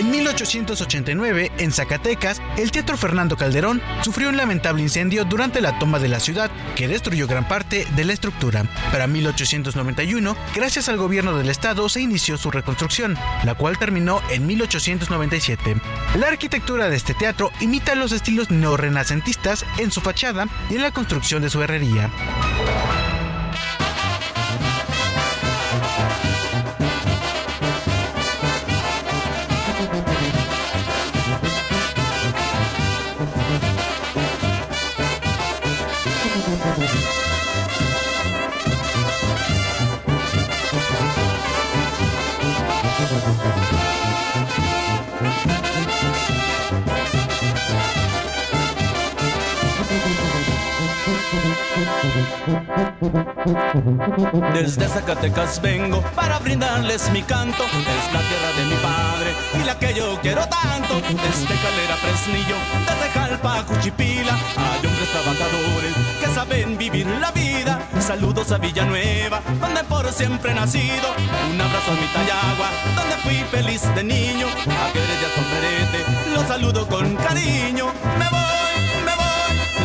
En 0.00 0.10
1889, 0.10 1.52
en 1.58 1.72
Zacatecas, 1.72 2.40
el 2.56 2.70
Teatro 2.70 2.96
Fernando 2.96 3.36
Calderón 3.36 3.82
sufrió 4.00 4.30
un 4.30 4.38
lamentable 4.38 4.80
incendio 4.80 5.26
durante 5.26 5.60
la 5.60 5.78
toma 5.78 5.98
de 5.98 6.08
la 6.08 6.20
ciudad 6.20 6.50
que 6.74 6.88
destruyó 6.88 7.26
gran 7.26 7.46
parte 7.46 7.86
de 7.94 8.04
la 8.06 8.14
estructura. 8.14 8.64
Para 8.90 9.06
1891, 9.06 10.34
gracias 10.54 10.88
al 10.88 10.96
gobierno 10.96 11.36
del 11.36 11.50
estado, 11.50 11.86
se 11.90 12.00
inició 12.00 12.38
su 12.38 12.50
reconstrucción, 12.50 13.14
la 13.44 13.54
cual 13.54 13.78
terminó 13.78 14.22
en 14.30 14.46
1897. 14.46 15.76
La 16.18 16.28
arquitectura 16.28 16.88
de 16.88 16.96
este 16.96 17.12
teatro 17.12 17.52
imita 17.60 17.94
los 17.94 18.12
estilos 18.12 18.50
neorrenacentistas 18.50 19.66
en 19.76 19.90
su 19.90 20.00
fachada 20.00 20.46
y 20.70 20.76
en 20.76 20.82
la 20.82 20.92
construcción 20.92 21.42
de 21.42 21.50
su 21.50 21.62
herrería. 21.62 22.10
Desde 54.52 54.88
Zacatecas 54.88 55.60
vengo 55.62 56.02
para 56.14 56.38
brindarles 56.38 57.10
mi 57.10 57.22
canto. 57.22 57.64
Es 57.64 58.12
la 58.12 58.20
tierra 58.20 58.52
de 58.56 58.64
mi 58.66 58.76
padre 58.82 59.34
y 59.60 59.64
la 59.64 59.78
que 59.78 59.94
yo 59.94 60.18
quiero 60.20 60.42
tanto. 60.46 60.94
Desde 61.00 61.54
Calera 61.54 61.96
Fresnillo, 62.02 62.56
desde 62.86 63.10
Jalpa 63.10 63.64
Cuchipila, 63.66 64.34
hay 64.56 64.86
hombres 64.86 65.10
trabajadores 65.10 65.94
que 66.20 66.26
saben 66.34 66.78
vivir 66.78 67.06
la 67.06 67.30
vida. 67.30 67.80
Saludos 68.00 68.52
a 68.52 68.58
Villanueva, 68.58 69.40
donde 69.60 69.84
por 69.84 70.10
siempre 70.12 70.52
he 70.52 70.54
nacido. 70.54 71.14
Un 71.52 71.60
abrazo 71.60 71.92
a 71.92 71.94
mi 71.94 72.06
Tayagua, 72.12 72.70
donde 72.96 73.16
fui 73.22 73.36
feliz 73.50 73.82
de 73.94 74.04
niño. 74.04 74.46
A 74.46 74.92
ya 74.92 75.30
Sombrerete, 75.34 76.34
lo 76.34 76.46
saludo 76.46 76.86
con 76.88 77.16
cariño. 77.16 77.86
Me 78.18 78.28
voy, 78.28 78.59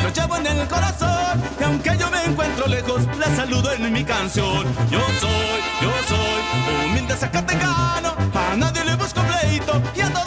lo 0.06 0.14
llevo 0.14 0.38
en 0.38 0.48
el 0.48 0.68
corazón. 0.68 1.41
Y 1.60 1.64
aunque 1.64 1.98
yo 1.98 2.10
me 2.11 2.23
encuentro 2.23 2.68
lejos, 2.68 3.02
la 3.18 3.36
saludo 3.36 3.72
en 3.72 3.91
mi 3.91 4.03
canción. 4.03 4.64
Yo 4.91 5.02
soy, 5.19 5.60
yo 5.82 5.91
soy, 6.07 6.90
humilde 6.90 7.15
zacatecano. 7.15 8.15
A 8.52 8.56
nadie 8.56 8.86
le 8.86 8.95
busco 8.95 9.22
pleito 9.22 9.82
y 9.95 10.02
a 10.02 10.14
todos 10.14 10.25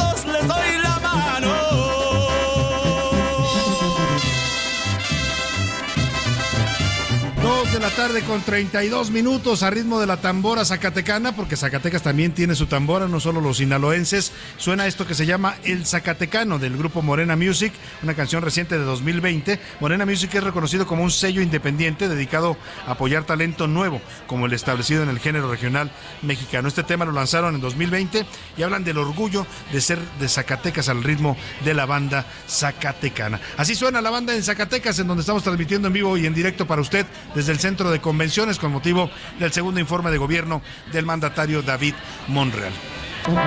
tarde 7.99 8.23
con 8.23 8.41
32 8.43 9.11
minutos 9.11 9.65
a 9.65 9.71
ritmo 9.71 9.99
de 9.99 10.07
la 10.07 10.19
tambora 10.19 10.65
zacatecana, 10.65 11.35
porque 11.35 11.57
Zacatecas 11.57 12.01
también 12.01 12.31
tiene 12.31 12.55
su 12.55 12.67
tambora, 12.67 13.09
no 13.09 13.19
solo 13.19 13.41
los 13.41 13.57
sinaloenses. 13.57 14.31
Suena 14.57 14.87
esto 14.87 15.05
que 15.05 15.17
se 15.17 15.27
llama 15.27 15.57
El 15.65 15.85
Zacatecano 15.85 16.61
del 16.61 16.77
grupo 16.77 17.03
Morena 17.03 17.35
Music, 17.35 17.73
una 18.05 18.15
canción 18.15 18.45
reciente 18.45 18.79
de 18.79 18.85
2020. 18.85 19.59
Morena 19.81 20.07
Music 20.07 20.33
es 20.33 20.45
reconocido 20.45 20.87
como 20.87 21.03
un 21.03 21.11
sello 21.11 21.43
independiente 21.43 22.09
dedicado 22.09 22.57
a 22.87 22.93
apoyar 22.93 23.25
talento 23.25 23.67
nuevo, 23.67 24.01
como 24.29 24.47
el 24.47 24.53
establecido 24.53 25.03
en 25.03 25.09
el 25.09 25.19
género 25.19 25.51
regional 25.51 25.91
mexicano. 26.23 26.69
Este 26.69 26.85
tema 26.85 27.05
lo 27.05 27.11
lanzaron 27.11 27.57
en 27.57 27.61
2020 27.61 28.25
y 28.57 28.63
hablan 28.63 28.85
del 28.85 28.99
orgullo 28.99 29.45
de 29.73 29.81
ser 29.81 29.99
de 30.21 30.29
Zacatecas 30.29 30.89
al 30.89 31.03
ritmo 31.03 31.37
de 31.65 31.75
la 31.75 31.85
banda 31.85 32.27
zacatecana. 32.49 33.41
Así 33.57 33.75
suena 33.75 34.01
la 34.01 34.11
banda 34.11 34.37
en 34.37 34.45
Zacatecas, 34.45 35.01
en 35.01 35.09
donde 35.09 35.23
estamos 35.23 35.43
transmitiendo 35.43 35.89
en 35.89 35.95
vivo 35.95 36.17
y 36.17 36.27
en 36.27 36.35
directo 36.35 36.65
para 36.65 36.81
usted 36.81 37.05
desde 37.35 37.51
el 37.51 37.59
Centro 37.59 37.88
de 37.91 38.01
Convenciones 38.01 38.59
con 38.59 38.73
motivo 38.73 39.11
del 39.39 39.53
segundo 39.53 39.81
informe 39.81 40.11
de 40.11 40.19
gobierno 40.19 40.63
del 40.93 41.07
mandatario 41.07 41.63
David 41.63 41.95
Monreal. 42.29 42.73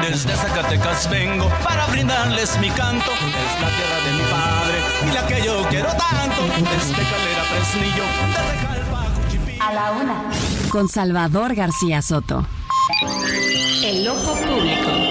Desde 0.02 0.36
Zacatecas 0.36 1.10
vengo 1.10 1.50
para 1.64 1.88
brindarles 1.88 2.58
mi 2.60 2.70
canto. 2.70 3.12
Es 3.12 3.62
la 3.62 3.70
tierra 3.70 3.98
de 4.06 4.12
mi 4.14 4.30
padre 4.30 4.78
y 5.10 5.14
la 5.14 5.28
que 5.28 5.46
yo 5.46 5.64
quiero 5.70 5.88
tanto. 5.88 6.44
Desde 6.58 7.04
Calera 7.04 7.44
Fresnillo, 7.50 8.04
desde 8.28 8.68
Calpa, 8.68 9.66
A 9.66 9.74
la 9.74 9.92
una. 9.92 10.24
Con 10.70 10.88
Salvador 10.88 11.56
García 11.56 12.02
Soto. 12.02 12.46
El 13.84 14.08
ojo 14.08 14.36
público. 14.36 15.11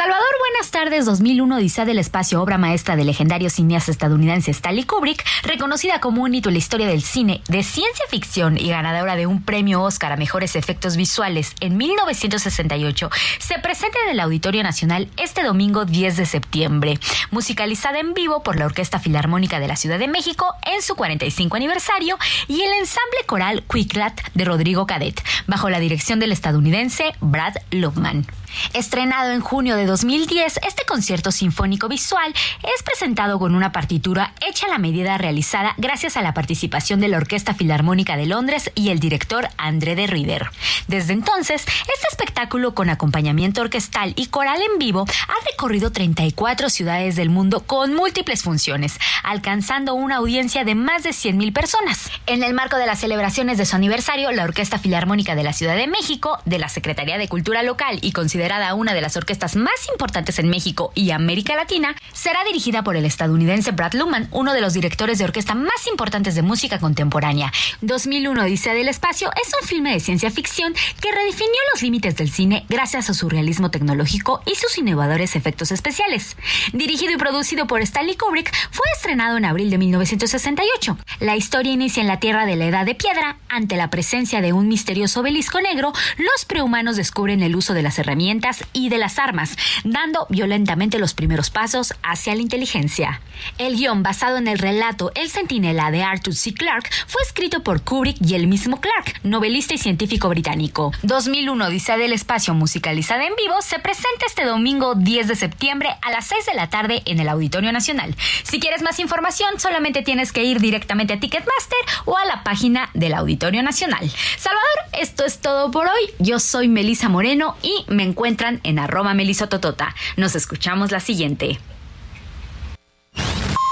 Salvador, 0.00 0.24
buenas 0.38 0.70
tardes. 0.70 1.04
2001 1.04 1.56
Odisea 1.56 1.84
del 1.84 1.98
Espacio, 1.98 2.40
obra 2.40 2.56
maestra 2.56 2.96
del 2.96 3.08
legendario 3.08 3.50
cineasta 3.50 3.92
estadounidense 3.92 4.50
Stanley 4.50 4.84
Kubrick, 4.84 5.22
reconocida 5.42 6.00
como 6.00 6.22
un 6.22 6.34
hito 6.34 6.48
en 6.48 6.54
la 6.54 6.58
historia 6.58 6.86
del 6.86 7.02
cine 7.02 7.42
de 7.48 7.62
ciencia 7.62 8.06
ficción 8.08 8.56
y 8.56 8.70
ganadora 8.70 9.14
de 9.14 9.26
un 9.26 9.42
premio 9.42 9.82
Oscar 9.82 10.10
a 10.12 10.16
mejores 10.16 10.56
efectos 10.56 10.96
visuales 10.96 11.54
en 11.60 11.76
1968, 11.76 13.10
se 13.40 13.58
presenta 13.58 13.98
en 14.06 14.12
el 14.12 14.20
Auditorio 14.20 14.62
Nacional 14.62 15.10
este 15.18 15.42
domingo 15.42 15.84
10 15.84 16.16
de 16.16 16.24
septiembre, 16.24 16.98
musicalizada 17.30 17.98
en 17.98 18.14
vivo 18.14 18.42
por 18.42 18.58
la 18.58 18.64
Orquesta 18.64 19.00
Filarmónica 19.00 19.60
de 19.60 19.68
la 19.68 19.76
Ciudad 19.76 19.98
de 19.98 20.08
México 20.08 20.46
en 20.64 20.80
su 20.80 20.94
45 20.94 21.58
aniversario 21.58 22.16
y 22.48 22.62
el 22.62 22.72
ensamble 22.72 23.18
coral 23.26 23.64
Quicklat 23.70 24.18
de 24.32 24.46
Rodrigo 24.46 24.86
Cadet, 24.86 25.22
bajo 25.46 25.68
la 25.68 25.78
dirección 25.78 26.20
del 26.20 26.32
estadounidense 26.32 27.12
Brad 27.20 27.56
Lubman. 27.70 28.26
Estrenado 28.74 29.32
en 29.32 29.40
junio 29.40 29.76
de 29.76 29.86
2010, 29.86 30.60
este 30.66 30.84
concierto 30.84 31.30
sinfónico 31.32 31.88
visual 31.88 32.34
es 32.62 32.82
presentado 32.82 33.38
con 33.38 33.54
una 33.54 33.72
partitura 33.72 34.34
hecha 34.46 34.66
a 34.66 34.70
la 34.70 34.78
medida 34.78 35.18
realizada 35.18 35.74
gracias 35.78 36.16
a 36.16 36.22
la 36.22 36.34
participación 36.34 37.00
de 37.00 37.08
la 37.08 37.18
Orquesta 37.18 37.54
Filarmónica 37.54 38.16
de 38.16 38.26
Londres 38.26 38.70
y 38.74 38.90
el 38.90 38.98
director 38.98 39.48
André 39.56 39.94
de 39.94 40.06
Rieder. 40.06 40.50
Desde 40.88 41.12
entonces, 41.12 41.62
este 41.62 42.08
espectáculo 42.10 42.74
con 42.74 42.90
acompañamiento 42.90 43.60
orquestal 43.60 44.12
y 44.16 44.26
coral 44.26 44.60
en 44.60 44.78
vivo 44.78 45.06
ha 45.28 45.50
recorrido 45.50 45.92
34 45.92 46.70
ciudades 46.70 47.16
del 47.16 47.30
mundo 47.30 47.60
con 47.60 47.94
múltiples 47.94 48.42
funciones, 48.42 48.98
alcanzando 49.22 49.94
una 49.94 50.16
audiencia 50.16 50.64
de 50.64 50.74
más 50.74 51.02
de 51.02 51.10
100.000 51.10 51.52
personas. 51.52 52.10
En 52.26 52.42
el 52.42 52.54
marco 52.54 52.76
de 52.76 52.86
las 52.86 53.00
celebraciones 53.00 53.58
de 53.58 53.66
su 53.66 53.76
aniversario, 53.76 54.32
la 54.32 54.44
Orquesta 54.44 54.78
Filarmónica 54.78 55.34
de 55.34 55.44
la 55.44 55.52
Ciudad 55.52 55.76
de 55.76 55.86
México, 55.86 56.38
de 56.44 56.58
la 56.58 56.68
Secretaría 56.68 57.18
de 57.18 57.28
Cultura 57.28 57.62
Local 57.62 57.98
y 58.02 58.12
considerada 58.12 58.39
una 58.74 58.94
de 58.94 59.00
las 59.02 59.16
orquestas 59.16 59.54
más 59.54 59.88
importantes 59.90 60.38
en 60.38 60.48
México 60.48 60.92
y 60.94 61.10
América 61.10 61.56
Latina, 61.56 61.94
será 62.12 62.42
dirigida 62.44 62.82
por 62.82 62.96
el 62.96 63.04
estadounidense 63.04 63.72
Brad 63.72 63.92
Luman, 63.92 64.28
uno 64.30 64.54
de 64.54 64.62
los 64.62 64.72
directores 64.72 65.18
de 65.18 65.24
orquesta 65.24 65.54
más 65.54 65.86
importantes 65.90 66.34
de 66.34 66.42
música 66.42 66.78
contemporánea. 66.78 67.52
2001 67.82 68.42
Odisea 68.42 68.72
del 68.72 68.88
Espacio 68.88 69.30
es 69.44 69.52
un 69.60 69.68
filme 69.68 69.92
de 69.92 70.00
ciencia 70.00 70.30
ficción 70.30 70.72
que 71.00 71.12
redefinió 71.12 71.60
los 71.72 71.82
límites 71.82 72.16
del 72.16 72.30
cine 72.30 72.64
gracias 72.68 73.10
a 73.10 73.14
su 73.14 73.28
realismo 73.28 73.70
tecnológico 73.70 74.42
y 74.46 74.54
sus 74.54 74.78
innovadores 74.78 75.36
efectos 75.36 75.70
especiales. 75.70 76.36
Dirigido 76.72 77.12
y 77.12 77.16
producido 77.18 77.66
por 77.66 77.82
Stanley 77.82 78.16
Kubrick, 78.16 78.50
fue 78.70 78.86
estrenado 78.96 79.36
en 79.36 79.44
abril 79.44 79.70
de 79.70 79.78
1968. 79.78 80.96
La 81.20 81.36
historia 81.36 81.72
inicia 81.72 82.00
en 82.00 82.08
la 82.08 82.20
Tierra 82.20 82.46
de 82.46 82.56
la 82.56 82.66
Edad 82.66 82.86
de 82.86 82.94
Piedra. 82.94 83.36
Ante 83.48 83.76
la 83.76 83.90
presencia 83.90 84.40
de 84.40 84.52
un 84.52 84.68
misterioso 84.68 85.20
obelisco 85.20 85.60
negro, 85.60 85.92
los 86.16 86.44
prehumanos 86.46 86.96
descubren 86.96 87.42
el 87.42 87.54
uso 87.54 87.74
de 87.74 87.82
las 87.82 87.98
herramientas 87.98 88.29
y 88.72 88.88
de 88.88 88.98
las 88.98 89.18
armas, 89.18 89.56
dando 89.84 90.26
violentamente 90.30 90.98
los 90.98 91.14
primeros 91.14 91.50
pasos 91.50 91.94
hacia 92.02 92.34
la 92.34 92.42
inteligencia. 92.42 93.20
El 93.58 93.76
guion 93.76 94.02
basado 94.02 94.36
en 94.36 94.48
el 94.48 94.58
relato 94.58 95.10
El 95.14 95.30
Centinela 95.30 95.90
de 95.90 96.02
Arthur 96.02 96.34
C. 96.34 96.54
Clarke 96.54 96.90
fue 97.06 97.22
escrito 97.22 97.62
por 97.62 97.82
Kubrick 97.82 98.16
y 98.20 98.34
el 98.34 98.46
mismo 98.46 98.80
Clarke, 98.80 99.18
novelista 99.22 99.74
y 99.74 99.78
científico 99.78 100.28
británico. 100.28 100.92
2001 101.02 101.64
Odisea 101.66 101.96
del 101.96 102.12
Espacio 102.12 102.54
musicalizada 102.54 103.24
en 103.24 103.34
vivo 103.36 103.54
se 103.62 103.78
presenta 103.78 104.26
este 104.26 104.44
domingo 104.44 104.94
10 104.94 105.28
de 105.28 105.36
septiembre 105.36 105.90
a 106.02 106.10
las 106.10 106.26
6 106.26 106.46
de 106.46 106.54
la 106.54 106.70
tarde 106.70 107.02
en 107.06 107.18
el 107.20 107.28
Auditorio 107.28 107.72
Nacional. 107.72 108.14
Si 108.42 108.60
quieres 108.60 108.82
más 108.82 108.98
información, 108.98 109.58
solamente 109.58 110.02
tienes 110.02 110.32
que 110.32 110.44
ir 110.44 110.60
directamente 110.60 111.14
a 111.14 111.20
Ticketmaster 111.20 111.78
o 112.04 112.16
a 112.16 112.24
la 112.24 112.44
página 112.44 112.90
del 112.94 113.14
Auditorio 113.14 113.62
Nacional. 113.62 114.10
Salvador, 114.36 115.00
esto 115.00 115.24
es 115.24 115.38
todo 115.38 115.70
por 115.70 115.86
hoy. 115.86 116.10
Yo 116.18 116.38
soy 116.38 116.68
Melisa 116.68 117.08
Moreno 117.08 117.56
y 117.62 117.84
me 117.88 118.02
encuentran 118.20 118.60
en 118.64 118.78
arroba 118.78 119.14
melisototota. 119.14 119.94
Nos 120.18 120.36
escuchamos 120.36 120.92
la 120.92 121.00
siguiente. 121.00 121.58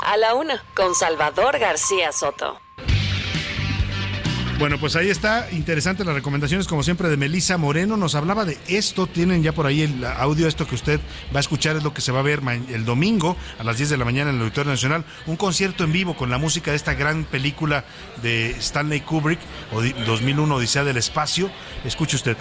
A 0.06 0.16
la 0.16 0.34
una, 0.36 0.64
con 0.74 0.94
Salvador 0.94 1.58
García 1.58 2.12
Soto. 2.12 2.58
Bueno, 4.58 4.78
pues 4.80 4.96
ahí 4.96 5.10
está, 5.10 5.48
interesante 5.52 6.02
las 6.02 6.14
recomendaciones 6.14 6.66
como 6.66 6.82
siempre 6.82 7.10
de 7.10 7.18
Melisa 7.18 7.58
Moreno, 7.58 7.98
nos 7.98 8.14
hablaba 8.14 8.46
de 8.46 8.56
esto, 8.68 9.06
tienen 9.06 9.42
ya 9.42 9.52
por 9.52 9.66
ahí 9.66 9.82
el 9.82 10.02
audio, 10.02 10.48
esto 10.48 10.66
que 10.66 10.74
usted 10.74 10.98
va 11.32 11.36
a 11.36 11.40
escuchar 11.40 11.76
es 11.76 11.84
lo 11.84 11.92
que 11.92 12.00
se 12.00 12.10
va 12.10 12.20
a 12.20 12.22
ver 12.22 12.40
el 12.70 12.86
domingo 12.86 13.36
a 13.58 13.64
las 13.64 13.76
10 13.76 13.90
de 13.90 13.96
la 13.98 14.06
mañana 14.06 14.30
en 14.30 14.36
el 14.36 14.42
Auditorio 14.42 14.72
Nacional, 14.72 15.04
un 15.26 15.36
concierto 15.36 15.84
en 15.84 15.92
vivo 15.92 16.16
con 16.16 16.30
la 16.30 16.38
música 16.38 16.70
de 16.70 16.76
esta 16.78 16.94
gran 16.94 17.24
película 17.24 17.84
de 18.22 18.52
Stanley 18.52 19.02
Kubrick, 19.02 19.38
2001 20.06 20.54
Odisea 20.54 20.84
del 20.84 20.96
Espacio, 20.96 21.50
escuche 21.84 22.16
usted. 22.16 22.36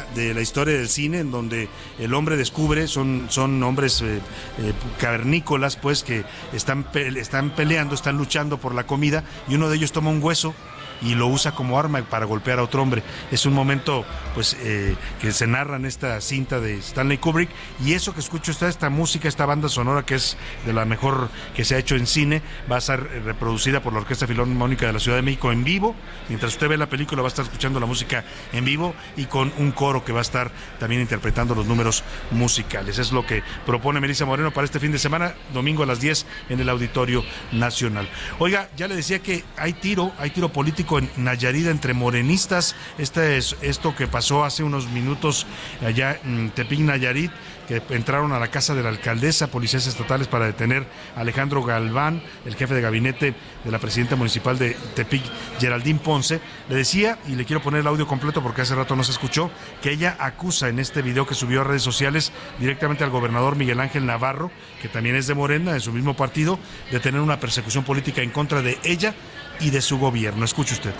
De 0.00 0.34
la 0.34 0.40
historia 0.40 0.76
del 0.76 0.88
cine 0.88 1.20
en 1.20 1.30
donde 1.30 1.68
el 1.98 2.14
hombre 2.14 2.36
descubre, 2.36 2.88
son, 2.88 3.26
son 3.28 3.62
hombres 3.62 4.00
eh, 4.02 4.16
eh, 4.16 4.72
cavernícolas 4.98 5.76
pues 5.76 6.02
que 6.02 6.24
están, 6.52 6.86
están 6.94 7.50
peleando, 7.50 7.94
están 7.94 8.16
luchando 8.16 8.58
por 8.58 8.74
la 8.74 8.86
comida 8.86 9.24
y 9.48 9.54
uno 9.54 9.68
de 9.68 9.76
ellos 9.76 9.92
toma 9.92 10.10
un 10.10 10.22
hueso 10.22 10.54
y 11.02 11.14
lo 11.14 11.26
usa 11.26 11.52
como 11.52 11.78
arma 11.78 12.02
para 12.02 12.26
golpear 12.26 12.58
a 12.58 12.62
otro 12.62 12.82
hombre. 12.82 13.02
Es 13.30 13.46
un 13.46 13.54
momento 13.54 14.04
pues 14.34 14.56
eh, 14.60 14.96
que 15.20 15.32
se 15.32 15.46
narra 15.46 15.76
en 15.76 15.84
esta 15.84 16.20
cinta 16.20 16.60
de 16.60 16.78
Stanley 16.78 17.18
Kubrick 17.18 17.50
y 17.84 17.94
eso 17.94 18.14
que 18.14 18.20
escucho 18.20 18.50
está 18.50 18.68
esta 18.68 18.90
música, 18.90 19.28
esta 19.28 19.46
banda 19.46 19.68
sonora 19.68 20.04
que 20.04 20.14
es 20.14 20.36
de 20.64 20.72
la 20.72 20.84
mejor 20.84 21.28
que 21.54 21.64
se 21.64 21.74
ha 21.74 21.78
hecho 21.78 21.96
en 21.96 22.06
cine, 22.06 22.42
va 22.70 22.76
a 22.76 22.80
ser 22.80 23.00
reproducida 23.24 23.80
por 23.80 23.92
la 23.92 24.00
Orquesta 24.00 24.26
Filarmónica 24.26 24.86
de 24.86 24.92
la 24.92 25.00
Ciudad 25.00 25.16
de 25.16 25.22
México 25.22 25.52
en 25.52 25.64
vivo. 25.64 25.94
Mientras 26.28 26.52
usted 26.52 26.68
ve 26.68 26.76
la 26.76 26.88
película 26.88 27.22
va 27.22 27.28
a 27.28 27.30
estar 27.30 27.44
escuchando 27.44 27.80
la 27.80 27.86
música 27.86 28.24
en 28.52 28.64
vivo 28.64 28.94
y 29.16 29.26
con 29.26 29.52
un 29.58 29.72
coro 29.72 30.04
que 30.04 30.12
va 30.12 30.20
a 30.20 30.22
estar 30.22 30.50
también 30.78 31.02
interpretando 31.02 31.54
los 31.54 31.66
números 31.66 32.04
musicales. 32.30 32.98
Es 32.98 33.12
lo 33.12 33.26
que 33.26 33.42
propone 33.66 34.00
Melissa 34.00 34.24
Moreno 34.24 34.52
para 34.52 34.64
este 34.64 34.80
fin 34.80 34.92
de 34.92 34.98
semana, 34.98 35.34
domingo 35.52 35.82
a 35.82 35.86
las 35.86 36.00
10 36.00 36.26
en 36.48 36.60
el 36.60 36.68
Auditorio 36.68 37.24
Nacional. 37.52 38.08
Oiga, 38.38 38.68
ya 38.76 38.88
le 38.88 38.96
decía 38.96 39.20
que 39.20 39.44
hay 39.56 39.72
tiro, 39.74 40.12
hay 40.18 40.30
tiro 40.30 40.50
político 40.50 40.91
en 40.98 41.10
Nayarit 41.16 41.66
entre 41.66 41.94
morenistas. 41.94 42.74
Este 42.98 43.36
es 43.36 43.56
esto 43.62 43.94
que 43.94 44.06
pasó 44.06 44.44
hace 44.44 44.62
unos 44.62 44.88
minutos 44.88 45.46
allá 45.84 46.18
en 46.24 46.50
Tepic, 46.50 46.80
Nayarit, 46.80 47.30
que 47.68 47.82
entraron 47.90 48.32
a 48.32 48.38
la 48.38 48.48
casa 48.48 48.74
de 48.74 48.82
la 48.82 48.88
alcaldesa, 48.88 49.46
policías 49.46 49.86
estatales 49.86 50.28
para 50.28 50.46
detener 50.46 50.86
a 51.16 51.20
Alejandro 51.20 51.62
Galván, 51.62 52.22
el 52.44 52.56
jefe 52.56 52.74
de 52.74 52.80
gabinete 52.80 53.34
de 53.64 53.70
la 53.70 53.78
presidenta 53.78 54.16
municipal 54.16 54.58
de 54.58 54.76
Tepic, 54.94 55.22
Geraldine 55.58 56.00
Ponce. 56.00 56.40
Le 56.68 56.76
decía, 56.76 57.18
y 57.28 57.34
le 57.34 57.44
quiero 57.44 57.62
poner 57.62 57.80
el 57.80 57.86
audio 57.86 58.06
completo 58.06 58.42
porque 58.42 58.62
hace 58.62 58.74
rato 58.74 58.96
no 58.96 59.04
se 59.04 59.12
escuchó, 59.12 59.50
que 59.80 59.92
ella 59.92 60.16
acusa 60.18 60.68
en 60.68 60.78
este 60.78 61.02
video 61.02 61.26
que 61.26 61.34
subió 61.34 61.60
a 61.60 61.64
redes 61.64 61.82
sociales 61.82 62.32
directamente 62.58 63.04
al 63.04 63.10
gobernador 63.10 63.56
Miguel 63.56 63.80
Ángel 63.80 64.06
Navarro, 64.06 64.50
que 64.80 64.88
también 64.88 65.16
es 65.16 65.26
de 65.26 65.34
Morena, 65.34 65.72
de 65.72 65.80
su 65.80 65.92
mismo 65.92 66.14
partido, 66.14 66.58
de 66.90 67.00
tener 67.00 67.20
una 67.20 67.40
persecución 67.40 67.84
política 67.84 68.22
en 68.22 68.30
contra 68.30 68.62
de 68.62 68.78
ella 68.84 69.14
y 69.62 69.70
de 69.70 69.80
su 69.80 69.98
gobierno. 69.98 70.44
Escuche 70.44 70.74
usted. 70.74 70.92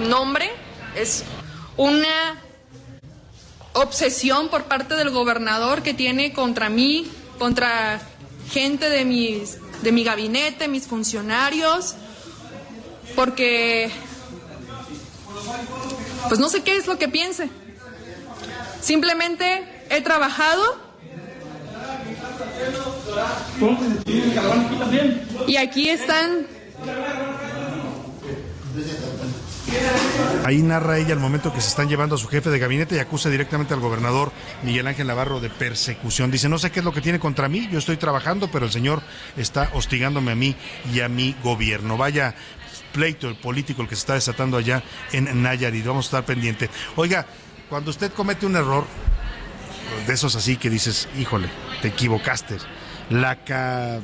Nombre 0.00 0.50
es 0.96 1.24
una 1.76 2.40
obsesión 3.74 4.48
por 4.48 4.64
parte 4.64 4.94
del 4.96 5.10
gobernador 5.10 5.82
que 5.82 5.94
tiene 5.94 6.32
contra 6.32 6.68
mí, 6.68 7.10
contra 7.38 8.00
gente 8.50 8.88
de, 8.88 9.04
mis, 9.04 9.58
de 9.82 9.92
mi 9.92 10.04
gabinete, 10.04 10.68
mis 10.68 10.86
funcionarios, 10.86 11.94
porque 13.14 13.90
pues 16.28 16.40
no 16.40 16.48
sé 16.48 16.62
qué 16.62 16.76
es 16.76 16.86
lo 16.86 16.98
que 16.98 17.08
piense. 17.08 17.48
Simplemente 18.80 19.64
he 19.90 20.00
trabajado 20.00 20.62
y 25.46 25.56
aquí 25.56 25.88
están 25.88 26.46
Ahí 30.44 30.62
narra 30.62 30.98
ella 30.98 31.12
el 31.12 31.20
momento 31.20 31.52
que 31.52 31.60
se 31.60 31.68
están 31.68 31.88
llevando 31.88 32.16
a 32.16 32.18
su 32.18 32.28
jefe 32.28 32.50
de 32.50 32.58
gabinete 32.58 32.96
y 32.96 32.98
acusa 32.98 33.30
directamente 33.30 33.74
al 33.74 33.80
gobernador 33.80 34.32
Miguel 34.62 34.86
Ángel 34.86 35.06
Navarro 35.06 35.40
de 35.40 35.50
persecución. 35.50 36.30
Dice, 36.30 36.48
no 36.48 36.58
sé 36.58 36.70
qué 36.70 36.80
es 36.80 36.84
lo 36.84 36.92
que 36.92 37.00
tiene 37.00 37.20
contra 37.20 37.48
mí, 37.48 37.68
yo 37.70 37.78
estoy 37.78 37.96
trabajando, 37.96 38.50
pero 38.50 38.66
el 38.66 38.72
señor 38.72 39.02
está 39.36 39.70
hostigándome 39.74 40.32
a 40.32 40.34
mí 40.34 40.56
y 40.92 41.00
a 41.00 41.08
mi 41.08 41.34
gobierno. 41.42 41.96
Vaya 41.96 42.34
pleito 42.92 43.28
el 43.28 43.36
político 43.36 43.82
el 43.82 43.88
que 43.88 43.94
se 43.94 44.00
está 44.00 44.14
desatando 44.14 44.56
allá 44.56 44.82
en 45.12 45.42
Nayarit. 45.42 45.84
Vamos 45.86 46.06
a 46.06 46.08
estar 46.08 46.24
pendiente. 46.24 46.68
Oiga, 46.96 47.26
cuando 47.68 47.90
usted 47.90 48.12
comete 48.12 48.46
un 48.46 48.56
error, 48.56 48.84
de 50.06 50.12
esos 50.12 50.34
así 50.36 50.56
que 50.56 50.70
dices, 50.70 51.08
híjole, 51.18 51.48
te 51.80 51.88
equivocaste, 51.88 52.56
la 53.10 53.36
ca 53.44 54.00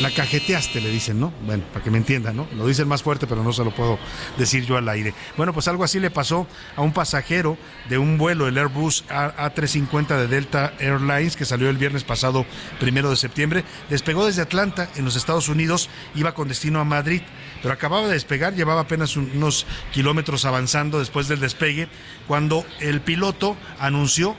la 0.00 0.10
cajeteaste, 0.10 0.80
le 0.80 0.90
dicen, 0.90 1.18
¿no? 1.18 1.32
Bueno, 1.44 1.64
para 1.72 1.84
que 1.84 1.90
me 1.90 1.98
entiendan, 1.98 2.36
¿no? 2.36 2.46
Lo 2.56 2.66
dicen 2.66 2.86
más 2.86 3.02
fuerte, 3.02 3.26
pero 3.26 3.42
no 3.42 3.52
se 3.52 3.64
lo 3.64 3.70
puedo 3.70 3.98
decir 4.36 4.64
yo 4.64 4.76
al 4.76 4.88
aire. 4.88 5.14
Bueno, 5.36 5.52
pues 5.52 5.68
algo 5.68 5.84
así 5.84 5.98
le 5.98 6.10
pasó 6.10 6.46
a 6.76 6.82
un 6.82 6.92
pasajero 6.92 7.56
de 7.88 7.98
un 7.98 8.18
vuelo, 8.18 8.46
el 8.46 8.58
Airbus 8.58 9.04
A350 9.08 10.16
de 10.16 10.26
Delta 10.28 10.72
Airlines, 10.78 11.36
que 11.36 11.44
salió 11.44 11.68
el 11.68 11.78
viernes 11.78 12.04
pasado, 12.04 12.46
primero 12.78 13.10
de 13.10 13.16
septiembre. 13.16 13.64
Despegó 13.90 14.26
desde 14.26 14.42
Atlanta, 14.42 14.88
en 14.96 15.04
los 15.04 15.16
Estados 15.16 15.48
Unidos, 15.48 15.88
iba 16.14 16.34
con 16.34 16.48
destino 16.48 16.80
a 16.80 16.84
Madrid, 16.84 17.22
pero 17.62 17.74
acababa 17.74 18.06
de 18.06 18.14
despegar, 18.14 18.54
llevaba 18.54 18.82
apenas 18.82 19.16
unos 19.16 19.66
kilómetros 19.92 20.44
avanzando 20.44 20.98
después 20.98 21.28
del 21.28 21.40
despegue, 21.40 21.88
cuando 22.26 22.64
el 22.80 23.00
piloto 23.00 23.56
anunció 23.78 24.36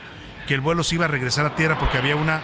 que 0.48 0.54
el 0.56 0.62
vuelo 0.62 0.84
se 0.84 0.96
iba 0.96 1.06
a 1.06 1.10
regresar 1.10 1.46
a 1.46 1.56
tierra 1.56 1.78
porque 1.78 1.98
había 1.98 2.16
una 2.16 2.42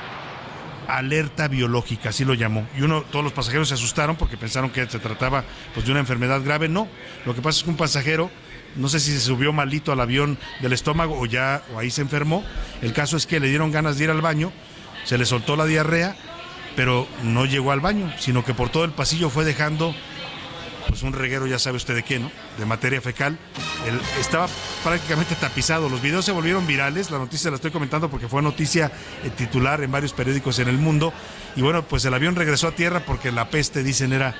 alerta 0.87 1.47
biológica, 1.47 2.09
así 2.09 2.25
lo 2.25 2.33
llamó. 2.33 2.67
Y 2.77 2.81
uno, 2.81 3.03
todos 3.03 3.23
los 3.23 3.33
pasajeros 3.33 3.69
se 3.69 3.73
asustaron 3.75 4.15
porque 4.15 4.37
pensaron 4.37 4.69
que 4.69 4.87
se 4.87 4.99
trataba 4.99 5.43
pues, 5.73 5.85
de 5.85 5.91
una 5.91 5.99
enfermedad 5.99 6.41
grave. 6.43 6.67
No, 6.67 6.87
lo 7.25 7.35
que 7.35 7.41
pasa 7.41 7.59
es 7.59 7.63
que 7.63 7.69
un 7.69 7.77
pasajero, 7.77 8.29
no 8.75 8.89
sé 8.89 8.99
si 8.99 9.11
se 9.11 9.19
subió 9.19 9.53
malito 9.53 9.91
al 9.91 9.99
avión 9.99 10.37
del 10.61 10.73
estómago 10.73 11.19
o 11.19 11.25
ya, 11.25 11.63
o 11.73 11.79
ahí 11.79 11.91
se 11.91 12.01
enfermó. 12.01 12.43
El 12.81 12.93
caso 12.93 13.17
es 13.17 13.25
que 13.25 13.39
le 13.39 13.47
dieron 13.47 13.71
ganas 13.71 13.97
de 13.97 14.05
ir 14.05 14.09
al 14.09 14.21
baño, 14.21 14.51
se 15.05 15.17
le 15.17 15.25
soltó 15.25 15.55
la 15.55 15.65
diarrea, 15.65 16.15
pero 16.75 17.07
no 17.23 17.45
llegó 17.45 17.71
al 17.71 17.79
baño, 17.79 18.11
sino 18.19 18.43
que 18.43 18.53
por 18.53 18.69
todo 18.69 18.83
el 18.83 18.91
pasillo 18.91 19.29
fue 19.29 19.45
dejando 19.45 19.95
pues 20.87 21.03
un 21.03 21.13
reguero, 21.13 21.47
ya 21.47 21.59
sabe 21.59 21.77
usted 21.77 21.95
de 21.95 22.03
qué, 22.03 22.19
¿no? 22.19 22.31
De 22.57 22.65
materia 22.65 23.01
fecal. 23.01 23.37
estaba 24.19 24.47
prácticamente 24.83 25.35
tapizado. 25.35 25.89
Los 25.89 26.01
videos 26.01 26.25
se 26.25 26.31
volvieron 26.31 26.67
virales. 26.67 27.11
La 27.11 27.17
noticia 27.17 27.49
la 27.49 27.55
estoy 27.55 27.71
comentando 27.71 28.09
porque 28.09 28.27
fue 28.27 28.41
noticia 28.41 28.91
eh, 29.23 29.29
titular 29.29 29.81
en 29.83 29.91
varios 29.91 30.13
periódicos 30.13 30.59
en 30.59 30.67
el 30.67 30.77
mundo. 30.77 31.13
Y 31.55 31.61
bueno, 31.61 31.83
pues 31.83 32.05
el 32.05 32.13
avión 32.13 32.35
regresó 32.35 32.67
a 32.67 32.71
tierra 32.71 33.01
porque 33.05 33.31
la 33.31 33.49
peste, 33.49 33.83
dicen, 33.83 34.13
era 34.13 34.35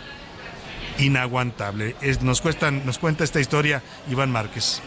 inaguantable. 1.00 1.96
nos, 2.22 2.42
cuestan, 2.42 2.86
nos 2.86 2.98
cuenta 2.98 3.24
esta 3.24 3.40
historia 3.40 3.82
Iván 4.10 4.32
Márquez. 4.32 4.82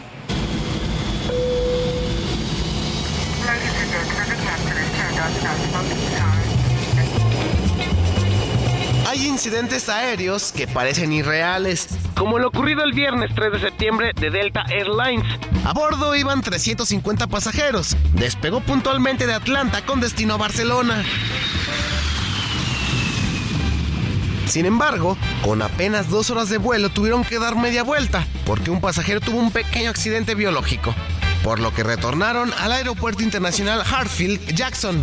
Hay 9.09 9.27
incidentes 9.27 9.89
aéreos 9.89 10.53
que 10.53 10.67
parecen 10.67 11.15
irreales, 11.15 11.89
como 12.15 12.39
lo 12.39 12.49
ocurrido 12.49 12.85
el 12.85 12.93
viernes 12.93 13.35
3 13.35 13.53
de 13.53 13.61
septiembre 13.61 14.13
de 14.15 14.29
Delta 14.29 14.67
Airlines. 14.69 15.25
A 15.65 15.73
bordo 15.73 16.15
iban 16.15 16.43
350 16.43 17.27
pasajeros. 17.27 17.97
Despegó 18.13 18.61
puntualmente 18.61 19.27
de 19.27 19.33
Atlanta 19.33 19.81
con 19.87 20.01
destino 20.01 20.35
a 20.35 20.37
Barcelona. 20.37 21.03
Sin 24.45 24.67
embargo, 24.67 25.17
con 25.43 25.63
apenas 25.63 26.11
dos 26.11 26.29
horas 26.29 26.51
de 26.51 26.59
vuelo 26.59 26.91
tuvieron 26.91 27.25
que 27.25 27.39
dar 27.39 27.57
media 27.57 27.85
vuelta 27.85 28.27
porque 28.45 28.71
un 28.71 28.83
pasajero 28.83 29.23
tuvo 29.23 29.39
un 29.39 29.53
pequeño 29.53 29.89
accidente 29.89 30.35
biológico, 30.35 30.95
por 31.43 31.61
lo 31.61 31.73
que 31.73 31.83
retornaron 31.83 32.53
al 32.59 32.73
Aeropuerto 32.73 33.23
Internacional 33.23 33.83
Hartfield 33.91 34.55
Jackson. 34.55 35.03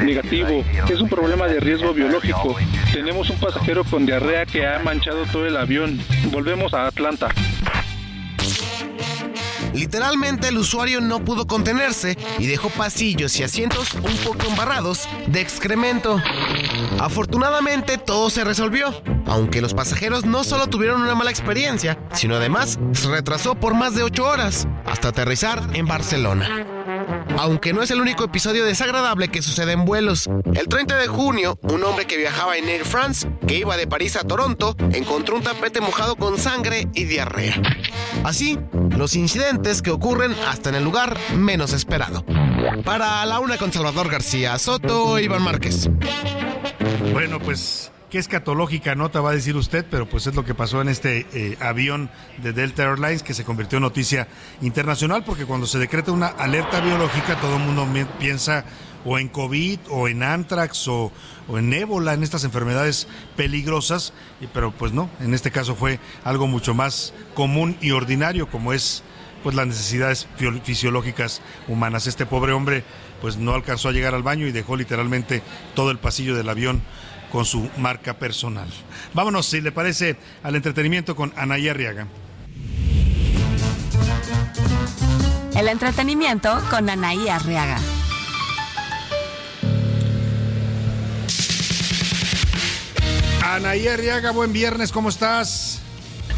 Negativo. 0.00 0.64
Es 0.88 1.00
un 1.00 1.08
problema 1.08 1.46
de 1.46 1.60
riesgo 1.60 1.92
biológico. 1.92 2.56
Tenemos 2.92 3.30
un 3.30 3.38
pasajero 3.38 3.84
con 3.84 4.06
diarrea 4.06 4.46
que 4.46 4.66
ha 4.66 4.78
manchado 4.80 5.24
todo 5.26 5.46
el 5.46 5.56
avión. 5.56 6.00
Volvemos 6.30 6.74
a 6.74 6.86
Atlanta. 6.86 7.28
Literalmente 9.74 10.48
el 10.48 10.58
usuario 10.58 11.00
no 11.00 11.24
pudo 11.24 11.46
contenerse 11.46 12.18
y 12.38 12.46
dejó 12.46 12.68
pasillos 12.68 13.38
y 13.40 13.42
asientos 13.42 13.94
un 13.94 14.16
poco 14.18 14.46
embarrados 14.46 15.08
de 15.26 15.40
excremento. 15.40 16.20
Afortunadamente 16.98 17.96
todo 17.96 18.28
se 18.28 18.44
resolvió, 18.44 18.92
aunque 19.26 19.62
los 19.62 19.72
pasajeros 19.72 20.26
no 20.26 20.44
solo 20.44 20.66
tuvieron 20.66 21.00
una 21.00 21.14
mala 21.14 21.30
experiencia, 21.30 21.98
sino 22.12 22.36
además 22.36 22.78
se 22.92 23.08
retrasó 23.08 23.54
por 23.54 23.74
más 23.74 23.94
de 23.94 24.02
8 24.02 24.24
horas 24.24 24.68
hasta 24.84 25.08
aterrizar 25.08 25.62
en 25.72 25.86
Barcelona. 25.86 26.81
Aunque 27.38 27.72
no 27.72 27.82
es 27.82 27.90
el 27.90 28.00
único 28.00 28.24
episodio 28.24 28.64
desagradable 28.64 29.28
que 29.28 29.42
sucede 29.42 29.72
en 29.72 29.84
vuelos. 29.84 30.28
El 30.54 30.68
30 30.68 30.96
de 30.96 31.06
junio, 31.06 31.58
un 31.62 31.84
hombre 31.84 32.06
que 32.06 32.16
viajaba 32.16 32.56
en 32.56 32.68
Air 32.68 32.84
France, 32.84 33.28
que 33.46 33.58
iba 33.58 33.76
de 33.76 33.86
París 33.86 34.16
a 34.16 34.24
Toronto, 34.24 34.76
encontró 34.92 35.36
un 35.36 35.42
tapete 35.42 35.80
mojado 35.80 36.16
con 36.16 36.38
sangre 36.38 36.88
y 36.94 37.04
diarrea. 37.04 37.60
Así, 38.24 38.58
los 38.90 39.16
incidentes 39.16 39.82
que 39.82 39.90
ocurren 39.90 40.34
hasta 40.48 40.70
en 40.70 40.76
el 40.76 40.84
lugar 40.84 41.16
menos 41.36 41.72
esperado. 41.72 42.24
Para 42.84 43.24
la 43.26 43.40
una 43.40 43.56
con 43.56 43.72
Salvador 43.72 44.10
García 44.10 44.58
Soto, 44.58 45.18
Iván 45.18 45.42
Márquez. 45.42 45.88
Bueno, 47.12 47.38
pues 47.38 47.91
qué 48.12 48.18
escatológica 48.18 48.94
nota 48.94 49.22
va 49.22 49.30
a 49.30 49.34
decir 49.34 49.56
usted, 49.56 49.86
pero 49.90 50.06
pues 50.06 50.26
es 50.26 50.34
lo 50.34 50.44
que 50.44 50.54
pasó 50.54 50.82
en 50.82 50.90
este 50.90 51.26
eh, 51.32 51.56
avión 51.60 52.10
de 52.42 52.52
Delta 52.52 52.82
Airlines 52.82 53.22
que 53.22 53.32
se 53.32 53.42
convirtió 53.42 53.78
en 53.78 53.84
noticia 53.84 54.28
internacional 54.60 55.24
porque 55.24 55.46
cuando 55.46 55.66
se 55.66 55.78
decreta 55.78 56.12
una 56.12 56.26
alerta 56.26 56.80
biológica 56.80 57.40
todo 57.40 57.56
el 57.56 57.62
mundo 57.62 57.88
piensa 58.20 58.66
o 59.06 59.18
en 59.18 59.30
COVID 59.30 59.78
o 59.88 60.08
en 60.08 60.22
antrax 60.22 60.88
o, 60.88 61.10
en 61.56 61.72
ébola, 61.72 62.12
en 62.12 62.22
estas 62.22 62.44
enfermedades 62.44 63.08
peligrosas, 63.34 64.12
pero 64.52 64.72
pues 64.72 64.92
no, 64.92 65.08
en 65.20 65.32
este 65.32 65.50
caso 65.50 65.74
fue 65.74 65.98
algo 66.22 66.46
mucho 66.46 66.74
más 66.74 67.14
común 67.32 67.78
y 67.80 67.92
ordinario 67.92 68.46
como 68.46 68.74
es 68.74 69.02
pues 69.42 69.56
las 69.56 69.66
necesidades 69.66 70.28
fisiológicas 70.62 71.40
humanas. 71.66 72.06
Este 72.06 72.26
pobre 72.26 72.52
hombre 72.52 72.84
pues 73.22 73.38
no 73.38 73.54
alcanzó 73.54 73.88
a 73.88 73.92
llegar 73.92 74.14
al 74.14 74.22
baño 74.22 74.46
y 74.46 74.52
dejó 74.52 74.76
literalmente 74.76 75.42
todo 75.74 75.90
el 75.90 75.98
pasillo 75.98 76.36
del 76.36 76.50
avión 76.50 76.82
con 77.32 77.46
su 77.46 77.68
marca 77.78 78.18
personal. 78.18 78.68
Vámonos, 79.14 79.46
si 79.46 79.62
le 79.62 79.72
parece, 79.72 80.16
al 80.42 80.54
entretenimiento 80.54 81.16
con 81.16 81.32
Anaya 81.34 81.70
Arriaga. 81.70 82.06
El 85.56 85.68
entretenimiento 85.68 86.60
con 86.70 86.90
Anaí 86.90 87.28
Arriaga. 87.28 87.78
Anaí 93.42 93.88
Arriaga, 93.88 94.30
buen 94.32 94.52
viernes, 94.52 94.92
¿cómo 94.92 95.08
estás? 95.08 95.80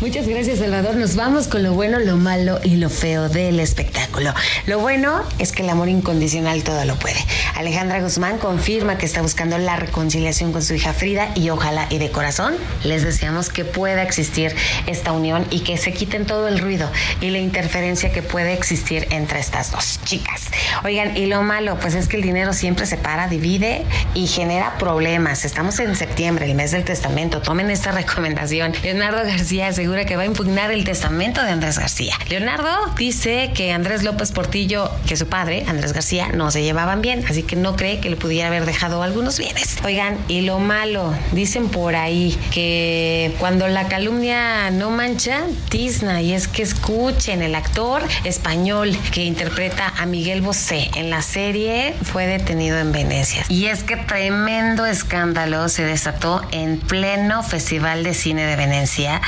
Muchas 0.01 0.27
gracias, 0.27 0.59
Salvador. 0.59 0.97
Nos 0.97 1.15
vamos 1.15 1.47
con 1.47 1.63
lo 1.63 1.73
bueno, 1.73 2.01
lo 2.01 2.17
malo 2.17 2.59
y 2.63 2.77
lo 2.77 2.91
feo 2.91 3.29
del 3.29 3.61
espectáculo. 3.61 4.35
Lo 4.67 4.81
bueno 4.81 5.23
es 5.39 5.53
que 5.53 5.63
el 5.63 5.71
amor 5.71 5.89
incondicional 5.89 6.65
todo 6.65 6.85
lo 6.85 6.97
puede. 6.97 7.19
Alejandra 7.55 8.01
Guzmán 8.01 8.39
confirma 8.39 8.99
que 8.99 9.07
está 9.07 9.23
buscando 9.23 9.57
la 9.57 9.77
reconciliación 9.77 10.53
con 10.53 10.63
su 10.63 10.75
hija 10.75 10.93
Frida 10.93 11.31
y 11.37 11.49
ojalá 11.51 11.87
y 11.91 11.99
de 11.99 12.11
corazón 12.11 12.55
les 12.83 13.05
deseamos 13.05 13.51
que 13.51 13.65
pueda 13.65 14.03
existir 14.03 14.55
esta 14.87 15.13
unión 15.13 15.47
y 15.51 15.61
que 15.61 15.79
se 15.79 15.93
quiten 15.93 16.27
todo 16.27 16.49
el 16.49 16.59
ruido 16.59 16.91
y 17.21 17.31
la 17.31 17.39
interferencia 17.39 18.13
que 18.13 18.23
puede 18.23 18.53
existir 18.53 19.07
entre 19.11 19.39
estas 19.39 19.71
dos 19.71 20.01
chicas. 20.05 20.43
Oigan, 20.85 21.17
y 21.17 21.27
lo 21.27 21.43
malo, 21.43 21.79
pues 21.81 21.95
es 21.95 22.09
que 22.09 22.17
el 22.17 22.23
dinero 22.23 22.53
siempre 22.53 22.87
se 22.87 22.97
para, 22.97 23.29
divide 23.29 23.85
y 24.13 24.27
genera 24.27 24.77
problemas. 24.77 25.45
Estamos 25.45 25.79
en 25.79 25.95
septiembre, 25.95 26.47
el 26.47 26.55
mes 26.57 26.73
del 26.73 26.85
testamento. 26.85 27.41
Tomen 27.41 27.71
esta 27.71 27.93
recomendación. 27.93 28.73
Leonardo 28.83 29.25
García 29.25 29.73
se 29.73 29.84
asegura 29.85 30.07
que 30.07 30.17
va 30.17 30.23
a 30.23 30.25
impugnar 30.25 30.71
el 30.71 30.83
testamento 30.83 31.43
de 31.43 31.51
Andrés 31.51 31.79
García. 31.79 32.15
Leonardo 32.31 32.71
dice 32.97 33.51
que 33.55 33.71
Andrés 33.71 34.03
López 34.03 34.33
Portillo, 34.33 34.91
que 35.07 35.15
su 35.15 35.27
padre, 35.27 35.67
Andrés 35.69 35.93
García, 35.93 36.29
no 36.29 36.51
se 36.51 36.63
llevaban 36.63 37.03
bien, 37.03 37.23
así 37.29 37.43
que 37.43 37.55
no 37.55 37.77
cree 37.77 38.01
que 38.01 38.09
le 38.09 38.17
pudiera 38.17 38.49
haber 38.49 38.65
dejado 38.65 39.03
algunos 39.03 39.39
bienes. 39.39 39.77
Oigan, 39.85 40.17
y 40.27 40.41
lo 40.41 40.59
malo, 40.59 41.13
dicen 41.33 41.69
por 41.69 41.97
ahí 41.97 42.35
que 42.51 43.35
cuando 43.39 43.69
la 43.69 43.87
calumnia 43.89 44.71
no 44.71 44.89
mancha, 44.89 45.43
tizna, 45.69 46.23
y 46.23 46.33
es 46.33 46.49
que 46.49 46.63
escuchen, 46.63 47.43
el 47.43 47.55
actor 47.55 48.03
español 48.25 48.97
que 49.13 49.25
interpreta 49.25 49.93
a 49.99 50.07
Miguel 50.07 50.41
Bosé 50.41 50.91
en 50.95 51.11
la 51.11 51.21
serie 51.21 51.95
fue 52.05 52.27
detenido 52.27 52.79
en 52.79 52.91
Venecia. 52.91 53.45
Y 53.51 53.67
es 53.67 53.83
que 53.83 53.99
tremendo 53.99 54.87
escándalo 54.87 55.69
se 55.69 55.85
desató 55.85 56.41
en 56.53 56.81
pleno 56.81 57.43
Festival 57.43 58.03
de 58.03 58.15
Cine 58.15 58.47
de 58.47 58.57
Venecia. 58.57 59.21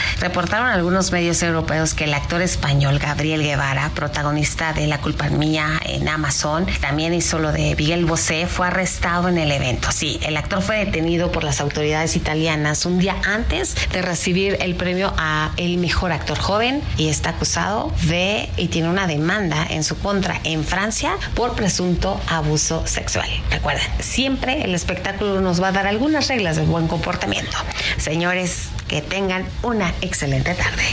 Reportaron 0.46 0.72
algunos 0.72 1.10
medios 1.10 1.42
europeos 1.42 1.92
que 1.94 2.04
el 2.04 2.14
actor 2.14 2.40
español 2.40 3.00
Gabriel 3.00 3.42
Guevara, 3.42 3.90
protagonista 3.96 4.72
de 4.72 4.86
La 4.86 5.00
culpa 5.00 5.28
mía 5.28 5.80
en 5.84 6.08
Amazon, 6.08 6.66
también 6.80 7.14
hizo 7.14 7.40
lo 7.40 7.50
de 7.50 7.74
Miguel 7.74 8.04
Bosé, 8.04 8.46
fue 8.46 8.68
arrestado 8.68 9.28
en 9.28 9.38
el 9.38 9.50
evento. 9.50 9.90
Sí, 9.90 10.20
el 10.22 10.36
actor 10.36 10.62
fue 10.62 10.84
detenido 10.84 11.32
por 11.32 11.42
las 11.42 11.60
autoridades 11.60 12.14
italianas 12.14 12.86
un 12.86 13.00
día 13.00 13.16
antes 13.24 13.74
de 13.90 14.02
recibir 14.02 14.56
el 14.60 14.76
premio 14.76 15.12
a 15.18 15.50
el 15.56 15.78
mejor 15.78 16.12
actor 16.12 16.38
joven 16.38 16.80
y 16.96 17.08
está 17.08 17.30
acusado 17.30 17.92
de 18.04 18.48
y 18.56 18.68
tiene 18.68 18.88
una 18.88 19.08
demanda 19.08 19.66
en 19.68 19.82
su 19.82 19.98
contra 19.98 20.40
en 20.44 20.62
Francia 20.62 21.16
por 21.34 21.56
presunto 21.56 22.20
abuso 22.28 22.86
sexual. 22.86 23.28
Recuerden, 23.50 23.88
siempre 23.98 24.62
el 24.62 24.76
espectáculo 24.76 25.40
nos 25.40 25.60
va 25.60 25.68
a 25.68 25.72
dar 25.72 25.88
algunas 25.88 26.28
reglas 26.28 26.54
de 26.54 26.62
buen 26.62 26.86
comportamiento. 26.86 27.58
Señores, 27.98 28.68
que 28.88 29.02
tengan 29.02 29.44
una 29.62 29.90
excelente 30.00 30.54
tarde. 30.54 30.84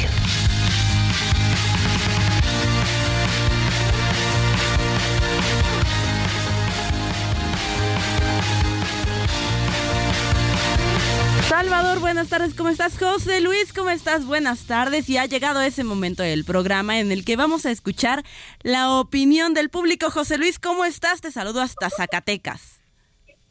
Salvador, 11.48 12.00
buenas 12.00 12.30
tardes, 12.30 12.56
¿cómo 12.56 12.70
estás? 12.70 12.98
José 12.98 13.40
Luis, 13.40 13.74
¿cómo 13.74 13.92
estás? 13.92 14.26
Buenas 14.26 14.66
tardes. 14.66 15.08
Y 15.10 15.18
ha 15.18 15.26
llegado 15.28 15.62
ese 15.62 15.84
momento 15.84 16.24
del 16.24 16.46
programa 16.46 17.00
en 17.00 17.12
el 17.12 17.24
que 17.24 17.36
vamos 17.36 17.68
a 17.68 17.72
escuchar 17.72 18.24
la 18.64 19.00
opinión 19.00 19.54
del 19.54 19.70
público. 19.70 20.10
José 20.10 20.40
Luis, 20.40 20.58
¿cómo 20.58 20.84
estás? 20.84 21.22
Te 21.22 21.32
saludo 21.32 21.62
hasta 21.62 21.92
Zacatecas. 21.92 22.82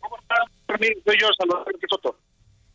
¿Cómo 0.01 0.17
estás? 0.19 0.47
Soy 1.05 1.17
yo, 1.21 1.29
Salvador 1.39 1.73
Soto. 1.89 2.19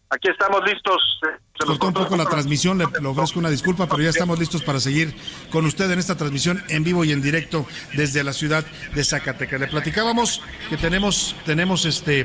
Aquí 0.10 0.30
estamos 0.30 0.62
listos. 0.64 1.20
Se 1.60 1.66
cortó 1.66 1.88
un 1.88 1.94
poco 1.94 2.16
la 2.16 2.26
transmisión, 2.26 2.78
le, 2.78 2.86
ofrezco 2.86 3.40
una 3.40 3.50
disculpa, 3.50 3.88
pero 3.88 4.02
ya 4.02 4.10
estamos 4.10 4.40
listos 4.40 4.64
para 4.64 4.80
seguir 4.80 5.14
con 5.52 5.66
usted 5.66 5.92
en 5.92 6.00
esta 6.00 6.16
transmisión 6.16 6.64
en 6.70 6.84
vivo 6.84 7.04
y 7.04 7.12
en 7.12 7.22
directo 7.22 7.66
desde 7.94 8.24
la 8.24 8.32
ciudad 8.32 8.66
de 8.94 9.04
Zacatecas. 9.04 9.60
Le 9.60 9.68
platicábamos 9.68 10.42
que 10.70 10.78
tenemos, 10.78 11.36
tenemos 11.46 11.86
este, 11.86 12.22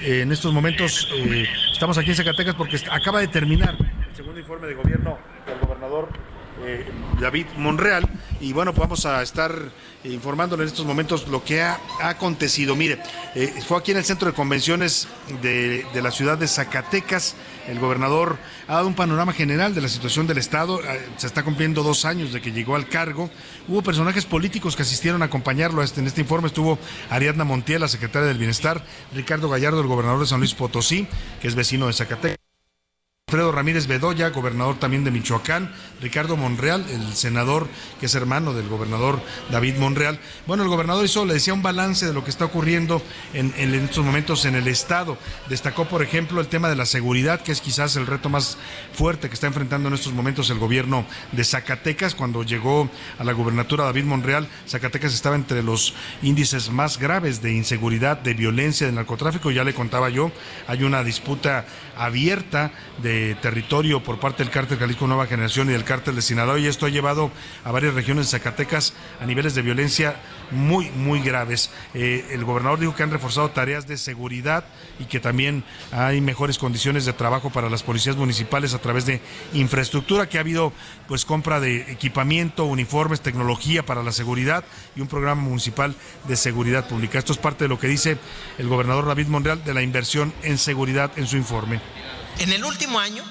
eh, 0.00 0.22
en 0.22 0.32
estos 0.32 0.52
momentos, 0.52 1.08
eh, 1.14 1.46
estamos 1.72 1.98
aquí 1.98 2.10
en 2.10 2.16
Zacatecas 2.16 2.56
porque 2.56 2.80
acaba 2.90 3.20
de 3.20 3.28
terminar 3.28 3.76
el 3.78 4.16
segundo 4.16 4.40
informe 4.40 4.66
de 4.66 4.74
gobierno 4.74 5.18
del 5.46 5.58
gobernador 5.60 6.08
eh, 6.64 6.86
David 7.20 7.46
Monreal. 7.56 8.08
Y 8.40 8.52
bueno, 8.52 8.72
pues 8.72 8.88
vamos 8.88 9.06
a 9.06 9.22
estar 9.22 9.54
informándole 10.04 10.62
en 10.62 10.68
estos 10.68 10.86
momentos 10.86 11.28
lo 11.28 11.44
que 11.44 11.60
ha, 11.62 11.78
acontecido. 12.00 12.74
Mire, 12.74 12.98
eh, 13.34 13.52
fue 13.66 13.78
aquí 13.78 13.90
en 13.90 13.98
el 13.98 14.04
centro 14.04 14.28
de 14.28 14.34
convenciones 14.34 15.08
de, 15.42 15.84
la 15.94 16.10
ciudad 16.10 16.38
de 16.38 16.48
Zacatecas. 16.48 17.36
El 17.68 17.78
gobernador 17.78 18.38
ha 18.66 18.76
dado 18.76 18.86
un 18.86 18.94
panorama 18.94 19.32
general 19.32 19.74
de 19.74 19.82
la 19.82 19.88
situación 19.88 20.26
del 20.26 20.38
Estado. 20.38 20.80
Eh, 20.82 21.08
se 21.18 21.26
está 21.26 21.42
cumpliendo 21.42 21.82
dos 21.82 22.04
años 22.04 22.32
de 22.32 22.40
que 22.40 22.52
llegó 22.52 22.76
al 22.76 22.88
cargo. 22.88 23.30
Hubo 23.68 23.82
personajes 23.82 24.24
políticos 24.24 24.74
que 24.74 24.82
asistieron 24.82 25.22
a 25.22 25.26
acompañarlo. 25.26 25.82
En 25.82 26.06
este 26.06 26.22
informe 26.22 26.48
estuvo 26.48 26.78
Ariadna 27.10 27.44
Montiel, 27.44 27.82
la 27.82 27.88
secretaria 27.88 28.28
del 28.28 28.38
Bienestar, 28.38 28.82
Ricardo 29.14 29.50
Gallardo, 29.50 29.80
el 29.80 29.86
gobernador 29.86 30.20
de 30.20 30.26
San 30.26 30.40
Luis 30.40 30.54
Potosí, 30.54 31.06
que 31.42 31.48
es 31.48 31.54
vecino 31.54 31.86
de 31.86 31.92
Zacatecas. 31.92 32.39
Alfredo 33.30 33.52
Ramírez 33.52 33.86
Bedoya, 33.86 34.30
gobernador 34.30 34.80
también 34.80 35.04
de 35.04 35.12
Michoacán, 35.12 35.70
Ricardo 36.02 36.36
Monreal, 36.36 36.84
el 36.90 37.14
senador 37.14 37.68
que 38.00 38.06
es 38.06 38.14
hermano 38.16 38.54
del 38.54 38.68
gobernador 38.68 39.20
David 39.52 39.76
Monreal. 39.76 40.18
Bueno, 40.48 40.64
el 40.64 40.68
gobernador 40.68 41.04
hizo, 41.04 41.24
le 41.24 41.34
decía, 41.34 41.54
un 41.54 41.62
balance 41.62 42.04
de 42.04 42.12
lo 42.12 42.24
que 42.24 42.30
está 42.30 42.46
ocurriendo 42.46 43.00
en, 43.32 43.52
estos 43.72 44.04
momentos 44.04 44.44
en 44.46 44.56
el 44.56 44.66
Estado. 44.66 45.16
Destacó, 45.48 45.84
por 45.84 46.02
ejemplo, 46.02 46.40
el 46.40 46.48
tema 46.48 46.68
de 46.68 46.74
la 46.74 46.86
seguridad, 46.86 47.40
que 47.40 47.52
es 47.52 47.60
quizás 47.60 47.94
el 47.94 48.08
reto 48.08 48.28
más 48.28 48.58
fuerte 48.94 49.28
que 49.28 49.34
está 49.34 49.46
enfrentando 49.46 49.86
en 49.86 49.94
estos 49.94 50.12
momentos 50.12 50.50
el 50.50 50.58
gobierno 50.58 51.06
de 51.30 51.44
Zacatecas. 51.44 52.16
Cuando 52.16 52.42
llegó 52.42 52.90
a 53.16 53.22
la 53.22 53.32
gubernatura 53.32 53.84
David 53.84 54.06
Monreal, 54.06 54.48
Zacatecas 54.66 55.14
estaba 55.14 55.36
entre 55.36 55.62
los 55.62 55.94
índices 56.22 56.68
más 56.70 56.98
graves 56.98 57.42
de 57.42 57.52
inseguridad, 57.52 58.18
de 58.18 58.34
violencia, 58.34 58.88
de 58.88 58.92
narcotráfico. 58.92 59.52
Ya 59.52 59.62
le 59.62 59.72
contaba 59.72 60.08
yo, 60.08 60.32
hay 60.66 60.82
una 60.82 61.04
disputa 61.04 61.64
abierta 62.00 62.72
de 63.02 63.34
territorio 63.36 64.02
por 64.02 64.18
parte 64.18 64.42
del 64.42 64.50
cártel 64.50 64.78
Jalisco 64.78 65.06
Nueva 65.06 65.26
Generación 65.26 65.68
y 65.68 65.72
del 65.72 65.84
cártel 65.84 66.16
de 66.16 66.22
Sinaloa 66.22 66.58
y 66.58 66.66
esto 66.66 66.86
ha 66.86 66.88
llevado 66.88 67.30
a 67.62 67.70
varias 67.72 67.92
regiones 67.92 68.26
de 68.26 68.38
Zacatecas 68.38 68.94
a 69.20 69.26
niveles 69.26 69.54
de 69.54 69.60
violencia 69.60 70.16
muy, 70.50 70.90
muy 70.90 71.20
graves. 71.20 71.70
Eh, 71.94 72.28
el 72.30 72.44
gobernador 72.44 72.78
dijo 72.80 72.94
que 72.94 73.02
han 73.02 73.10
reforzado 73.10 73.50
tareas 73.50 73.86
de 73.86 73.96
seguridad 73.96 74.64
y 74.98 75.04
que 75.04 75.20
también 75.20 75.64
hay 75.92 76.20
mejores 76.20 76.58
condiciones 76.58 77.04
de 77.04 77.12
trabajo 77.12 77.50
para 77.50 77.70
las 77.70 77.82
policías 77.82 78.16
municipales 78.16 78.74
a 78.74 78.78
través 78.80 79.06
de 79.06 79.20
infraestructura, 79.52 80.28
que 80.28 80.38
ha 80.38 80.40
habido 80.40 80.72
pues 81.08 81.24
compra 81.24 81.60
de 81.60 81.92
equipamiento, 81.92 82.64
uniformes, 82.64 83.20
tecnología 83.20 83.84
para 83.84 84.02
la 84.02 84.12
seguridad 84.12 84.64
y 84.96 85.00
un 85.00 85.08
programa 85.08 85.42
municipal 85.42 85.94
de 86.28 86.36
seguridad 86.36 86.88
pública. 86.88 87.18
Esto 87.18 87.32
es 87.32 87.38
parte 87.38 87.64
de 87.64 87.68
lo 87.68 87.78
que 87.78 87.88
dice 87.88 88.18
el 88.58 88.68
gobernador 88.68 89.06
David 89.06 89.26
Monreal 89.28 89.64
de 89.64 89.74
la 89.74 89.82
inversión 89.82 90.32
en 90.42 90.58
seguridad 90.58 91.10
en 91.16 91.26
su 91.26 91.36
informe. 91.36 91.80
En 92.38 92.52
el 92.52 92.64
último 92.64 92.98
año 92.98 93.22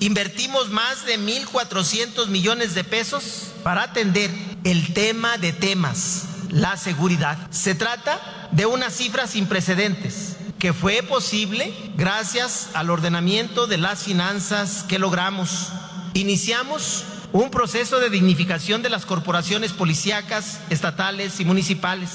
invertimos 0.00 0.70
más 0.70 1.04
de 1.06 1.18
1.400 1.18 2.28
millones 2.28 2.74
de 2.74 2.84
pesos 2.84 3.52
para 3.62 3.82
atender 3.82 4.30
el 4.64 4.92
tema 4.92 5.38
de 5.38 5.52
temas, 5.52 6.26
la 6.50 6.76
seguridad. 6.76 7.38
Se 7.50 7.74
trata 7.74 8.48
de 8.52 8.66
una 8.66 8.90
cifra 8.90 9.26
sin 9.26 9.46
precedentes 9.46 10.36
que 10.58 10.72
fue 10.74 11.02
posible 11.02 11.72
gracias 11.96 12.70
al 12.74 12.90
ordenamiento 12.90 13.66
de 13.66 13.78
las 13.78 14.04
finanzas 14.04 14.84
que 14.86 14.98
logramos. 14.98 15.72
Iniciamos 16.12 17.04
un 17.32 17.50
proceso 17.50 17.98
de 17.98 18.10
dignificación 18.10 18.82
de 18.82 18.90
las 18.90 19.06
corporaciones 19.06 19.72
policíacas, 19.72 20.60
estatales 20.68 21.40
y 21.40 21.44
municipales, 21.46 22.10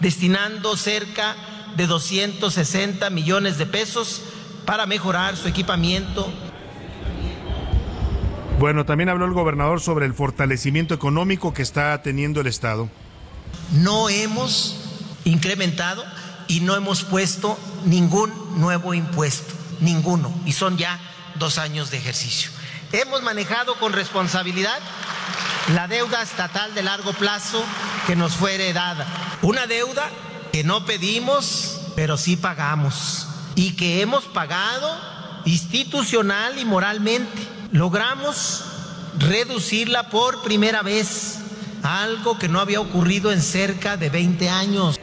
destinando 0.00 0.76
cerca 0.76 1.34
de 1.76 1.86
260 1.86 3.08
millones 3.08 3.56
de 3.56 3.66
pesos 3.66 4.22
para 4.66 4.84
mejorar 4.84 5.36
su 5.36 5.48
equipamiento. 5.48 6.30
Bueno, 8.58 8.84
también 8.84 9.08
habló 9.08 9.24
el 9.24 9.32
gobernador 9.32 9.80
sobre 9.80 10.04
el 10.04 10.12
fortalecimiento 10.12 10.92
económico 10.92 11.54
que 11.54 11.62
está 11.62 12.02
teniendo 12.02 12.42
el 12.42 12.48
Estado. 12.48 12.90
No 13.72 14.08
hemos 14.08 14.76
incrementado 15.24 16.04
y 16.48 16.60
no 16.60 16.76
hemos 16.76 17.02
puesto 17.04 17.58
ningún 17.84 18.60
nuevo 18.60 18.94
impuesto, 18.94 19.54
ninguno, 19.80 20.32
y 20.44 20.52
son 20.52 20.76
ya 20.76 21.00
dos 21.36 21.58
años 21.58 21.90
de 21.90 21.98
ejercicio. 21.98 22.50
Hemos 22.92 23.22
manejado 23.22 23.78
con 23.78 23.92
responsabilidad 23.92 24.78
la 25.74 25.88
deuda 25.88 26.22
estatal 26.22 26.74
de 26.74 26.82
largo 26.82 27.12
plazo 27.14 27.64
que 28.06 28.16
nos 28.16 28.34
fue 28.34 28.54
heredada, 28.54 29.06
una 29.40 29.66
deuda 29.66 30.10
que 30.52 30.64
no 30.64 30.84
pedimos, 30.84 31.80
pero 31.96 32.18
sí 32.18 32.36
pagamos, 32.36 33.26
y 33.54 33.72
que 33.72 34.02
hemos 34.02 34.24
pagado 34.24 34.94
institucional 35.44 36.58
y 36.58 36.64
moralmente. 36.64 37.48
Logramos 37.70 38.64
reducirla 39.18 40.10
por 40.10 40.42
primera 40.42 40.82
vez, 40.82 41.38
algo 41.82 42.38
que 42.38 42.48
no 42.48 42.60
había 42.60 42.80
ocurrido 42.80 43.32
en 43.32 43.40
cerca 43.40 43.96
de 43.96 44.10
20 44.10 44.48
años. 44.48 45.00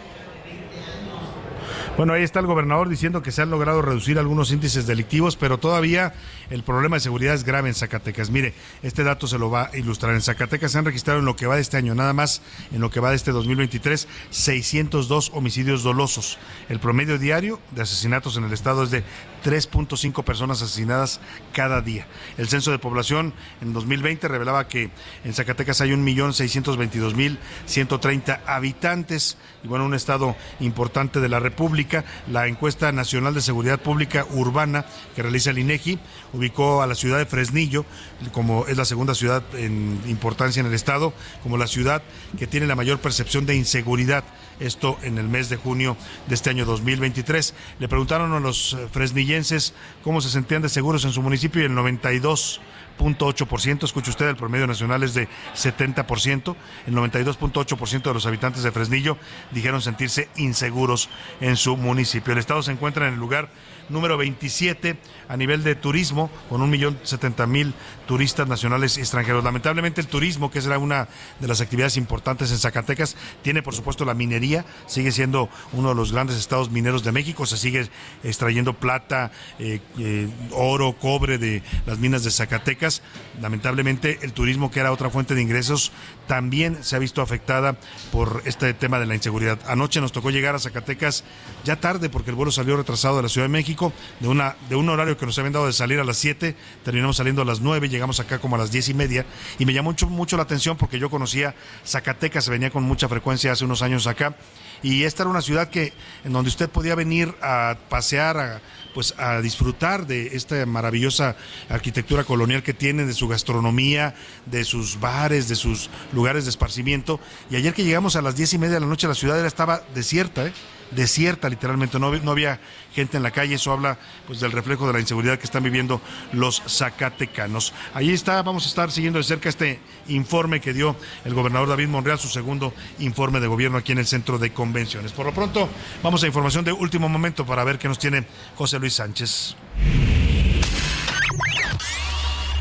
Bueno, 1.99 2.13
ahí 2.13 2.23
está 2.23 2.39
el 2.39 2.45
gobernador 2.45 2.87
diciendo 2.87 3.21
que 3.21 3.33
se 3.33 3.41
han 3.41 3.49
logrado 3.49 3.81
reducir 3.81 4.19
algunos 4.19 4.53
índices 4.53 4.87
delictivos, 4.87 5.35
pero 5.35 5.57
todavía 5.57 6.13
el 6.49 6.63
problema 6.63 6.95
de 6.95 7.01
seguridad 7.01 7.35
es 7.35 7.43
grave 7.43 7.67
en 7.67 7.75
Zacatecas. 7.75 8.29
Mire, 8.29 8.53
este 8.83 9.03
dato 9.03 9.27
se 9.27 9.37
lo 9.37 9.51
va 9.51 9.69
a 9.73 9.77
ilustrar. 9.77 10.15
En 10.15 10.21
Zacatecas 10.21 10.71
se 10.71 10.77
han 10.77 10.85
registrado 10.85 11.19
en 11.19 11.25
lo 11.25 11.35
que 11.35 11.45
va 11.45 11.55
de 11.55 11.61
este 11.61 11.75
año, 11.75 11.95
nada 11.95 12.13
más 12.13 12.41
en 12.71 12.79
lo 12.79 12.89
que 12.89 13.01
va 13.01 13.09
de 13.09 13.17
este 13.17 13.31
2023, 13.31 14.07
602 14.29 15.31
homicidios 15.33 15.83
dolosos. 15.83 16.37
El 16.69 16.79
promedio 16.79 17.17
diario 17.17 17.59
de 17.71 17.81
asesinatos 17.81 18.37
en 18.37 18.45
el 18.45 18.53
estado 18.53 18.83
es 18.83 18.91
de 18.91 19.03
3.5 19.43 20.23
personas 20.23 20.61
asesinadas 20.61 21.19
cada 21.53 21.81
día. 21.81 22.07
El 22.37 22.47
censo 22.47 22.71
de 22.71 22.79
población 22.79 23.33
en 23.61 23.73
2020 23.73 24.27
revelaba 24.27 24.67
que 24.67 24.89
en 25.23 25.33
Zacatecas 25.33 25.81
hay 25.81 25.91
1.622.130 25.91 28.39
habitantes 28.45 29.37
y 29.63 29.67
bueno, 29.67 29.85
un 29.85 29.93
estado 29.93 30.35
importante 30.59 31.19
de 31.19 31.29
la 31.29 31.39
República. 31.39 32.05
La 32.27 32.47
encuesta 32.47 32.91
nacional 32.91 33.33
de 33.33 33.41
seguridad 33.41 33.79
pública 33.79 34.25
urbana 34.31 34.85
que 35.15 35.23
realiza 35.23 35.51
el 35.51 35.59
INEGI 35.59 35.99
ubicó 36.33 36.81
a 36.81 36.87
la 36.87 36.95
ciudad 36.95 37.17
de 37.17 37.25
Fresnillo 37.25 37.85
como 38.31 38.67
es 38.67 38.77
la 38.77 38.85
segunda 38.85 39.15
ciudad 39.15 39.43
en 39.53 39.99
importancia 40.07 40.59
en 40.59 40.67
el 40.67 40.73
estado, 40.73 41.13
como 41.43 41.57
la 41.57 41.67
ciudad 41.67 42.01
que 42.37 42.47
tiene 42.47 42.67
la 42.67 42.75
mayor 42.75 42.99
percepción 42.99 43.45
de 43.45 43.55
inseguridad 43.55 44.23
esto 44.59 44.97
en 45.03 45.17
el 45.17 45.27
mes 45.27 45.49
de 45.49 45.57
junio 45.57 45.97
de 46.27 46.35
este 46.35 46.49
año 46.49 46.65
2023. 46.65 47.53
Le 47.79 47.87
preguntaron 47.87 48.33
a 48.33 48.39
los 48.39 48.73
eh, 48.73 48.87
fresnillenses 48.91 49.73
cómo 50.03 50.21
se 50.21 50.29
sentían 50.29 50.61
de 50.61 50.69
seguros 50.69 51.05
en 51.05 51.11
su 51.11 51.21
municipio 51.21 51.61
y 51.61 51.65
el 51.65 51.71
92.8%, 51.71 53.83
escuche 53.83 54.09
usted, 54.09 54.27
el 54.27 54.35
promedio 54.35 54.67
nacional 54.67 55.03
es 55.03 55.13
de 55.13 55.27
70%, 55.55 56.55
el 56.87 56.93
92.8% 56.93 58.03
de 58.03 58.13
los 58.13 58.25
habitantes 58.25 58.63
de 58.63 58.71
Fresnillo 58.71 59.17
dijeron 59.51 59.81
sentirse 59.81 60.29
inseguros 60.35 61.09
en 61.39 61.55
su 61.55 61.77
municipio. 61.77 62.33
El 62.33 62.39
estado 62.39 62.61
se 62.61 62.71
encuentra 62.71 63.07
en 63.07 63.13
el 63.13 63.19
lugar 63.19 63.49
número 63.89 64.17
27 64.17 64.97
a 65.27 65.37
nivel 65.37 65.63
de 65.63 65.75
turismo, 65.75 66.29
con 66.49 66.61
un 66.61 66.69
millón 66.69 66.99
setenta 67.03 67.45
mil 67.45 67.73
turistas 68.07 68.47
nacionales 68.47 68.97
y 68.97 69.01
extranjeros. 69.01 69.43
Lamentablemente 69.43 70.01
el 70.01 70.07
turismo, 70.07 70.49
que 70.49 70.59
es 70.59 70.65
una 70.65 71.07
de 71.39 71.47
las 71.47 71.61
actividades 71.61 71.97
importantes 71.97 72.51
en 72.51 72.57
Zacatecas, 72.57 73.15
tiene 73.41 73.61
por 73.61 73.73
supuesto 73.73 74.05
la 74.05 74.13
minería, 74.13 74.65
sigue 74.87 75.11
siendo 75.11 75.49
uno 75.73 75.89
de 75.89 75.95
los 75.95 76.11
grandes 76.11 76.37
estados 76.37 76.71
mineros 76.71 77.03
de 77.03 77.11
México, 77.11 77.45
se 77.45 77.57
sigue 77.57 77.89
extrayendo 78.23 78.73
plata, 78.73 79.31
eh, 79.59 79.79
eh, 79.97 80.27
oro, 80.51 80.93
cobre 80.93 81.37
de 81.37 81.63
las 81.85 81.99
minas 81.99 82.23
de 82.23 82.31
Zacatecas. 82.31 83.01
Lamentablemente 83.41 84.19
el 84.21 84.33
turismo, 84.33 84.71
que 84.71 84.79
era 84.79 84.91
otra 84.91 85.09
fuente 85.09 85.35
de 85.35 85.41
ingresos, 85.41 85.91
también 86.29 86.83
se 86.83 86.95
ha 86.95 86.99
visto 86.99 87.23
afectada 87.23 87.75
por 88.11 88.43
este 88.45 88.75
tema 88.75 88.99
de 88.99 89.07
la 89.07 89.15
inseguridad. 89.15 89.57
Anoche 89.67 89.99
nos 89.99 90.11
tocó 90.11 90.29
llegar 90.29 90.53
a 90.53 90.59
Zacatecas 90.59 91.23
ya 91.63 91.77
tarde 91.77 92.07
porque 92.11 92.29
el 92.29 92.35
vuelo 92.35 92.51
salió 92.51 92.77
retrasado 92.77 93.17
de 93.17 93.23
la 93.23 93.29
Ciudad 93.29 93.45
de 93.45 93.51
México, 93.51 93.91
de, 94.19 94.27
una, 94.27 94.55
de 94.69 94.75
un 94.75 94.87
horario 94.89 95.17
que 95.17 95.25
nos 95.25 95.39
habían 95.39 95.53
dado 95.53 95.65
de 95.65 95.73
salir 95.73 95.99
a 95.99 96.03
las 96.03 96.17
7, 96.17 96.55
terminamos 96.85 97.17
saliendo 97.17 97.41
a 97.41 97.45
las 97.45 97.61
9, 97.61 97.89
llegamos 97.89 98.19
acá 98.19 98.37
como 98.37 98.57
a 98.57 98.59
las 98.59 98.71
10 98.71 98.89
y 98.89 98.93
media 98.93 99.25
y 99.57 99.65
me 99.65 99.73
llamó 99.73 99.89
mucho, 99.89 100.07
mucho 100.07 100.37
la 100.37 100.43
atención 100.43 100.77
porque 100.77 100.99
yo 100.99 101.09
conocía 101.09 101.55
Zacatecas, 101.83 102.45
se 102.45 102.51
venía 102.51 102.69
con 102.69 102.83
mucha 102.83 103.09
frecuencia 103.09 103.51
hace 103.51 103.65
unos 103.65 103.81
años 103.81 104.05
acá 104.05 104.35
y 104.83 105.05
esta 105.05 105.23
era 105.23 105.31
una 105.31 105.41
ciudad 105.41 105.69
que 105.69 105.93
en 106.23 106.31
donde 106.31 106.49
usted 106.49 106.69
podía 106.69 106.93
venir 106.93 107.33
a 107.41 107.75
pasear, 107.89 108.37
a, 108.37 108.61
pues 108.93 109.13
a 109.17 109.41
disfrutar 109.41 110.07
de 110.07 110.35
esta 110.35 110.65
maravillosa 110.65 111.35
arquitectura 111.69 112.23
colonial 112.23 112.63
que 112.63 112.73
tiene, 112.73 113.05
de 113.05 113.13
su 113.13 113.27
gastronomía, 113.27 114.15
de 114.45 114.63
sus 114.63 114.99
bares, 114.99 115.47
de 115.47 115.55
sus 115.55 115.89
lugares 116.13 116.45
de 116.45 116.49
esparcimiento. 116.49 117.19
Y 117.49 117.55
ayer 117.55 117.73
que 117.73 117.83
llegamos 117.83 118.15
a 118.15 118.21
las 118.21 118.35
diez 118.35 118.53
y 118.53 118.57
media 118.57 118.75
de 118.75 118.81
la 118.81 118.87
noche, 118.87 119.07
la 119.07 119.15
ciudad 119.15 119.43
estaba 119.45 119.83
desierta, 119.93 120.47
¿eh? 120.47 120.53
Desierta 120.91 121.49
literalmente, 121.49 121.99
no, 121.99 122.11
no, 122.11 122.31
había 122.31 122.59
gente 122.93 123.17
en 123.17 123.23
la 123.23 123.31
calle, 123.31 123.55
eso 123.55 123.71
habla 123.71 123.97
pues 124.27 124.39
del 124.39 124.51
reflejo 124.51 124.87
de 124.87 124.93
la 124.93 124.99
inseguridad 124.99 125.37
que 125.37 125.45
están 125.45 125.63
viviendo 125.63 126.01
los 126.33 126.61
zacatecanos. 126.67 127.73
Ahí 127.93 128.11
está, 128.11 128.41
vamos 128.41 128.65
a 128.65 128.69
estar 128.69 128.91
siguiendo 128.91 129.19
de 129.19 129.23
cerca 129.23 129.49
este 129.49 129.79
informe 130.07 130.59
que 130.59 130.73
dio 130.73 130.95
el 131.25 131.33
gobernador 131.33 131.69
David 131.69 131.87
Monreal, 131.87 132.19
su 132.19 132.27
segundo 132.27 132.73
informe 132.99 133.39
de 133.39 133.47
gobierno 133.47 133.77
aquí 133.77 133.91
en 133.91 133.99
el 133.99 134.07
centro 134.07 134.37
de 134.37 134.51
convenciones. 134.51 135.11
Por 135.11 135.25
lo 135.25 135.33
pronto, 135.33 135.69
vamos 136.03 136.23
a 136.23 136.27
información 136.27 136.65
de 136.65 136.71
último 136.71 137.09
momento 137.09 137.45
para 137.45 137.63
ver 137.63 137.77
qué 137.77 137.87
nos 137.87 137.99
tiene 137.99 138.25
José 138.55 138.79
Luis 138.79 138.93
Sánchez. 138.93 139.55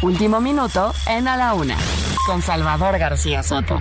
Último 0.01 0.41
minuto 0.41 0.95
en 1.09 1.27
A 1.27 1.37
la 1.37 1.55
Una, 1.55 1.77
con 2.27 2.41
Salvador 2.41 2.99
García 2.99 3.43
Soto. 3.43 3.81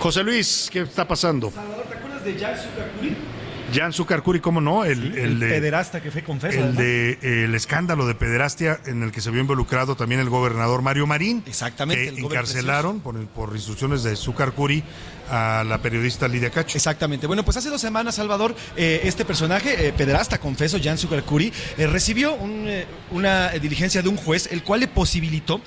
José 0.00 0.22
Luis, 0.22 0.70
¿qué 0.72 0.80
está 0.80 1.06
pasando? 1.06 1.50
Salvador, 1.50 1.84
¿te 1.84 1.94
acuerdas 1.94 2.24
de 2.24 2.32
Jan 2.38 2.56
Sucacuri? 2.56 3.16
Jan 3.72 3.92
Sucacuri, 3.92 4.40
¿cómo 4.40 4.60
no? 4.60 4.84
El, 4.84 5.16
el, 5.16 5.40
de, 5.40 5.48
pederasta 5.48 6.00
que 6.00 6.10
fue 6.10 6.22
confeso. 6.22 6.58
El 6.58 6.76
de 6.76 7.44
el 7.44 7.54
escándalo 7.54 8.06
de 8.06 8.14
pederastia 8.14 8.80
en 8.86 9.02
el 9.02 9.12
que 9.12 9.20
se 9.20 9.30
vio 9.30 9.40
involucrado 9.40 9.96
también 9.96 10.20
el 10.20 10.28
gobernador 10.28 10.82
Mario 10.82 11.06
Marín. 11.06 11.42
Exactamente. 11.46 12.14
Que 12.14 12.20
encarcelaron 12.20 13.00
por, 13.00 13.18
por, 13.28 13.54
instrucciones 13.54 14.02
de 14.02 14.16
Sucacuri 14.16 14.82
a 15.30 15.64
la 15.64 15.78
periodista 15.78 16.26
Lidia 16.28 16.50
Cacho. 16.50 16.76
Exactamente. 16.76 17.26
Bueno, 17.26 17.44
pues 17.44 17.56
hace 17.56 17.70
dos 17.70 17.80
semanas, 17.80 18.16
Salvador, 18.16 18.54
eh, 18.76 19.02
este 19.04 19.24
personaje, 19.24 19.88
eh, 19.88 19.92
pederasta, 19.92 20.38
confeso, 20.38 20.78
Jan 20.82 20.98
Sugarcuri, 20.98 21.52
eh, 21.78 21.86
recibió 21.86 22.34
un, 22.34 22.68
una 23.12 23.50
diligencia 23.50 24.02
de 24.02 24.08
un 24.08 24.16
juez, 24.16 24.48
el 24.50 24.64
cual 24.64 24.80
le 24.80 24.88
posibilitó 24.88 25.60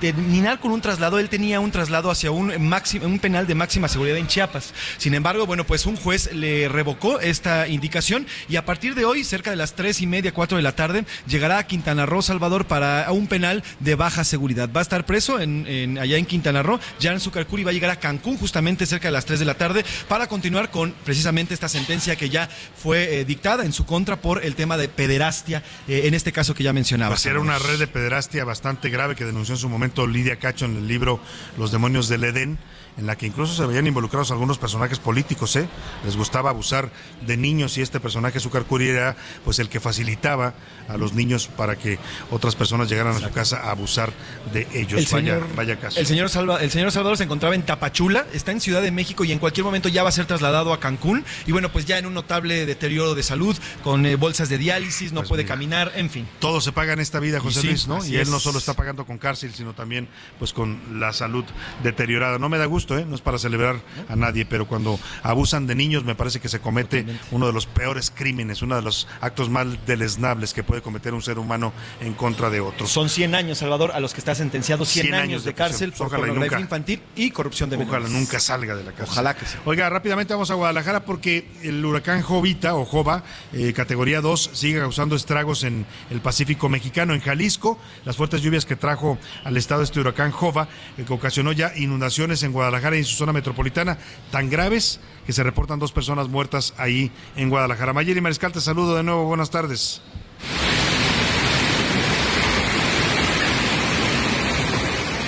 terminar 0.00 0.60
con 0.60 0.70
un 0.70 0.80
traslado. 0.80 1.18
Él 1.18 1.28
tenía 1.28 1.60
un 1.60 1.70
traslado 1.70 2.10
hacia 2.10 2.30
un, 2.30 2.68
máximo, 2.68 3.06
un 3.06 3.18
penal 3.18 3.46
de 3.46 3.54
máxima 3.54 3.88
seguridad 3.88 4.18
en 4.18 4.28
Chiapas. 4.28 4.72
Sin 4.98 5.14
embargo, 5.14 5.46
bueno, 5.46 5.64
pues 5.64 5.86
un 5.86 5.96
juez 5.96 6.32
le 6.32 6.68
revocó 6.68 7.15
esta 7.20 7.68
indicación 7.68 8.26
y 8.48 8.56
a 8.56 8.64
partir 8.64 8.94
de 8.94 9.04
hoy, 9.04 9.24
cerca 9.24 9.50
de 9.50 9.56
las 9.56 9.74
tres 9.74 10.00
y 10.00 10.06
media, 10.06 10.32
cuatro 10.32 10.56
de 10.56 10.62
la 10.62 10.76
tarde, 10.76 11.04
llegará 11.26 11.58
a 11.58 11.66
Quintana 11.66 12.06
Roo, 12.06 12.22
Salvador, 12.22 12.66
para 12.66 13.10
un 13.12 13.26
penal 13.26 13.62
de 13.80 13.94
baja 13.94 14.24
seguridad. 14.24 14.70
Va 14.74 14.80
a 14.80 14.82
estar 14.82 15.06
preso 15.06 15.40
en, 15.40 15.66
en 15.66 15.98
allá 15.98 16.16
en 16.16 16.26
Quintana 16.26 16.62
Roo. 16.62 16.80
Jan 17.00 17.20
Sugarcuri 17.20 17.64
va 17.64 17.70
a 17.70 17.74
llegar 17.74 17.90
a 17.90 17.96
Cancún 17.96 18.36
justamente 18.36 18.86
cerca 18.86 19.08
de 19.08 19.12
las 19.12 19.24
3 19.24 19.40
de 19.40 19.44
la 19.44 19.54
tarde 19.54 19.84
para 20.08 20.26
continuar 20.26 20.70
con 20.70 20.92
precisamente 21.04 21.54
esta 21.54 21.68
sentencia 21.68 22.16
que 22.16 22.28
ya 22.28 22.48
fue 22.76 23.20
eh, 23.20 23.24
dictada 23.24 23.64
en 23.64 23.72
su 23.72 23.86
contra 23.86 24.20
por 24.20 24.44
el 24.44 24.54
tema 24.54 24.76
de 24.76 24.88
pederastia, 24.88 25.62
eh, 25.88 26.02
en 26.04 26.14
este 26.14 26.32
caso 26.32 26.54
que 26.54 26.64
ya 26.64 26.72
mencionaba. 26.72 27.14
Pues 27.14 27.26
era 27.26 27.40
una 27.40 27.58
red 27.58 27.78
de 27.78 27.86
pederastia 27.86 28.44
bastante 28.44 28.90
grave 28.90 29.14
que 29.14 29.24
denunció 29.24 29.54
en 29.54 29.60
su 29.60 29.68
momento 29.68 30.06
Lidia 30.06 30.36
Cacho 30.36 30.64
en 30.64 30.76
el 30.76 30.88
libro 30.88 31.20
Los 31.58 31.72
demonios 31.72 32.08
del 32.08 32.24
Edén 32.24 32.58
en 32.96 33.06
la 33.06 33.16
que 33.16 33.26
incluso 33.26 33.54
se 33.54 33.66
veían 33.66 33.86
involucrados 33.86 34.30
algunos 34.30 34.58
personajes 34.58 34.98
políticos, 34.98 35.54
¿eh? 35.56 35.68
Les 36.04 36.16
gustaba 36.16 36.50
abusar 36.50 36.90
de 37.26 37.36
niños 37.36 37.76
y 37.78 37.82
este 37.82 38.00
personaje, 38.00 38.40
Zucar 38.40 38.64
Curi, 38.64 38.88
era 38.88 39.16
pues 39.44 39.58
el 39.58 39.68
que 39.68 39.80
facilitaba 39.80 40.54
a 40.88 40.96
los 40.96 41.12
niños 41.12 41.48
para 41.48 41.76
que 41.76 41.98
otras 42.30 42.54
personas 42.56 42.88
llegaran 42.88 43.14
a 43.14 43.20
su 43.20 43.30
casa 43.30 43.60
a 43.60 43.70
abusar 43.70 44.12
de 44.52 44.66
ellos. 44.72 44.92
El 45.00 45.06
vaya, 45.06 45.08
señor, 45.08 45.46
vaya 45.54 45.76
caso. 45.78 46.00
El 46.00 46.06
señor, 46.06 46.28
Salva, 46.30 46.62
el 46.62 46.70
señor 46.70 46.92
Salvador 46.92 47.16
se 47.18 47.24
encontraba 47.24 47.54
en 47.54 47.62
Tapachula, 47.62 48.26
está 48.32 48.52
en 48.52 48.60
Ciudad 48.60 48.82
de 48.82 48.90
México 48.90 49.24
y 49.24 49.32
en 49.32 49.38
cualquier 49.38 49.64
momento 49.64 49.88
ya 49.88 50.02
va 50.02 50.08
a 50.08 50.12
ser 50.12 50.26
trasladado 50.26 50.72
a 50.72 50.80
Cancún. 50.80 51.24
Y 51.46 51.52
bueno, 51.52 51.70
pues 51.72 51.84
ya 51.84 51.98
en 51.98 52.06
un 52.06 52.14
notable 52.14 52.66
deterioro 52.66 53.14
de 53.14 53.22
salud, 53.22 53.56
con 53.82 54.06
eh, 54.06 54.16
bolsas 54.16 54.48
de 54.48 54.58
diálisis, 54.58 55.12
no 55.12 55.20
Pues 55.20 55.28
puede 55.28 55.42
mira. 55.42 55.54
caminar, 55.54 55.92
en 55.96 56.08
fin. 56.10 56.26
Todo 56.38 56.60
se 56.60 56.72
paga 56.72 56.92
en 56.92 57.00
esta 57.00 57.20
vida, 57.20 57.40
José 57.40 57.60
sí, 57.60 57.66
Luis, 57.68 57.88
¿no? 57.88 58.04
Y 58.04 58.14
él 58.16 58.22
es. 58.22 58.28
no 58.30 58.38
solo 58.40 58.58
está 58.58 58.74
pagando 58.74 59.04
con 59.04 59.18
cárcel, 59.18 59.52
sino 59.54 59.74
también 59.74 60.08
pues 60.38 60.52
con 60.52 61.00
la 61.00 61.12
salud 61.12 61.44
deteriorada. 61.82 62.38
No 62.38 62.48
me 62.48 62.58
da 62.58 62.66
gusto, 62.66 62.85
¿eh? 62.94 63.04
No 63.06 63.14
es 63.14 63.20
para 63.20 63.38
celebrar 63.38 63.80
a 64.08 64.16
nadie, 64.16 64.44
pero 64.44 64.66
cuando 64.66 64.98
abusan 65.22 65.66
de 65.66 65.74
niños 65.74 66.04
me 66.04 66.14
parece 66.14 66.40
que 66.40 66.48
se 66.48 66.60
comete 66.60 67.06
uno 67.30 67.46
de 67.46 67.52
los 67.52 67.66
peores 67.66 68.12
crímenes, 68.14 68.62
uno 68.62 68.76
de 68.76 68.82
los 68.82 69.08
actos 69.20 69.48
más 69.50 69.66
deleznables 69.86 70.54
que 70.54 70.62
puede 70.62 70.82
cometer 70.82 71.14
un 71.14 71.22
ser 71.22 71.38
humano 71.38 71.72
en 72.00 72.14
contra 72.14 72.50
de 72.50 72.60
otro. 72.60 72.86
Son 72.86 73.08
100 73.08 73.34
años, 73.34 73.58
Salvador, 73.58 73.92
a 73.92 74.00
los 74.00 74.12
que 74.14 74.20
está 74.20 74.34
sentenciado 74.34 74.84
100, 74.84 75.06
100 75.06 75.14
años 75.14 75.44
de 75.44 75.54
cárcel 75.54 75.92
por 75.92 76.08
Ojalá 76.08 76.26
pornografía 76.26 76.60
infantil 76.60 77.00
y 77.16 77.30
corrupción 77.30 77.70
de 77.70 77.76
Ojalá 77.76 78.00
menores. 78.00 78.12
nunca 78.12 78.40
salga 78.40 78.76
de 78.76 78.84
la 78.84 78.92
cárcel. 78.92 79.12
Ojalá 79.12 79.34
que 79.34 79.46
sí. 79.46 79.56
Oiga, 79.64 79.88
rápidamente 79.88 80.34
vamos 80.34 80.50
a 80.50 80.54
Guadalajara 80.54 81.04
porque 81.04 81.48
el 81.62 81.84
huracán 81.84 82.22
Jovita 82.22 82.74
o 82.74 82.84
Jova, 82.84 83.24
eh, 83.52 83.72
categoría 83.72 84.20
2, 84.20 84.50
sigue 84.52 84.78
causando 84.80 85.16
estragos 85.16 85.64
en 85.64 85.86
el 86.10 86.20
Pacífico 86.20 86.68
mexicano. 86.68 87.14
En 87.14 87.20
Jalisco, 87.20 87.78
las 88.04 88.16
fuertes 88.16 88.42
lluvias 88.42 88.66
que 88.66 88.76
trajo 88.76 89.18
al 89.44 89.56
estado 89.56 89.82
este 89.82 90.00
huracán 90.00 90.30
Jova, 90.30 90.68
eh, 90.98 91.04
que 91.06 91.12
ocasionó 91.12 91.52
ya 91.52 91.72
inundaciones 91.76 92.42
en 92.42 92.52
Guadalajara 92.52 92.75
Guadalajara 92.76 92.96
y 92.96 93.00
en 93.00 93.04
su 93.06 93.16
zona 93.16 93.32
metropolitana, 93.32 93.96
tan 94.30 94.50
graves 94.50 95.00
que 95.24 95.32
se 95.32 95.42
reportan 95.42 95.78
dos 95.78 95.92
personas 95.92 96.28
muertas 96.28 96.74
ahí 96.76 97.10
en 97.34 97.48
Guadalajara. 97.48 97.92
Mayeli 97.92 98.20
Mariscal, 98.20 98.52
te 98.52 98.60
saludo 98.60 98.96
de 98.96 99.02
nuevo, 99.02 99.24
buenas 99.24 99.50
tardes. 99.50 100.02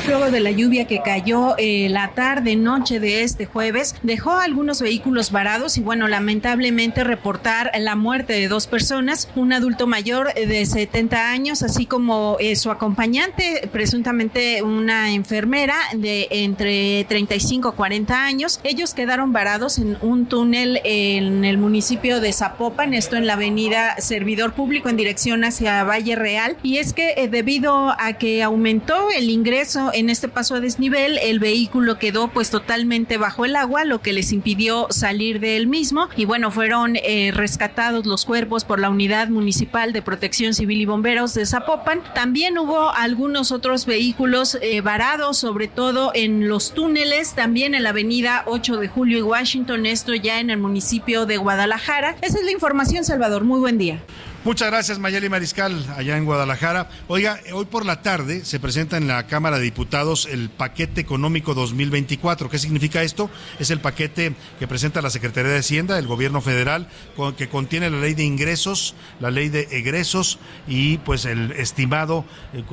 Luego 0.08 0.30
de 0.30 0.40
la 0.40 0.50
lluvia 0.50 0.86
que 0.86 1.02
cayó 1.02 1.54
eh, 1.58 1.88
la 1.90 2.12
tarde, 2.12 2.56
noche 2.56 2.98
de 2.98 3.22
este 3.22 3.44
jueves, 3.44 3.94
dejó 4.02 4.32
algunos 4.32 4.80
vehículos 4.80 5.30
varados 5.30 5.76
y 5.76 5.82
bueno, 5.82 6.08
lamentablemente 6.08 7.04
reportar 7.04 7.70
la 7.78 7.94
muerte 7.94 8.32
de 8.32 8.48
dos 8.48 8.66
personas, 8.66 9.28
un 9.36 9.52
adulto 9.52 9.86
mayor 9.86 10.32
de 10.32 10.64
70 10.64 11.30
años, 11.30 11.62
así 11.62 11.84
como 11.84 12.38
eh, 12.40 12.56
su 12.56 12.70
acompañante, 12.70 13.68
presuntamente 13.70 14.62
una 14.62 15.12
enfermera 15.12 15.76
de 15.94 16.28
entre 16.30 17.04
35 17.04 17.72
y 17.74 17.76
40 17.76 18.24
años. 18.24 18.60
Ellos 18.64 18.94
quedaron 18.94 19.32
varados 19.32 19.78
en 19.78 19.98
un 20.00 20.26
túnel 20.26 20.80
en 20.84 21.44
el 21.44 21.58
municipio 21.58 22.20
de 22.20 22.32
Zapopan, 22.32 22.94
esto 22.94 23.16
en 23.16 23.26
la 23.26 23.34
avenida 23.34 23.96
Servidor 23.98 24.54
Público 24.54 24.88
en 24.88 24.96
dirección 24.96 25.44
hacia 25.44 25.84
Valle 25.84 26.16
Real. 26.16 26.56
Y 26.62 26.78
es 26.78 26.94
que 26.94 27.14
eh, 27.18 27.28
debido 27.28 27.94
a 27.98 28.14
que 28.14 28.42
aumentó 28.42 29.10
el 29.14 29.28
ingreso 29.28 29.90
en 29.98 30.10
este 30.10 30.28
paso 30.28 30.54
a 30.54 30.60
desnivel, 30.60 31.18
el 31.18 31.40
vehículo 31.40 31.98
quedó 31.98 32.28
pues 32.28 32.50
totalmente 32.50 33.18
bajo 33.18 33.44
el 33.44 33.56
agua, 33.56 33.84
lo 33.84 34.00
que 34.00 34.12
les 34.12 34.32
impidió 34.32 34.86
salir 34.90 35.40
de 35.40 35.56
él 35.56 35.66
mismo. 35.66 36.08
Y 36.16 36.24
bueno, 36.24 36.52
fueron 36.52 36.94
eh, 36.96 37.32
rescatados 37.34 38.06
los 38.06 38.24
cuerpos 38.24 38.64
por 38.64 38.78
la 38.78 38.90
Unidad 38.90 39.28
Municipal 39.28 39.92
de 39.92 40.00
Protección 40.00 40.54
Civil 40.54 40.80
y 40.80 40.86
Bomberos 40.86 41.34
de 41.34 41.46
Zapopan. 41.46 42.02
También 42.14 42.58
hubo 42.58 42.90
algunos 42.90 43.50
otros 43.50 43.86
vehículos 43.86 44.56
eh, 44.62 44.80
varados, 44.82 45.38
sobre 45.38 45.66
todo 45.66 46.12
en 46.14 46.48
los 46.48 46.74
túneles, 46.74 47.34
también 47.34 47.74
en 47.74 47.82
la 47.82 47.90
avenida 47.90 48.44
8 48.46 48.76
de 48.76 48.88
Julio 48.88 49.18
y 49.18 49.22
Washington, 49.22 49.86
esto 49.86 50.14
ya 50.14 50.38
en 50.38 50.50
el 50.50 50.58
municipio 50.58 51.26
de 51.26 51.38
Guadalajara. 51.38 52.14
Esa 52.22 52.38
es 52.38 52.44
la 52.44 52.52
información, 52.52 53.04
Salvador. 53.04 53.42
Muy 53.42 53.58
buen 53.58 53.78
día. 53.78 54.00
Muchas 54.48 54.70
gracias, 54.70 54.98
Mayeli 54.98 55.28
Mariscal, 55.28 55.84
allá 55.94 56.16
en 56.16 56.24
Guadalajara. 56.24 56.88
Oiga, 57.06 57.38
hoy 57.52 57.66
por 57.66 57.84
la 57.84 58.00
tarde 58.00 58.46
se 58.46 58.58
presenta 58.58 58.96
en 58.96 59.06
la 59.06 59.26
Cámara 59.26 59.58
de 59.58 59.64
Diputados 59.64 60.24
el 60.24 60.48
paquete 60.48 61.02
económico 61.02 61.52
2024. 61.52 62.48
¿Qué 62.48 62.58
significa 62.58 63.02
esto? 63.02 63.28
Es 63.58 63.70
el 63.70 63.80
paquete 63.80 64.34
que 64.58 64.66
presenta 64.66 65.02
la 65.02 65.10
Secretaría 65.10 65.50
de 65.50 65.58
Hacienda, 65.58 65.98
el 65.98 66.06
Gobierno 66.06 66.40
Federal, 66.40 66.88
que 67.36 67.50
contiene 67.50 67.90
la 67.90 67.98
ley 67.98 68.14
de 68.14 68.24
ingresos, 68.24 68.94
la 69.20 69.30
ley 69.30 69.50
de 69.50 69.68
egresos 69.70 70.38
y 70.66 70.96
pues 70.96 71.26
el 71.26 71.52
estimado, 71.52 72.24
eh, 72.54 72.64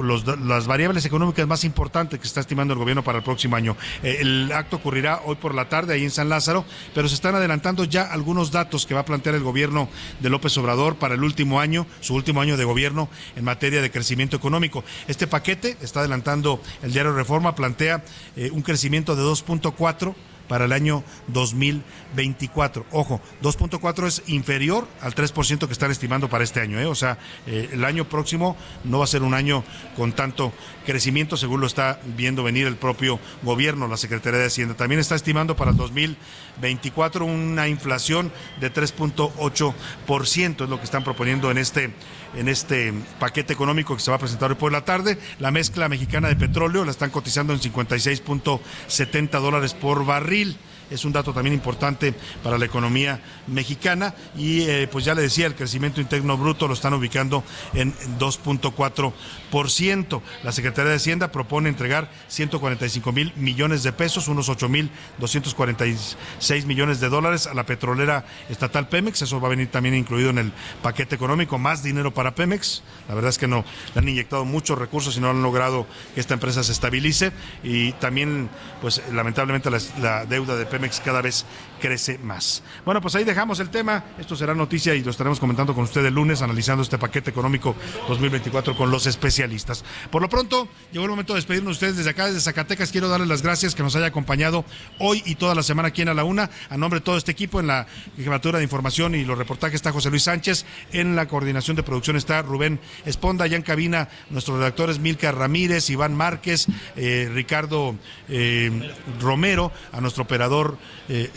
las 0.46 0.68
variables 0.68 1.04
económicas 1.04 1.46
más 1.46 1.66
importantes 1.66 2.22
que 2.22 2.26
está 2.26 2.40
estimando 2.40 2.74
el 2.74 2.80
gobierno 2.80 3.04
para 3.04 3.18
el 3.18 3.24
próximo 3.26 3.58
año. 3.58 3.76
Eh, 4.02 4.20
el 4.22 4.50
acto 4.54 4.78
ocurrirá 4.78 5.24
hoy 5.26 5.36
por 5.36 5.54
la 5.54 5.68
tarde 5.68 5.96
ahí 5.96 6.06
en 6.06 6.12
San 6.12 6.30
Lázaro, 6.30 6.64
pero 6.94 7.10
se 7.10 7.16
están 7.16 7.36
adelantando 7.36 7.84
ya 7.84 8.04
algunos 8.04 8.52
datos 8.52 8.86
que 8.86 8.94
va 8.94 9.02
a 9.02 9.06
plantear 9.06 9.36
el 9.36 9.44
gobierno 9.44 9.90
de 10.22 10.30
López 10.30 10.58
Obrador 10.58 10.96
para 10.96 11.16
el 11.16 11.24
último 11.26 11.60
año, 11.60 11.65
su 12.02 12.16
último 12.16 12.42
año 12.42 12.58
de 12.58 12.64
gobierno 12.64 13.10
en 13.36 13.44
materia 13.44 13.82
de 13.82 13.92
crecimiento 13.92 14.36
económico. 14.36 14.84
Este 15.08 15.28
paquete, 15.28 15.78
está 15.82 16.02
adelantando 16.02 16.62
el 16.84 16.92
diario 16.92 17.14
Reforma, 17.14 17.56
plantea 17.56 18.04
eh, 18.36 18.50
un 18.52 18.62
crecimiento 18.62 19.16
de 19.16 19.24
2.4 19.24 20.14
para 20.48 20.66
el 20.66 20.72
año 20.72 21.04
2024. 21.28 22.86
Ojo, 22.92 23.22
2.4 23.42 24.08
es 24.08 24.24
inferior 24.28 24.88
al 25.02 25.16
3% 25.16 25.68
que 25.68 25.74
están 25.74 25.92
estimando 25.92 26.30
para 26.30 26.44
este 26.44 26.60
año. 26.60 26.80
¿eh? 26.80 26.86
O 26.86 26.96
sea, 26.96 27.18
eh, 27.48 27.70
el 27.74 27.86
año 27.86 28.06
próximo 28.06 28.56
no 28.84 29.00
va 29.00 29.06
a 29.06 29.08
ser 29.08 29.24
un 29.24 29.34
año 29.34 29.64
con 29.96 30.14
tanto 30.14 30.54
crecimiento, 30.86 31.38
según 31.38 31.62
lo 31.62 31.68
está 31.68 32.00
viendo 32.16 32.44
venir 32.44 32.68
el 32.68 32.76
propio 32.76 33.20
gobierno, 33.44 33.88
la 33.88 33.98
Secretaría 33.98 34.40
de 34.40 34.48
Hacienda. 34.48 34.76
También 34.76 35.00
está 35.00 35.16
estimando 35.16 35.56
para 35.56 35.72
el 35.72 35.78
2024 35.78 37.26
una 37.26 37.68
inflación 37.68 38.32
de 38.60 38.74
3.8%, 38.74 40.64
es 40.64 40.70
lo 40.70 40.78
que 40.78 40.86
están 40.86 41.04
proponiendo 41.04 41.52
en 41.52 41.58
este 41.58 41.94
en 42.36 42.50
este 42.50 42.94
paquete 43.18 43.54
económico 43.54 43.96
que 43.96 44.02
se 44.02 44.12
va 44.12 44.18
a 44.18 44.20
presentar 44.20 44.52
hoy 44.52 44.58
por 44.58 44.70
la 44.70 44.84
tarde. 44.84 45.18
La 45.40 45.52
mezcla 45.52 45.88
mexicana 45.88 46.28
de 46.28 46.36
petróleo 46.36 46.84
la 46.84 46.92
están 46.92 47.10
cotizando 47.10 47.54
en 47.54 47.62
56.70 47.62 49.40
dólares 49.40 49.74
por 49.74 50.06
barril 50.06 50.35
abril 50.36 50.56
es 50.90 51.06
un 51.06 51.14
dato 51.14 51.34
también 51.34 51.54
importante 51.54 52.14
para 52.44 52.58
la 52.58 52.66
economía 52.66 53.22
mexicana. 53.48 54.14
Y 54.38 54.62
eh, 54.62 54.88
pues 54.92 55.06
ya 55.06 55.16
le 55.16 55.22
decía, 55.22 55.48
el 55.48 55.56
crecimiento 55.56 56.02
interno 56.02 56.38
bruto 56.38 56.68
lo 56.68 56.74
están 56.74 56.94
ubicando 56.94 57.44
en 57.74 57.94
2.4%. 58.20 60.22
La 60.44 60.52
Secretaría 60.52 60.92
de 60.92 60.98
Hacienda 60.98 61.32
propone 61.32 61.70
entregar 61.70 62.10
145 62.28 63.12
mil 63.12 63.34
millones 63.36 63.84
de 63.84 63.94
pesos, 63.94 64.28
unos 64.28 64.50
8 64.50 64.70
mil 64.70 64.90
246 65.20 66.66
millones 66.66 67.00
de 67.00 67.10
dólares 67.10 67.48
a 67.48 67.54
la 67.54 67.66
petrolera 67.66 68.26
estatal 68.50 68.88
Pemex, 68.88 69.22
eso 69.22 69.40
va 69.40 69.48
a 69.48 69.52
venir 69.52 69.70
también 69.70 69.96
incluido 69.96 70.30
en 70.30 70.38
el 70.38 70.52
paquete 70.82 71.16
económico, 71.16 71.58
más 71.58 71.84
dinero 71.84 72.14
para 72.14 72.36
Pemex, 72.36 72.84
la 73.08 73.16
verdad 73.16 73.30
es 73.30 73.38
que 73.38 73.48
no, 73.48 73.64
le 73.94 74.00
han 74.00 74.10
inyectado 74.10 74.46
muchos 74.46 74.78
recursos 74.78 75.18
y 75.18 75.20
no 75.20 75.30
han 75.30 75.42
logrado 75.42 75.88
que 76.14 76.20
esta 76.20 76.34
empresa 76.34 76.64
se 76.64 76.72
estabilice. 76.72 77.32
Y 77.64 77.94
también 77.94 78.50
pues 78.82 79.02
lamentablemente 79.12 79.70
la, 79.70 79.80
la 80.02 80.26
deuda 80.26 80.56
de 80.56 80.66
Pemex 80.66 80.75
Pemex 80.76 81.00
cada 81.00 81.22
vez 81.22 81.46
crece 81.80 82.18
más. 82.18 82.64
Bueno, 82.86 83.02
pues 83.02 83.16
ahí 83.16 83.24
dejamos 83.24 83.60
el 83.60 83.70
tema. 83.70 84.04
Esto 84.18 84.36
será 84.36 84.54
noticia 84.54 84.96
y 84.96 85.04
lo 85.04 85.12
estaremos 85.12 85.40
comentando 85.40 85.74
con 85.74 85.84
usted 85.84 86.06
el 86.06 86.14
lunes, 86.14 86.42
analizando 86.42 86.84
este 86.84 86.98
paquete 86.98 87.30
económico 87.30 87.76
2024 88.08 88.76
con 88.76 88.92
los 88.92 89.08
especialistas. 89.08 89.84
Por 90.12 90.22
lo 90.22 90.30
pronto, 90.30 90.68
llegó 90.92 91.06
el 91.06 91.12
momento 91.12 91.34
de 91.34 91.38
despedirnos 91.38 91.72
de 91.72 91.74
ustedes 91.74 91.98
desde 91.98 92.10
acá, 92.10 92.28
desde 92.28 92.42
Zacatecas. 92.42 92.92
Quiero 92.92 93.10
darles 93.10 93.28
las 93.28 93.42
gracias 93.42 93.76
que 93.76 93.84
nos 93.84 93.96
haya 93.96 94.08
acompañado 94.08 94.66
hoy 95.00 95.22
y 95.26 95.36
toda 95.36 95.56
la 95.56 95.64
semana 95.64 95.90
aquí 95.90 96.02
en 96.02 96.10
A 96.10 96.14
la 96.14 96.24
Una. 96.24 96.50
A 96.70 96.78
nombre 96.78 97.00
de 97.00 97.06
todo 97.06 97.18
este 97.18 97.32
equipo, 97.32 97.60
en 97.60 97.68
la 97.68 97.88
jefatura 98.18 98.58
de 98.60 98.64
información 98.64 99.16
y 99.16 99.26
los 99.26 99.38
reportajes 99.38 99.76
está 99.76 99.92
José 99.92 100.10
Luis 100.10 100.24
Sánchez. 100.24 100.66
En 100.92 101.16
la 101.16 101.28
coordinación 101.28 101.76
de 101.76 101.84
producción 101.84 102.16
está 102.16 102.42
Rubén 102.42 102.80
Esponda. 103.06 103.48
Ya 103.48 103.58
en 103.58 103.64
cabina, 103.64 104.10
nuestros 104.30 104.58
redactores 104.58 105.00
Milka 105.00 105.32
Ramírez, 105.32 105.90
Iván 105.90 106.16
Márquez, 106.16 106.68
eh, 106.96 107.30
Ricardo 107.34 107.96
eh, 108.30 108.92
Romero, 109.20 109.72
a 109.92 110.02
nuestro 110.02 110.24
operador 110.24 110.78
eh, 111.10 111.30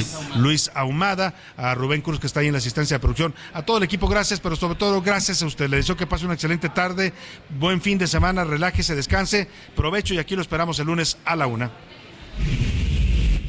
eh, 0.00 0.06
Luis 0.36 0.70
Ahumada, 0.74 1.34
a 1.56 1.74
Rubén 1.74 2.00
Cruz 2.00 2.20
que 2.20 2.26
está 2.26 2.40
ahí 2.40 2.46
en 2.46 2.52
la 2.52 2.58
asistencia 2.58 2.96
de 2.96 3.00
producción, 3.00 3.34
a 3.52 3.62
todo 3.62 3.78
el 3.78 3.82
equipo, 3.82 4.08
gracias, 4.08 4.40
pero 4.40 4.56
sobre 4.56 4.76
todo 4.76 5.02
gracias 5.02 5.42
a 5.42 5.46
usted. 5.46 5.68
Le 5.68 5.78
deseo 5.78 5.96
que 5.96 6.06
pase 6.06 6.24
una 6.24 6.34
excelente 6.34 6.68
tarde, 6.68 7.12
buen 7.58 7.80
fin 7.80 7.98
de 7.98 8.06
semana, 8.06 8.44
relájese, 8.44 8.94
descanse, 8.94 9.48
provecho 9.76 10.14
y 10.14 10.18
aquí 10.18 10.36
lo 10.36 10.42
esperamos 10.42 10.78
el 10.78 10.86
lunes 10.86 11.18
a 11.24 11.36
la 11.36 11.46
una. 11.46 11.70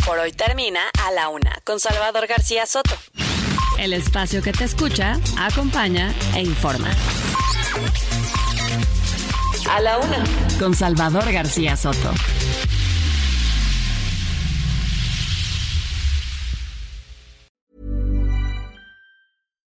Por 0.06 0.20
hoy 0.20 0.32
termina 0.32 0.82
a 1.04 1.12
la 1.12 1.30
una 1.30 1.60
con 1.64 1.80
Salvador 1.80 2.28
García 2.28 2.66
Soto. 2.66 2.96
El 3.80 3.92
espacio 3.92 4.42
que 4.42 4.54
te 4.54 4.64
escucha, 4.64 5.20
acompaña 5.38 6.14
e 6.36 6.42
informa. 6.42 6.90
A 9.70 9.82
la 9.82 9.98
una 9.98 10.24
con 10.60 10.76
Salvador 10.76 11.32
García 11.32 11.76
Soto. 11.76 12.14